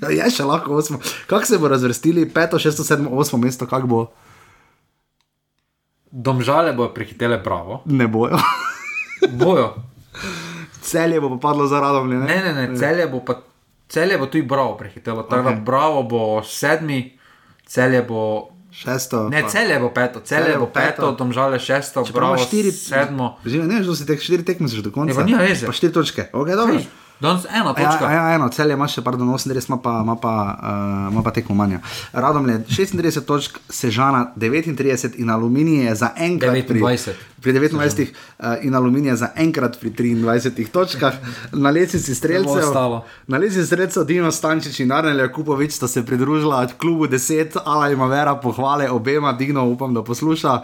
Ja, 0.01 0.09
je 0.09 0.31
še 0.33 0.43
lahko 0.43 0.73
8. 0.81 0.97
Kako 1.29 1.45
se 1.45 1.57
bodo 1.57 1.75
razvrstili 1.75 2.25
5, 2.33 2.57
6, 2.57 2.81
7, 2.81 3.09
8 3.09 3.37
mesto, 3.37 3.67
kako 3.69 3.87
bo? 3.87 3.99
Domžale 6.11 6.73
bojo 6.73 6.89
prehitele 6.93 7.37
pravo. 7.43 7.83
Ne 7.85 8.07
bojo. 8.07 8.39
Bojo. 9.41 9.75
Celje 10.85 11.17
bo 11.19 11.29
pa 11.31 11.37
padlo 11.41 11.65
za 11.65 11.79
radom. 11.79 12.05
Ne, 12.07 12.17
Ne, 12.19 12.37
ne, 12.43 12.67
ne, 12.67 12.77
celje 12.77 13.07
bo 13.07 13.19
pa. 13.19 13.41
Celje 13.87 14.17
bo 14.17 14.25
tudi 14.25 14.41
bravo 14.43 14.73
prehitelo, 14.75 15.23
tako 15.23 15.41
okay. 15.43 15.55
Da 15.55 15.61
bravo 15.61 16.03
bo 16.03 16.21
sedmi, 16.43 17.17
celje 17.65 18.01
bo. 18.01 18.49
Šesto. 18.71 19.29
Ne, 19.29 19.41
pa- 19.41 19.49
celje 19.49 19.79
bo 19.79 19.89
peto, 19.89 20.19
celje 20.19 20.57
bo 20.57 20.65
peto, 20.67 21.11
domžale 21.11 21.59
šesto, 21.59 22.03
bravo 22.11 22.35
štiri, 22.37 22.71
sedmo. 22.71 23.37
Že 23.41 23.63
ne, 23.63 23.79
že 23.79 23.95
si 23.95 24.03
tek 24.03 24.19
štiri 24.19 24.43
tekme 24.43 24.67
že 24.67 24.81
do 24.81 24.91
konca. 24.91 25.11
Ja, 25.11 25.15
pa 25.15 25.23
nima 25.23 25.39
veze. 25.39 25.63
Pa 25.63 25.71
štiri 25.71 25.93
točke. 25.93 26.27
Okay, 26.27 26.55
dobro. 26.55 26.75
Kaj? 26.75 27.05
Danes 27.15 27.45
ena 27.45 27.71
Ja, 27.71 27.73
točka. 27.73 28.11
ja, 28.11 28.35
eno, 28.35 28.49
cel 28.49 28.69
je 28.69 28.87
še, 28.89 29.01
pardon, 29.01 29.27
38, 29.29 29.69
ima 29.69 29.77
pa, 29.77 30.01
ima 30.03 30.15
pa, 30.15 30.33
uh, 31.07 31.13
ima 31.13 31.23
pa 31.23 31.31
tekmo 31.31 31.55
manj. 31.55 31.77
Radom 32.11 32.43
je 32.49 32.59
36 32.59 33.23
točk, 33.23 33.59
Sežana 33.69 34.33
39 34.35 35.15
in 35.15 35.29
Aluminij 35.29 35.85
je 35.85 35.95
za 35.95 36.11
enkrat 36.17 36.51
29. 36.53 36.67
pri, 36.67 37.15
pri 37.45 37.53
29 37.53 38.09
uh, 38.09 38.65
in 38.65 38.75
Aluminij 38.75 39.15
za 39.15 39.29
enkrat 39.37 39.77
pri 39.79 39.93
23 39.93 40.65
točkah. 40.73 41.13
Na 41.53 41.69
lesici 41.69 42.15
streljcev, 42.15 42.73
na 43.27 43.37
lesici 43.37 43.65
streljcev 43.65 44.03
Dino 44.03 44.31
Stančič 44.31 44.79
in 44.79 44.91
Arnel 44.91 45.19
Jakupovič 45.19 45.77
sta 45.77 45.87
se 45.87 46.05
pridružila 46.05 46.67
klubu 46.77 47.07
10, 47.07 47.57
Ala 47.65 47.89
ima 47.89 48.07
vera 48.09 48.35
pohvale 48.35 48.89
obema, 48.89 49.33
Dino 49.33 49.67
upam, 49.69 49.93
da 49.93 50.03
posluša. 50.03 50.61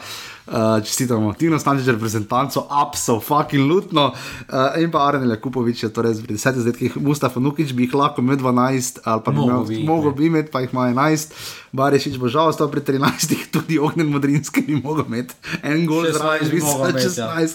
Uh, 0.47 0.83
čestitamo, 0.83 1.33
Tino 1.33 1.59
Stančič, 1.59 1.87
reprezentanco, 1.87 2.65
absolutno, 2.69 3.21
fucking 3.27 3.69
lutno. 3.71 4.11
Uh, 4.49 4.81
in 4.81 4.91
pa 4.91 5.05
Arnel 5.07 5.29
Jakupovič 5.29 5.83
je 5.83 5.93
torej 5.93 6.17
pri 6.25 6.33
10 6.35 6.65
letih, 6.65 6.97
Mustafa 6.97 7.39
Nukič 7.39 7.73
bi 7.77 7.85
jih 7.85 7.93
lahko 7.93 8.25
imel 8.25 8.41
12, 8.41 8.99
ali 9.05 9.21
pa 9.25 9.31
imel- 9.31 9.67
bi 9.67 9.85
ne. 9.85 10.11
bi 10.17 10.25
imeti, 10.25 10.51
pa 10.51 10.59
jih 10.65 10.73
ima 10.73 10.89
11. 10.89 11.29
Barešič 11.71 12.17
bo 12.19 12.27
žal 12.27 12.51
ostal 12.51 12.67
pri 12.67 12.81
13, 12.83 13.35
tudi 13.55 13.79
Ognjen 13.79 14.09
Modrinski 14.11 14.61
bi 14.61 14.75
mogel 14.75 15.05
imeti 15.07 15.35
en 15.63 15.85
gol 15.87 16.03
16 16.03 16.17
zraven, 16.17 16.49
bi 16.51 16.59
ja. 16.59 16.65
16 16.73 17.53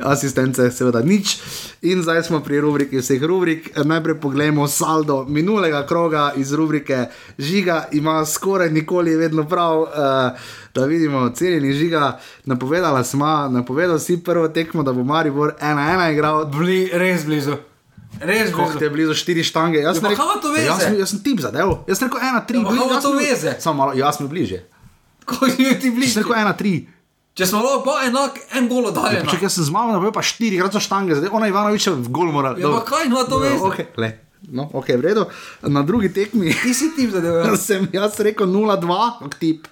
asistence, 0.00 0.70
seveda 0.70 1.00
nič. 1.00 1.38
In 1.82 2.00
zdaj 2.00 2.22
smo 2.22 2.40
pri 2.40 2.60
rubriki 2.60 2.98
vseh 2.98 3.20
rubrik. 3.20 3.70
Najprej 3.76 4.14
pogledamo 4.16 4.66
saldo 4.66 5.24
minulega 5.24 5.82
kroga 5.82 6.32
iz 6.32 6.52
rubrike 6.52 7.06
Žiga, 7.38 7.88
ima 7.92 8.24
skoraj 8.24 8.70
nikoli 8.70 9.16
vedno 9.16 9.44
prav. 9.44 9.80
Uh, 9.80 9.88
da 10.72 10.84
vidimo, 10.84 11.30
cenjeni 11.30 11.72
žiga, 11.72 12.18
napovedala 12.44 13.04
smo, 13.04 13.48
napovedal 13.48 13.98
si 13.98 14.16
prvo 14.18 14.48
tekmo, 14.48 14.82
da 14.82 14.92
bo 14.92 15.04
Maribor 15.04 15.54
1-1 15.54 16.12
igral. 16.12 16.46
Bli, 16.46 16.90
res 16.92 17.24
blizu. 17.24 17.54
Res 18.20 18.50
blizu. 18.52 18.78
te 18.78 18.84
je 18.84 18.90
blizu 18.90 19.14
štiri 19.14 19.42
štange. 19.42 19.78
Jaz 19.78 19.96
Ja, 19.96 20.00
sem 20.00 20.10
rekel, 20.10 20.26
to 20.42 20.50
veze? 20.50 20.66
Jaz, 20.66 20.82
sem- 20.82 20.98
jaz 20.98 21.10
sem 21.10 21.18
tip 21.20 21.40
zadev. 21.40 21.78
Jaz 21.86 21.98
sem 21.98 22.08
rekel 22.08 22.20
1-3. 22.20 22.54
Ja, 22.54 22.62
pa 22.62 22.70
kaj 22.70 22.86
ima 22.86 23.00
to 23.00 23.12
veze? 23.12 23.54
Samo 23.60 23.76
malo, 23.76 23.92
jaz 23.92 24.16
sem 24.16 24.26
bil 24.26 24.32
bliže. 24.32 24.58
Ko 25.24 25.46
je 25.48 25.54
ti 25.80 25.86
Jaz 25.86 25.94
blizu. 25.94 26.12
sem 26.12 26.22
rekel 26.22 26.36
1-3. 26.36 26.86
Če 27.34 27.48
smo 27.50 27.64
lahko 27.64 27.96
enak, 28.06 28.36
en 28.54 28.68
gol 28.70 28.84
oddaljen. 28.92 29.26
Če 29.26 29.40
jaz 29.42 29.56
sem 29.58 29.66
zmagal, 29.66 29.96
da 29.96 30.02
bo 30.04 30.12
pa 30.14 30.22
štiri 30.22 30.60
krat 30.60 30.76
so 30.76 30.82
štange, 30.82 31.16
zdaj 31.18 31.32
ona 31.34 31.48
Ivanovič 31.50 31.88
v 31.90 32.12
gol 32.14 32.30
mora. 32.30 32.52
Ja, 32.54 32.70
pa 32.76 32.84
kaj 32.86 33.08
ima 33.08 33.24
to 33.26 33.40
veze? 33.42 33.58
Okay, 33.58 33.88
le. 33.98 34.10
No, 34.54 34.68
ok, 34.70 34.92
v 35.00 35.02
redu. 35.02 35.24
Na 35.66 35.80
drugi 35.82 36.12
tekmi 36.12 36.52
Ti 36.52 36.74
si 36.76 36.92
ti 36.94 37.08
zadeval. 37.10 37.56
sem 37.66 37.88
jaz 37.90 38.20
rekel 38.22 38.46
0-2, 38.46 38.98
kot 39.24 39.34
tip. 39.40 39.66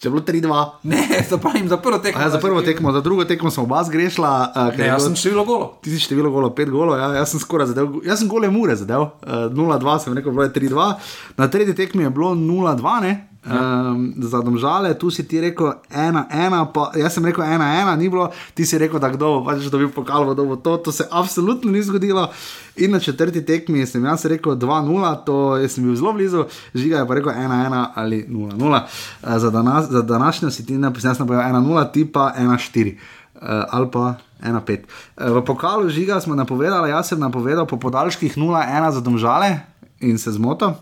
Če 0.00 0.08
je 0.08 0.12
bilo 0.12 0.24
3-2. 0.24 0.60
Ne, 0.92 1.00
to 1.28 1.36
pravim 1.40 1.68
za 1.68 1.76
prvo 1.80 2.00
tekmo. 2.00 2.20
A 2.20 2.26
ja, 2.26 2.32
za 2.32 2.40
prvo 2.40 2.60
tekmo, 2.64 2.92
za 2.92 3.00
drugo 3.04 3.24
tekmo 3.28 3.52
sem 3.52 3.64
oba 3.64 3.80
zgrešila. 3.84 4.32
Uh, 4.52 4.68
Ne, 4.76 4.88
jaz 4.92 5.04
sem 5.04 5.16
število 5.16 5.44
golo. 5.48 5.70
Ti 5.84 5.92
si 5.92 6.04
število 6.04 6.32
golo, 6.32 6.52
5 6.56 6.72
golo, 6.72 6.96
ja, 7.00 7.10
jaz 7.20 7.32
sem 7.32 7.40
skoraj 7.40 7.72
zadev, 7.72 8.00
jaz 8.04 8.20
sem 8.20 8.28
gole 8.28 8.48
mure 8.52 8.76
zadev, 8.80 9.08
uh, 9.24 9.48
0-2 9.52 9.96
sem 10.04 10.16
rekel, 10.16 10.32
bilo 10.36 10.48
je 10.48 10.52
3-2, 10.56 10.92
na 11.40 11.48
tretji 11.52 11.76
tekmi 11.76 12.08
je 12.08 12.12
bilo 12.16 12.32
0-2, 12.36 12.96
ne. 13.04 13.12
Um, 13.40 14.12
za 14.20 14.44
domžale, 14.44 14.92
tu 15.00 15.08
si 15.08 15.24
ti 15.24 15.40
rekel 15.40 15.72
1-1, 15.88 16.28
pa 16.76 16.92
jaz 16.92 17.16
sem 17.16 17.24
rekel 17.24 17.40
1-1, 17.40 17.88
ni 17.96 18.12
bilo, 18.12 18.28
ti 18.52 18.68
si 18.68 18.76
rekel, 18.76 19.00
da 19.00 19.08
kdo 19.08 19.40
bo 19.40 19.48
pač 19.48 19.64
dobil 19.72 19.88
pokal, 19.88 20.28
kdo 20.28 20.44
bo 20.44 20.60
to, 20.60 20.76
to 20.76 20.92
se 20.92 21.08
absolutno 21.08 21.72
ni 21.72 21.80
zgodilo. 21.80 22.28
In 22.76 22.92
na 22.92 23.00
četrti 23.00 23.40
tekmi 23.40 23.88
sem 23.88 24.04
jaz 24.04 24.28
rekel 24.28 24.60
2-0, 24.60 25.24
to 25.24 25.56
jaz 25.56 25.72
sem 25.72 25.88
bil 25.88 25.96
zelo 25.96 26.12
blizu, 26.12 26.44
žiga 26.76 27.00
je 27.00 27.08
pa 27.08 27.16
rekel 27.16 27.32
1-1 27.32 27.86
ali 27.96 28.28
0-0. 28.28 28.60
Uh, 28.60 28.84
za, 29.24 29.48
danas, 29.50 29.88
za 29.88 30.02
današnjo 30.02 30.52
si 30.52 30.66
ti 30.66 30.76
napisal, 30.76 31.16
da 31.16 31.24
bo 31.24 31.40
1-0, 31.40 31.92
ti 31.96 32.04
pa 32.04 32.36
1-4 32.36 32.92
uh, 33.40 33.72
ali 33.72 33.88
pa 33.88 34.20
1-5. 34.44 34.84
Uh, 35.16 35.40
v 35.40 35.44
pokalu 35.48 35.88
žiga 35.88 36.20
smo 36.20 36.36
napovedali, 36.36 36.92
jaz 36.92 37.08
sem 37.08 37.20
napovedal 37.20 37.64
po 37.64 37.80
podaljških 37.80 38.36
0-1 38.36 38.90
za 38.92 39.00
domžale 39.00 39.64
in 40.04 40.20
se 40.20 40.28
zmotil. 40.36 40.76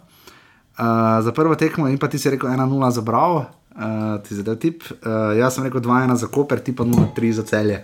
Uh, 0.79 1.25
za 1.25 1.33
prvo 1.35 1.55
tekmo 1.59 1.89
in 1.89 1.99
pa 1.99 2.07
ti 2.07 2.19
si 2.19 2.31
rekel 2.31 2.51
1-0 2.51 2.91
za 2.91 3.03
Bravo, 3.03 3.39
uh, 3.75 4.23
ti 4.23 4.35
zdaj 4.35 4.57
tip. 4.63 4.83
Uh, 4.87 5.35
jaz 5.35 5.55
sem 5.55 5.65
rekel 5.67 5.81
2-1 5.81 6.15
za 6.15 6.27
Koper, 6.31 6.61
ti 6.63 6.71
pa 6.77 6.85
0-3 6.85 7.33
za 7.33 7.43
celje. 7.43 7.83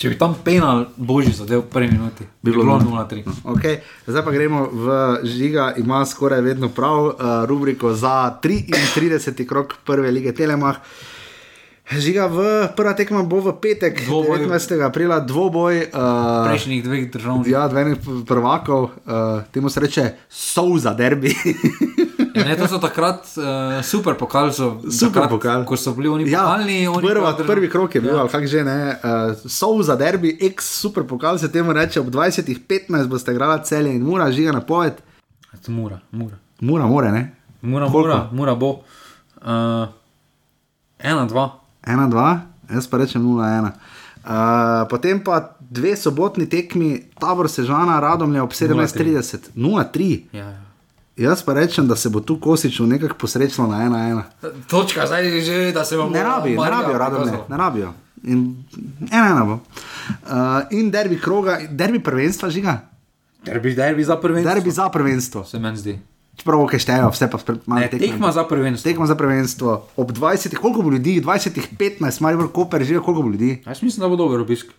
Če 0.00 0.08
bi 0.08 0.16
tam 0.18 0.32
penal 0.34 0.86
božji 0.96 1.34
zadev 1.36 1.66
v 1.66 1.68
prvi 1.68 1.92
minuti, 1.92 2.24
bi 2.40 2.50
bilo 2.50 2.64
bilo 2.64 2.80
nula. 2.80 3.04
0-3. 3.04 3.44
Okay. 3.54 3.84
Zdaj 4.08 4.24
pa 4.24 4.32
gremo 4.32 4.64
v 4.72 4.86
žiga, 5.22 5.74
ima 5.76 6.00
skoraj 6.08 6.40
vedno 6.40 6.72
prav 6.72 7.12
uh, 7.12 7.14
rubriko 7.44 7.92
za 7.92 8.40
33. 8.40 9.44
krok 9.44 9.76
prve 9.84 10.10
lige 10.10 10.32
Telemach. 10.32 10.80
Žiga, 11.82 12.26
v 12.30 12.38
prva 12.78 12.94
tekma 12.94 13.22
bo 13.26 13.42
v 13.42 13.52
petek, 13.58 14.06
Dvoboj. 14.06 14.38
19. 14.46 14.80
aprila, 14.80 15.18
dvoboj. 15.20 15.90
Uh, 15.90 16.46
Prejšnjih 16.46 16.80
dveh 16.80 17.10
držav. 17.10 17.42
Ja, 17.44 17.66
dveh 17.68 17.98
prvakov, 18.24 18.94
uh, 19.02 19.42
temu 19.50 19.68
se 19.68 19.80
reče 19.80 20.04
Souza 20.28 20.94
derbi. 20.94 21.34
Ja, 22.32 22.48
ne, 22.48 22.56
to 22.56 22.64
so 22.64 22.78
takrat 22.80 23.28
uh, 23.36 23.84
super 23.84 24.14
pokal. 24.16 24.48
So, 24.56 24.80
Super 24.88 25.28
takrat, 25.28 25.30
pokal. 25.30 25.64
Ko 25.68 25.76
so 25.76 25.92
bili 25.92 26.08
oni 26.08 26.24
ja, 26.24 26.40
pokalni, 26.40 26.88
oni 26.88 27.04
prva, 27.04 27.36
pa 27.36 27.44
prvi 27.44 27.68
krok 27.68 27.92
je 27.94 28.00
bil, 28.00 28.16
Ja. 28.16 28.24
kako 28.24 28.46
že 28.48 28.64
ne. 28.64 28.96
Uh, 28.96 29.36
Souza 29.44 29.96
derbi, 29.96 30.38
ex 30.40 30.64
super 30.80 31.04
pokal 31.04 31.36
se 31.38 31.52
temu 31.52 31.72
reče, 31.72 32.00
ob 32.00 32.08
20.15 32.08 33.04
boste 33.06 33.32
igrali 33.32 33.60
celje 33.64 33.92
in 33.92 34.00
mura, 34.00 34.32
žiga 34.32 34.52
na 34.52 34.64
poved. 34.64 34.96
Mura, 35.68 36.00
mura. 36.10 36.40
Mura, 36.60 36.86
more, 36.86 37.12
ne? 37.12 37.36
Mura, 37.60 37.86
Koliko? 37.86 38.00
mura, 38.00 38.28
mura 38.32 38.54
bo. 38.54 38.70
Uh, 39.36 39.92
ena, 40.98 41.28
dva. 41.28 41.50
1-2, 41.86 42.38
jaz 42.74 42.86
pa 42.86 42.98
rečem 42.98 43.22
0-1. 43.22 43.70
Uh, 44.22 44.86
potem 44.90 45.18
pa 45.18 45.56
dve 45.60 45.96
sobotni 45.96 46.46
tekmi, 46.46 47.02
tabor 47.18 47.50
Sežana, 47.50 48.00
Radomlje 48.00 48.42
ob 48.42 48.52
17:30, 48.52 49.50
0-3. 49.56 50.20
Ja, 50.32 50.38
ja. 50.38 50.60
Jaz 51.16 51.42
pa 51.42 51.52
rečem, 51.52 51.88
da 51.88 51.96
se 51.96 52.08
bo 52.08 52.20
tu 52.20 52.40
Kosiču 52.40 52.86
nekako 52.86 53.14
posrečilo 53.18 53.66
na 53.66 53.82
1-1. 53.84 54.22
Točka, 54.66 55.06
zdaj 55.06 55.26
je 55.26 55.40
že, 55.42 55.72
da 55.72 55.84
se 55.84 55.96
bomo 55.96 56.10
Ne 56.10 56.22
rabi, 56.22 56.56
ne 56.56 56.70
rabijo, 56.70 56.98
Radomlje, 56.98 57.32
ne 57.48 57.56
rabijo. 57.56 57.92
In 58.22 58.64
1-1 59.00 59.46
bo. 59.46 59.52
Uh, 59.52 59.58
in 60.70 60.90
derbi 60.90 61.20
kroga, 61.20 61.58
derbi 61.70 62.00
prvenstva 62.02 62.50
žiga. 62.50 62.80
Derbi, 63.44 63.74
derbi 63.74 64.04
za 64.04 64.16
prvenstvo. 64.16 64.54
Derbi 64.54 64.70
za 64.70 64.88
prvenstvo. 64.88 65.44
Se 65.44 65.58
meni 65.58 65.76
zdi. 65.76 65.98
Čeprav 66.36 66.62
ok 66.64 66.78
štejejo, 66.80 67.10
vse 67.12 67.28
pa 67.30 67.38
spet 67.38 67.66
malo 67.68 67.84
Ne, 67.84 67.90
tekma 67.92 68.32
za 68.32 68.44
prvenstvo. 68.48 68.88
Tekma 68.88 69.06
za 69.06 69.14
prvenstvo. 69.14 69.74
Ob 69.96 70.12
20, 70.16 70.56
koliko 70.56 70.82
bo 70.82 70.90
ljudi? 70.90 71.20
20, 71.20 71.60
15, 71.78 72.22
Maribor 72.24 72.48
Koper, 72.52 72.84
žiga, 72.84 73.02
koliko 73.04 73.22
bo 73.22 73.34
ljudi? 73.34 73.62
Jaz 73.66 73.82
mislim, 73.82 74.00
da 74.00 74.08
bo 74.08 74.16
dober 74.16 74.40
obisk. 74.40 74.72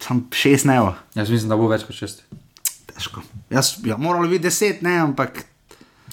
Sam 0.00 0.28
6 0.30 0.66
ne. 0.70 0.78
Jaz 1.14 1.30
mislim, 1.30 1.48
da 1.50 1.58
bo 1.58 1.68
več 1.68 1.84
kot 1.84 1.98
šest. 1.98 2.22
Težko. 2.94 3.24
Jaz, 3.50 3.74
ja, 3.84 3.98
moralo 3.98 4.30
biti 4.30 4.46
10, 4.46 4.82
ne, 4.86 4.96
ampak 5.02 5.44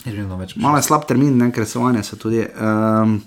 da 0.05 0.37
malo 0.55 0.77
je 0.77 0.83
slab 0.83 1.05
termin, 1.07 1.37
ne, 1.37 1.51
ker 1.51 1.65
so 1.67 1.81
oni 1.83 2.03
so 2.03 2.17
tudi. 2.17 2.45
Um, 2.57 3.19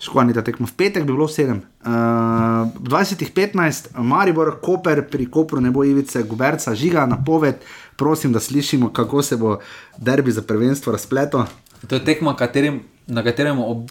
Škodni 0.00 0.32
ta 0.32 0.40
tekmo. 0.40 0.64
V 0.64 0.72
petek 0.80 1.04
bi 1.04 1.12
bilo 1.12 1.26
7. 1.28 1.58
Uh, 1.84 2.72
20-15, 2.80 3.90
Maribor, 4.00 4.54
Koper, 4.64 5.02
pri 5.04 5.26
Kopru 5.28 5.60
ne 5.60 5.68
bo 5.70 5.84
Ivice, 5.84 6.22
Guberca, 6.24 6.72
žiga 6.74 7.04
na 7.04 7.18
poved. 7.20 7.60
Prosim, 8.00 8.32
da 8.32 8.40
slišimo, 8.40 8.88
kako 8.96 9.22
se 9.22 9.36
bo 9.36 9.58
derbi 9.98 10.32
za 10.32 10.42
prvenstvo 10.42 10.92
razpletel. 10.92 11.44
To 11.88 11.94
je 11.94 12.04
tekma, 12.04 12.32
katerim, 12.36 12.80
na 13.06 13.20
katerem 13.22 13.58
ob, 13.60 13.90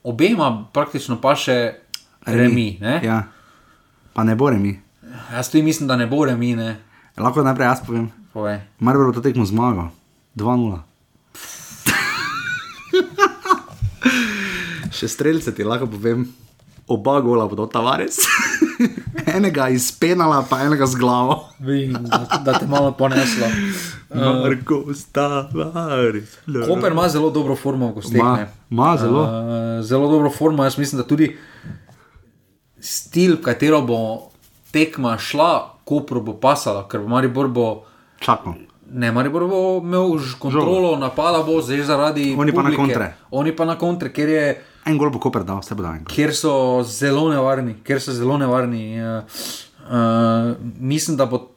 obema 0.00 0.64
praktično 0.72 1.20
pa 1.20 1.34
še 1.36 1.74
remi. 2.24 2.78
ne? 2.80 3.00
Ja. 3.04 3.28
Pa 4.16 4.24
ne 4.24 4.32
bo 4.32 4.48
remi. 4.50 4.80
Jaz 5.32 5.50
tudi 5.52 5.62
mislim, 5.62 5.88
da 5.88 5.96
ne 5.96 6.06
bo 6.06 6.24
remi. 6.24 6.54
Ne? 6.56 6.80
Lahko 7.20 7.42
najprej 7.44 7.66
jaz 7.66 7.84
povem. 7.86 8.08
Povej. 8.32 8.60
Maribor 8.80 9.12
bo 9.12 9.12
to 9.12 9.20
tekmo 9.20 9.44
zmagal. 9.44 9.92
2-0. 10.40 10.80
Še 14.98 15.08
streljce 15.08 15.52
ti 15.54 15.64
lahko 15.68 15.86
povem, 15.90 16.24
oba 16.86 17.20
gola 17.20 17.46
bodo 17.46 17.66
tavares. 17.66 18.16
enega 19.26 19.68
iz 19.68 19.92
penala, 19.92 20.44
pa 20.44 20.60
enega 20.60 20.86
z 20.86 20.94
glavo. 20.94 21.48
Vem, 21.58 21.92
da, 22.00 22.18
da 22.40 22.52
te 22.54 22.66
malo 22.66 22.92
poneslo. 22.92 23.46
Marko 24.14 24.94
Stavares. 24.94 26.36
Koper 26.68 26.92
ima 26.92 27.08
zelo 27.08 27.30
dobro 27.30 27.56
formo, 27.56 27.94
ko 27.94 28.02
stekne. 28.02 28.22
Ma- 28.22 28.46
ima 28.70 28.96
zelo. 28.96 29.22
Uh, 29.22 29.30
zelo 29.82 30.08
dobro 30.08 30.30
formo. 30.30 30.64
Jaz 30.64 30.78
mislim, 30.78 31.00
da 31.00 31.06
tudi 31.06 31.36
stil, 32.78 33.36
v 33.36 33.42
katero 33.42 33.82
bo 33.82 33.98
tekma 34.70 35.18
šla, 35.18 35.52
Kopru 35.84 36.20
bo 36.20 36.32
pasala, 36.34 36.86
ker 36.88 37.00
bo 37.00 37.08
Maribor 37.08 37.48
bo. 37.48 37.66
Čakam. 38.18 38.54
Ne, 38.90 39.12
Maribor 39.12 39.44
bo 39.44 39.58
imel 39.78 40.18
ž- 40.18 40.38
kontrolo, 40.38 40.96
napada 40.96 41.42
bo 41.42 41.60
zdaj 41.60 41.82
zaradi. 41.82 42.30
Oni 42.32 42.52
pa 42.52 42.62
na 42.62 42.70
publike. 42.70 42.76
kontre. 42.78 43.08
Oni 43.32 43.52
pa 43.52 43.64
na 43.64 43.76
kontre, 43.76 44.08
ker, 44.08 44.28
je, 44.28 44.46
En 44.86 44.98
gol 44.98 45.10
bo 45.10 45.18
Koper 45.18 45.44
dal, 45.44 45.60
vse 45.64 45.74
bo 45.74 45.82
dal 45.82 46.02
ker 46.08 46.34
so 46.36 46.82
zelo 46.84 47.28
nevarni. 47.32 47.74
Ker 47.84 48.00
so 48.00 48.12
zelo 48.12 48.36
nevarni. 48.38 49.00
Uh, 49.00 49.24
uh, 49.88 50.54
mislim, 50.78 51.16
da 51.16 51.26
bo. 51.26 51.50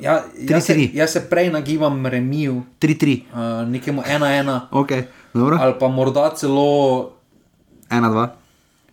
Ja, 0.00 0.22
jaz, 0.36 0.66
se, 0.66 0.74
Tri, 0.74 0.88
tri. 0.88 0.98
jaz 0.98 1.12
se 1.12 1.20
prej 1.30 1.48
nagibam 1.50 2.06
remiju, 2.06 2.62
3-3. 2.80 3.22
uh, 3.32 3.68
nekemu 3.68 4.02
1-1. 4.02 4.60
Ok, 4.70 4.90
dobro. 5.34 5.56
ali 5.60 5.74
pa 5.80 5.88
morda 5.88 6.30
celo, 6.36 7.12
1-2. 7.88 8.26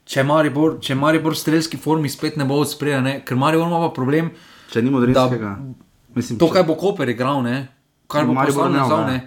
če 0.06 0.23
Maribor, 0.23 0.80
če 0.80 0.95
Maribor 0.95 1.35
v 1.35 1.38
strelski 1.38 1.77
formi 1.77 2.10
spet 2.10 2.38
ne 2.38 2.47
bo 2.47 2.61
uspel, 2.64 3.03
ker 3.27 3.35
Maribor 3.35 3.68
ima 3.68 3.81
pa 3.89 3.91
problem, 3.91 4.31
Če 4.72 4.81
ni 4.81 4.89
da 4.89 4.95
modrinskega. 4.95 5.51
Mislim, 6.15 6.39
To, 6.39 6.47
kaj 6.47 6.64
bo 6.64 6.76
Koper 6.80 7.10
igral, 7.10 7.43
ne? 7.43 7.68
kar 8.07 8.26
bo 8.26 8.34
Maribor 8.34 8.72
ne, 8.72 8.80
ne. 9.06 9.19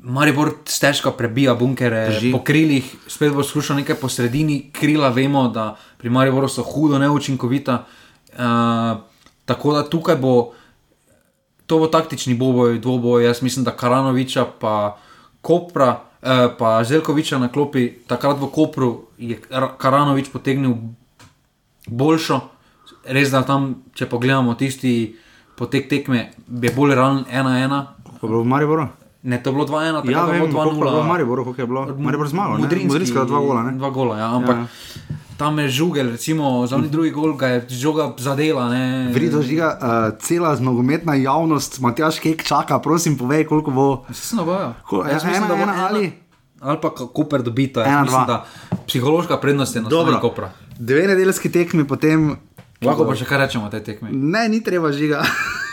Maribor 0.00 0.52
stežka 0.64 1.10
prebija 1.10 1.54
bunkere 1.54 2.08
Drži. 2.08 2.32
po 2.32 2.38
krilih, 2.44 2.86
spet 3.06 3.32
bo 3.32 3.42
skušal 3.42 3.76
nekaj 3.76 3.96
po 3.96 4.08
sredini, 4.08 4.70
krila 4.72 5.08
vemo, 5.08 5.48
da 5.48 5.76
pri 5.98 6.10
Mariboru 6.10 6.48
so 6.48 6.62
hudo 6.62 6.98
neučinkovita. 6.98 7.84
Uh, 8.32 8.38
tako 9.44 9.72
da 9.72 9.82
tukaj 9.82 10.16
bo, 10.16 10.52
to 11.66 11.78
bo 11.78 11.86
taktični 11.86 12.34
boboj, 12.34 12.78
dvoboj. 12.78 13.24
Jaz 13.24 13.42
mislim, 13.42 13.64
da 13.64 13.76
Karanoviča 13.76 14.46
pa 14.60 14.98
Kopra, 15.40 15.90
eh, 16.22 16.48
pa 16.58 16.84
Zelkoviča 16.84 17.38
na 17.38 17.48
klopi, 17.48 17.88
takrat 18.06 18.38
v 18.40 18.46
Kopru 18.50 19.06
je 19.18 19.40
Ra- 19.50 19.74
Karanovič 19.78 20.28
potegnil 20.32 20.74
boljšo. 21.86 22.40
Res 23.04 23.30
da 23.30 23.42
tam, 23.42 23.82
če 23.94 24.06
pogledamo 24.06 24.54
tisti 24.54 25.16
potek 25.56 25.88
tekme, 25.88 26.30
je 26.62 26.72
bolj 26.72 26.94
realen 26.94 27.24
1-1. 27.32 27.86
Ko 28.20 28.26
je 28.26 28.30
bilo 28.30 28.42
v 28.42 28.46
Mariboru? 28.46 28.88
Ne, 29.20 29.36
to 29.36 29.50
je 29.50 29.54
bilo 29.54 29.66
2-1, 29.66 29.92
tako 29.94 30.10
Ja, 30.10 30.22
da 30.22 30.32
je 30.32 30.32
vem, 30.32 30.40
bilo 30.42 30.54
koliko 30.54 30.70
je 30.70 30.80
bilo 30.80 30.90
v 30.92 30.94
2-0. 30.96 31.08
Mariboru, 31.08 31.44
koliko 31.44 31.60
je 31.60 31.66
bilo. 31.66 31.82
Maribor 31.98 32.28
zmagal, 32.28 32.52
ne? 32.52 32.58
Mudrinski, 32.60 32.88
Mudrinskega 32.88 33.24
dva 33.24 33.40
gola, 33.40 33.62
ne? 33.62 33.72
Dva 33.74 33.90
gola, 33.90 34.14
ja, 34.16 34.28
ampak 34.32 34.56
Ja. 34.56 34.62
ja. 34.62 35.16
tam 35.36 35.58
je 35.58 35.68
žugel, 35.70 36.06
recimo, 36.08 36.66
za 36.66 36.76
oni 36.76 36.88
drugi 36.88 37.10
gol 37.10 37.32
ga 37.32 37.46
je 37.48 37.66
žoga 37.70 38.14
zadela. 38.16 38.68
Ne. 38.68 39.10
Vrido 39.10 39.42
žiga, 39.42 39.68
uh, 39.72 39.88
cela 40.18 40.54
nogometna 40.56 41.14
javnost, 41.14 41.80
Matjaš 41.80 42.18
Kek 42.18 42.42
čaka, 42.42 42.78
prosim, 42.78 43.14
povej, 43.14 43.44
koliko 43.44 43.70
bo. 43.70 43.86
Se 44.08 44.22
se 44.24 44.36
navaja. 44.36 44.74
Ko- 44.82 45.02
ena- 45.04 45.22
ena 45.56 45.86
ali? 45.86 46.12
Ali 46.60 46.78
pa 46.78 46.90
Koper 46.90 47.42
dobita. 47.42 47.82
Ena, 47.82 47.90
Jaz 47.96 48.04
mislim, 48.04 48.26
da 48.26 48.46
psihološka 48.86 49.36
prednost 49.36 49.76
je 49.76 49.82
na 49.82 49.88
strani 49.88 50.04
Dobro, 50.04 50.20
Kopra. 50.20 50.50
dve 50.76 51.06
nedeljski 51.06 51.50
tekmi, 51.50 51.84
potem. 51.84 52.36
Lahko 52.78 53.04
pa 53.04 53.14
še 53.14 53.24
kaj 53.24 53.38
rečemo 53.38 53.66
o 53.66 53.70
tej 53.70 53.82
tekmi. 53.82 54.10
Ne, 54.10 54.48
ni 54.48 54.60
treba 54.60 54.92
žiga. 54.92 55.22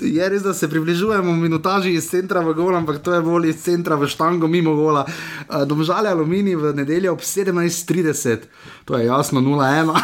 je 0.00 0.28
res, 0.28 0.42
da 0.42 0.54
se 0.54 0.68
približujemo 0.70 1.32
minutaži 1.32 1.94
iz 1.94 2.10
centra 2.10 2.40
v 2.40 2.54
gol, 2.54 2.76
ampak 2.76 3.02
to 3.02 3.14
je 3.14 3.20
bolj 3.22 3.48
iz 3.50 3.62
centra 3.62 3.96
v 3.96 4.08
štango 4.08 4.48
mimo 4.48 4.74
gola. 4.76 5.04
Uh, 5.48 5.64
Domžale 5.66 6.10
aluminij 6.10 6.56
v 6.56 6.72
nedeljo 6.74 7.12
ob 7.12 7.20
17:30, 7.20 8.48
to 8.84 8.98
je 8.98 9.06
jasno 9.06 9.40
0-1. 9.40 9.92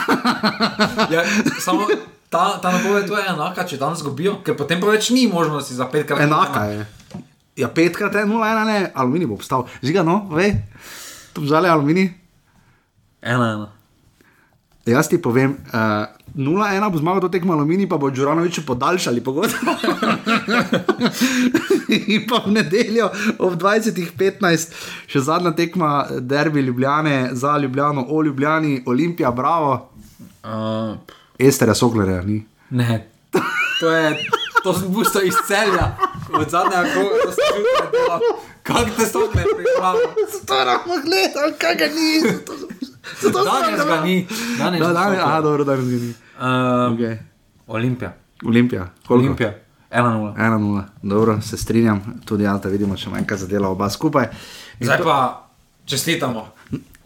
Ja, 1.09 1.23
samo 1.61 1.87
ta, 2.29 2.59
ta 2.63 2.73
napoved 2.73 3.07
to 3.09 3.17
je 3.17 3.25
enaka, 3.29 3.65
če 3.65 3.79
danes 3.81 4.03
zgubijo, 4.03 4.39
ker 4.45 4.57
potem 4.59 4.81
pa 4.81 4.91
več 4.93 5.11
ni 5.15 5.27
možnosti 5.31 5.75
za 5.75 5.89
petkrat. 5.89 6.21
Enaka 6.21 6.65
je. 6.69 6.87
Ja, 7.59 7.71
petkrat 7.73 8.15
je 8.15 8.27
0-1, 8.29 8.65
ne, 8.69 8.79
aluminij 8.95 9.31
bo 9.31 9.39
obstal. 9.39 9.67
Žiga, 9.83 10.05
no, 10.07 10.21
vej, 10.31 10.55
domžale 11.35 11.73
aluminij. 11.73 12.13
Ena, 13.23 13.49
ena. 13.57 13.69
Jaz 14.89 15.09
ti 15.11 15.19
povem, 15.21 15.57
uh, 15.73 16.07
0-1 16.39 16.55
bo 16.87 16.99
zmagal 16.99 17.21
do 17.21 17.29
tekmo 17.29 17.53
aluminij, 17.53 17.89
pa 17.89 17.97
bo 17.97 18.11
Džuranoviču 18.11 18.63
podaljšali 18.63 19.21
pogodbo. 19.21 19.75
In 22.07 22.27
pa 22.27 22.43
v 22.47 22.53
nedeljo 22.53 23.09
ob 23.39 23.57
20.15 23.57 24.75
še 25.07 25.21
zadnja 25.21 25.51
tekma 25.53 25.91
derbi 26.23 26.61
Ljubljane 26.61 27.31
za 27.33 27.59
Ljubljano, 27.59 28.07
o 28.09 28.23
Ljubljani, 28.23 28.83
Olimpija, 28.87 29.31
bravo, 29.33 29.91
Uh, 30.41 30.97
Estera 31.39 31.75
Soglerja 31.75 32.23
ni. 32.23 32.39
ne, 32.71 33.09
to 33.81 33.91
je, 33.91 34.13
to 34.63 34.73
sem 34.73 34.93
pusto 34.95 35.21
iz 35.21 35.35
celja, 35.45 35.97
od 36.31 36.47
zadnjega 36.49 36.85
kroga, 36.85 37.17
to 37.21 37.33
sem 37.33 37.59
že 37.59 37.89
delal. 37.93 38.21
Kako 38.63 38.91
te 38.97 39.05
sploh 39.05 39.35
ne 39.35 39.45
pripravljam? 39.45 40.11
Zato 40.33 40.55
ravno 40.65 40.95
gledam, 41.03 41.51
kaj 41.59 41.75
ga 41.75 41.87
ni. 41.89 42.11
Zato 43.21 43.45
Danes 43.45 43.85
ga 43.85 44.01
ni, 44.01 44.17
danes 44.59 44.81
Da, 44.81 44.87
ga 44.87 44.93
danes, 44.95 45.13
ni. 45.13 45.23
aha, 45.23 45.41
dobro, 45.41 45.65
danes 45.65 45.85
ga 45.87 45.97
ni. 45.97 46.13
Uh, 46.39 46.95
Okay. 46.95 47.17
Olimpija. 47.67 48.13
Olimpija, 48.47 48.89
koliko? 49.07 49.25
Olimpija. 49.27 49.55
1-0. 49.91 50.35
1-0, 50.37 50.83
dobro, 51.03 51.41
se 51.41 51.57
strinjam, 51.57 52.21
tudi 52.25 52.47
Alta 52.47 52.69
vidimo, 52.69 52.97
če 52.97 53.11
manjka 53.11 53.37
zadela 53.37 53.69
oba 53.69 53.91
skupaj. 53.91 54.27
Zdaj 54.81 54.99
pa 55.05 55.47
čestitamo. 55.85 56.49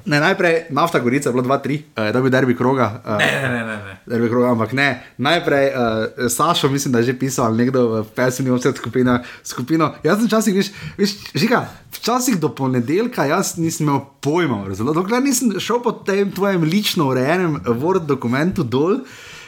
Ne, 0.05 0.21
najprej 0.21 0.65
nafta 0.71 0.99
Gorica 0.99 1.29
je 1.29 1.33
bilo 1.33 1.45
2-3, 1.45 1.81
uh, 1.97 2.11
da 2.13 2.21
bi 2.21 2.31
derbi 2.31 2.57
kroga. 2.57 3.03
Uh, 3.07 3.19
Ne, 3.19 3.49
ne, 3.49 3.49
ne, 3.49 3.77
ne. 3.77 3.97
Derbi 4.07 4.29
kroga, 4.29 4.51
ampak 4.51 4.73
ne. 4.73 5.03
Najprej 5.17 5.67
uh, 5.69 6.31
Sašo, 6.31 6.69
mislim, 6.69 6.93
da 6.93 6.99
je 6.99 7.05
že 7.05 7.19
pisal 7.19 7.57
nekdo 7.57 7.89
v 7.89 8.05
pesmi 8.15 8.51
Offset 8.51 8.77
skupina, 8.77 9.23
skupino. 9.45 9.95
Jaz 10.03 10.19
sem 10.19 10.27
včasih, 10.27 10.55
veš, 10.55 10.73
veš 10.99 11.17
žika, 11.35 11.67
včasih 11.93 12.41
do 12.41 12.49
ponedeljka 12.49 13.25
jaz 13.25 13.57
nisem 13.57 13.87
imel 13.87 14.01
pojma, 14.21 14.65
razumel? 14.69 14.95
Dokler 14.95 15.23
nisem 15.23 15.55
šel 15.61 15.83
po 15.83 15.93
tem 15.93 16.33
tvojem 16.33 16.63
lično 16.63 17.09
urejenem 17.09 17.61
Word 17.67 18.07
dokumentu 18.07 18.63
dol. 18.63 19.05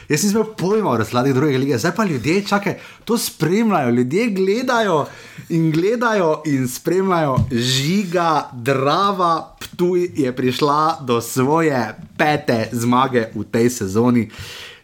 Jaz 0.09 0.23
nisem 0.23 0.37
imel 0.37 0.53
pojma 0.57 0.91
o 0.91 0.97
razladi 0.97 1.33
druge 1.33 1.57
lige, 1.57 1.77
zdaj 1.77 1.95
pa 1.95 2.03
ljudje 2.03 2.43
čakaj, 2.45 2.77
to 3.05 3.17
spremljajo, 3.17 3.89
ljudje 3.89 4.27
gledajo 4.27 5.05
in 5.49 5.71
gledajo 5.71 6.41
in 6.45 6.67
spremljajo. 6.67 7.37
Žiga, 7.51 8.49
drava, 8.53 9.55
Ptuj 9.59 10.09
je 10.15 10.35
prišla 10.35 10.97
do 11.01 11.21
svoje 11.21 11.95
pete 12.17 12.69
zmage 12.71 13.27
v 13.35 13.43
tej 13.43 13.69
sezoni. 13.69 14.29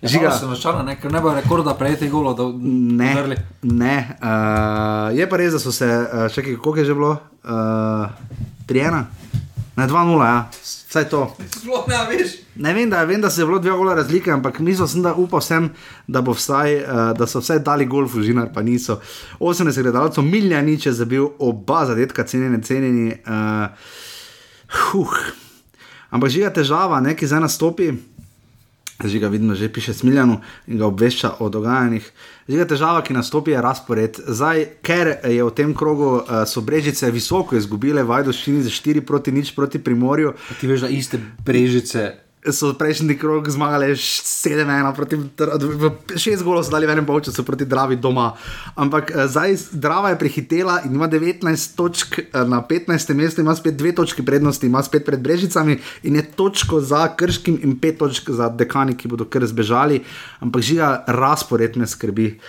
Žiga 0.02 0.12
Žiga, 0.12 0.32
sem 0.32 0.50
razočaran, 0.50 0.86
ne, 0.86 0.96
ker 0.98 1.12
ne 1.14 1.22
bo 1.22 1.34
rekorda 1.34 1.76
prejeti 1.78 2.10
golo. 2.10 2.34
Da, 2.34 2.44
ne, 2.58 3.12
udarili. 3.12 3.38
ne. 3.62 4.18
Uh, 4.18 5.14
je 5.18 5.30
pa 5.30 5.38
res, 5.38 5.54
da 5.54 5.60
so 5.62 5.72
se, 5.72 5.86
uh, 5.86 6.26
čakaj, 6.34 6.58
koliko 6.58 6.80
je 6.80 6.86
že 6.86 6.94
bilo? 6.98 7.12
Uh, 7.44 8.10
3-1, 8.66 9.04
ne 9.78 9.88
2-0, 9.88 10.26
ja, 10.26 10.50
vsaj 10.92 11.08
to. 11.10 11.24
Sploh 11.56 11.88
ne 11.88 12.00
veš. 12.10 12.34
Ne 12.60 12.74
vem, 12.76 12.90
da, 12.92 13.04
vem, 13.08 13.22
da 13.22 13.30
se 13.32 13.42
je 13.42 13.46
bilo 13.48 13.60
dve 13.60 13.72
gola 13.72 13.96
razlike, 13.96 14.32
ampak 14.32 14.60
mislil 14.60 14.88
sem, 14.88 15.02
da 15.02 15.14
upal 15.16 15.42
sem, 15.42 15.70
da, 16.08 16.20
vsaj, 16.20 16.76
uh, 16.84 17.04
da 17.18 17.28
so 17.28 17.40
vsaj 17.40 17.62
dali 17.64 17.88
golf 17.88 18.14
v 18.16 18.26
žinar, 18.28 18.52
pa 18.54 18.62
niso. 18.62 19.00
80 19.40 19.82
gledalcev, 19.82 20.24
Miljanič 20.24 20.86
je 20.86 20.94
zabil 20.94 21.30
oba 21.40 21.86
zadetka, 21.88 22.28
cenjeni, 22.28 22.60
cenjeni. 22.64 23.08
Uh, 23.24 23.72
huh. 24.92 25.16
Ampak 26.12 26.30
žiga 26.30 26.52
težava, 26.52 27.00
ne, 27.00 27.16
ki 27.16 27.28
zdaj 27.28 27.46
nastopi. 27.48 27.94
Žiga 29.08 29.28
vidno 29.28 29.56
že 29.56 29.70
piše 29.74 29.94
Smiljanu 29.94 30.40
in 30.68 30.78
ga 30.78 30.86
obvešča 30.86 31.36
o 31.40 31.50
dogajanjih. 31.50 32.12
Žiga 32.50 32.66
težava, 32.74 33.02
ki 33.02 33.14
nastopi, 33.14 33.52
je 33.52 33.62
razpored. 33.62 34.20
Zdaj, 34.28 34.66
ker 34.82 35.14
je 35.24 35.44
v 35.44 35.54
tem 35.56 35.74
krogu 35.78 36.10
uh, 36.20 36.44
so 36.46 36.62
brežice 36.62 37.12
visoko 37.12 37.56
izgubile, 37.56 38.04
Vajdoščini 38.04 38.64
za 38.64 38.74
4 38.74 39.06
proti 39.06 39.32
nič 39.32 39.56
proti 39.56 39.80
Primorju, 39.80 40.34
Ti 40.60 40.68
veš, 40.68 40.82
da 40.86 40.90
iste 40.90 41.20
brežice. 41.46 42.31
So 42.50 42.74
prejšnji 42.74 43.18
krog 43.22 43.50
zmagali 43.50 43.94
7-1 43.94 44.96
proti 44.96 45.16
v 45.16 45.84
6 46.18 46.42
golov, 46.42 46.66
dali 46.66 46.90
v 46.90 46.98
enem 46.98 47.06
polčasu 47.06 47.46
proti 47.46 47.70
Dravi 47.70 48.02
doma. 48.02 48.34
Ampak 48.74 49.14
eh, 49.14 49.30
zdaj 49.30 49.78
Drava 49.78 50.10
je 50.10 50.18
prehitela 50.18 50.82
in 50.86 50.98
ima 50.98 51.06
19 51.06 51.46
točk 51.78 52.20
eh, 52.20 52.26
na 52.34 52.66
15. 52.66 53.14
mestu, 53.14 53.42
ima 53.42 53.54
spet 53.56 53.78
dve 53.78 53.94
točki 53.94 54.26
prednosti, 54.26 54.66
ima 54.66 54.82
spet 54.82 55.06
pred 55.06 55.22
Brežicami 55.22 55.78
in 56.04 56.18
je 56.18 56.26
točko 56.34 56.82
za 56.82 57.14
Krškim 57.14 57.62
in 57.62 57.78
pet 57.78 58.02
točk 58.02 58.30
za 58.30 58.50
dekani, 58.50 58.98
ki 58.98 59.08
bodo 59.08 59.30
kar 59.30 59.46
zbežali. 59.46 60.02
Ampak 60.42 60.62
žiga 60.66 61.04
razpored 61.08 61.78
me 61.78 61.88
skrbi. 61.88 62.40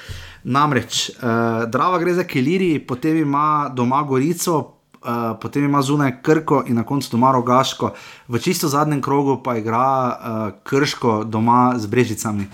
Namreč 0.43 1.10
uh, 1.23 1.70
Drava 1.70 1.98
gre 2.02 2.14
za 2.14 2.24
Keliri, 2.27 2.81
potem 2.82 3.16
ima 3.23 3.70
doma 3.70 4.02
Gorico, 4.02 4.81
Uh, 5.02 5.34
potem 5.40 5.64
ima 5.64 5.82
zunaj 5.82 6.20
Krko 6.22 6.62
in 6.66 6.76
na 6.78 6.84
koncu 6.86 7.08
doma 7.10 7.32
Rogaško, 7.34 7.90
v 8.28 8.38
čisto 8.38 8.68
zadnjem 8.68 9.00
krogu 9.02 9.40
pa 9.42 9.56
igra 9.58 9.86
uh, 10.06 10.14
Krško 10.62 11.24
doma 11.24 11.74
z 11.76 11.86
Brežicami. 11.86 12.46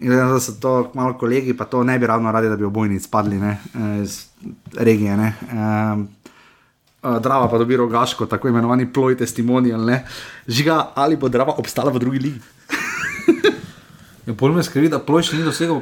In 0.00 0.08
glede 0.08 0.22
na 0.22 0.28
to, 0.28 0.34
da 0.34 0.40
so 0.40 0.52
to 0.60 0.90
malo 0.94 1.18
kolegi, 1.20 1.52
pa 1.56 1.64
to 1.64 1.84
ne 1.84 1.98
bi 1.98 2.06
ravno 2.06 2.32
radi, 2.32 2.48
da 2.48 2.56
bi 2.56 2.64
obojni 2.64 3.00
spadli 3.00 3.36
ne, 3.36 3.58
eh, 3.74 4.02
iz 4.02 4.26
regije. 4.72 5.16
Ne. 5.16 5.34
Um, 5.52 6.08
uh, 7.02 7.18
Drava 7.20 7.48
pa 7.48 7.58
dobi 7.58 7.76
Rogaško, 7.76 8.26
tako 8.26 8.48
imenovani 8.48 8.92
ploj 8.92 9.16
testimonial. 9.16 9.84
Ne. 9.84 10.06
Žiga, 10.48 10.86
ali 10.94 11.16
bo 11.16 11.28
Drava 11.28 11.54
obstala 11.58 11.92
v 11.92 11.98
drugi 11.98 12.18
ligi? 12.18 12.40
Ja, 14.26 14.34
bolj 14.36 14.52
me 14.52 14.62
skrbi, 14.62 14.88
da 14.92 14.98
ploj 15.00 15.24
še 15.24 15.38
ni 15.38 15.44
dosegel 15.46 15.78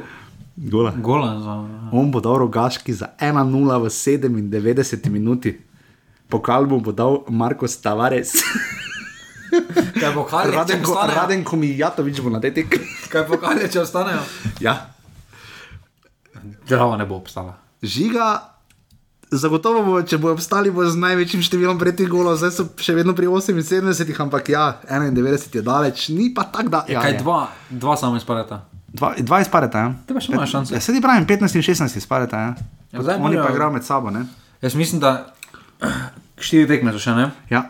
Gola. 0.55 0.93
gola. 0.95 1.33
Za... 1.43 1.55
On 1.91 2.11
bo 2.11 2.21
dal 2.23 2.37
Rogaški 2.39 2.93
za 2.93 3.11
1-0 3.19 3.81
v 3.83 3.89
97 3.91 5.09
minuti. 5.09 5.51
Pokal 6.29 6.65
mu 6.65 6.77
bo 6.79 6.91
dal 6.91 7.23
Marko 7.27 7.65
Tavares. 7.67 8.37
Kaj 9.95 10.13
pokali, 10.13 10.51
če 10.51 10.55
Radenko, 10.55 10.91
ostanejo? 10.93 11.15
Radenko 11.15 11.53
Mijatovič 11.57 12.21
bo 12.21 12.29
na 12.29 12.37
tej 12.37 12.53
tekmi. 12.53 12.85
Kaj 13.09 13.25
pokali, 13.25 13.65
če 13.65 13.81
ostanejo? 13.81 14.21
Ja. 14.61 14.93
Drava 16.69 16.97
ne 16.97 17.05
bo 17.05 17.17
obstala. 17.17 17.57
Žiga, 17.81 18.27
zagotovo 19.31 19.81
bo, 19.83 19.93
če 20.01 20.17
bo 20.17 20.29
obstali, 20.31 20.69
bo 20.69 20.85
z 20.85 20.93
največjim 20.95 21.41
številom 21.41 21.81
pretih 21.81 22.05
golov, 22.05 22.37
zdaj 22.37 22.53
so 22.53 22.67
še 22.77 22.93
vedno 22.93 23.17
pri 23.17 23.25
78, 23.25 24.13
ampak 24.19 24.53
ja, 24.53 24.67
91 24.85 25.49
je 25.51 25.63
daleč, 25.63 26.09
ni 26.09 26.29
pa 26.29 26.45
tako 26.45 26.69
da. 26.69 26.83
Ja, 26.85 27.01
kaj 27.01 27.17
je. 27.17 27.19
dva, 27.19 27.39
dva 27.71 27.97
samo 27.97 28.21
izpadeta. 28.21 28.63
Dva, 28.89 29.13
dva 29.17 29.41
izpadeta, 29.41 29.77
ja. 29.79 29.89
Te 30.05 30.13
pa 30.13 30.21
še 30.21 30.33
imaš 30.33 30.49
šanse. 30.51 30.73
Ja, 30.73 30.81
sedi 30.81 31.01
pravim, 31.01 31.25
15 31.25 31.57
in 31.57 31.65
16 31.65 31.97
izpadeta, 31.97 32.37
ja. 32.39 32.51
Ja, 32.89 33.01
zdaj 33.01 33.17
Oni 33.17 33.33
pa 33.33 33.43
morajo- 33.43 33.51
igrajo 33.51 33.71
med 33.71 33.85
sabo, 33.85 34.09
ne? 34.09 34.25
Jaz 34.61 34.73
mislim, 34.75 34.97
da 34.99 35.33
štiri 36.45 36.67
tekme 36.67 36.91
so 36.95 37.01
še 37.01 37.15
ne. 37.15 37.29
Ja. 37.49 37.69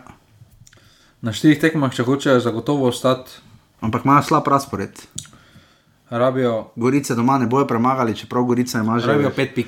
Na 1.20 1.34
štirih 1.36 1.60
tekmah, 1.60 1.92
če 1.92 2.06
hočejo 2.06 2.40
zagotovo 2.40 2.88
ostati, 2.88 3.42
Ampak 3.80 4.04
imajo 4.04 4.22
slab 4.22 4.48
razpored. 4.48 4.90
Rabijo, 6.10 6.70
Gorice 6.76 7.14
doma 7.14 7.38
ne 7.38 7.46
bojo 7.46 7.66
premagali, 7.66 8.16
čeprav 8.16 8.44
Gorica 8.44 8.78
ima 8.78 8.98
že. 8.98 9.06
rabijo 9.06 9.30
pet 9.30 9.54
pik. 9.54 9.66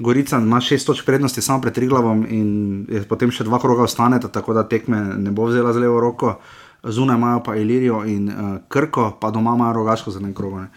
Gorica 0.00 0.36
ima 0.36 0.60
šest 0.60 0.86
točk 0.86 1.04
prednosti 1.04 1.42
samo 1.42 1.60
pred 1.60 1.74
Triglavom 1.74 2.26
in 2.28 2.86
potem 3.08 3.30
še 3.30 3.44
dva 3.44 3.58
kroga 3.60 3.82
ostaneta, 3.82 4.28
tako 4.28 4.54
da 4.54 4.68
tekme 4.68 5.00
ne 5.16 5.30
bo 5.30 5.46
vzela 5.46 5.72
z 5.72 5.78
levo 5.78 6.00
roko. 6.00 6.38
Zunaj 6.82 7.16
imajo 7.16 7.42
pa 7.42 7.56
Ilirijo 7.56 8.04
in 8.04 8.28
uh, 8.28 8.58
Krko, 8.68 9.18
pa 9.20 9.30
doma 9.30 9.54
imajo 9.54 9.72
rogaško 9.72 10.10
za 10.10 10.20
en 10.20 10.34
krog. 10.34 10.60
Ne. 10.60 10.68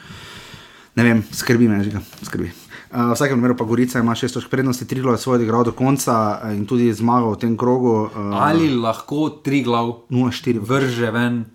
ne 0.95 1.03
vem, 1.03 1.23
skrbi 1.31 1.67
me, 1.67 1.83
že 1.83 1.91
ga 1.91 2.01
skrbi. 2.23 2.51
Uh, 2.91 3.11
v 3.11 3.15
vsakem 3.15 3.39
primeru 3.39 3.55
pa 3.55 3.63
Gorica 3.63 3.99
ima 4.03 4.11
šest 4.15 4.35
točk 4.35 4.49
prednosti, 4.51 4.83
Triglav 4.83 5.15
je 5.15 5.23
svoj 5.23 5.43
igral 5.43 5.63
do 5.63 5.71
konca 5.71 6.41
eh, 6.43 6.55
in 6.59 6.65
tudi 6.67 6.91
zmagal 6.91 7.31
v 7.31 7.39
tem 7.39 7.53
krogu. 7.55 8.11
Uh, 8.11 8.35
Ali 8.35 8.67
lahko 8.67 9.29
tri 9.39 9.63
glav 9.63 10.11
0-4, 10.11 10.59
vrže 10.59 11.11
ven 11.11 11.45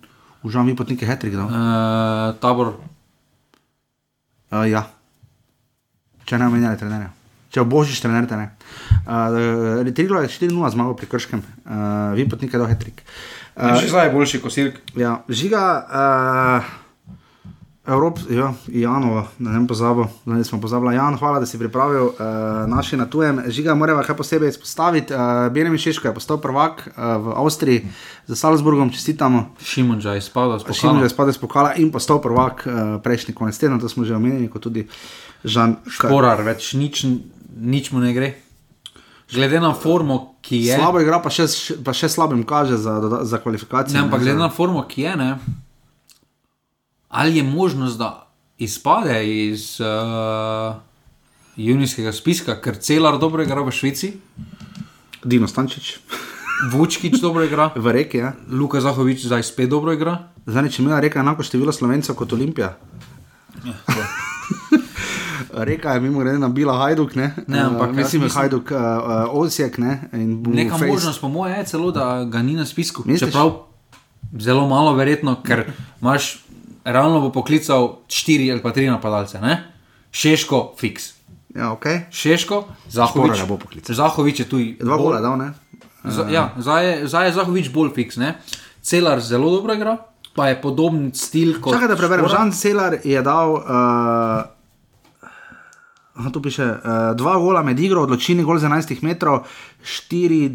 užal 0.41 0.65
mi 0.65 0.73
potnike 0.73 1.05
Hetrik. 1.05 1.37
Uh, 1.37 1.45
uh, 1.45 2.33
tabor? 2.41 2.73
uh, 4.49 4.65
ja, 4.65 4.89
če 6.25 6.41
ne 6.41 6.49
omenjali 6.49 6.81
trenerja. 6.81 7.13
Če 7.53 7.61
obožiš 7.61 8.01
trenerja, 8.01 8.33
ne. 8.41 8.49
Uh, 9.05 9.85
Triglav 9.93 10.25
je 10.25 10.33
4-0 10.33 10.73
zmagal 10.73 10.97
pri 10.97 11.05
Krškem, 11.05 11.45
uh, 11.45 12.17
vi 12.17 12.25
potnike 12.25 12.57
do 12.57 12.65
Hetrik. 12.65 13.05
Uh, 13.53 13.77
Še 13.77 13.93
zdaj 13.93 14.09
je 14.09 14.15
boljši 14.17 14.41
kosilk. 14.41 14.81
Ja, 14.97 15.21
žiga, 15.29 15.61
uh, 15.85 16.86
Evrop, 17.87 18.19
ja, 18.29 18.51
Janova, 18.67 19.21
ne 19.39 19.51
vem, 19.51 19.67
pozabil, 19.67 20.09
zdaj 20.25 20.43
smo 20.43 20.59
pozabili. 20.59 20.95
Jan, 20.95 21.15
hvala, 21.15 21.39
da 21.39 21.45
si 21.47 21.55
pripravil 21.59 22.03
uh, 22.03 22.15
naše 22.67 22.97
na 22.97 23.05
tujem. 23.07 23.39
Žiga, 23.47 23.75
moramo 23.75 24.03
kaj 24.03 24.17
posebej 24.17 24.49
izpostaviti. 24.49 25.13
Uh, 25.13 25.47
Benjamin 25.53 25.79
Šeško 25.79 26.07
je 26.07 26.13
postal 26.13 26.41
prvak 26.43 26.83
uh, 26.87 27.15
v 27.23 27.35
Avstriji 27.35 27.85
za 28.27 28.35
Salzburgom, 28.35 28.89
čestitamo. 28.91 29.45
Šimunča 29.63 30.17
je 30.19 30.21
spadal 30.21 30.59
s 30.59 30.63
Šimon 30.63 30.75
pokalom. 30.75 31.03
je 31.03 31.09
spadal 31.09 31.33
z 31.33 31.39
pokala 31.39 31.73
in 31.79 31.91
postal 31.91 32.19
prvak 32.21 32.67
uh, 32.67 32.73
prejšnji 33.03 33.33
konec 33.33 33.57
tedna, 33.57 33.79
to 33.79 33.89
smo 33.89 34.03
že 34.03 34.15
omenili, 34.15 34.49
kot 34.51 34.67
tudi 34.67 34.83
Žan 35.47 35.77
Šporar, 35.87 36.43
več 36.43 36.73
nič, 36.73 37.05
nič 37.55 37.91
mu 37.95 38.03
ne 38.03 38.11
gre. 38.11 38.33
Glede 39.31 39.59
na 39.63 39.71
formo, 39.71 40.35
ki 40.41 40.59
je. 40.65 40.75
Slabo 40.75 40.99
igra, 40.99 41.21
pa 41.23 41.31
še, 41.31 41.47
pa 41.83 41.95
še 41.95 42.11
slabim 42.11 42.43
kaže 42.43 42.75
za, 42.75 43.23
za 43.23 43.39
kvalifikacije. 43.39 43.95
Ne, 43.95 44.03
ampak 44.07 44.19
ne, 44.19 44.25
glede 44.27 44.43
na 44.43 44.51
formo, 44.51 44.83
ki 44.83 45.07
je, 45.07 45.15
ne, 45.15 45.31
ali 47.09 47.37
je 47.37 47.43
možnost, 47.43 47.97
da 47.97 48.27
izpade 48.57 49.17
iz 49.45 49.79
uh, 49.79 50.75
junijskega 51.57 52.11
spiska, 52.11 52.61
ker 52.61 52.77
celar 52.77 53.17
dobro 53.17 53.43
igra 53.43 53.61
v 53.61 53.71
Švici, 53.71 54.13
Dino 55.23 55.47
Stančič, 55.47 55.99
Vučkič 56.71 57.19
dobro 57.19 57.43
igra, 57.43 57.69
v 57.75 57.91
reki, 57.91 58.17
ja. 58.17 58.33
Luka 58.49 58.81
Zahovič 58.81 59.25
zdaj 59.25 59.43
spet 59.43 59.69
dobro 59.69 59.93
igra. 59.93 60.17
Zdaj, 60.45 60.69
če 60.69 60.81
imela 60.81 60.99
reka 60.99 61.19
enako 61.19 61.43
število 61.43 61.71
slovencev 61.71 62.15
kot 62.15 62.33
Olimpija. 62.33 62.77
Reka 65.49 65.89
je 65.89 66.01
mimo 66.01 66.19
grede 66.19 66.39
nabila 66.39 66.77
Hajduk, 66.77 67.15
ne, 67.15 67.35
Ne, 67.47 67.59
ampak 67.59 67.81
uh, 67.83 67.87
jaz 67.89 67.97
mislim, 67.97 68.21
mislim- 68.21 68.41
Hajduk, 68.41 68.71
uh, 68.71 68.77
uh, 68.77 68.81
Osijek, 69.33 69.77
ne, 69.77 70.09
Neka 70.13 70.75
face- 70.75 70.87
možnost, 70.87 71.21
po 71.21 71.27
mojem, 71.27 71.57
je 71.57 71.65
celo, 71.65 71.91
da 71.91 72.23
ga 72.23 72.41
ni 72.41 72.53
na 72.53 72.65
spisku. 72.65 73.03
Misliš? 73.05 73.29
Čeprav 73.29 73.51
zelo 74.33 74.67
malo 74.67 74.93
verjetno, 74.93 75.35
ker 75.43 75.65
imaš 76.01 76.45
realno 76.87 77.19
bo 77.21 77.31
poklical 77.35 77.99
štiri 78.07 78.51
ali 78.51 78.63
pa 78.63 78.71
tri 78.71 78.87
napadalce. 78.87 79.41
Ne? 79.43 79.59
Šeško, 80.11 80.73
fiks. 80.79 81.13
Ja, 81.55 81.71
ok. 81.73 81.85
Šeško, 82.11 82.63
Zahovič. 82.89 83.43
Zahovič 83.89 84.39
je 84.39 84.49
tu. 84.49 84.57
Dva 84.79 84.97
gola 84.97 85.21
dal, 85.21 85.37
ne. 85.37 85.51
Z, 86.07 86.29
ja, 86.31 86.53
zdaj 86.57 86.85
je, 86.85 87.07
zdaj 87.11 87.27
je 87.27 87.33
Zahovič 87.39 87.69
bolj 87.73 87.91
fiks. 87.95 88.17
Ne? 88.21 88.35
Celar 88.81 89.19
zelo 89.19 89.51
dobro 89.51 89.73
igra, 89.75 89.97
pa 90.35 90.47
je 90.47 90.61
podoben 90.61 91.11
stil 91.13 91.59
kot. 91.61 91.73
Čakaj, 91.75 91.87
da 91.91 91.95
preberem. 91.99 92.27
Žan 92.31 92.51
Celar 92.55 92.97
je 93.03 93.21
dal. 93.25 93.57
Uh, 96.17 96.31
tu 96.31 96.41
piše, 96.41 96.65
uh, 96.65 97.15
dva 97.17 97.35
gola 97.41 97.63
med 97.65 97.79
igro, 97.79 98.01
odločilni 98.07 98.43
gol 98.45 98.59
z 98.61 98.69
11 98.69 99.03
metrov, 99.03 99.43
4, 99.83 100.49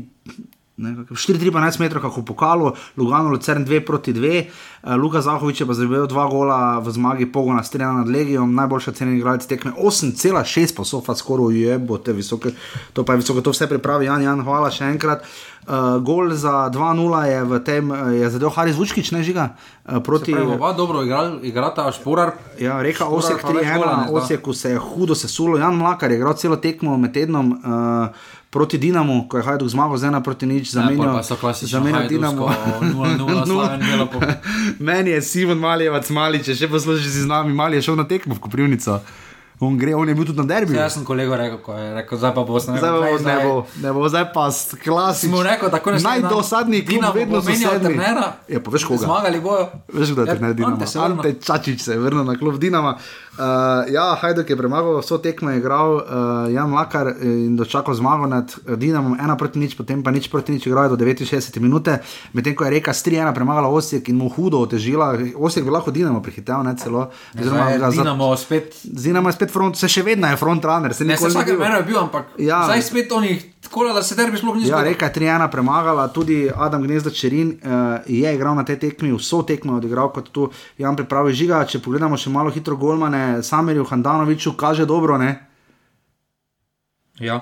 4-13 0.78 1.81
metrov, 1.81 2.03
kako 2.03 2.20
v 2.20 2.24
pokalu, 2.24 2.73
Lugano, 2.97 3.28
Lucern 3.28 3.65
2 3.65 3.85
proti 3.85 4.12
2, 4.12 4.49
uh, 4.49 4.97
Luka 4.97 5.20
Zahovič 5.20 5.61
je 5.61 5.66
pa 5.69 5.77
zabil 5.77 6.07
dva 6.09 6.24
gola 6.27 6.81
v 6.81 6.89
zmagi 6.89 7.28
pogona, 7.28 7.61
streljana 7.62 8.03
nad 8.03 8.09
Legijom, 8.09 8.55
najboljša 8.55 8.93
cena 8.93 9.12
igralec 9.12 9.44
tekme 9.47 9.77
8,6 9.77 10.77
pa 10.77 10.85
so 10.85 11.05
fa 11.05 11.15
skoraj 11.15 11.53
ujebote, 11.53 12.16
visoke, 12.16 12.57
to 12.97 13.05
pa 13.05 13.12
je 13.12 13.20
visoko, 13.20 13.44
to 13.44 13.53
vse 13.53 13.69
pripravi 13.69 14.09
Jan, 14.09 14.24
Jan, 14.24 14.40
hvala 14.40 14.73
še 14.73 14.89
enkrat. 14.89 15.28
Uh, 15.62 16.02
gol 16.02 16.34
za 16.34 16.66
2-0 16.68 17.22
je 17.22 17.39
v 17.44 17.52
tem, 17.60 17.86
uh, 17.86 18.10
je 18.10 18.26
zadev 18.28 18.51
Haris 18.51 18.74
Vučkič, 18.74 19.10
ne 19.10 19.22
žiga, 19.22 19.55
uh, 19.84 20.02
proti. 20.02 20.32
Pravi, 20.32 20.52
oba 20.52 20.72
dobro 20.72 21.02
igral, 21.02 21.39
igrata, 21.39 21.86
šporar. 21.93 22.34
Ja, 22.59 22.82
reka 22.82 23.06
Osek 23.06 23.39
pa 23.39 23.55
več 23.55 23.66
gola 23.68 23.86
3-1, 23.86 23.97
ne 23.97 24.05
na. 24.05 24.10
Oseku 24.12 24.51
se 24.52 24.70
je 24.70 24.78
hudo 24.80 25.14
sesulo. 25.14 25.59
Jan 25.59 25.76
Mlakar 25.76 26.10
je 26.10 26.18
igral 26.18 26.34
celo 26.34 26.56
tekmo 26.56 26.97
med 26.97 27.14
tednom 27.14 27.52
uh, 27.52 28.10
proti 28.51 28.74
Dinamu, 28.76 29.28
ko 29.28 29.39
je 29.39 29.43
Hajduk 29.44 29.68
zmagal 29.68 29.97
z 29.97 30.05
ena 30.05 30.20
proti 30.20 30.47
nič, 30.47 30.66
zamenjal, 30.68 31.14
Ja, 31.14 31.22
zamenjal 31.55 32.10
Dinamo. 32.10 32.47
Hajduksko 32.47 33.05
0-0 33.22 33.47
Slaven 33.47 33.80
dela 33.80 34.06
po- 34.06 34.20
Meni 34.78 35.10
je 35.10 35.22
Simon 35.22 35.59
Maljevac 35.59 36.10
mali, 36.10 36.43
če 36.43 36.55
še 36.55 36.68
poslušaš 36.68 37.22
z 37.22 37.26
nami, 37.26 37.55
mali 37.55 37.78
je 37.78 37.82
šel 37.82 37.97
na 37.97 38.05
tekmo 38.05 38.34
v 38.34 38.40
Koprivnico. 38.40 38.98
On 39.62 39.76
gre, 39.78 39.94
on 39.94 40.09
je 40.09 40.14
bil 40.14 40.26
tudi 40.26 40.39
na 40.39 40.44
derbiju. 40.44 40.74
Jaz 40.74 40.97
sem 40.97 41.05
kolego 41.05 41.36
rekel, 41.36 41.59
ko 41.59 41.72
je 41.72 41.94
rekel, 41.94 42.18
zdaj 42.18 42.32
pa 42.34 42.43
bo 42.43 42.59
sneg. 42.59 42.78
Zdaj 42.78 42.90
pa 42.90 42.98
bo, 42.98 43.18
ne 43.20 43.36
bo, 43.39 43.52
ne 43.78 43.93
bo, 43.93 44.09
zdaj 44.09 44.24
pa 44.32 44.47
klasično. 44.76 45.28
Smo 45.28 45.43
rekel, 45.43 45.70
tako 45.70 45.90
ne 45.90 46.01
sme, 46.01 46.10
Najdosadnejši 46.10 46.86
klub, 46.89 47.14
vedno 47.14 47.34
bo 47.34 47.43
so 47.43 47.48
menjal 47.48 47.72
sedmi. 47.72 47.86
trenera. 47.89 48.26
Ja, 48.48 48.59
pa 48.59 48.70
veš 48.70 48.84
koga. 48.84 49.05
Zmagali 49.05 49.40
bojo. 49.40 49.68
Veš, 49.89 50.09
kdo 50.10 50.20
je 50.20 50.26
Ja, 50.26 50.34
trener 50.34 50.55
Dinama? 50.55 50.86
Ante 50.98 51.30
Čačič 51.39 51.80
se 51.80 51.93
je 51.93 51.98
vrnil 52.01 52.24
na 52.24 52.34
klub 52.34 52.59
Dinama. 52.59 52.97
Uh, 53.32 53.38
ja, 53.88 54.12
Hajduk 54.12 54.44
je 54.44 54.56
premagal, 54.56 55.00
vso 55.00 55.16
tekmo 55.16 55.50
je 55.50 55.56
igral, 55.56 55.94
uh, 55.94 56.02
Jan 56.48 56.68
Lakar 56.68 57.16
in 57.16 57.56
dočakal 57.56 57.94
zmago 57.94 58.26
nad 58.26 58.44
eh, 58.68 58.76
Dinamom, 58.76 59.16
ena 59.16 59.36
proti 59.36 59.56
nič, 59.56 59.72
potem 59.72 60.02
pa 60.02 60.10
nič 60.10 60.28
proti 60.28 60.52
nič, 60.52 60.66
igral 60.66 60.84
je 60.84 60.90
do 60.90 60.96
69 60.96 61.56
minute, 61.56 61.98
medtem 62.32 62.52
ko 62.52 62.64
je 62.64 62.70
reka 62.70 62.92
3-1 62.92 63.32
premagala 63.32 63.68
Osijek 63.68 64.09
in 64.09 64.16
mu 64.16 64.28
hudo 64.28 64.60
otežila. 64.60 65.16
Osijek 65.34 65.64
bi 65.64 65.70
lahko 65.70 65.90
Dinamo 65.90 66.20
prihitel, 66.20 66.60
ne 66.60 66.76
celo. 66.76 67.09
oziroma 67.32 67.72
Zdaj 67.72 67.88
je 67.88 67.96
Dinamo 67.96 68.36
spet. 68.36 68.74
Z 68.84 69.02
Dinamo 69.02 69.28
je 69.28 69.32
spet 69.32 69.50
front, 69.50 69.76
se 69.76 69.88
še 69.88 70.02
vedno 70.02 70.28
je 70.28 70.36
front 70.36 70.64
runner, 70.64 70.92
se 70.92 71.04
Ne, 71.04 71.16
se 71.16 71.24
nikoli 71.24 71.30
vsakem 71.30 71.46
ni 71.46 71.52
bil. 71.52 71.59
primeru 71.59 71.76
je 71.78 71.86
bil, 71.86 71.98
ampak 71.98 72.24
Ja. 72.38 72.64
zdaj 72.64 72.82
spet 72.82 73.12
oni, 73.12 73.40
tako 73.73 73.93
da 73.94 74.03
se 74.03 74.15
derbi 74.15 74.36
sploh 74.36 74.57
ni 74.57 74.62
Ja, 74.62 74.66
zgodil. 74.66 74.85
reka 74.85 75.07
je 75.07 75.12
3-1 75.12 75.51
premagala, 75.51 76.09
tudi 76.09 76.51
Adam 76.57 76.82
Gnezda 76.82 77.11
Čerin 77.11 77.49
uh, 77.49 78.01
je 78.07 78.35
igral 78.35 78.55
na 78.55 78.65
tej 78.65 78.78
tekmi, 78.78 79.12
vso 79.12 79.43
tekmo 79.43 79.73
je 79.73 79.77
odigral 79.77 80.12
kot 80.12 80.28
tu 80.32 80.51
Jan 80.78 80.97
pripravi 80.97 81.32
žiga. 81.32 81.65
Če 81.65 81.81
pogledamo 81.81 82.16
še 82.16 82.31
malo 82.31 82.51
hitro 82.51 82.77
golmane, 82.77 83.43
Samerju 83.43 83.85
Handanoviču 83.89 84.53
kaže 84.53 84.85
dobro, 84.86 85.16
ne? 85.19 85.49
Ja. 87.20 87.40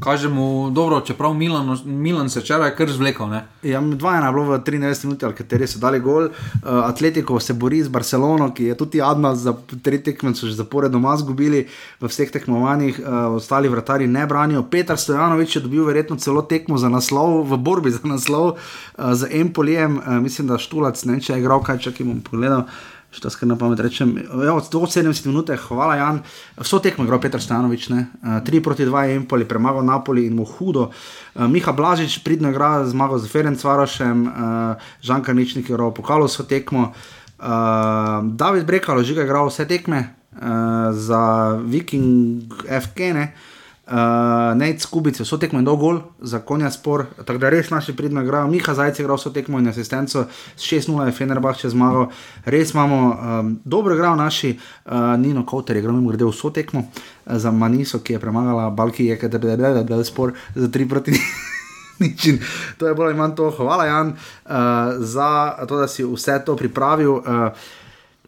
Kaže 0.00 0.28
mu 0.28 0.70
dobro, 0.70 1.00
čeprav 1.00 1.34
Milan, 1.34 1.78
Milan 1.84 2.30
se 2.30 2.40
včeraj 2.40 2.74
kar 2.76 2.90
zvlekel. 2.90 3.28
Ne? 3.28 3.44
Ja, 3.62 3.80
2-1 3.80 4.26
je 4.26 4.32
bilo 4.32 4.44
v 4.44 4.58
93 4.58 5.04
minutah, 5.04 5.26
ali 5.28 5.36
kateri 5.36 5.66
so 5.66 5.78
dali 5.78 6.00
gol. 6.00 6.24
Uh, 6.24 6.30
Atletico 6.62 7.40
se 7.40 7.52
bori 7.54 7.82
z 7.82 7.88
Barcelono, 7.88 8.50
ki 8.54 8.64
je 8.64 8.76
tudi 8.76 9.02
Adna 9.02 9.34
za 9.36 9.52
tri 9.82 9.98
tekme, 10.02 10.34
so 10.34 10.46
že 10.46 10.56
zaporedoma 10.56 11.16
zgubili 11.16 11.66
v 12.00 12.08
vseh 12.08 12.30
tekmovanjih, 12.30 13.00
uh, 13.00 13.36
ostali 13.36 13.68
vratari 13.68 14.06
ne 14.06 14.26
branijo. 14.26 14.62
Petar 14.62 14.98
Stojanovič 14.98 15.56
je 15.56 15.62
dobil 15.62 15.84
verjetno 15.84 16.16
celo 16.16 16.42
tekmo 16.42 16.78
za 16.78 16.88
naslov, 16.88 17.44
v 17.44 17.56
borbi 17.56 17.90
za 17.90 18.00
naslov 18.04 18.56
uh, 18.56 19.14
z 19.14 19.28
Empolijem, 19.30 19.98
uh, 19.98 20.16
mislim, 20.24 20.48
da 20.48 20.58
Štulac, 20.58 21.04
ne 21.04 21.12
vem, 21.12 21.20
če 21.20 21.36
je 21.36 21.44
igral 21.44 21.60
kaj, 21.62 21.78
čakaj 21.78 22.06
bom 22.06 22.24
pogledal. 22.24 22.64
Što 23.10 23.30
skar 23.30 23.48
na 23.48 23.56
pamet 23.56 23.80
rečem, 23.80 24.14
ja, 24.44 24.54
od 24.54 24.70
70 24.70 25.26
minut, 25.26 25.50
hvala 25.68 25.96
Jan, 25.96 26.20
vso 26.56 26.78
tekmo 26.78 27.04
igral 27.04 27.20
Petr 27.20 27.42
Stanovič, 27.42 27.88
ne? 27.88 28.06
3 28.22 28.62
proti 28.62 28.86
2 28.86 29.02
je 29.02 29.16
Empoli, 29.16 29.48
premagal 29.48 29.84
Napoli 29.84 30.26
in 30.26 30.34
mu 30.34 30.44
hudo. 30.44 30.90
Uh, 31.34 31.48
Miha 31.50 31.72
Blažič 31.72 32.20
pridno 32.22 32.50
igra, 32.50 32.86
zmagal 32.86 33.18
z 33.18 33.28
Ferenc 33.28 33.64
Varošem, 33.64 34.26
uh, 34.26 34.32
Žanka 35.02 35.32
Ničnik 35.32 35.68
je 35.68 35.74
igral 35.74 35.90
pokalo 35.90 36.30
vso 36.30 36.46
tekmo. 36.46 36.92
Uh, 37.38 37.46
David 38.22 38.66
Brekalo 38.66 39.02
že 39.02 39.14
je 39.14 39.24
igral 39.24 39.48
vse 39.50 39.66
tekme 39.66 40.14
uh, 40.32 40.94
za 40.94 41.58
Viking 41.66 42.46
FK, 42.62 42.98
ne? 42.98 43.34
Uh, 43.34 43.49
Nec 44.54 44.86
Kubic 44.86 45.18
je 45.18 45.24
vso 45.24 45.36
tekmo 45.38 45.58
in 45.58 45.64
dol 45.66 45.76
gol 45.76 45.96
za 46.22 46.38
konja 46.46 46.70
spor, 46.70 47.06
tako 47.26 47.40
da 47.42 47.50
res 47.50 47.70
naši 47.70 47.96
pridno 47.96 48.22
igrajo. 48.22 48.46
Miha 48.46 48.74
Zajec 48.74 48.98
je 48.98 49.02
igral 49.02 49.18
vso 49.18 49.32
tekmo 49.34 49.58
in 49.58 49.68
asistenco, 49.68 50.24
s 50.56 50.62
6-0 50.62 51.08
je 51.08 51.16
Fenerbah 51.16 51.58
če 51.58 51.72
zmagal. 51.74 52.06
Res 52.44 52.70
imamo 52.74 53.00
um, 53.10 53.52
dobro 53.64 53.94
igrajo 53.98 54.14
naši, 54.16 54.52
uh, 54.54 55.18
Nino 55.18 55.42
Kauter 55.46 55.76
je 55.76 55.82
igral 55.82 55.98
mimo 55.98 56.14
grede 56.14 56.28
vso 56.28 56.52
tekmo 56.54 56.84
uh, 56.86 57.36
za 57.36 57.50
Maniso, 57.50 57.98
ki 57.98 58.14
je 58.14 58.22
premagala 58.22 58.70
Balki, 58.70 59.10
je 59.10 59.18
kaj 59.18 59.28
da 59.28 59.56
je 59.56 59.84
bil 59.84 60.04
spor 60.04 60.36
za 60.54 60.68
3 60.68 60.88
proti 60.88 61.18
nič. 62.00 62.26
In 62.26 62.38
To 62.78 62.86
je 62.86 62.94
ali 62.96 63.14
manj 63.14 63.34
to. 63.36 63.50
Hvala, 63.50 63.84
Jan, 63.84 64.08
uh, 64.08 64.54
za 64.98 65.56
to, 65.68 65.76
da 65.76 65.88
si 65.88 66.04
vse 66.04 66.40
to 66.46 66.56
pripravil. 66.56 67.20
Uh, 67.20 67.52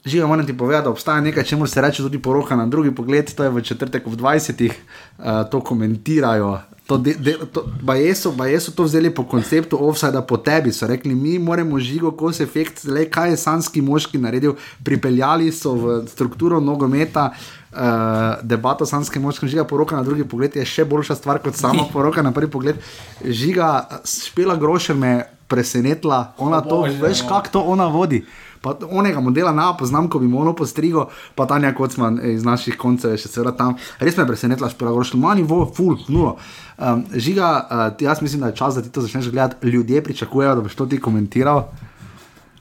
Živo 0.04 0.26
moram 0.28 0.46
ti 0.46 0.56
povedati, 0.56 0.84
da 0.84 0.90
obstaja 0.90 1.20
nekaj, 1.20 1.44
čemu 1.44 1.66
se 1.66 1.80
reče 1.80 2.02
tudi 2.02 2.18
poroka 2.18 2.56
na 2.56 2.66
drugi 2.66 2.94
pogled, 2.94 3.34
to 3.34 3.44
je 3.44 3.50
v 3.50 3.62
četrtek 3.62 4.06
ob 4.06 4.12
20. 4.12 4.70
Uh, 5.18 5.24
to 5.50 5.60
komentirajo 5.60 6.58
To 6.86 6.98
de, 6.98 7.14
de, 7.14 7.38
to, 7.52 7.62
baje, 7.82 8.14
so, 8.14 8.32
baje 8.32 8.60
so 8.60 8.72
to 8.74 8.82
vzeli 8.82 9.10
po 9.14 9.22
konceptu 9.24 9.78
offside 9.80 10.18
po 10.28 10.36
tebi. 10.36 10.72
So 10.72 10.86
rekli, 10.86 11.14
mi 11.14 11.38
moramo 11.38 11.78
žigo 11.78 12.10
kos 12.10 12.40
efekt, 12.40 12.84
le 12.84 13.06
kaj 13.10 13.30
je 13.30 13.36
sanski 13.36 13.80
moški 13.80 14.18
naredil. 14.18 14.56
Pripeljali 14.84 15.52
so 15.52 15.72
v 15.78 16.00
strukturo 16.10 16.60
nogometa. 16.60 17.30
Uh, 17.72 18.42
debato 18.42 18.84
sanske 18.86 19.20
moške, 19.20 19.46
žiga 19.48 19.64
poroka 19.64 19.96
na 19.96 20.02
drugi 20.02 20.26
pogled 20.28 20.56
je 20.56 20.64
še 20.68 20.84
boljša 20.84 21.14
stvar 21.16 21.38
kot 21.40 21.56
sama 21.56 21.86
poroka 21.94 22.20
na 22.22 22.34
prvi 22.34 22.50
pogled. 22.50 22.82
Žiga, 23.24 24.02
špela 24.04 24.58
grošer 24.60 24.98
me 24.98 25.22
presenetila, 25.48 26.34
ona 26.36 26.60
to, 26.60 26.82
veš, 27.00 27.22
no. 27.22 27.28
kako 27.28 27.52
to 27.52 27.62
ona 27.72 27.86
vodi. 27.92 28.24
Pa 28.62 28.72
onega 28.88 29.20
modela 29.20 29.52
na 29.52 29.72
poznam, 29.74 30.06
ko 30.06 30.18
bi 30.18 30.26
mu 30.26 30.40
ono 30.40 30.52
postrigo, 30.52 31.06
pa 31.34 31.46
Tanja 31.46 31.74
Kocman 31.74 32.20
iz 32.24 32.44
naših 32.44 32.76
koncev 32.76 33.10
je 33.10 33.18
še 33.18 33.28
seveda 33.28 33.52
tam. 33.52 33.74
Res 33.98 34.14
me 34.14 34.22
je 34.22 34.28
presenetila, 34.28 34.70
špela 34.70 34.92
grošer, 34.92 35.18
manj 35.18 35.42
vo, 35.42 35.64
full, 35.66 35.96
nulo. 36.08 36.36
Um, 36.78 37.02
žiga, 37.12 37.48
uh, 37.60 38.00
jaz 38.00 38.22
mislim, 38.22 38.40
da 38.40 38.46
je 38.46 38.56
čas, 38.56 38.74
da 38.74 38.82
ti 38.82 38.90
to 38.90 39.02
začneš 39.02 39.28
gledati. 39.28 39.66
Ljudje 39.66 40.02
pričakujejo, 40.02 40.54
da 40.54 40.60
boš 40.62 40.74
to 40.74 40.86
ti 40.86 41.00
komentiral. 41.00 41.64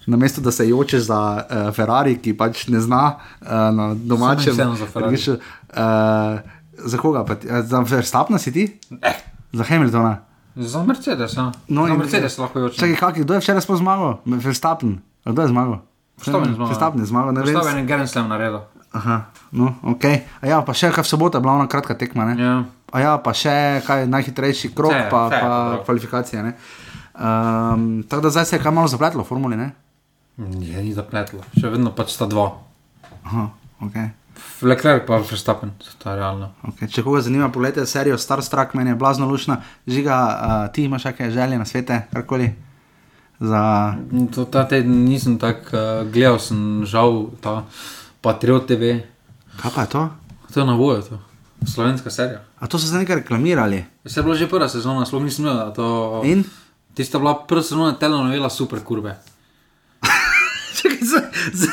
Namesto 0.08 0.42
da 0.42 0.52
se 0.52 0.66
jočeš 0.68 1.02
za 1.04 1.20
uh, 1.40 1.76
Ferrari, 1.76 2.18
ki 2.18 2.34
pač 2.34 2.66
ne 2.68 2.82
zna 2.82 3.04
uh, 3.38 3.48
na 3.72 3.94
domačem. 3.96 4.54
vseeno 4.54 4.76
za 4.76 4.86
Ferrari. 4.88 5.14
Greš, 5.14 5.30
Uh, 5.72 5.78
za 6.78 6.98
koga? 6.98 7.22
Pa, 7.24 7.36
za 7.62 7.80
Verstappna 7.82 8.38
si 8.38 8.52
ti? 8.52 8.66
Eh, 9.02 9.14
Za 9.54 9.64
Hamiltona. 9.64 10.18
za 10.56 10.84
Mercedes, 10.84 11.32
ja. 11.34 11.52
No, 11.68 11.86
za 11.88 11.94
in- 11.94 12.00
Mercedes 12.00 12.38
lahko 12.38 12.60
jočeš. 12.60 12.78
Čakaj, 12.78 12.96
kak, 12.98 13.16
kdo 13.18 13.34
je 13.34 13.40
včeraj 13.40 13.62
zmagal? 13.62 14.18
Verstappen. 14.26 15.00
Kdo 15.24 15.42
je 15.42 15.48
zmagal? 15.48 15.80
Verstappen 16.26 17.02
je 17.02 17.10
zmagal. 17.10 17.34
Ne 17.34 17.42
vem. 17.42 17.54
Postavljen 17.54 17.82
je 17.84 17.86
Grand 17.90 18.10
Slam 18.10 18.30
naredil. 18.30 18.62
Aha, 18.92 19.32
no, 19.56 19.76
ok. 19.88 20.04
A 20.44 20.48
ja, 20.52 20.60
pa 20.68 20.74
še 20.76 20.90
kaj 20.92 21.06
v 21.06 21.08
soboto 21.08 21.40
je 21.40 21.44
bila 21.44 21.56
ona 21.56 21.68
kratka 21.72 21.96
tekma, 21.96 22.26
ne? 22.28 22.36
Ja. 22.36 22.56
A 22.92 23.00
ja, 23.00 23.12
pa 23.24 23.32
še 23.32 23.80
kaj 23.88 24.04
najhitrejši 24.12 24.74
krok, 24.76 24.92
Vse, 24.92 25.06
pa, 25.08 25.22
vse 25.32 25.40
pa 25.40 25.52
dobro. 25.52 25.84
kvalifikacije, 25.88 26.44
ne? 26.44 26.52
Um, 27.16 28.04
tako 28.04 28.28
da 28.28 28.32
zdaj 28.36 28.46
se 28.50 28.56
je 28.58 28.64
kaj 28.64 28.74
malo 28.76 28.92
zapletlo 28.92 29.24
v 29.24 29.28
formuli, 29.30 29.56
ne? 29.56 29.72
Je 30.42 30.84
ni 30.84 30.92
zapletlo, 30.92 31.40
še 31.56 31.72
vedno 31.72 31.94
pač 31.96 32.12
sta 32.18 32.28
dva. 32.28 32.50
Aha, 33.24 33.48
ok. 33.80 33.96
Leclerc 34.62 35.06
pa 35.08 35.22
Verstappen, 35.24 35.72
to 36.02 36.10
je 36.10 36.16
realno. 36.18 36.52
Okay. 36.74 36.90
Če 36.92 37.04
koga 37.06 37.22
zanima, 37.24 37.48
pogledajte 37.54 37.88
serijo 37.88 38.18
Star 38.20 38.44
Trek, 38.44 38.76
meni 38.78 38.92
je 38.92 39.00
blazno 39.00 39.30
lušna. 39.30 39.62
Žiga, 39.88 40.18
uh, 40.18 40.68
ti 40.74 40.84
imaš 40.86 41.08
kakšne 41.10 41.32
želje 41.32 41.58
na 41.62 41.66
svete, 41.66 42.02
karkoli? 42.12 42.52
Za... 43.42 43.96
To, 44.36 44.46
ta 44.46 44.68
teden 44.70 45.02
nisem 45.10 45.40
tako 45.42 45.74
uh, 45.74 46.06
gledal, 46.14 46.38
sem 46.40 46.86
žal 46.86 47.34
ta 47.42 47.66
Patriot 48.22 48.70
TV, 48.70 49.02
Kaj 49.58 49.72
pa 49.76 49.82
je 49.82 49.90
to? 49.90 50.02
to 50.54 50.60
je 50.60 50.66
na 50.66 50.76
voju, 50.78 51.02
to. 51.02 51.18
slovenska 51.66 52.10
serija. 52.14 52.42
A 52.60 52.68
to 52.68 52.80
so 52.80 52.88
se 52.88 52.96
nekaj 52.96 53.16
reklamirali. 53.26 53.86
Se 54.06 54.20
je 54.20 54.24
bila 54.24 54.36
že 54.36 54.50
prva 54.50 54.70
sezona, 54.70 55.06
sploh 55.06 55.24
nisem 55.26 55.46
videl, 55.46 55.74
to. 55.74 56.22
In? 56.26 56.44
Tista 56.94 57.18
bila 57.20 57.34
prva 57.48 57.64
sezona 57.64 57.94
telenovela 57.98 58.50
super 58.50 58.84
kurbe. 58.84 59.16
Čakaj, 60.78 61.02
z, 61.02 61.14
z, 61.54 61.68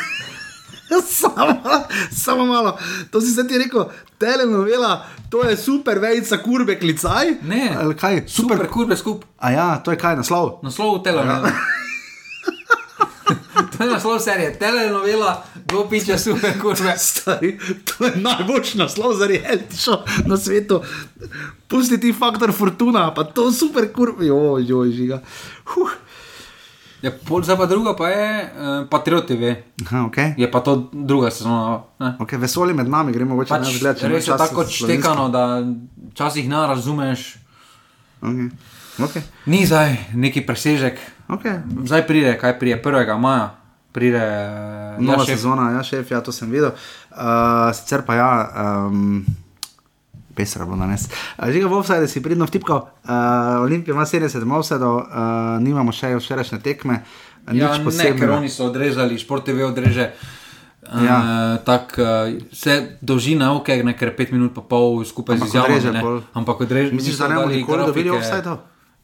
samo, 1.21 1.63
samo 2.11 2.47
malo. 2.47 2.79
To 3.11 3.21
si 3.21 3.31
se 3.31 3.49
ti 3.49 3.59
rekel, 3.59 3.85
telenovela, 4.19 5.07
to 5.31 5.45
je 5.45 5.57
super 5.57 5.99
vejica 5.99 6.39
kurbe 6.39 6.79
klicaj. 6.79 7.27
Ne, 7.43 7.77
Ali 7.81 7.97
kaj? 7.97 8.23
super, 8.27 8.57
Super. 8.57 8.71
kurbe 8.71 8.97
skup. 8.97 9.25
A 9.39 9.51
ja, 9.51 9.77
to 9.77 9.91
je 9.91 9.99
kaj 9.99 10.17
naslov. 10.17 10.59
Naslov 10.63 11.03
telenovela. 11.03 11.51
to 13.77 13.85
je 13.85 13.91
naslov 13.91 14.19
serije, 14.19 14.59
telenovela, 14.59 15.45
kdo 15.67 15.89
piče 15.91 16.19
super 16.19 16.61
kurbe. 16.63 16.95
Stari, 17.09 17.59
to 17.85 18.05
je 18.05 18.13
najboljši 18.17 18.79
naslov 18.79 19.15
za 19.15 19.27
reality 19.27 19.77
show 19.77 19.99
na 20.27 20.37
svetu. 20.37 20.83
Pusti 21.69 22.01
ti 22.01 22.13
faktor 22.13 22.53
fortuna, 22.53 23.15
pa 23.15 23.25
to 23.25 23.53
super 23.53 23.93
kurbe. 23.93 24.27
Joj, 24.27 24.65
joj, 24.65 24.91
žiga. 24.91 25.21
Huh. 25.65 25.91
Ja, 27.03 27.13
pol, 27.15 27.45
zdaj 27.47 27.57
pa 27.57 27.67
druga 27.71 27.95
pa 27.95 28.09
je 28.11 28.27
uh, 28.43 28.89
Patriot 28.91 29.27
TV. 29.27 29.55
Aha, 29.87 30.11
okay. 30.11 30.35
Je 30.35 30.51
pa 30.51 30.59
to 30.61 30.91
druga 30.93 31.31
sezona. 31.31 31.87
Ne? 32.03 32.17
Okay, 32.19 32.41
vesolje 32.43 32.75
med 32.75 32.91
nami, 32.91 33.15
gremo 33.15 33.37
mogoče 33.39 33.55
Pač, 33.55 33.71
pač, 33.71 33.79
gledati. 33.81 34.09
res 34.11 34.27
je 34.27 34.39
tako 34.39 34.67
štekano, 34.67 35.29
da 35.31 35.63
včasih 36.11 36.49
ne 36.51 36.67
razumeš. 36.67 37.37
Okay. 38.19 38.51
Okay. 38.99 39.23
ni 39.47 39.63
zdaj 39.67 40.11
neki 40.19 40.43
presežek. 40.43 40.99
Okay. 41.31 41.63
Zdaj 41.87 42.03
pride, 42.07 42.35
kaj 42.35 42.59
pride 42.59 42.83
1. 42.83 43.15
maja, 43.19 43.55
pride 43.95 44.19
eh, 44.19 44.97
Nova 44.99 45.23
ja, 45.23 45.27
šef. 45.27 45.39
sezona, 45.39 45.71
ja, 45.79 45.83
šef, 45.87 46.11
ja, 46.11 46.19
to 46.21 46.35
sem 46.35 46.51
videl. 46.51 46.75
Uh, 47.15 47.71
sicer 47.79 48.03
pa 48.03 48.19
ja, 48.19 48.31
um, 48.91 49.23
pesra 50.39 50.69
bo 50.71 50.79
danes. 50.79 51.11
Uh, 51.35 51.51
Žiga 51.51 51.67
v 51.67 51.83
offside 51.83 52.07
si 52.07 52.23
pridno 52.23 52.47
vtipkal, 52.47 52.87
uh, 52.87 53.67
Olimpija 53.67 53.99
ima 53.99 54.07
70 54.07 54.47
offsideov, 54.47 55.03
uh, 55.03 55.59
nimamo 55.59 55.91
še 55.91 56.15
včerajšnje 56.15 56.63
tekme. 56.63 57.03
uh, 57.03 57.29
Ja, 57.53 57.73
nič 57.73 57.81
ne, 57.81 57.85
ker 57.85 57.85
posebnega. 57.89 58.37
oni 58.37 58.51
so 58.53 58.69
odrezali, 58.69 59.17
šport 59.17 59.47
TV 59.49 59.65
odreže. 59.65 60.13
Ja. 60.89 61.01
Ja. 61.05 61.17
Uh, 61.21 61.65
tako 61.65 62.01
uh, 62.01 62.09
se 62.53 62.97
dolžina, 63.01 63.53
ok, 63.57 63.69
ne, 63.85 63.93
ker 63.97 64.13
5 64.17 64.33
minut 64.33 64.55
pa 64.57 64.65
pol 64.65 65.05
skupaj 65.05 65.37
Ampak 65.37 65.49
z 65.81 65.93
pol. 66.01 66.21
Ampak 66.33 66.65
odreže. 66.65 66.97
Misliš, 66.97 67.21
da 67.21 67.29
ne 67.29 67.41
bomo 67.41 67.53
nikoli 67.53 67.85
dobili 67.85 68.09
grafike. 68.09 68.25
offsideov? 68.25 68.59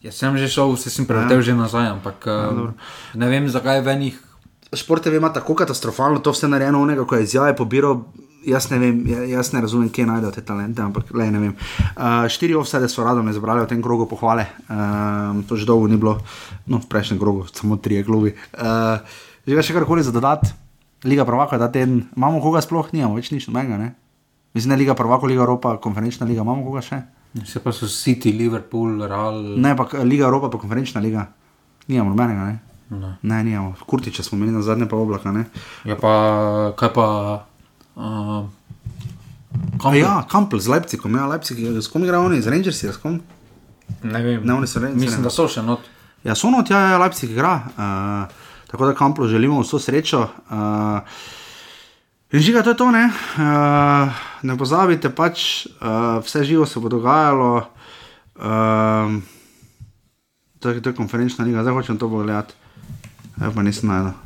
Ja, 0.05 0.12
sem 0.12 0.36
že 0.36 0.48
šel, 0.48 0.77
se 0.77 0.93
sem 0.93 1.09
preletel 1.09 1.40
ja. 1.40 1.44
že 1.48 1.52
nazaj, 1.56 1.97
ampak 1.97 2.28
uh, 2.28 2.77
ne 3.16 3.27
vem, 3.28 3.48
zakaj 3.48 3.81
v 3.81 3.89
enih. 3.97 4.16
Šport 4.74 5.05
TV 5.05 5.16
ima 5.16 5.32
tako 5.32 5.55
katastrofalno 5.56 6.20
to 6.20 6.32
vse 6.35 6.48
narejeno, 6.48 6.82
onega, 6.82 7.05
ko 7.09 7.16
je 7.16 7.24
izjave 7.24 7.56
pobiral. 7.56 8.05
Jaz 8.45 8.69
ne 8.71 8.79
vem, 8.79 8.99
ja- 9.09 9.25
jaz 9.39 9.53
ne 9.55 9.61
razumem, 9.65 9.89
kje 9.89 10.05
najdejo 10.07 10.31
te 10.35 10.43
talente, 10.45 10.83
ampak 10.83 11.09
le 11.16 11.31
ne 11.31 11.39
vem. 11.41 11.55
Uh, 11.97 12.29
štiri 12.29 12.55
offside 12.55 12.89
so 12.89 13.05
radom 13.05 13.29
izbrali 13.29 13.65
v 13.65 13.69
tem 13.71 13.81
krogu 13.83 14.05
pohvale, 14.07 14.47
um, 14.69 15.41
to 15.49 15.57
že 15.57 15.65
dolgo 15.65 15.89
ni 15.89 15.97
bilo, 15.97 16.19
no 16.66 16.79
v 16.79 16.87
prejšnjem 16.87 17.19
krogu, 17.19 17.47
samo 17.53 17.77
tri 17.77 18.05
klubi. 18.05 18.35
Uh, 18.53 19.01
že 19.49 19.57
ga 19.57 19.62
še 19.65 19.73
karkoli 19.73 20.05
za 20.05 20.12
dodati, 20.12 20.53
Liga 21.05 21.25
Prvaka, 21.25 21.59
da 21.61 21.69
teden, 21.69 22.09
imamo 22.16 22.41
koga 22.41 22.61
sploh, 22.65 22.89
nimamo 22.93 23.16
več 23.16 23.29
nič 23.31 23.49
nobenega, 23.49 23.77
ne? 23.77 23.89
Mislim, 24.53 24.73
da 24.73 24.75
je 24.77 24.85
Liga 24.85 24.95
Prvaka, 24.97 25.27
Liga 25.29 25.43
Evropa, 25.45 25.77
konferenčna 25.77 26.25
liga, 26.25 26.41
imamo 26.41 26.65
koga 26.65 26.81
še? 26.81 27.01
Se 27.45 27.61
pa 27.61 27.73
so 27.73 27.89
City, 27.91 28.31
Liverpool, 28.33 29.03
Real. 29.05 29.41
Ne, 29.59 29.75
pa 29.77 29.89
Liga 30.05 30.25
Evropa, 30.29 30.49
pa 30.49 30.57
konferenčna 30.59 31.01
liga. 31.01 31.27
Nimamo 31.89 32.15
nobenega, 32.15 32.45
ne? 32.47 32.57
Ne. 32.95 33.11
Ne, 33.23 33.41
nimamo. 33.45 33.75
Kurtiče 33.87 34.23
smo 34.23 34.39
imeli 34.39 34.53
na 34.53 34.62
zadnje 34.62 34.87
pa 34.89 34.97
oblaka, 34.97 35.33
ne? 35.33 35.45
Ja, 35.85 35.97
pa 35.97 36.12
kaj 36.79 36.93
pa. 36.95 37.07
Uh, 37.95 38.51
A 39.85 39.95
ja, 39.95 40.25
Kampel 40.31 40.61
z 40.61 40.69
Leipzigom, 40.69 41.15
ja, 41.15 41.27
Leipzig, 41.27 41.59
s 41.61 41.89
kom 41.89 42.05
igrajo 42.05 42.27
oni, 42.27 42.43
z 42.43 42.51
Rangersi, 42.51 42.89
s 42.91 42.99
kom? 42.99 43.21
ne 44.03 44.23
vem. 44.23 44.41
Ne, 44.45 44.55
oni 44.55 44.66
so 44.66 44.81
Rangers. 44.81 45.01
Mislim, 45.01 45.23
da 45.23 45.31
so 45.33 45.47
še 45.49 45.62
not. 45.65 45.85
Ja, 46.25 46.35
so 46.39 46.51
not, 46.53 46.71
ja, 46.71 46.95
ja, 46.95 46.99
Leipzig 47.01 47.35
igra. 47.35 47.55
Uh, 47.77 48.51
tako 48.71 48.89
da 48.89 48.97
Kamplu 48.97 49.29
želimo 49.29 49.61
vso 49.61 49.79
srečo. 49.79 50.25
Uh, 50.49 51.05
in 52.33 52.41
žiga, 52.41 52.65
to 52.65 52.75
je 52.75 52.81
to, 52.81 52.91
ne. 52.91 53.05
Uh, 53.37 54.25
ne 54.43 54.59
pozabite 54.59 55.12
pač, 55.15 55.66
uh, 55.81 56.25
vse 56.25 56.45
živo 56.49 56.66
se 56.66 56.81
bo 56.81 56.89
dogajalo. 56.89 57.69
Uh, 58.35 59.21
to, 60.59 60.73
je, 60.73 60.83
to 60.83 60.91
je 60.91 60.97
konferenčna 60.97 61.45
liga, 61.45 61.62
zdaj 61.62 61.77
hočem 61.77 62.01
to 62.01 62.09
pogledati. 62.09 62.57
Pa 63.37 63.62
nisem 63.62 63.91
najdel. 63.91 64.24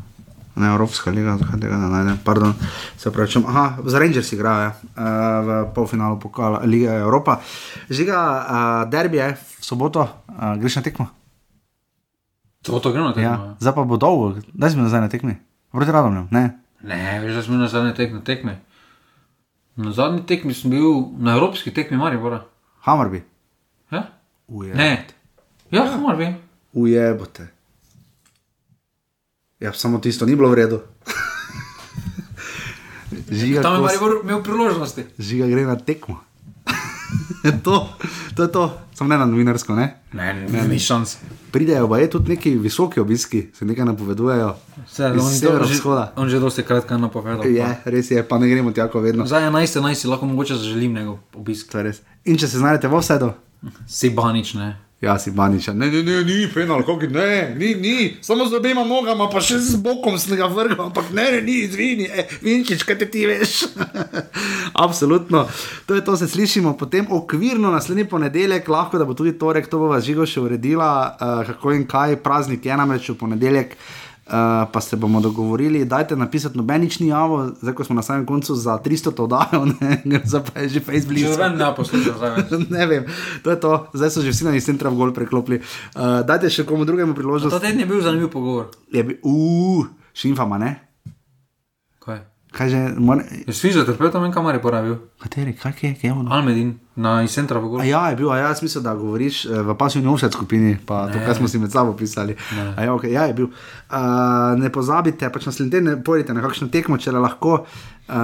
Ne, 0.58 0.68
Evropska 0.72 1.10
liga, 1.10 1.36
zakaj 1.38 1.60
tega 1.60 1.76
ne 1.76 1.88
najdem. 1.88 2.18
Pardon, 2.24 2.54
se 2.98 3.12
pravi, 3.12 3.30
če, 3.30 3.42
aha, 3.46 3.64
za 3.86 3.98
Rangers 3.98 4.32
igrajo 4.32 4.62
ja, 4.62 4.72
uh, 4.74 5.04
v 5.46 5.74
polfinalu 5.74 6.18
pokala 6.18 6.60
Lige 6.64 6.90
Evropa. 6.90 7.38
Žiga, 7.90 8.18
uh, 8.20 8.90
derbi 8.90 9.16
je 9.16 9.28
v 9.34 9.64
soboto, 9.64 10.02
uh, 10.28 10.56
greš 10.58 10.76
na 10.76 10.82
tekmo. 10.82 11.06
To, 12.62 12.80
to 12.80 12.90
gremo 12.92 13.08
Ja, 13.08 13.14
tekmo. 13.14 13.56
zdaj 13.60 13.74
pa 13.74 13.84
bo 13.84 13.96
dolgo, 13.96 14.40
da 14.52 14.70
smo 14.70 14.82
nazaj 14.82 15.00
na 15.00 15.08
tekmi. 15.08 15.36
Proti 15.70 15.92
radom, 15.92 16.26
ne. 16.30 16.58
Ne, 16.82 17.20
veš, 17.20 17.34
da 17.34 17.42
smo 17.42 17.56
na 17.56 17.68
zadnji 17.68 17.94
tekmi. 17.94 18.24
tekmi. 18.24 18.52
Na 19.76 19.92
zadnji 19.92 20.26
tekmi 20.26 20.54
sem 20.54 20.70
bil 20.70 21.14
na 21.18 21.34
evropski 21.34 21.70
tekmi 21.74 21.96
Maribora. 21.96 22.42
Hamarbi. 22.82 23.22
Ja? 23.90 24.02
Uje. 24.48 24.74
Ne. 24.74 25.06
Ja, 25.70 25.84
Maribor. 26.02 26.34
Ujebote. 26.72 27.48
Ja, 29.60 29.72
samo 29.72 29.98
tisto 29.98 30.26
ni 30.26 30.36
bilo 30.36 30.48
v 30.50 30.54
redu. 30.54 30.80
Žiga, 33.30 33.62
Tam 33.62 33.74
je 33.74 33.80
Maribor 33.80 34.20
imel 34.22 34.42
priložnosti. 34.42 35.04
Žiga 35.18 35.46
gre 35.46 35.66
na 35.66 35.76
tekmo. 35.76 36.20
to, 37.64 37.88
to 38.36 38.42
je 38.42 38.52
to, 38.52 38.78
samo 38.94 39.08
ne 39.08 39.18
na 39.18 39.26
novinarsko, 39.26 39.74
ne. 39.74 39.98
Ne, 40.12 40.46
ne, 40.48 40.68
ni 40.68 40.78
šans. 40.78 41.16
Pridejo 41.50 41.88
pa 41.88 41.98
je 41.98 42.10
tudi 42.10 42.28
neki 42.36 42.54
visoki 42.58 43.00
obiski, 43.00 43.48
se 43.54 43.64
nekaj 43.64 43.84
napovedujejo. 43.84 44.54
Iz 44.86 45.00
on, 45.00 45.30
že, 45.30 45.38
severovzhoda. 45.38 46.12
on 46.16 46.28
že 46.28 46.38
dosti 46.38 46.62
krat 46.62 46.84
kaj 46.84 46.98
napovedal. 46.98 47.46
Je, 47.46 47.66
res 47.84 48.10
je, 48.10 48.22
pa 48.22 48.38
ne 48.38 48.48
gremo 48.48 48.70
tako 48.72 49.00
vedno. 49.00 49.26
Za 49.26 49.40
11, 49.40 49.80
11 49.80 49.94
si 49.94 50.08
lahko 50.08 50.26
mogoče 50.26 50.54
zaželim 50.54 50.94
njegov 50.94 51.18
obisk. 51.34 51.72
To 51.72 51.78
je 51.78 51.84
res. 51.84 52.02
In 52.24 52.38
če 52.38 52.48
se 52.48 52.58
znajdete 52.58 52.88
v 52.88 53.00
vsedu, 53.00 53.32
Si 53.90 54.10
banič, 54.10 54.54
ne. 54.54 54.87
Ja, 55.00 55.18
si 55.18 55.30
baniča. 55.30 55.72
Ne, 55.72 55.86
ne, 55.90 56.02
ne, 56.02 56.24
ni 56.24 56.48
penal, 56.54 56.80
kako 56.82 57.06
ne, 57.06 57.54
ni, 57.58 57.74
ni, 57.74 58.16
samo 58.20 58.46
z 58.46 58.56
obema 58.58 58.82
nogama, 58.84 59.28
pa 59.30 59.38
še 59.38 59.60
z 59.62 59.78
bokom 59.78 60.16
sem 60.18 60.34
ga 60.34 60.48
vrgel, 60.50 60.80
ampak 60.88 61.12
ne, 61.14 61.28
ne, 61.36 61.42
ni, 61.46 61.60
izvini, 61.68 62.08
e, 62.10 62.24
vinčič, 62.42 62.82
kaj 62.82 62.98
te 62.98 63.06
ti 63.06 63.22
veš. 63.30 63.60
Absolutno. 64.84 65.44
To 65.86 65.94
je 65.94 66.02
to, 66.02 66.16
se 66.18 66.26
slišimo 66.26 66.74
potem 66.74 67.06
okvirno 67.14 67.70
naslednji 67.70 68.08
ponedeljek, 68.10 68.66
lahko 68.66 68.98
da 68.98 69.06
bo 69.06 69.14
tudi 69.14 69.36
torek, 69.38 69.70
to 69.70 69.78
bo 69.78 69.92
vas 69.94 70.02
žigo 70.02 70.26
še 70.26 70.42
uredila, 70.42 70.90
uh, 71.14 71.46
kako 71.46 71.78
in 71.78 71.86
kaj, 71.86 72.18
praznik 72.26 72.66
je 72.66 72.82
namreč 72.82 73.12
v 73.14 73.18
ponedeljek. 73.22 73.78
Uh, 74.28 74.68
pa 74.72 74.80
se 74.80 74.96
bomo 74.96 75.20
dogovorili, 75.20 75.84
dajte 75.84 76.16
napisati 76.16 76.58
nobenični 76.58 77.08
javo, 77.08 77.48
zdaj 77.60 77.74
ko 77.74 77.84
smo 77.84 77.94
na 77.96 78.02
samem 78.02 78.26
koncu 78.26 78.54
za 78.54 78.78
300 78.84 79.14
to 79.14 79.26
dajo, 79.26 79.64
ne, 79.80 80.02
zdaj 80.24 80.42
je 80.62 80.68
že 80.68 80.80
Facebook. 80.80 81.18
Že 81.18 81.36
ven 81.40 81.56
ne 81.56 81.68
poslušam, 81.76 82.20
ne 82.76 82.86
vem, 82.86 83.06
to 83.42 83.50
je 83.50 83.60
to, 83.60 83.86
zdaj 83.94 84.10
so 84.10 84.20
že 84.20 84.36
vsi 84.36 84.44
na 84.44 84.52
iz 84.52 84.68
centra 84.68 84.92
v 84.92 85.00
gol 85.00 85.14
preklopili. 85.16 85.62
Uh, 85.96 86.20
dajte 86.28 86.52
še 86.52 86.68
komu 86.68 86.84
drugemu 86.84 87.16
priložnost. 87.16 87.56
Ta 87.56 87.64
teden 87.64 87.80
je 87.80 87.88
bil 87.88 88.04
zanimiv 88.04 88.28
pogovor. 88.28 88.68
Je 88.92 89.00
bil, 89.00 89.16
uh, 89.24 89.88
šimfama, 90.12 90.60
ne? 90.60 90.87
Kaj? 92.48 92.68
Že, 92.70 92.78
mora, 92.96 93.22
Je 93.46 93.52
s 93.52 93.60
fizioterapeutom 93.60 94.24
in 94.24 94.32
kamar 94.32 94.54
je 94.54 94.60
porabil? 94.62 94.94
kateri, 95.20 95.52
kaj 95.52 95.72
je, 95.82 95.94
kaj 95.94 96.00
je 96.02 96.12
ono? 96.12 96.30
Almedin 96.32 96.78
na 96.96 97.22
iz 97.22 97.30
centra 97.30 97.58
v 97.58 97.64
A 97.64 97.68
Golu. 97.68 97.84
ja, 97.84 98.08
je 98.08 98.16
bil, 98.16 98.30
a 98.30 98.36
ja, 98.36 98.46
jaz 98.46 98.62
mislim, 98.62 98.84
da 98.84 98.94
govoriš 98.94 99.44
eh, 99.44 99.62
v 99.62 99.74
pasivni 99.74 100.08
offset 100.08 100.32
skupini, 100.32 100.78
pa 100.86 101.06
ne. 101.06 101.12
to, 101.12 101.18
kar 101.18 101.36
smo 101.36 101.48
si 101.48 101.58
med 101.58 101.72
sabo 101.72 101.92
pisali. 101.92 102.36
A 102.76 102.82
Ja, 102.82 102.92
okay, 102.92 103.12
ja, 103.12 103.22
je 103.22 103.34
bil. 103.34 103.46
Uh, 103.46 103.98
ne 104.56 104.70
pozabite, 104.70 105.28
pač 105.28 105.46
naslednji 105.46 105.70
teden 105.70 106.02
pojdite 106.02 106.32
na 106.32 106.40
kakšno 106.40 106.68
tekmo, 106.68 106.96
če 106.96 107.12
le 107.12 107.20
lahko. 107.20 107.66
Uh, 108.08 108.14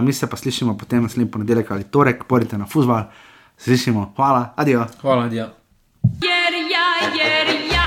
mi 0.00 0.12
se 0.12 0.26
pa 0.26 0.36
slišimo 0.36 0.78
potem 0.78 1.02
naslednji 1.02 1.30
ponedeljek 1.30 1.70
ali 1.70 1.84
torek, 1.84 2.24
pojdite 2.24 2.58
na 2.58 2.66
fuzbal. 2.66 3.10
Slišimo, 3.58 4.12
hvala, 4.16 4.54
adijo. 4.56 4.86
Hvala, 5.00 5.28
Dija. 5.28 5.50
Jer 6.22 6.54
ja, 6.70 6.86
jer 7.14 7.46
Ja 7.72 7.81